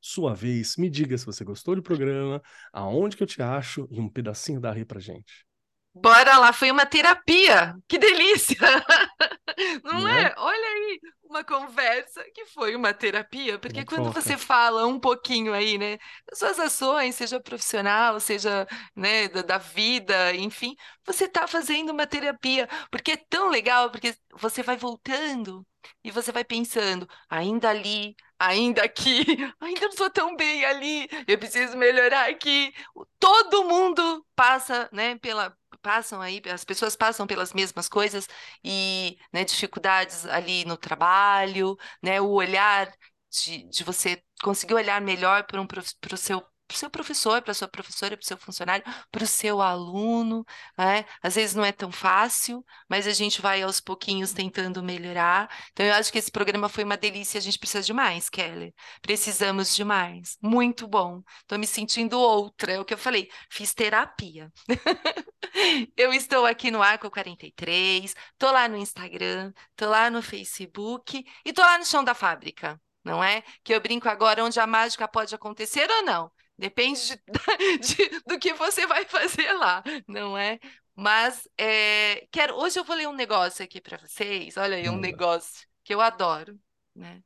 sua 0.00 0.32
vez, 0.32 0.76
me 0.76 0.88
diga 0.88 1.18
se 1.18 1.26
você 1.26 1.42
gostou 1.44 1.74
do 1.74 1.82
programa, 1.82 2.40
aonde 2.72 3.16
que 3.16 3.24
eu 3.24 3.26
te 3.26 3.42
acho 3.42 3.88
e 3.90 3.98
um 3.98 4.08
pedacinho 4.08 4.60
da 4.60 4.70
Rê 4.70 4.84
pra 4.84 5.00
gente. 5.00 5.44
Bora 5.92 6.38
lá, 6.38 6.52
foi 6.52 6.70
uma 6.70 6.86
terapia. 6.86 7.74
Que 7.88 7.98
delícia! 7.98 8.56
Não, 9.82 10.06
é? 10.06 10.26
é? 10.26 10.34
Olha 10.38 10.68
aí, 10.68 11.00
uma 11.24 11.44
conversa 11.44 12.24
que 12.32 12.46
foi 12.46 12.74
uma 12.76 12.94
terapia, 12.94 13.58
porque 13.58 13.84
quando 13.84 14.12
você 14.12 14.36
fala 14.36 14.86
um 14.86 14.98
pouquinho 15.00 15.52
aí, 15.52 15.78
né, 15.78 15.98
das 16.28 16.38
suas 16.38 16.58
ações, 16.58 17.14
seja 17.16 17.40
profissional, 17.40 18.18
seja, 18.20 18.66
né, 18.94 19.28
da, 19.28 19.42
da 19.42 19.58
vida, 19.58 20.34
enfim, 20.34 20.76
você 21.04 21.24
está 21.24 21.46
fazendo 21.46 21.90
uma 21.90 22.06
terapia, 22.06 22.68
porque 22.90 23.12
é 23.12 23.16
tão 23.28 23.48
legal, 23.48 23.90
porque 23.90 24.14
você 24.34 24.62
vai 24.62 24.76
voltando 24.76 25.66
e 26.04 26.10
você 26.10 26.30
vai 26.32 26.44
pensando, 26.44 27.08
ainda 27.28 27.70
ali, 27.70 28.14
ainda 28.38 28.82
aqui, 28.84 29.24
ainda 29.60 29.86
não 29.86 29.92
sou 29.92 30.10
tão 30.10 30.36
bem 30.36 30.64
ali, 30.64 31.08
eu 31.26 31.38
preciso 31.38 31.76
melhorar 31.76 32.28
aqui. 32.28 32.72
Todo 33.18 33.64
mundo 33.64 34.24
passa, 34.34 34.88
né, 34.92 35.16
pela 35.18 35.56
passam 35.80 36.20
aí, 36.20 36.40
as 36.52 36.64
pessoas 36.64 36.96
passam 36.96 37.26
pelas 37.26 37.52
mesmas 37.52 37.88
coisas 37.88 38.28
e, 38.64 39.18
né, 39.32 39.44
dificuldades 39.44 40.26
ali 40.26 40.64
no 40.64 40.76
trabalho, 40.76 41.76
né, 42.02 42.20
o 42.20 42.28
olhar 42.30 42.92
de, 43.30 43.64
de 43.68 43.84
você 43.84 44.22
conseguir 44.42 44.74
olhar 44.74 45.00
melhor 45.00 45.44
para 45.46 45.60
um, 45.60 45.66
o 46.12 46.16
seu 46.16 46.42
para 46.70 46.76
o 46.76 46.78
seu 46.78 46.90
professor, 46.90 47.42
para 47.42 47.50
a 47.50 47.54
sua 47.54 47.66
professora, 47.66 48.16
para 48.16 48.22
o 48.22 48.26
seu 48.26 48.36
funcionário, 48.36 48.84
para 49.10 49.24
o 49.24 49.26
seu 49.26 49.60
aluno, 49.60 50.46
né? 50.78 51.04
Às 51.20 51.34
vezes 51.34 51.54
não 51.56 51.64
é 51.64 51.72
tão 51.72 51.90
fácil, 51.90 52.64
mas 52.88 53.08
a 53.08 53.12
gente 53.12 53.42
vai 53.42 53.60
aos 53.62 53.80
pouquinhos 53.80 54.32
tentando 54.32 54.80
melhorar. 54.82 55.50
Então, 55.72 55.84
eu 55.84 55.94
acho 55.94 56.12
que 56.12 56.18
esse 56.18 56.30
programa 56.30 56.68
foi 56.68 56.84
uma 56.84 56.96
delícia. 56.96 57.38
A 57.38 57.40
gente 57.40 57.58
precisa 57.58 57.82
de 57.82 57.92
mais, 57.92 58.28
Kelly. 58.28 58.72
Precisamos 59.02 59.74
de 59.74 59.84
mais. 59.84 60.38
Muito 60.40 60.86
bom. 60.86 61.22
Estou 61.40 61.58
me 61.58 61.66
sentindo 61.66 62.20
outra. 62.20 62.72
É 62.72 62.80
o 62.80 62.84
que 62.84 62.94
eu 62.94 62.98
falei. 62.98 63.28
Fiz 63.50 63.74
terapia. 63.74 64.52
eu 65.96 66.12
estou 66.14 66.46
aqui 66.46 66.70
no 66.70 66.82
Arco 66.82 67.10
43, 67.10 68.14
estou 68.32 68.52
lá 68.52 68.68
no 68.68 68.76
Instagram, 68.76 69.52
estou 69.70 69.88
lá 69.88 70.08
no 70.08 70.22
Facebook 70.22 71.24
e 71.44 71.48
estou 71.50 71.64
lá 71.64 71.78
no 71.78 71.84
chão 71.84 72.04
da 72.04 72.14
fábrica 72.14 72.80
não 73.04 73.22
é? 73.24 73.42
Que 73.64 73.74
eu 73.74 73.80
brinco 73.80 74.08
agora 74.08 74.44
onde 74.44 74.60
a 74.60 74.66
mágica 74.66 75.08
pode 75.08 75.34
acontecer 75.34 75.90
ou 75.90 76.02
não. 76.04 76.30
Depende 76.60 77.00
de, 77.00 77.16
de, 77.78 78.20
do 78.26 78.38
que 78.38 78.52
você 78.52 78.86
vai 78.86 79.06
fazer 79.06 79.50
lá, 79.54 79.82
não 80.06 80.36
é? 80.36 80.60
Mas 80.94 81.48
é, 81.56 82.26
quero, 82.30 82.54
hoje 82.54 82.78
eu 82.78 82.84
vou 82.84 82.94
ler 82.94 83.08
um 83.08 83.14
negócio 83.14 83.64
aqui 83.64 83.80
para 83.80 83.96
vocês. 83.96 84.58
Olha 84.58 84.76
aí, 84.76 84.86
um 84.90 84.98
negócio 84.98 85.66
que 85.82 85.94
eu 85.94 86.02
adoro, 86.02 86.60
né? 86.94 87.22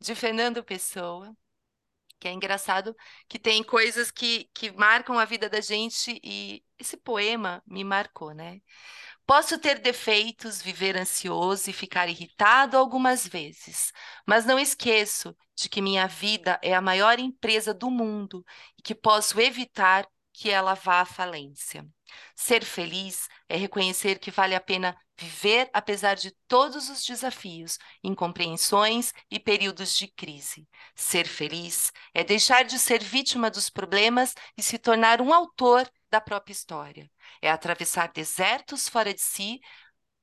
De 0.00 0.14
Fernando 0.14 0.64
Pessoa, 0.64 1.36
que 2.18 2.28
é 2.28 2.32
engraçado, 2.32 2.96
que 3.28 3.38
tem 3.38 3.62
coisas 3.62 4.10
que, 4.10 4.48
que 4.54 4.70
marcam 4.72 5.18
a 5.18 5.26
vida 5.26 5.50
da 5.50 5.60
gente 5.60 6.18
e 6.24 6.64
esse 6.78 6.96
poema 6.96 7.62
me 7.66 7.84
marcou, 7.84 8.32
né? 8.32 8.62
Posso 9.28 9.58
ter 9.58 9.78
defeitos, 9.78 10.62
viver 10.62 10.96
ansioso 10.96 11.68
e 11.68 11.72
ficar 11.74 12.08
irritado 12.08 12.78
algumas 12.78 13.28
vezes, 13.28 13.92
mas 14.26 14.46
não 14.46 14.58
esqueço 14.58 15.36
de 15.54 15.68
que 15.68 15.82
minha 15.82 16.06
vida 16.06 16.58
é 16.62 16.74
a 16.74 16.80
maior 16.80 17.18
empresa 17.18 17.74
do 17.74 17.90
mundo 17.90 18.42
e 18.78 18.80
que 18.80 18.94
posso 18.94 19.38
evitar 19.38 20.08
que 20.32 20.48
ela 20.48 20.72
vá 20.72 21.02
à 21.02 21.04
falência. 21.04 21.86
Ser 22.34 22.64
feliz 22.64 23.28
é 23.50 23.56
reconhecer 23.58 24.18
que 24.18 24.30
vale 24.30 24.54
a 24.54 24.60
pena 24.62 24.96
viver 25.14 25.68
apesar 25.74 26.14
de 26.14 26.30
todos 26.46 26.88
os 26.88 27.04
desafios, 27.04 27.76
incompreensões 28.02 29.12
e 29.30 29.38
períodos 29.38 29.94
de 29.94 30.08
crise. 30.08 30.66
Ser 30.94 31.28
feliz 31.28 31.92
é 32.14 32.24
deixar 32.24 32.64
de 32.64 32.78
ser 32.78 33.04
vítima 33.04 33.50
dos 33.50 33.68
problemas 33.68 34.34
e 34.56 34.62
se 34.62 34.78
tornar 34.78 35.20
um 35.20 35.34
autor 35.34 35.86
da 36.10 36.20
própria 36.20 36.52
história. 36.52 37.10
É 37.40 37.50
atravessar 37.50 38.12
desertos 38.12 38.88
fora 38.88 39.12
de 39.12 39.20
si, 39.20 39.60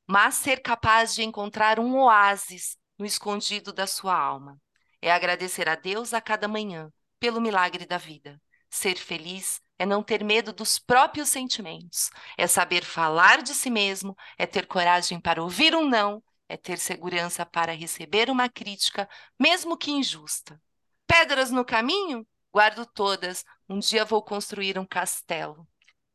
mas 0.08 0.36
ser 0.36 0.62
capaz 0.62 1.14
de 1.16 1.24
encontrar 1.24 1.80
um 1.80 1.98
oásis 1.98 2.78
no 2.98 3.06
escondido 3.06 3.74
da 3.74 3.88
sua 3.88 4.16
alma. 4.16 4.60
É 5.02 5.12
agradecer 5.12 5.68
a 5.68 5.76
Deus 5.76 6.14
a 6.14 6.22
cada 6.22 6.48
manhã 6.48 6.92
pelo 7.20 7.42
milagre 7.42 7.86
da 7.86 7.98
vida. 7.98 8.42
Ser 8.70 8.96
feliz 8.98 9.62
é 9.78 9.86
não 9.86 10.04
ter 10.04 10.24
medo 10.24 10.54
dos 10.54 10.80
próprios 10.80 11.30
sentimentos, 11.30 12.10
é 12.38 12.48
saber 12.48 12.84
falar 12.84 13.42
de 13.42 13.54
si 13.54 13.70
mesmo, 13.70 14.16
é 14.38 14.46
ter 14.46 14.66
coragem 14.68 15.20
para 15.20 15.44
ouvir 15.44 15.76
um 15.76 15.88
não, 15.88 16.24
é 16.48 16.56
ter 16.56 16.78
segurança 16.78 17.46
para 17.46 17.74
receber 17.74 18.30
uma 18.30 18.48
crítica, 18.50 19.10
mesmo 19.40 19.78
que 19.78 19.92
injusta. 19.92 20.62
Pedras 21.08 21.52
no 21.52 21.66
caminho? 21.66 22.26
Guardo 22.54 22.86
todas. 22.86 23.44
Um 23.68 23.80
dia 23.80 24.06
vou 24.06 24.22
construir 24.22 24.80
um 24.80 24.86
castelo 24.86 25.68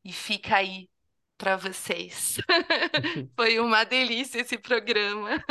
e 0.05 0.13
fica 0.13 0.57
aí 0.57 0.89
para 1.37 1.57
vocês. 1.57 2.37
Foi 3.35 3.59
uma 3.59 3.85
delícia 3.85 4.41
esse 4.41 4.59
programa. 4.59 5.43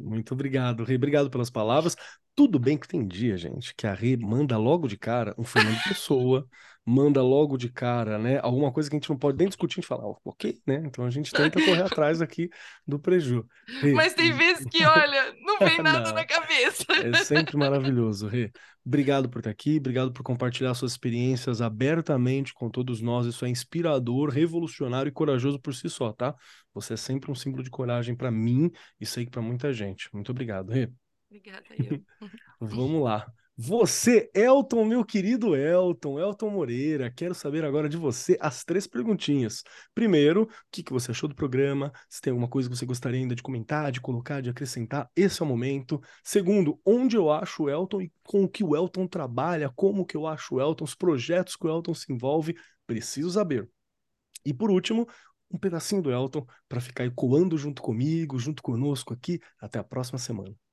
Muito 0.00 0.32
obrigado, 0.32 0.84
Rê. 0.84 0.96
Obrigado 0.96 1.30
pelas 1.30 1.50
palavras. 1.50 1.94
Tudo 2.34 2.58
bem 2.58 2.78
que 2.78 2.88
tem 2.88 3.06
dia, 3.06 3.36
gente, 3.36 3.74
que 3.74 3.86
a 3.86 3.94
Rê 3.94 4.16
manda 4.16 4.56
logo 4.56 4.88
de 4.88 4.96
cara 4.96 5.34
um 5.38 5.44
Fernando 5.44 5.80
Pessoa, 5.84 6.48
manda 6.86 7.22
logo 7.22 7.56
de 7.56 7.70
cara, 7.70 8.18
né? 8.18 8.38
Alguma 8.42 8.70
coisa 8.70 8.90
que 8.90 8.96
a 8.96 8.98
gente 8.98 9.08
não 9.08 9.16
pode 9.16 9.38
nem 9.38 9.48
discutir, 9.48 9.78
a 9.78 9.80
gente 9.80 9.88
fala, 9.88 10.14
ok, 10.24 10.58
né? 10.66 10.82
Então 10.84 11.04
a 11.04 11.10
gente 11.10 11.32
tenta 11.32 11.58
correr 11.64 11.82
atrás 11.82 12.20
aqui 12.20 12.50
do 12.86 12.98
preju. 12.98 13.46
Rê, 13.80 13.92
Mas 13.92 14.12
tem 14.12 14.32
vezes 14.32 14.66
que, 14.66 14.84
olha, 14.84 15.34
não 15.40 15.58
vem 15.58 15.78
nada 15.82 16.08
não, 16.08 16.14
na 16.14 16.26
cabeça. 16.26 16.84
É 16.92 17.24
sempre 17.24 17.56
maravilhoso, 17.56 18.28
Rê. 18.28 18.52
Obrigado 18.84 19.30
por 19.30 19.38
estar 19.38 19.50
aqui, 19.50 19.78
obrigado 19.78 20.12
por 20.12 20.22
compartilhar 20.22 20.74
suas 20.74 20.92
experiências 20.92 21.62
abertamente 21.62 22.52
com 22.52 22.68
todos 22.68 23.00
nós. 23.00 23.24
Isso 23.26 23.46
é 23.46 23.48
inspirador, 23.48 24.28
revolucionário 24.28 25.08
e 25.08 25.12
corajoso 25.12 25.58
por 25.58 25.74
si 25.74 25.88
só, 25.88 26.12
tá? 26.12 26.34
Você 26.74 26.92
é 26.92 26.96
sempre 26.96 27.30
um 27.30 27.34
símbolo 27.34 27.62
de 27.62 27.70
coragem 27.70 28.14
para 28.14 28.30
mim 28.30 28.70
e 29.00 29.06
sei 29.06 29.24
que 29.24 29.30
para 29.30 29.40
muita 29.40 29.72
gente. 29.72 30.10
Muito 30.12 30.30
obrigado, 30.32 30.70
Rê. 30.70 30.90
Obrigada, 31.30 31.64
eu. 31.78 32.02
Vamos 32.60 33.02
lá. 33.02 33.26
Você, 33.56 34.28
Elton, 34.34 34.84
meu 34.84 35.04
querido 35.04 35.54
Elton, 35.54 36.18
Elton 36.18 36.50
Moreira, 36.50 37.08
quero 37.08 37.36
saber 37.36 37.64
agora 37.64 37.88
de 37.88 37.96
você 37.96 38.36
as 38.40 38.64
três 38.64 38.84
perguntinhas. 38.84 39.62
Primeiro, 39.94 40.42
o 40.42 40.48
que, 40.72 40.82
você 40.90 41.12
achou 41.12 41.28
do 41.28 41.36
programa? 41.36 41.92
Se 42.08 42.20
tem 42.20 42.32
alguma 42.32 42.48
coisa 42.48 42.68
que 42.68 42.74
você 42.76 42.84
gostaria 42.84 43.20
ainda 43.20 43.34
de 43.34 43.44
comentar, 43.44 43.92
de 43.92 44.00
colocar, 44.00 44.40
de 44.40 44.50
acrescentar, 44.50 45.08
esse 45.14 45.40
é 45.40 45.44
o 45.44 45.48
momento. 45.48 46.02
Segundo, 46.24 46.80
onde 46.84 47.16
eu 47.16 47.30
acho 47.30 47.64
o 47.64 47.70
Elton 47.70 48.02
e 48.02 48.12
com 48.24 48.42
o 48.42 48.48
que 48.48 48.64
o 48.64 48.74
Elton 48.74 49.06
trabalha, 49.06 49.70
como 49.70 50.04
que 50.04 50.16
eu 50.16 50.26
acho 50.26 50.56
o 50.56 50.60
Elton, 50.60 50.82
os 50.84 50.96
projetos 50.96 51.54
que 51.54 51.64
o 51.64 51.70
Elton 51.70 51.94
se 51.94 52.12
envolve, 52.12 52.56
preciso 52.88 53.30
saber. 53.30 53.70
E 54.44 54.52
por 54.52 54.68
último, 54.68 55.06
um 55.48 55.58
pedacinho 55.58 56.02
do 56.02 56.10
Elton 56.10 56.44
para 56.68 56.80
ficar 56.80 57.04
ecoando 57.04 57.56
junto 57.56 57.82
comigo, 57.82 58.36
junto 58.36 58.62
conosco 58.62 59.14
aqui. 59.14 59.40
Até 59.60 59.78
a 59.78 59.84
próxima 59.84 60.18
semana. 60.18 60.63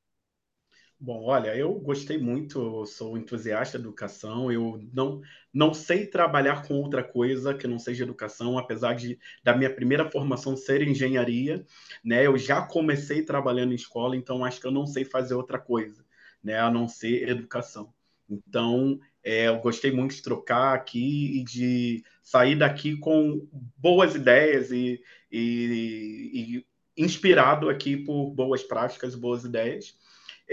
Bom, 1.03 1.23
olha, 1.23 1.55
eu 1.55 1.73
gostei 1.79 2.19
muito, 2.19 2.85
sou 2.85 3.17
entusiasta 3.17 3.79
de 3.79 3.83
educação, 3.83 4.51
eu 4.51 4.79
não, 4.93 5.19
não 5.51 5.73
sei 5.73 6.05
trabalhar 6.05 6.67
com 6.67 6.75
outra 6.75 7.03
coisa 7.03 7.55
que 7.55 7.65
não 7.65 7.79
seja 7.79 8.03
educação, 8.03 8.55
apesar 8.55 8.93
de 8.93 9.17
da 9.43 9.57
minha 9.57 9.73
primeira 9.73 10.07
formação 10.11 10.55
ser 10.55 10.83
engenharia, 10.87 11.65
né? 12.03 12.27
Eu 12.27 12.37
já 12.37 12.61
comecei 12.61 13.23
trabalhando 13.23 13.71
em 13.71 13.75
escola, 13.75 14.15
então 14.15 14.45
acho 14.45 14.61
que 14.61 14.67
eu 14.67 14.71
não 14.71 14.85
sei 14.85 15.03
fazer 15.03 15.33
outra 15.33 15.57
coisa, 15.57 16.05
né? 16.43 16.59
A 16.59 16.69
não 16.69 16.87
ser 16.87 17.27
educação. 17.29 17.91
Então, 18.29 18.99
é, 19.23 19.47
eu 19.47 19.59
gostei 19.59 19.91
muito 19.91 20.13
de 20.13 20.21
trocar 20.21 20.75
aqui 20.75 21.39
e 21.39 21.43
de 21.43 22.03
sair 22.23 22.55
daqui 22.55 22.95
com 22.97 23.47
boas 23.75 24.13
ideias 24.13 24.71
e, 24.71 25.01
e, 25.31 26.63
e 26.95 27.03
inspirado 27.03 27.69
aqui 27.69 27.97
por 27.97 28.29
boas 28.31 28.61
práticas, 28.63 29.15
boas 29.15 29.43
ideias. 29.43 29.95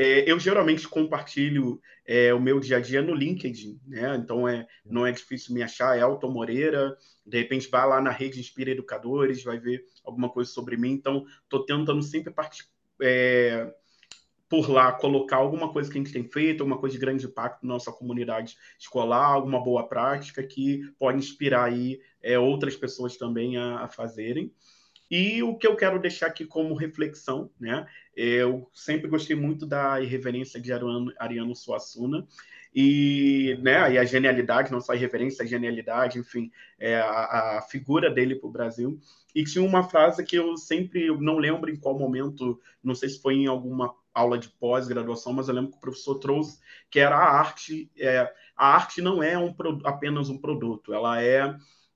É, 0.01 0.31
eu 0.31 0.39
geralmente 0.39 0.87
compartilho 0.87 1.81
é, 2.07 2.33
o 2.33 2.41
meu 2.41 2.61
dia 2.61 2.77
a 2.77 2.81
dia 2.81 3.03
no 3.03 3.13
LinkedIn, 3.13 3.81
né? 3.85 4.15
Então 4.15 4.47
é, 4.47 4.65
não 4.87 5.05
é 5.05 5.11
difícil 5.11 5.53
me 5.53 5.61
achar, 5.61 5.99
é 5.99 6.03
Elton 6.03 6.31
Moreira. 6.31 6.97
De 7.27 7.37
repente 7.37 7.69
vai 7.69 7.85
lá 7.85 8.01
na 8.01 8.13
rede 8.13 8.39
Inspira 8.39 8.71
Educadores, 8.71 9.43
vai 9.43 9.59
ver 9.59 9.85
alguma 10.05 10.29
coisa 10.29 10.49
sobre 10.53 10.77
mim. 10.77 10.93
Então 10.93 11.27
estou 11.43 11.67
tentando 11.67 12.01
sempre 12.01 12.33
é, 13.03 13.75
por 14.49 14.71
lá 14.71 14.93
colocar 14.93 15.39
alguma 15.39 15.73
coisa 15.73 15.91
que 15.91 15.99
a 15.99 16.01
gente 16.01 16.13
tem 16.13 16.23
feito, 16.23 16.61
alguma 16.61 16.79
coisa 16.79 16.95
de 16.95 17.01
grande 17.01 17.27
impacto 17.27 17.67
na 17.67 17.75
nossa 17.75 17.91
comunidade 17.91 18.57
escolar, 18.79 19.27
alguma 19.27 19.61
boa 19.61 19.89
prática 19.89 20.45
que 20.45 20.81
pode 20.97 21.19
inspirar 21.19 21.65
aí 21.65 22.01
é, 22.23 22.39
outras 22.39 22.77
pessoas 22.77 23.17
também 23.17 23.57
a, 23.57 23.81
a 23.81 23.89
fazerem. 23.89 24.53
E 25.11 25.43
o 25.43 25.57
que 25.57 25.67
eu 25.67 25.77
quero 25.77 25.99
deixar 25.99 26.27
aqui 26.27 26.45
como 26.45 26.75
reflexão, 26.75 27.51
né? 27.59 27.87
Eu 28.15 28.69
sempre 28.75 29.09
gostei 29.09 29.35
muito 29.35 29.65
da 29.65 30.01
irreverência 30.01 30.61
de 30.61 30.73
Ariano, 30.73 31.13
Ariano 31.19 31.55
Suassuna 31.55 32.27
e, 32.75 33.59
né, 33.63 33.93
e 33.93 33.99
a 33.99 34.05
genialidade, 34.05 34.71
não 34.71 34.81
só 34.81 34.93
a 34.93 34.97
irreverência, 34.97 35.45
a 35.45 35.49
genialidade, 35.49 36.19
enfim, 36.19 36.51
é, 36.79 36.97
a, 37.01 37.59
a 37.59 37.63
figura 37.63 38.11
dele 38.11 38.37
para 38.37 38.49
o 38.49 38.53
Brasil. 38.53 39.01
E 39.35 39.45
tinha 39.45 39.65
uma 39.65 39.83
frase 39.89 40.25
que 40.25 40.37
eu 40.37 40.57
sempre 40.57 41.07
eu 41.07 41.21
não 41.21 41.39
lembro 41.39 41.71
em 41.71 41.77
qual 41.77 41.99
momento, 41.99 42.61
não 42.83 42.95
sei 42.95 43.09
se 43.09 43.21
foi 43.21 43.35
em 43.35 43.47
alguma 43.47 43.95
aula 44.13 44.39
de 44.39 44.49
pós-graduação, 44.49 45.33
mas 45.33 45.49
eu 45.49 45.55
lembro 45.55 45.71
que 45.71 45.77
o 45.77 45.81
professor 45.81 46.17
trouxe 46.17 46.61
que 46.91 46.99
era 46.99 47.17
a 47.17 47.39
arte. 47.39 47.91
É, 47.97 48.33
a 48.57 48.75
arte 48.75 49.01
não 49.01 49.23
é 49.23 49.39
um, 49.39 49.55
apenas 49.85 50.29
um 50.29 50.39
produto, 50.39 50.93
ela 50.93 51.23
é 51.23 51.55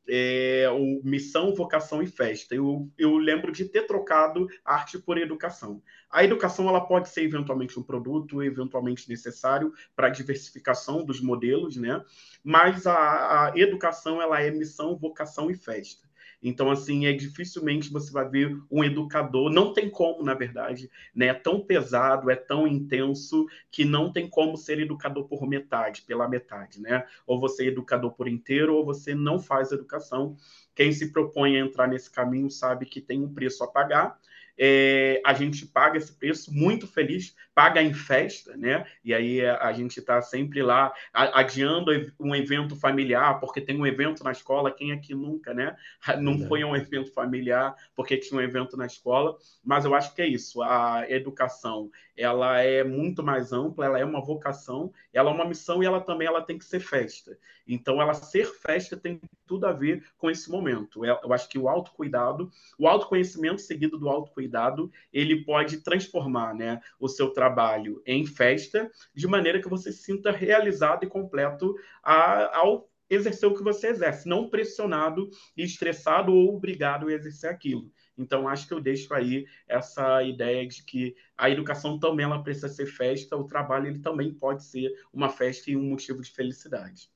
é, 0.09 0.69
o 0.71 1.01
Missão, 1.05 1.55
Vocação 1.55 2.03
e 2.03 2.07
Festa. 2.07 2.55
Eu, 2.55 2.91
eu 2.99 3.17
lembro 3.17 3.53
de 3.53 3.65
ter 3.65 3.87
trocado 3.87 4.47
arte 4.65 4.99
por 4.99 5.19
educação. 5.19 5.83
A 6.11 6.25
educação 6.25 6.69
ela 6.69 6.81
pode 6.81 7.09
ser 7.09 7.23
eventualmente 7.23 7.79
um 7.79 7.83
produto, 7.83 8.43
eventualmente 8.43 9.09
necessário 9.09 9.73
para 9.97 10.09
a 10.09 10.11
diversificação 10.11 11.05
dos 11.05 11.21
modelos, 11.21 11.77
né? 11.77 12.05
mas 12.43 12.87
a, 12.87 13.47
a 13.47 13.53
educação 13.57 14.21
ela 14.21 14.41
é 14.41 14.51
missão, 14.51 14.97
vocação 14.97 15.51
e 15.51 15.55
festa. 15.55 16.12
Então, 16.43 16.71
assim, 16.71 17.07
é 17.07 17.13
dificilmente 17.13 17.93
você 17.93 18.11
vai 18.11 18.29
ver 18.29 18.59
um 18.71 18.83
educador, 18.83 19.51
não 19.51 19.73
tem 19.73 19.89
como, 19.89 20.25
na 20.25 20.35
verdade, 20.35 20.91
né? 21.15 21.27
É 21.27 21.35
tão 21.35 21.61
pesado, 21.61 22.31
é 22.31 22.37
tão 22.37 22.67
intenso 22.67 23.47
que 23.71 23.85
não 23.85 24.13
tem 24.13 24.29
como 24.29 24.57
ser 24.57 24.81
educador 24.81 25.29
por 25.29 25.47
metade, 25.47 26.03
pela 26.03 26.29
metade, 26.29 26.81
né? 26.81 27.07
Ou 27.27 27.39
você 27.39 27.65
é 27.65 27.69
educador 27.69 28.13
por 28.13 28.27
inteiro, 28.27 28.75
ou 28.75 28.85
você 28.85 29.15
não 29.15 29.39
faz 29.39 29.71
educação. 29.71 30.37
Quem 30.75 30.91
se 30.91 31.13
propõe 31.13 31.57
a 31.57 31.61
entrar 31.61 31.87
nesse 31.87 32.11
caminho 32.11 32.51
sabe 32.51 32.87
que 32.87 33.01
tem 33.01 33.23
um 33.23 33.33
preço 33.33 33.63
a 33.63 33.69
pagar, 33.69 34.19
é, 34.59 35.21
a 35.25 35.33
gente 35.33 35.67
paga 35.67 35.99
esse 35.99 36.13
preço 36.13 36.53
muito 36.53 36.87
feliz, 36.87 37.35
paga 37.55 37.83
em 37.83 37.93
festa, 37.93 38.57
né? 38.57 38.87
E 39.05 39.13
aí 39.13 39.45
a 39.45 39.73
gente 39.73 39.99
está 39.99 40.21
sempre 40.23 40.63
lá 40.63 40.93
adiando 41.13 41.91
um 42.19 42.35
evento 42.35 42.77
familiar, 42.77 43.41
porque 43.41 43.61
tem 43.61 43.79
um 43.79 43.87
evento 43.87 44.25
na 44.25 44.33
escola, 44.33 44.71
quem 44.71 44.93
aqui 44.93 45.15
nunca, 45.15 45.53
né? 45.53 45.77
Não 46.21 46.39
foi 46.47 46.65
um 46.65 46.77
evento 46.77 47.13
familiar 47.13 47.75
porque 47.95 48.17
tinha 48.17 48.39
um 48.39 48.43
evento 48.43 48.77
na 48.77 48.87
escola, 48.87 49.37
mas 49.65 49.85
eu 49.85 49.95
acho 49.95 50.15
que 50.15 50.23
é 50.23 50.27
isso, 50.27 50.63
a 50.63 51.05
educação, 51.09 51.91
ela 52.17 52.61
é 52.61 52.85
muito 52.85 53.23
mais 53.23 53.53
ampla, 53.53 53.87
ela 53.87 53.99
é 53.99 54.05
uma 54.05 54.21
vocação, 54.21 54.93
ela 55.13 55.31
é 55.31 55.35
uma 55.35 55.47
missão 55.47 55.83
e 55.83 55.87
ela 55.87 56.01
também 56.01 56.27
ela 56.27 56.43
tem 56.43 56.59
que 56.59 56.65
ser 56.65 56.81
festa. 56.81 57.39
Então, 57.67 58.01
ela 58.01 58.15
ser 58.15 58.47
festa 58.47 58.97
tem 58.97 59.21
tudo 59.47 59.67
a 59.67 59.73
ver 59.73 60.05
com 60.19 60.31
esse 60.31 60.51
momento. 60.51 61.05
Eu 61.05 61.33
acho 61.33 61.49
que 61.49 61.59
o 61.59 61.69
autocuidado, 61.69 62.51
o 62.79 62.87
autoconhecimento 62.87 63.61
seguido 63.61 63.99
do 63.99 64.09
autocuidado, 64.09 64.91
ele 65.13 65.45
pode 65.45 65.79
transformar 65.79 66.55
né, 66.55 66.81
o 66.99 67.09
seu 67.09 67.31
trabalho 67.31 68.03
em 68.07 68.27
festa, 68.27 68.91
de 69.15 69.27
maneira 69.27 69.61
que 69.61 69.69
você 69.69 69.93
se 69.93 70.03
sinta 70.03 70.31
realizado 70.31 71.05
e 71.05 71.09
completo 71.09 71.75
a, 72.03 72.59
ao 72.59 72.89
exercer 73.09 73.49
o 73.49 73.55
que 73.55 73.63
você 73.63 73.89
exerce, 73.89 74.29
não 74.29 74.49
pressionado 74.49 75.29
e 75.57 75.63
estressado 75.63 76.33
ou 76.33 76.57
obrigado 76.57 77.09
a 77.09 77.13
exercer 77.13 77.51
aquilo. 77.51 77.91
Então, 78.23 78.49
acho 78.49 78.67
que 78.67 78.75
eu 78.75 78.81
deixo 78.81 79.13
aí 79.13 79.47
essa 79.69 80.23
ideia 80.23 80.67
de 80.67 80.83
que 80.85 81.15
a 81.37 81.51
educação 81.51 81.99
também 81.99 82.25
ela 82.25 82.43
precisa 82.43 82.69
ser 82.69 82.87
festa, 82.87 83.37
o 83.37 83.45
trabalho 83.47 83.89
ele 83.89 83.99
também 84.01 84.33
pode 84.33 84.65
ser 84.65 84.91
uma 85.13 85.29
festa 85.29 85.71
e 85.71 85.77
um 85.77 85.91
motivo 85.91 86.23
de 86.23 86.31
felicidade. 86.31 87.12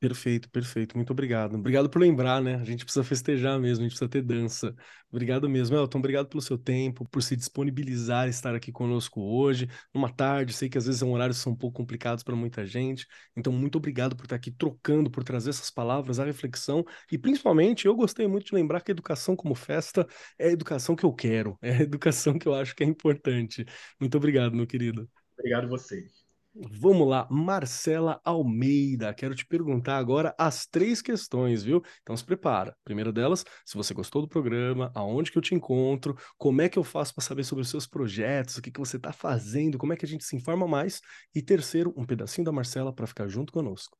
Perfeito, 0.00 0.48
perfeito. 0.48 0.96
Muito 0.96 1.10
obrigado. 1.12 1.56
Obrigado 1.56 1.90
por 1.90 2.00
lembrar, 2.00 2.40
né? 2.40 2.54
A 2.54 2.64
gente 2.64 2.84
precisa 2.86 3.04
festejar 3.04 3.60
mesmo, 3.60 3.84
a 3.84 3.88
gente 3.88 3.90
precisa 3.92 4.08
ter 4.08 4.22
dança. 4.22 4.74
Obrigado 5.10 5.46
mesmo, 5.46 5.76
Elton. 5.76 5.98
Obrigado 5.98 6.26
pelo 6.26 6.40
seu 6.40 6.56
tempo, 6.56 7.06
por 7.10 7.22
se 7.22 7.36
disponibilizar 7.36 8.26
estar 8.26 8.54
aqui 8.54 8.72
conosco 8.72 9.20
hoje, 9.20 9.68
numa 9.92 10.10
tarde. 10.10 10.54
Sei 10.54 10.70
que 10.70 10.78
às 10.78 10.86
vezes 10.86 11.00
são 11.00 11.12
horários 11.12 11.36
que 11.36 11.42
são 11.44 11.52
um 11.52 11.56
pouco 11.56 11.76
complicados 11.76 12.24
para 12.24 12.34
muita 12.34 12.64
gente. 12.64 13.06
Então, 13.36 13.52
muito 13.52 13.76
obrigado 13.76 14.16
por 14.16 14.24
estar 14.24 14.36
aqui 14.36 14.50
trocando, 14.50 15.10
por 15.10 15.22
trazer 15.22 15.50
essas 15.50 15.70
palavras, 15.70 16.18
a 16.18 16.24
reflexão. 16.24 16.82
E 17.12 17.18
principalmente, 17.18 17.84
eu 17.84 17.94
gostei 17.94 18.26
muito 18.26 18.46
de 18.46 18.54
lembrar 18.54 18.80
que 18.80 18.90
a 18.90 18.94
educação 18.94 19.36
como 19.36 19.54
festa 19.54 20.06
é 20.38 20.46
a 20.48 20.50
educação 20.50 20.96
que 20.96 21.04
eu 21.04 21.12
quero, 21.12 21.58
é 21.60 21.72
a 21.76 21.82
educação 21.82 22.38
que 22.38 22.48
eu 22.48 22.54
acho 22.54 22.74
que 22.74 22.82
é 22.82 22.86
importante. 22.86 23.66
Muito 24.00 24.16
obrigado, 24.16 24.56
meu 24.56 24.66
querido. 24.66 25.06
Obrigado 25.36 25.64
a 25.64 25.68
vocês. 25.68 26.19
Vamos 26.52 27.06
lá, 27.08 27.28
Marcela 27.30 28.20
Almeida. 28.24 29.14
Quero 29.14 29.36
te 29.36 29.46
perguntar 29.46 29.96
agora 29.98 30.34
as 30.36 30.66
três 30.66 31.00
questões, 31.00 31.62
viu? 31.62 31.80
Então 32.02 32.16
se 32.16 32.24
prepara. 32.24 32.76
Primeira 32.84 33.12
delas, 33.12 33.44
se 33.64 33.76
você 33.76 33.94
gostou 33.94 34.20
do 34.22 34.28
programa, 34.28 34.90
aonde 34.94 35.30
que 35.30 35.38
eu 35.38 35.42
te 35.42 35.54
encontro, 35.54 36.16
como 36.36 36.60
é 36.60 36.68
que 36.68 36.78
eu 36.78 36.82
faço 36.82 37.14
para 37.14 37.22
saber 37.22 37.44
sobre 37.44 37.62
os 37.62 37.70
seus 37.70 37.86
projetos, 37.86 38.56
o 38.56 38.62
que 38.62 38.70
que 38.72 38.80
você 38.80 38.96
está 38.96 39.12
fazendo, 39.12 39.78
como 39.78 39.92
é 39.92 39.96
que 39.96 40.04
a 40.04 40.08
gente 40.08 40.24
se 40.24 40.34
informa 40.34 40.66
mais. 40.66 41.00
E 41.32 41.40
terceiro, 41.40 41.94
um 41.96 42.04
pedacinho 42.04 42.44
da 42.44 42.52
Marcela 42.52 42.92
para 42.92 43.06
ficar 43.06 43.28
junto 43.28 43.52
conosco. 43.52 43.96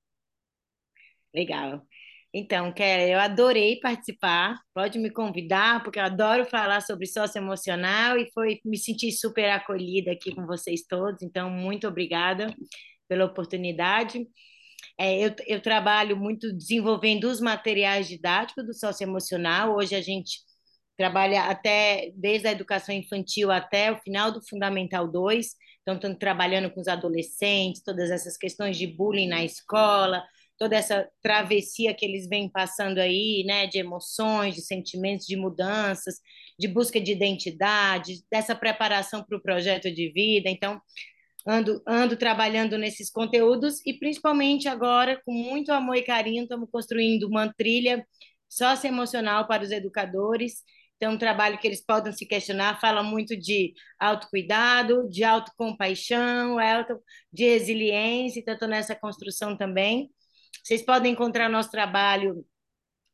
Legal. 1.32 1.86
Então, 2.32 2.72
Kelly, 2.72 3.10
eu 3.10 3.18
adorei 3.18 3.80
participar. 3.80 4.56
Pode 4.72 4.98
me 4.98 5.10
convidar, 5.10 5.82
porque 5.82 5.98
eu 5.98 6.04
adoro 6.04 6.44
falar 6.46 6.80
sobre 6.80 7.06
socioemocional 7.06 8.16
e 8.16 8.30
foi 8.32 8.60
me 8.64 8.78
sentir 8.78 9.10
super 9.12 9.50
acolhida 9.50 10.12
aqui 10.12 10.32
com 10.34 10.46
vocês 10.46 10.82
todos. 10.88 11.22
Então, 11.22 11.50
muito 11.50 11.88
obrigada 11.88 12.54
pela 13.08 13.24
oportunidade. 13.24 14.24
É, 14.98 15.18
eu, 15.26 15.34
eu 15.46 15.60
trabalho 15.60 16.16
muito 16.16 16.52
desenvolvendo 16.52 17.24
os 17.24 17.40
materiais 17.40 18.08
didáticos 18.08 18.64
do 18.64 18.74
socioemocional. 18.74 19.74
Hoje 19.76 19.96
a 19.96 20.00
gente 20.00 20.38
trabalha 20.96 21.44
até 21.44 22.12
desde 22.14 22.46
a 22.46 22.52
educação 22.52 22.94
infantil 22.94 23.50
até 23.50 23.90
o 23.90 23.98
final 23.98 24.30
do 24.30 24.40
Fundamental 24.48 25.08
2. 25.08 25.48
Então, 25.82 25.94
estamos 25.96 26.18
trabalhando 26.18 26.70
com 26.70 26.80
os 26.80 26.86
adolescentes, 26.88 27.82
todas 27.82 28.10
essas 28.10 28.36
questões 28.36 28.76
de 28.76 28.86
bullying 28.86 29.28
na 29.28 29.42
escola, 29.44 30.22
toda 30.60 30.76
essa 30.76 31.08
travessia 31.22 31.94
que 31.94 32.04
eles 32.04 32.28
vêm 32.28 32.46
passando 32.46 32.98
aí, 32.98 33.42
né, 33.46 33.66
de 33.66 33.78
emoções, 33.78 34.54
de 34.54 34.60
sentimentos, 34.60 35.26
de 35.26 35.34
mudanças, 35.34 36.16
de 36.58 36.68
busca 36.68 37.00
de 37.00 37.12
identidade, 37.12 38.22
dessa 38.30 38.54
preparação 38.54 39.24
para 39.24 39.38
o 39.38 39.42
projeto 39.42 39.90
de 39.90 40.12
vida. 40.12 40.50
Então, 40.50 40.78
ando, 41.48 41.82
ando 41.88 42.14
trabalhando 42.14 42.76
nesses 42.76 43.10
conteúdos 43.10 43.80
e 43.86 43.94
principalmente 43.94 44.68
agora, 44.68 45.18
com 45.24 45.32
muito 45.32 45.72
amor 45.72 45.96
e 45.96 46.02
carinho, 46.02 46.42
estamos 46.42 46.68
construindo 46.70 47.24
uma 47.24 47.50
trilha 47.54 48.06
socioemocional 48.46 49.46
para 49.48 49.62
os 49.62 49.70
educadores. 49.70 50.62
Então, 50.96 51.14
um 51.14 51.18
trabalho 51.18 51.56
que 51.58 51.66
eles 51.66 51.82
podem 51.82 52.12
se 52.12 52.26
questionar, 52.26 52.78
fala 52.78 53.02
muito 53.02 53.34
de 53.34 53.72
autocuidado, 53.98 55.08
de 55.08 55.24
autocompaixão, 55.24 56.58
de 57.32 57.44
resiliência, 57.44 58.44
estou 58.46 58.68
nessa 58.68 58.94
construção 58.94 59.56
também. 59.56 60.10
Vocês 60.62 60.82
podem 60.82 61.12
encontrar 61.12 61.48
nosso 61.48 61.70
trabalho 61.70 62.44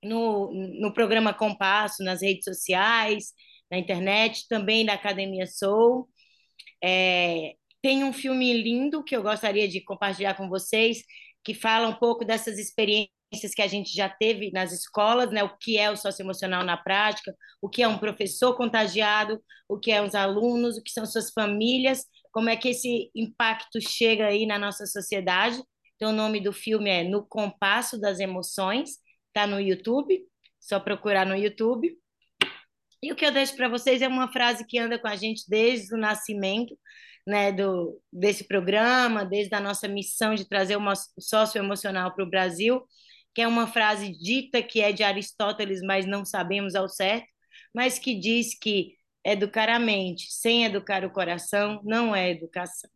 no, 0.03 0.53
no 0.81 0.93
programa 0.93 1.35
Compasso, 1.35 2.03
nas 2.03 2.23
redes 2.23 2.45
sociais, 2.45 3.33
na 3.71 3.79
internet, 3.79 4.47
também 4.49 4.85
da 4.85 4.95
Academia 4.95 5.47
Soul. 5.47 6.09
É, 6.83 7.55
tem 7.83 8.05
um 8.05 8.13
filme 8.13 8.53
lindo 8.63 9.05
que 9.05 9.17
eu 9.17 9.23
gostaria 9.23 9.69
de 9.69 9.81
compartilhar 9.83 10.35
com 10.35 10.49
vocês, 10.49 11.03
que 11.45 11.55
fala 11.55 11.89
um 11.89 11.95
pouco 11.95 12.25
dessas 12.25 12.59
experiências 12.59 13.11
que 13.55 13.63
a 13.63 13.67
gente 13.67 13.95
já 13.95 14.09
teve 14.09 14.51
nas 14.53 14.73
escolas, 14.73 15.31
né? 15.31 15.43
O 15.43 15.57
que 15.59 15.79
é 15.79 15.91
o 15.91 15.97
socioemocional 15.97 16.65
na 16.65 16.77
prática, 16.77 17.35
o 17.61 17.69
que 17.69 17.83
é 17.83 17.89
um 17.89 17.99
professor 17.99 18.57
contagiado, 18.57 19.41
o 19.69 19.79
que 19.79 19.91
é 19.91 20.03
os 20.03 20.15
alunos, 20.15 20.77
o 20.77 20.83
que 20.83 20.91
são 20.91 21.05
suas 21.07 21.31
famílias, 21.31 22.05
como 22.33 22.49
é 22.49 22.57
que 22.57 22.69
esse 22.69 23.11
impacto 23.15 23.81
chega 23.81 24.27
aí 24.27 24.47
na 24.47 24.59
nossa 24.59 24.87
sociedade. 24.87 25.61
Então, 25.97 26.10
o 26.10 26.14
nome 26.14 26.40
do 26.40 26.52
filme 26.52 26.90
é 26.90 27.02
No 27.02 27.27
Compasso 27.27 27.98
das 27.98 28.20
Emoções, 28.20 28.98
tá 29.32 29.47
no 29.47 29.59
YouTube, 29.59 30.23
só 30.60 30.78
procurar 30.78 31.27
no 31.27 31.35
YouTube. 31.35 31.97
E 33.02 33.12
o 33.12 33.16
que 33.16 33.24
eu 33.24 33.32
deixo 33.32 33.56
para 33.56 33.68
vocês 33.68 34.02
é 34.02 34.09
uma 34.09 34.32
frase 34.32 34.66
que 34.66 34.78
anda 34.78 34.98
com 34.98 35.09
a 35.09 35.16
gente 35.16 35.44
desde 35.48 35.94
o 35.94 35.98
nascimento, 35.98 36.78
né, 37.27 37.51
do, 37.51 38.01
desse 38.12 38.44
programa, 38.47 39.24
desde 39.24 39.55
a 39.55 39.60
nossa 39.60 39.89
missão 39.89 40.35
de 40.35 40.48
trazer 40.48 40.77
uma 40.77 40.94
socioemocional 41.18 42.14
para 42.14 42.24
o 42.24 42.31
Brasil, 42.31 42.86
que 43.35 43.43
é 43.43 43.48
uma 43.48 43.66
frase 43.66 44.10
dita 44.12 44.62
que 44.62 44.81
é 44.81 44.93
de 44.93 45.02
Aristóteles, 45.02 45.81
mas 45.82 46.06
não 46.06 46.24
sabemos 46.24 46.74
ao 46.74 46.89
certo, 46.89 47.27
mas 47.74 47.98
que 47.98 48.14
diz 48.14 48.59
que 48.59 48.94
educar 49.24 49.68
a 49.68 49.78
mente 49.78 50.28
sem 50.31 50.64
educar 50.64 51.05
o 51.05 51.10
coração 51.10 51.81
não 51.85 52.14
é 52.14 52.31
educação. 52.31 52.89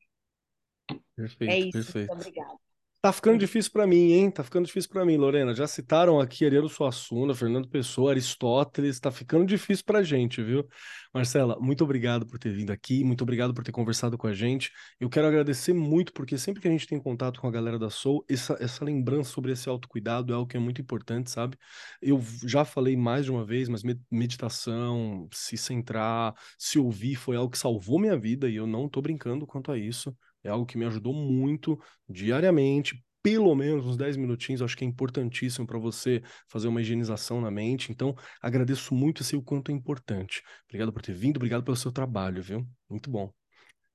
Perfeito, 1.16 1.50
é 1.50 1.58
isso, 1.58 1.72
perfeito. 1.72 2.08
muito 2.08 2.20
obrigada. 2.20 2.69
Tá 3.02 3.14
ficando 3.14 3.38
difícil 3.38 3.72
para 3.72 3.86
mim, 3.86 4.12
hein? 4.12 4.30
Tá 4.30 4.44
ficando 4.44 4.66
difícil 4.66 4.90
para 4.90 5.06
mim, 5.06 5.16
Lorena. 5.16 5.54
Já 5.54 5.66
citaram 5.66 6.20
aqui 6.20 6.44
Ariano 6.44 6.68
Suassuna, 6.68 7.34
Fernando 7.34 7.66
Pessoa, 7.66 8.10
Aristóteles. 8.10 9.00
Tá 9.00 9.10
ficando 9.10 9.46
difícil 9.46 9.86
pra 9.86 10.02
gente, 10.02 10.42
viu? 10.42 10.68
Marcela, 11.12 11.58
muito 11.58 11.82
obrigado 11.82 12.26
por 12.26 12.38
ter 12.38 12.52
vindo 12.52 12.70
aqui, 12.70 13.02
muito 13.02 13.22
obrigado 13.22 13.54
por 13.54 13.64
ter 13.64 13.72
conversado 13.72 14.18
com 14.18 14.26
a 14.26 14.34
gente. 14.34 14.70
Eu 15.00 15.08
quero 15.08 15.26
agradecer 15.26 15.72
muito, 15.72 16.12
porque 16.12 16.36
sempre 16.36 16.60
que 16.60 16.68
a 16.68 16.70
gente 16.70 16.86
tem 16.86 17.00
contato 17.00 17.40
com 17.40 17.48
a 17.48 17.50
galera 17.50 17.78
da 17.78 17.88
Soul, 17.88 18.22
essa, 18.28 18.54
essa 18.60 18.84
lembrança 18.84 19.30
sobre 19.30 19.52
esse 19.52 19.66
autocuidado 19.66 20.30
é 20.34 20.36
algo 20.36 20.46
que 20.46 20.58
é 20.58 20.60
muito 20.60 20.82
importante, 20.82 21.30
sabe? 21.30 21.56
Eu 22.02 22.20
já 22.46 22.66
falei 22.66 22.98
mais 22.98 23.24
de 23.24 23.30
uma 23.30 23.46
vez, 23.46 23.66
mas 23.70 23.82
meditação, 24.10 25.26
se 25.32 25.56
centrar, 25.56 26.34
se 26.58 26.78
ouvir, 26.78 27.14
foi 27.14 27.36
algo 27.36 27.50
que 27.50 27.58
salvou 27.58 27.98
minha 27.98 28.18
vida 28.18 28.46
e 28.46 28.56
eu 28.56 28.66
não 28.66 28.90
tô 28.90 29.00
brincando 29.00 29.46
quanto 29.46 29.72
a 29.72 29.78
isso. 29.78 30.14
É 30.44 30.48
algo 30.48 30.66
que 30.66 30.78
me 30.78 30.84
ajudou 30.86 31.12
muito 31.14 31.78
diariamente, 32.08 33.02
pelo 33.22 33.54
menos 33.54 33.86
uns 33.86 33.96
10 33.96 34.16
minutinhos, 34.16 34.62
acho 34.62 34.76
que 34.76 34.84
é 34.84 34.88
importantíssimo 34.88 35.66
para 35.66 35.78
você 35.78 36.22
fazer 36.48 36.68
uma 36.68 36.80
higienização 36.80 37.40
na 37.40 37.50
mente. 37.50 37.92
Então, 37.92 38.14
agradeço 38.40 38.94
muito 38.94 39.22
e 39.22 39.24
sei 39.24 39.38
o 39.38 39.42
quanto 39.42 39.70
é 39.70 39.74
importante. 39.74 40.42
Obrigado 40.66 40.92
por 40.92 41.02
ter 41.02 41.14
vindo, 41.14 41.36
obrigado 41.36 41.62
pelo 41.64 41.76
seu 41.76 41.92
trabalho, 41.92 42.42
viu? 42.42 42.66
Muito 42.88 43.10
bom. 43.10 43.39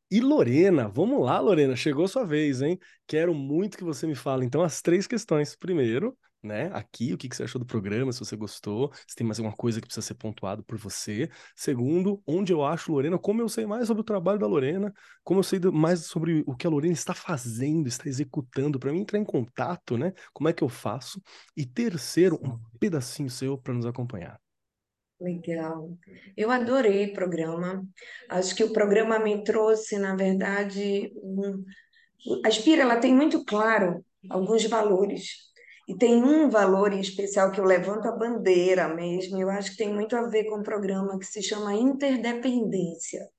E 0.10 0.20
Lorena, 0.22 0.88
vamos 0.88 1.24
lá, 1.26 1.40
Lorena, 1.40 1.76
chegou 1.76 2.08
sua 2.08 2.26
vez, 2.26 2.62
hein? 2.62 2.80
Quero 3.08 3.34
muito 3.34 3.78
que 3.78 3.84
você 3.84 4.06
me 4.06 4.16
fale, 4.16 4.46
então, 4.46 4.62
as 4.62 4.82
três 4.82 5.08
questões. 5.08 5.56
Primeiro, 5.56 6.16
né? 6.44 6.70
Aqui, 6.74 7.12
o 7.12 7.18
que, 7.18 7.28
que 7.28 7.36
você 7.36 7.44
achou 7.44 7.60
do 7.60 7.66
programa, 7.66 8.14
se 8.14 8.20
você 8.20 8.36
gostou, 8.36 8.92
se 9.08 9.16
tem 9.16 9.26
mais 9.26 9.40
alguma 9.40 9.56
coisa 9.56 9.82
que 9.82 9.88
precisa 9.88 10.06
ser 10.06 10.14
pontuado 10.14 10.64
por 10.64 10.78
você. 10.78 11.30
Segundo, 11.56 12.22
onde 12.26 12.54
eu 12.54 12.64
acho 12.64 12.92
Lorena, 12.92 13.18
como 13.18 13.42
eu 13.42 13.50
sei 13.50 13.66
mais 13.66 13.88
sobre 13.88 14.02
o 14.02 14.04
trabalho 14.04 14.40
da 14.40 14.46
Lorena, 14.48 14.94
como 15.24 15.40
eu 15.40 15.44
sei 15.44 15.60
mais 15.60 16.06
sobre 16.06 16.44
o 16.46 16.56
que 16.56 16.68
a 16.68 16.70
Lorena 16.70 16.94
está 16.94 17.14
fazendo, 17.16 17.88
está 17.88 18.08
executando, 18.08 18.80
para 18.80 18.94
mim 18.94 19.00
entrar 19.02 19.18
em 19.20 19.26
contato, 19.26 19.98
né? 19.98 20.14
Como 20.34 20.48
é 20.48 20.54
que 20.54 20.64
eu 20.64 20.70
faço? 20.70 21.20
E 21.58 21.66
terceiro, 21.66 22.40
um 22.44 22.60
pedacinho 22.80 23.30
seu 23.30 23.58
para 23.58 23.74
nos 23.74 23.86
acompanhar. 23.88 24.40
Legal. 25.20 25.98
Eu 26.36 26.52
adorei 26.52 27.06
o 27.08 27.14
programa. 27.14 27.86
Acho 28.30 28.56
que 28.56 28.64
o 28.64 28.74
programa 28.74 29.18
me 29.18 29.44
trouxe, 29.44 29.98
na 29.98 30.16
verdade, 30.16 31.12
um... 31.16 31.64
a 32.44 32.48
Aspira, 32.48 32.82
ela 32.82 32.98
tem 32.98 33.14
muito 33.14 33.44
claro 33.46 34.04
alguns 34.30 34.66
valores 34.66 35.46
e 35.88 35.96
tem 35.96 36.24
um 36.24 36.50
valor 36.50 36.92
em 36.94 37.00
especial 37.00 37.52
que 37.52 37.60
eu 37.60 37.66
levanto 37.66 38.08
a 38.08 38.12
bandeira 38.12 38.88
mesmo, 38.88 39.40
eu 39.40 39.50
acho 39.50 39.72
que 39.72 39.78
tem 39.78 39.94
muito 39.94 40.16
a 40.16 40.28
ver 40.28 40.46
com 40.46 40.60
um 40.60 40.64
programa 40.64 41.18
que 41.20 41.26
se 41.26 41.44
chama 41.44 41.74
interdependência. 41.74 43.30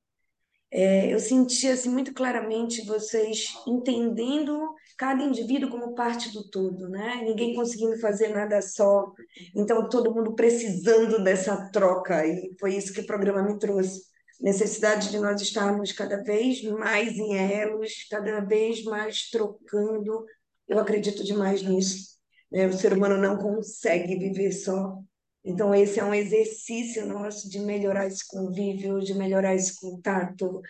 É, 0.70 1.12
eu 1.12 1.18
senti 1.18 1.68
assim, 1.68 1.88
muito 1.88 2.12
claramente 2.12 2.84
vocês 2.84 3.55
entendendo 3.66 4.74
cada 4.98 5.22
indivíduo 5.22 5.70
como 5.70 5.94
parte 5.94 6.32
do 6.32 6.48
todo, 6.51 6.88
né? 6.88 7.22
Ninguém 7.22 7.55
conseguindo 7.55 7.98
fazer 8.01 8.28
nada 8.28 8.60
só, 8.60 9.12
então 9.55 9.88
todo 9.88 10.12
mundo 10.12 10.34
precisando 10.34 11.22
dessa 11.22 11.70
troca, 11.70 12.26
e 12.26 12.55
foi 12.59 12.74
isso 12.74 12.93
que 12.93 13.01
o 13.01 13.06
programa 13.06 13.43
me 13.43 13.59
trouxe. 13.59 14.02
Necessidade 14.40 15.10
de 15.10 15.18
nós 15.18 15.40
estarmos 15.40 15.93
cada 15.93 16.22
vez 16.22 16.62
mais 16.62 17.16
em 17.16 17.36
elos, 17.36 18.06
cada 18.10 18.40
vez 18.40 18.84
mais 18.84 19.30
trocando. 19.30 20.26
Eu 20.68 20.78
acredito 20.78 21.24
demais 21.24 21.62
nisso. 21.62 22.16
Né? 22.51 22.66
O 22.66 22.72
ser 22.72 22.93
humano 22.93 23.16
não 23.16 23.38
consegue 23.38 24.18
viver 24.18 24.52
só. 24.52 24.98
Então, 25.47 25.73
esse 25.73 26.01
é 26.01 26.05
um 26.05 26.12
exercício 26.12 27.06
nosso 27.06 27.48
de 27.48 27.60
melhorar 27.60 28.09
esse 28.09 28.27
convívio, 28.27 29.01
de 29.01 29.14
melhorar 29.14 29.55
esse 29.55 29.81
contato, 29.81 30.60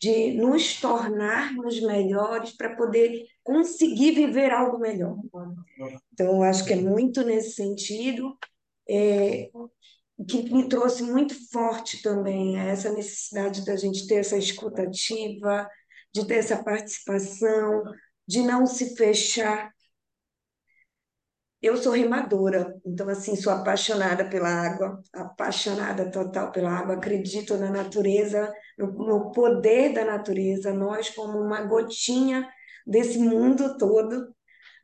de 0.00 0.32
nos 0.32 0.80
tornarmos 0.80 1.80
melhores 1.80 2.56
para 2.56 2.74
poder 2.74 3.24
conseguir 3.44 4.10
viver 4.10 4.50
algo 4.50 4.78
melhor. 4.78 5.16
Então, 6.12 6.42
acho 6.42 6.64
que 6.64 6.72
é 6.72 6.76
muito 6.76 7.22
nesse 7.22 7.52
sentido. 7.52 8.36
É, 8.90 9.48
que 10.28 10.52
me 10.52 10.68
trouxe 10.68 11.02
muito 11.02 11.34
forte 11.50 12.00
também 12.02 12.56
essa 12.58 12.92
necessidade 12.92 13.64
da 13.64 13.74
gente 13.76 14.06
ter 14.06 14.16
essa 14.16 14.36
escutativa, 14.36 15.68
de 16.12 16.24
ter 16.26 16.36
essa 16.36 16.62
participação, 16.62 17.82
de 18.26 18.42
não 18.42 18.64
se 18.64 18.94
fechar 18.94 19.73
eu 21.64 21.76
sou 21.76 21.92
remadora, 21.92 22.78
então, 22.84 23.08
assim, 23.08 23.36
sou 23.36 23.52
apaixonada 23.52 24.28
pela 24.28 24.48
água, 24.48 25.00
apaixonada 25.12 26.10
total 26.10 26.52
pela 26.52 26.70
água, 26.70 26.96
acredito 26.96 27.56
na 27.56 27.70
natureza, 27.70 28.52
no, 28.78 28.92
no 28.92 29.32
poder 29.32 29.92
da 29.94 30.04
natureza, 30.04 30.74
nós 30.74 31.10
como 31.10 31.38
uma 31.38 31.62
gotinha 31.62 32.48
desse 32.86 33.18
mundo 33.18 33.78
todo, 33.78 34.34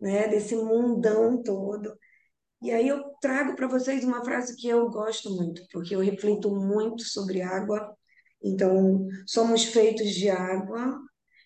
né, 0.01 0.29
desse 0.29 0.57
mundão 0.57 1.43
todo. 1.43 1.97
E 2.63 2.71
aí 2.73 2.89
eu 2.89 3.05
trago 3.21 3.57
para 3.57 3.69
vocês 3.69 4.05
uma 4.05 4.25
frase 4.25 4.57
que 4.57 4.69
eu 4.69 4.89
gosto 4.91 5.31
muito, 5.31 5.63
porque 5.73 5.95
eu 5.95 6.01
reflito 6.01 6.51
muito 6.55 7.03
sobre 7.05 7.43
água. 7.43 7.95
Então, 8.43 9.07
somos 9.27 9.65
feitos 9.65 10.11
de 10.11 10.31
água, 10.31 10.99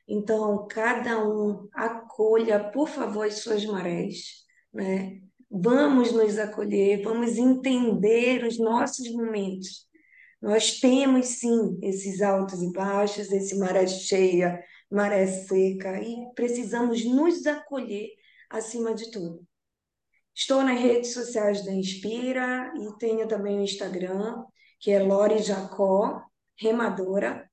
então 0.09 0.66
cada 0.69 1.19
um 1.27 1.69
acolha, 1.74 2.70
por 2.70 2.89
favor, 2.89 3.27
as 3.27 3.39
suas 3.40 3.65
marés 3.66 4.44
né? 4.74 5.20
Vamos 5.51 6.12
nos 6.12 6.39
acolher, 6.39 7.03
vamos 7.03 7.37
entender 7.37 8.45
os 8.45 8.59
nossos 8.59 9.11
momentos. 9.12 9.87
Nós 10.41 10.79
temos 10.81 11.27
sim 11.27 11.79
esses 11.83 12.21
altos 12.21 12.62
e 12.62 12.73
baixos, 12.73 13.33
esse 13.33 13.57
maré 13.57 13.87
cheia, 13.87 14.62
maré 14.91 15.27
seca, 15.27 16.01
e 16.03 16.33
precisamos 16.35 17.05
nos 17.05 17.47
acolher 17.47 18.09
acima 18.51 18.95
de 18.95 19.11
tudo. 19.11 19.47
Estou 20.35 20.62
nas 20.62 20.81
redes 20.81 21.15
sociais 21.15 21.65
da 21.65 21.73
Inspira 21.73 22.73
e 22.77 22.99
tenho 22.99 23.27
também 23.29 23.59
o 23.59 23.62
Instagram, 23.62 24.45
que 24.81 24.91
é 24.91 24.99
Lore 24.99 25.39
Jacó, 25.39 26.23
remadora, 26.57 27.49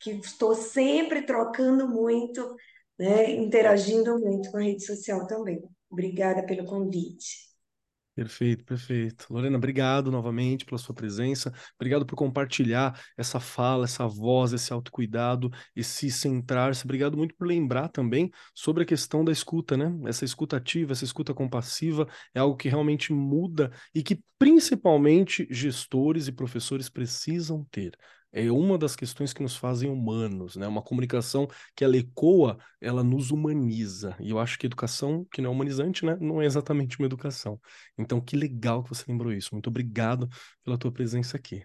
que 0.00 0.12
estou 0.12 0.54
sempre 0.54 1.22
trocando 1.22 1.86
muito, 1.86 2.56
né, 2.98 3.30
interagindo 3.30 4.18
muito 4.18 4.50
com 4.50 4.56
a 4.56 4.62
rede 4.62 4.84
social 4.84 5.26
também. 5.26 5.62
Obrigada 5.92 6.42
pelo 6.44 6.64
convite. 6.64 7.52
Perfeito, 8.14 8.62
perfeito. 8.64 9.26
Lorena, 9.30 9.56
obrigado 9.56 10.10
novamente 10.10 10.66
pela 10.66 10.76
sua 10.76 10.94
presença. 10.94 11.50
Obrigado 11.76 12.04
por 12.04 12.14
compartilhar 12.14 13.00
essa 13.16 13.40
fala, 13.40 13.84
essa 13.84 14.06
voz, 14.06 14.52
esse 14.52 14.70
autocuidado, 14.70 15.50
esse 15.74 16.10
centrar-se. 16.10 16.84
Obrigado 16.84 17.16
muito 17.16 17.34
por 17.34 17.46
lembrar 17.46 17.88
também 17.88 18.30
sobre 18.54 18.82
a 18.82 18.86
questão 18.86 19.24
da 19.24 19.32
escuta, 19.32 19.78
né? 19.78 19.90
Essa 20.06 20.26
escuta 20.26 20.58
ativa, 20.58 20.92
essa 20.92 21.04
escuta 21.04 21.32
compassiva 21.32 22.06
é 22.34 22.40
algo 22.40 22.56
que 22.56 22.68
realmente 22.68 23.14
muda 23.14 23.70
e 23.94 24.02
que 24.02 24.22
principalmente 24.38 25.46
gestores 25.50 26.28
e 26.28 26.32
professores 26.32 26.90
precisam 26.90 27.66
ter 27.70 27.96
é 28.32 28.50
uma 28.50 28.78
das 28.78 28.96
questões 28.96 29.32
que 29.32 29.42
nos 29.42 29.56
fazem 29.56 29.90
humanos, 29.90 30.56
né? 30.56 30.66
Uma 30.66 30.82
comunicação 30.82 31.46
que 31.76 31.84
ela 31.84 31.96
ecoa, 31.96 32.58
ela 32.80 33.04
nos 33.04 33.30
humaniza. 33.30 34.16
E 34.18 34.30
eu 34.30 34.38
acho 34.38 34.58
que 34.58 34.66
educação, 34.66 35.26
que 35.32 35.42
não 35.42 35.50
é 35.50 35.52
humanizante, 35.54 36.04
né? 36.06 36.16
Não 36.20 36.40
é 36.40 36.46
exatamente 36.46 36.98
uma 36.98 37.06
educação. 37.06 37.60
Então, 37.98 38.20
que 38.20 38.36
legal 38.36 38.82
que 38.82 38.88
você 38.88 39.04
lembrou 39.06 39.32
isso. 39.32 39.50
Muito 39.52 39.68
obrigado 39.68 40.28
pela 40.64 40.78
tua 40.78 40.90
presença 40.90 41.36
aqui. 41.36 41.62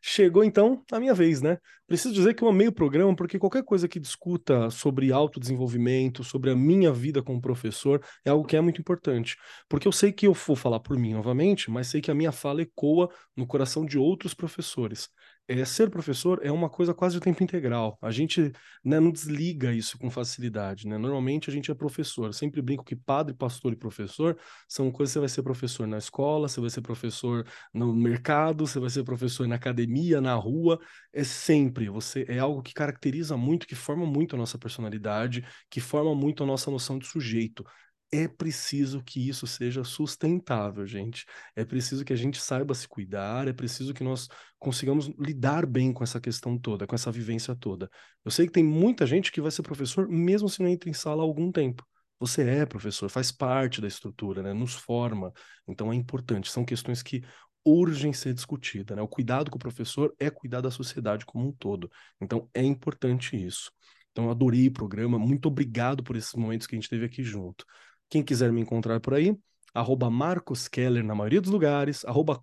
Chegou 0.00 0.44
então 0.44 0.84
a 0.92 1.00
minha 1.00 1.12
vez, 1.12 1.42
né? 1.42 1.58
Preciso 1.86 2.14
dizer 2.14 2.34
que 2.34 2.42
eu 2.44 2.48
amei 2.48 2.68
o 2.68 2.72
programa 2.72 3.14
porque 3.16 3.38
qualquer 3.38 3.64
coisa 3.64 3.88
que 3.88 3.98
discuta 3.98 4.70
sobre 4.70 5.10
autodesenvolvimento, 5.10 6.22
sobre 6.22 6.50
a 6.50 6.56
minha 6.56 6.92
vida 6.92 7.20
como 7.20 7.40
professor, 7.40 8.00
é 8.24 8.30
algo 8.30 8.46
que 8.46 8.56
é 8.56 8.60
muito 8.60 8.80
importante. 8.80 9.36
Porque 9.68 9.88
eu 9.88 9.92
sei 9.92 10.12
que 10.12 10.26
eu 10.26 10.34
vou 10.34 10.54
falar 10.54 10.78
por 10.80 10.96
mim 10.96 11.14
novamente, 11.14 11.68
mas 11.68 11.88
sei 11.88 12.00
que 12.00 12.10
a 12.10 12.14
minha 12.14 12.30
fala 12.30 12.62
ecoa 12.62 13.08
no 13.36 13.46
coração 13.46 13.84
de 13.84 13.98
outros 13.98 14.34
professores 14.34 15.08
é, 15.48 15.64
ser 15.64 15.88
professor 15.88 16.40
é 16.42 16.52
uma 16.52 16.68
coisa 16.68 16.92
quase 16.92 17.14
de 17.16 17.20
tempo 17.22 17.42
integral. 17.42 17.98
A 18.02 18.10
gente 18.10 18.52
né, 18.84 19.00
não 19.00 19.10
desliga 19.10 19.72
isso 19.72 19.98
com 19.98 20.10
facilidade. 20.10 20.86
Né? 20.86 20.98
Normalmente 20.98 21.48
a 21.48 21.52
gente 21.52 21.70
é 21.70 21.74
professor. 21.74 22.34
Sempre 22.34 22.60
brinco 22.60 22.84
que 22.84 22.94
padre, 22.94 23.34
pastor 23.34 23.72
e 23.72 23.76
professor 23.76 24.38
são 24.68 24.90
coisas 24.90 25.12
que 25.12 25.14
você 25.14 25.20
vai 25.20 25.28
ser 25.30 25.42
professor 25.42 25.86
na 25.86 25.96
escola, 25.96 26.48
você 26.48 26.60
vai 26.60 26.68
ser 26.68 26.82
professor 26.82 27.46
no 27.72 27.94
mercado, 27.94 28.66
você 28.66 28.78
vai 28.78 28.90
ser 28.90 29.02
professor 29.04 29.48
na 29.48 29.54
academia, 29.54 30.20
na 30.20 30.34
rua. 30.34 30.78
É 31.12 31.24
sempre. 31.24 31.88
Você 31.88 32.26
é 32.28 32.38
algo 32.38 32.62
que 32.62 32.74
caracteriza 32.74 33.36
muito, 33.36 33.66
que 33.66 33.74
forma 33.74 34.04
muito 34.04 34.36
a 34.36 34.38
nossa 34.38 34.58
personalidade, 34.58 35.44
que 35.70 35.80
forma 35.80 36.14
muito 36.14 36.42
a 36.42 36.46
nossa 36.46 36.70
noção 36.70 36.98
de 36.98 37.06
sujeito 37.06 37.64
é 38.10 38.26
preciso 38.26 39.02
que 39.02 39.28
isso 39.28 39.46
seja 39.46 39.84
sustentável, 39.84 40.86
gente. 40.86 41.26
É 41.54 41.64
preciso 41.64 42.04
que 42.04 42.12
a 42.12 42.16
gente 42.16 42.40
saiba 42.40 42.74
se 42.74 42.88
cuidar, 42.88 43.48
é 43.48 43.52
preciso 43.52 43.92
que 43.92 44.02
nós 44.02 44.28
consigamos 44.58 45.10
lidar 45.18 45.66
bem 45.66 45.92
com 45.92 46.02
essa 46.02 46.20
questão 46.20 46.58
toda, 46.58 46.86
com 46.86 46.94
essa 46.94 47.12
vivência 47.12 47.54
toda. 47.54 47.90
Eu 48.24 48.30
sei 48.30 48.46
que 48.46 48.52
tem 48.52 48.64
muita 48.64 49.06
gente 49.06 49.30
que 49.30 49.40
vai 49.40 49.50
ser 49.50 49.62
professor 49.62 50.08
mesmo 50.08 50.48
se 50.48 50.60
não 50.62 50.68
entra 50.68 50.88
em 50.88 50.94
sala 50.94 51.22
há 51.22 51.24
algum 51.26 51.52
tempo. 51.52 51.86
Você 52.20 52.42
é 52.42 52.66
professor, 52.66 53.08
faz 53.08 53.30
parte 53.30 53.80
da 53.80 53.86
estrutura, 53.86 54.42
né? 54.42 54.52
Nos 54.52 54.74
forma. 54.74 55.32
Então 55.66 55.92
é 55.92 55.94
importante. 55.94 56.50
São 56.50 56.64
questões 56.64 57.02
que 57.02 57.22
urgem 57.64 58.12
ser 58.12 58.34
discutidas, 58.34 58.96
né? 58.96 59.02
O 59.02 59.08
cuidado 59.08 59.50
com 59.50 59.56
o 59.56 59.60
professor 59.60 60.14
é 60.18 60.30
cuidar 60.30 60.60
da 60.60 60.70
sociedade 60.70 61.24
como 61.26 61.48
um 61.48 61.52
todo. 61.52 61.90
Então 62.20 62.48
é 62.54 62.62
importante 62.62 63.36
isso. 63.36 63.70
Então, 64.18 64.24
eu 64.24 64.30
adorei 64.32 64.66
o 64.66 64.72
programa. 64.72 65.16
Muito 65.16 65.46
obrigado 65.46 66.02
por 66.02 66.16
esses 66.16 66.34
momentos 66.34 66.66
que 66.66 66.74
a 66.74 66.78
gente 66.78 66.88
teve 66.88 67.04
aqui 67.04 67.22
junto. 67.22 67.64
Quem 68.08 68.22
quiser 68.22 68.52
me 68.52 68.60
encontrar 68.60 69.00
por 69.00 69.14
aí, 69.14 69.36
arroba 69.74 70.10
Marcos 70.10 70.68
Keller 70.68 71.04
na 71.04 71.14
maioria 71.14 71.40
dos 71.40 71.50
lugares, 71.50 72.04
arroba 72.04 72.42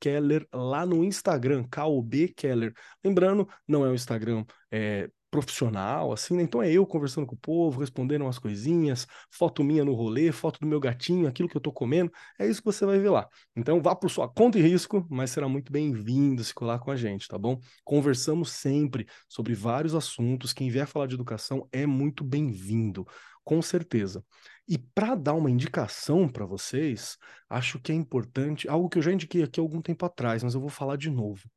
Keller 0.00 0.46
lá 0.52 0.84
no 0.86 1.04
Instagram, 1.04 1.64
K-O-B 1.70 2.34
Keller. 2.36 2.72
Lembrando, 3.04 3.48
não 3.66 3.84
é 3.84 3.90
um 3.90 3.94
Instagram 3.94 4.44
é, 4.70 5.08
profissional, 5.30 6.12
assim, 6.12 6.36
né? 6.36 6.42
Então 6.42 6.62
é 6.62 6.70
eu 6.70 6.86
conversando 6.86 7.26
com 7.26 7.34
o 7.34 7.38
povo, 7.38 7.80
respondendo 7.80 8.22
umas 8.22 8.38
coisinhas, 8.38 9.06
foto 9.30 9.62
minha 9.62 9.84
no 9.84 9.92
rolê, 9.92 10.32
foto 10.32 10.58
do 10.60 10.66
meu 10.66 10.80
gatinho, 10.80 11.28
aquilo 11.28 11.48
que 11.48 11.56
eu 11.56 11.60
tô 11.60 11.72
comendo, 11.72 12.10
é 12.38 12.46
isso 12.46 12.60
que 12.60 12.66
você 12.66 12.86
vai 12.86 12.98
ver 12.98 13.10
lá. 13.10 13.28
Então 13.54 13.80
vá 13.82 13.94
por 13.94 14.10
sua 14.10 14.28
conta 14.28 14.58
e 14.58 14.62
risco, 14.62 15.06
mas 15.10 15.30
será 15.30 15.48
muito 15.48 15.70
bem-vindo 15.70 16.42
se 16.42 16.54
colar 16.54 16.78
com 16.78 16.90
a 16.90 16.96
gente, 16.96 17.28
tá 17.28 17.38
bom? 17.38 17.58
Conversamos 17.84 18.50
sempre 18.52 19.06
sobre 19.28 19.54
vários 19.54 19.94
assuntos, 19.94 20.52
quem 20.52 20.70
vier 20.70 20.86
falar 20.86 21.06
de 21.06 21.14
educação 21.14 21.68
é 21.72 21.86
muito 21.86 22.24
bem-vindo, 22.24 23.06
com 23.44 23.60
certeza. 23.60 24.24
E 24.68 24.76
para 24.76 25.14
dar 25.14 25.34
uma 25.34 25.50
indicação 25.50 26.28
para 26.28 26.44
vocês, 26.44 27.16
acho 27.48 27.80
que 27.80 27.90
é 27.90 27.94
importante, 27.94 28.68
algo 28.68 28.88
que 28.88 28.98
eu 28.98 29.02
já 29.02 29.10
indiquei 29.10 29.42
aqui 29.42 29.58
algum 29.58 29.80
tempo 29.80 30.04
atrás, 30.04 30.42
mas 30.42 30.54
eu 30.54 30.60
vou 30.60 30.68
falar 30.68 30.96
de 30.96 31.08
novo. 31.10 31.48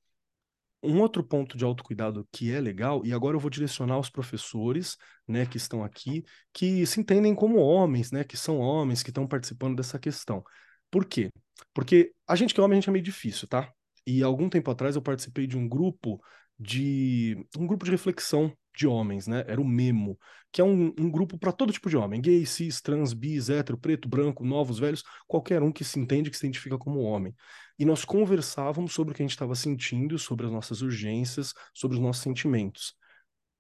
Um 0.84 1.00
outro 1.00 1.24
ponto 1.24 1.58
de 1.58 1.64
autocuidado 1.64 2.28
que 2.32 2.52
é 2.52 2.60
legal, 2.60 3.06
e 3.06 3.14
agora 3.14 3.36
eu 3.36 3.40
vou 3.40 3.50
direcionar 3.52 4.00
os 4.00 4.10
professores, 4.10 4.98
né, 5.28 5.46
que 5.46 5.58
estão 5.58 5.84
aqui, 5.84 6.24
que 6.54 6.86
se 6.88 7.00
entendem 7.02 7.36
como 7.36 7.58
homens, 7.60 8.12
né, 8.12 8.24
que 8.24 8.38
são 8.38 8.58
homens, 8.60 9.04
que 9.04 9.10
estão 9.10 9.28
participando 9.28 9.76
dessa 9.76 10.00
questão. 10.00 10.44
Por 10.90 11.06
quê? 11.06 11.32
Porque 11.74 12.14
a 12.28 12.36
gente 12.36 12.54
que 12.54 12.60
é 12.60 12.64
homem, 12.64 12.78
a 12.78 12.82
gente 12.82 12.90
é 12.90 12.94
meio 12.94 13.04
difícil, 13.04 13.48
tá? 13.48 13.72
E 14.08 14.24
algum 14.24 14.50
tempo 14.50 14.72
atrás 14.72 14.96
eu 14.96 15.02
participei 15.02 15.46
de 15.46 15.58
um 15.58 15.68
grupo 15.68 16.20
de 16.62 17.44
um 17.58 17.66
grupo 17.66 17.84
de 17.84 17.92
reflexão 17.92 18.56
de 18.78 18.86
homens, 18.86 19.26
né? 19.26 19.44
Era 19.48 19.60
o 19.60 19.66
Memo, 19.66 20.18
que 20.52 20.62
é 20.62 20.64
um, 20.64 20.94
um 20.98 21.10
grupo 21.10 21.38
para 21.38 21.52
todo 21.52 21.74
tipo 21.74 21.90
de 21.90 21.98
homem, 21.98 22.22
gay, 22.22 22.46
cis, 22.46 22.80
trans, 22.80 23.14
bis, 23.14 23.50
hétero, 23.50 23.78
preto, 23.78 24.08
branco, 24.08 24.46
novos, 24.46 24.78
velhos, 24.78 25.04
qualquer 25.28 25.64
um 25.64 25.72
que 25.72 25.84
se 25.84 26.00
entende, 26.00 26.30
que 26.30 26.38
se 26.38 26.46
identifica 26.46 26.78
como 26.78 27.00
homem. 27.00 27.36
E 27.80 27.84
nós 27.84 28.06
conversávamos 28.06 28.94
sobre 28.94 29.12
o 29.12 29.16
que 29.16 29.24
a 29.24 29.26
gente 29.26 29.32
estava 29.32 29.56
sentindo, 29.56 30.20
sobre 30.20 30.46
as 30.46 30.52
nossas 30.52 30.82
urgências, 30.84 31.52
sobre 31.74 31.98
os 31.98 32.04
nossos 32.04 32.22
sentimentos. 32.22 32.94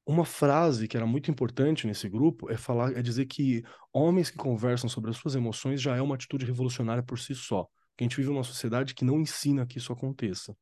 Uma 0.05 0.23
frase 0.23 0.87
que 0.87 0.95
era 0.95 1.05
muito 1.05 1.31
importante 1.31 1.87
nesse 1.87 2.07
grupo 2.07 2.51
é 2.51 2.57
falar, 2.57 2.95
é 2.95 3.01
dizer 3.01 3.25
que 3.25 3.63
homens 3.91 4.29
que 4.29 4.37
conversam 4.37 4.87
sobre 4.87 5.09
as 5.09 5.17
suas 5.17 5.33
emoções 5.33 5.81
já 5.81 5.95
é 5.95 6.01
uma 6.01 6.15
atitude 6.15 6.45
revolucionária 6.45 7.01
por 7.01 7.17
si 7.17 7.33
só. 7.33 7.67
Que 7.97 8.03
a 8.03 8.05
gente 8.05 8.17
vive 8.17 8.29
uma 8.29 8.43
sociedade 8.43 8.93
que 8.93 9.03
não 9.03 9.19
ensina 9.19 9.65
que 9.65 9.79
isso 9.79 9.91
aconteça. 9.91 10.55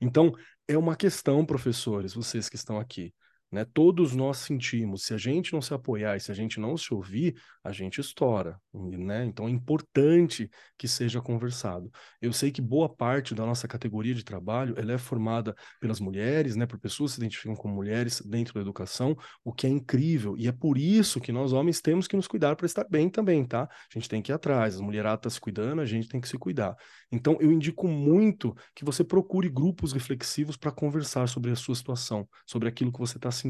Então, 0.00 0.32
é 0.68 0.76
uma 0.76 0.96
questão, 0.96 1.44
professores, 1.44 2.14
vocês 2.14 2.48
que 2.48 2.56
estão 2.56 2.78
aqui. 2.78 3.14
Né? 3.56 3.64
Todos 3.64 4.14
nós 4.14 4.36
sentimos. 4.36 5.06
Se 5.06 5.14
a 5.14 5.16
gente 5.16 5.50
não 5.54 5.62
se 5.62 5.72
apoiar 5.72 6.14
e 6.14 6.20
se 6.20 6.30
a 6.30 6.34
gente 6.34 6.60
não 6.60 6.76
se 6.76 6.92
ouvir, 6.92 7.34
a 7.64 7.72
gente 7.72 8.02
estoura. 8.02 8.60
Né? 8.74 9.24
Então 9.24 9.48
é 9.48 9.50
importante 9.50 10.50
que 10.76 10.86
seja 10.86 11.22
conversado. 11.22 11.90
Eu 12.20 12.34
sei 12.34 12.50
que 12.50 12.60
boa 12.60 12.86
parte 12.86 13.34
da 13.34 13.46
nossa 13.46 13.66
categoria 13.66 14.14
de 14.14 14.22
trabalho 14.22 14.74
ela 14.76 14.92
é 14.92 14.98
formada 14.98 15.54
pelas 15.80 16.00
mulheres, 16.00 16.54
né? 16.54 16.66
por 16.66 16.78
pessoas 16.78 17.12
que 17.12 17.14
se 17.14 17.20
identificam 17.22 17.56
como 17.56 17.74
mulheres 17.74 18.20
dentro 18.26 18.52
da 18.52 18.60
educação, 18.60 19.16
o 19.42 19.54
que 19.54 19.66
é 19.66 19.70
incrível. 19.70 20.36
E 20.36 20.46
é 20.48 20.52
por 20.52 20.76
isso 20.76 21.18
que 21.18 21.32
nós 21.32 21.54
homens 21.54 21.80
temos 21.80 22.06
que 22.06 22.14
nos 22.14 22.28
cuidar 22.28 22.56
para 22.56 22.66
estar 22.66 22.84
bem 22.90 23.08
também, 23.08 23.42
tá? 23.42 23.62
A 23.62 23.98
gente 23.98 24.06
tem 24.06 24.20
que 24.20 24.30
ir 24.30 24.34
atrás. 24.34 24.74
As 24.74 24.80
mulheradas 24.82 25.20
estão 25.20 25.30
se 25.30 25.40
cuidando, 25.40 25.80
a 25.80 25.86
gente 25.86 26.08
tem 26.08 26.20
que 26.20 26.28
se 26.28 26.36
cuidar. 26.36 26.76
Então 27.10 27.38
eu 27.40 27.50
indico 27.50 27.88
muito 27.88 28.54
que 28.74 28.84
você 28.84 29.02
procure 29.02 29.48
grupos 29.48 29.94
reflexivos 29.94 30.58
para 30.58 30.70
conversar 30.70 31.26
sobre 31.26 31.50
a 31.50 31.56
sua 31.56 31.74
situação, 31.74 32.28
sobre 32.44 32.68
aquilo 32.68 32.92
que 32.92 32.98
você 32.98 33.16
está 33.16 33.30
sentindo. 33.30 33.45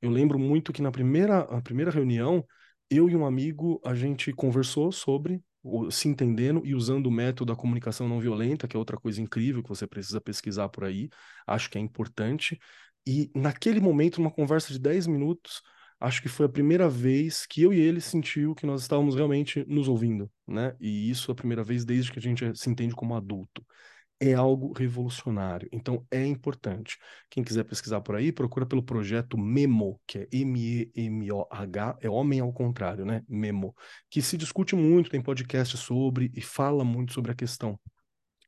Eu 0.00 0.10
lembro 0.10 0.38
muito 0.38 0.72
que 0.72 0.82
na 0.82 0.90
primeira, 0.90 1.40
a 1.40 1.60
primeira 1.60 1.90
reunião, 1.90 2.44
eu 2.90 3.08
e 3.08 3.16
um 3.16 3.26
amigo, 3.26 3.80
a 3.84 3.94
gente 3.94 4.32
conversou 4.32 4.92
sobre 4.92 5.42
se 5.90 6.08
entendendo 6.08 6.62
e 6.64 6.74
usando 6.74 7.06
o 7.06 7.10
método 7.10 7.52
da 7.52 7.58
comunicação 7.58 8.08
não 8.08 8.20
violenta, 8.20 8.68
que 8.68 8.76
é 8.76 8.78
outra 8.78 8.96
coisa 8.96 9.20
incrível 9.20 9.62
que 9.62 9.68
você 9.68 9.86
precisa 9.86 10.20
pesquisar 10.20 10.68
por 10.68 10.84
aí, 10.84 11.08
acho 11.46 11.68
que 11.68 11.76
é 11.76 11.80
importante. 11.80 12.58
E 13.06 13.30
naquele 13.34 13.80
momento, 13.80 14.20
numa 14.20 14.30
conversa 14.30 14.72
de 14.72 14.78
10 14.78 15.06
minutos, 15.06 15.60
acho 15.98 16.22
que 16.22 16.28
foi 16.28 16.46
a 16.46 16.48
primeira 16.48 16.88
vez 16.88 17.46
que 17.46 17.62
eu 17.62 17.72
e 17.72 17.80
ele 17.80 18.00
sentiu 18.00 18.54
que 18.54 18.66
nós 18.66 18.82
estávamos 18.82 19.14
realmente 19.14 19.64
nos 19.66 19.88
ouvindo, 19.88 20.30
né? 20.46 20.76
E 20.80 21.10
isso 21.10 21.30
é 21.30 21.32
a 21.32 21.36
primeira 21.36 21.64
vez 21.64 21.84
desde 21.84 22.12
que 22.12 22.18
a 22.18 22.22
gente 22.22 22.56
se 22.56 22.70
entende 22.70 22.94
como 22.94 23.16
adulto 23.16 23.64
é 24.20 24.34
algo 24.34 24.72
revolucionário. 24.72 25.68
Então 25.72 26.06
é 26.10 26.24
importante. 26.24 26.98
Quem 27.30 27.44
quiser 27.44 27.64
pesquisar 27.64 28.00
por 28.00 28.16
aí, 28.16 28.32
procura 28.32 28.66
pelo 28.66 28.82
projeto 28.82 29.36
Memo, 29.38 30.00
que 30.06 30.18
é 30.18 30.28
M-E-M-O-H, 30.32 31.98
é 32.00 32.08
homem 32.08 32.40
ao 32.40 32.52
contrário, 32.52 33.04
né? 33.04 33.22
Memo, 33.28 33.74
que 34.10 34.22
se 34.22 34.36
discute 34.36 34.74
muito, 34.74 35.10
tem 35.10 35.20
podcast 35.22 35.76
sobre 35.76 36.30
e 36.34 36.40
fala 36.40 36.84
muito 36.84 37.12
sobre 37.12 37.32
a 37.32 37.34
questão 37.34 37.78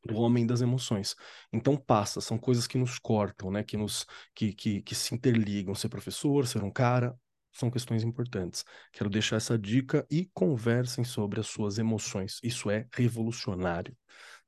do 0.05 0.17
homem 0.17 0.47
das 0.47 0.61
emoções. 0.61 1.15
Então 1.53 1.77
passa, 1.77 2.21
são 2.21 2.39
coisas 2.39 2.67
que 2.67 2.79
nos 2.79 2.99
cortam, 2.99 3.51
né? 3.51 3.63
Que 3.63 3.77
nos 3.77 4.07
que, 4.35 4.53
que, 4.53 4.83
que 4.83 4.95
se 4.95 5.15
interligam. 5.15 5.75
Ser 5.75 5.89
professor, 5.89 6.47
ser 6.47 6.63
um 6.63 6.71
cara, 6.71 7.15
são 7.53 7.71
questões 7.71 8.05
importantes. 8.05 8.65
Quero 8.93 9.11
deixar 9.11 9.37
essa 9.37 9.59
dica 9.59 10.07
e 10.11 10.31
conversem 10.33 11.05
sobre 11.05 11.41
as 11.41 11.47
suas 11.49 11.79
emoções. 11.79 12.39
Isso 12.43 12.71
é 12.71 12.87
revolucionário. 12.95 13.97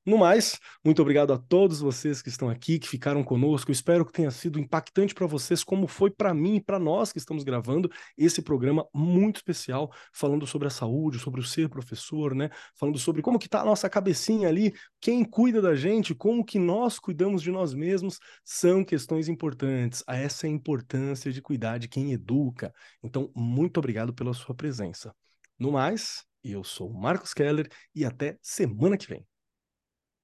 No 0.03 0.17
mais, 0.17 0.59
muito 0.83 0.99
obrigado 0.99 1.31
a 1.31 1.37
todos 1.37 1.79
vocês 1.79 2.23
que 2.23 2.29
estão 2.29 2.49
aqui, 2.49 2.79
que 2.79 2.87
ficaram 2.87 3.23
conosco. 3.23 3.71
espero 3.71 4.03
que 4.03 4.11
tenha 4.11 4.31
sido 4.31 4.59
impactante 4.59 5.13
para 5.13 5.27
vocês, 5.27 5.63
como 5.63 5.85
foi 5.87 6.09
para 6.09 6.33
mim 6.33 6.55
e 6.55 6.61
para 6.61 6.79
nós 6.79 7.11
que 7.11 7.19
estamos 7.19 7.43
gravando 7.43 7.87
esse 8.17 8.41
programa 8.41 8.87
muito 8.91 9.35
especial, 9.35 9.91
falando 10.11 10.47
sobre 10.47 10.67
a 10.67 10.71
saúde, 10.71 11.19
sobre 11.19 11.39
o 11.39 11.43
ser 11.43 11.69
professor, 11.69 12.33
né? 12.33 12.49
Falando 12.75 12.97
sobre 12.97 13.21
como 13.21 13.37
que 13.37 13.47
tá 13.47 13.61
a 13.61 13.65
nossa 13.65 13.87
cabecinha 13.87 14.47
ali, 14.47 14.73
quem 14.99 15.23
cuida 15.23 15.61
da 15.61 15.75
gente, 15.75 16.15
como 16.15 16.43
que 16.43 16.57
nós 16.57 16.97
cuidamos 16.97 17.43
de 17.43 17.51
nós 17.51 17.71
mesmos, 17.71 18.17
são 18.43 18.83
questões 18.83 19.27
importantes. 19.29 20.03
Essa 20.07 20.47
é 20.47 20.49
a 20.49 20.53
importância 20.53 21.31
de 21.31 21.43
cuidar 21.43 21.77
de 21.77 21.87
quem 21.87 22.11
educa. 22.11 22.73
Então, 23.03 23.31
muito 23.35 23.77
obrigado 23.77 24.15
pela 24.15 24.33
sua 24.33 24.55
presença. 24.55 25.13
No 25.59 25.71
mais, 25.71 26.25
eu 26.43 26.63
sou 26.63 26.89
o 26.89 26.99
Marcos 26.99 27.35
Keller 27.35 27.69
e 27.93 28.03
até 28.03 28.39
semana 28.41 28.97
que 28.97 29.07
vem. 29.07 29.30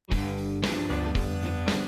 you 0.09 0.36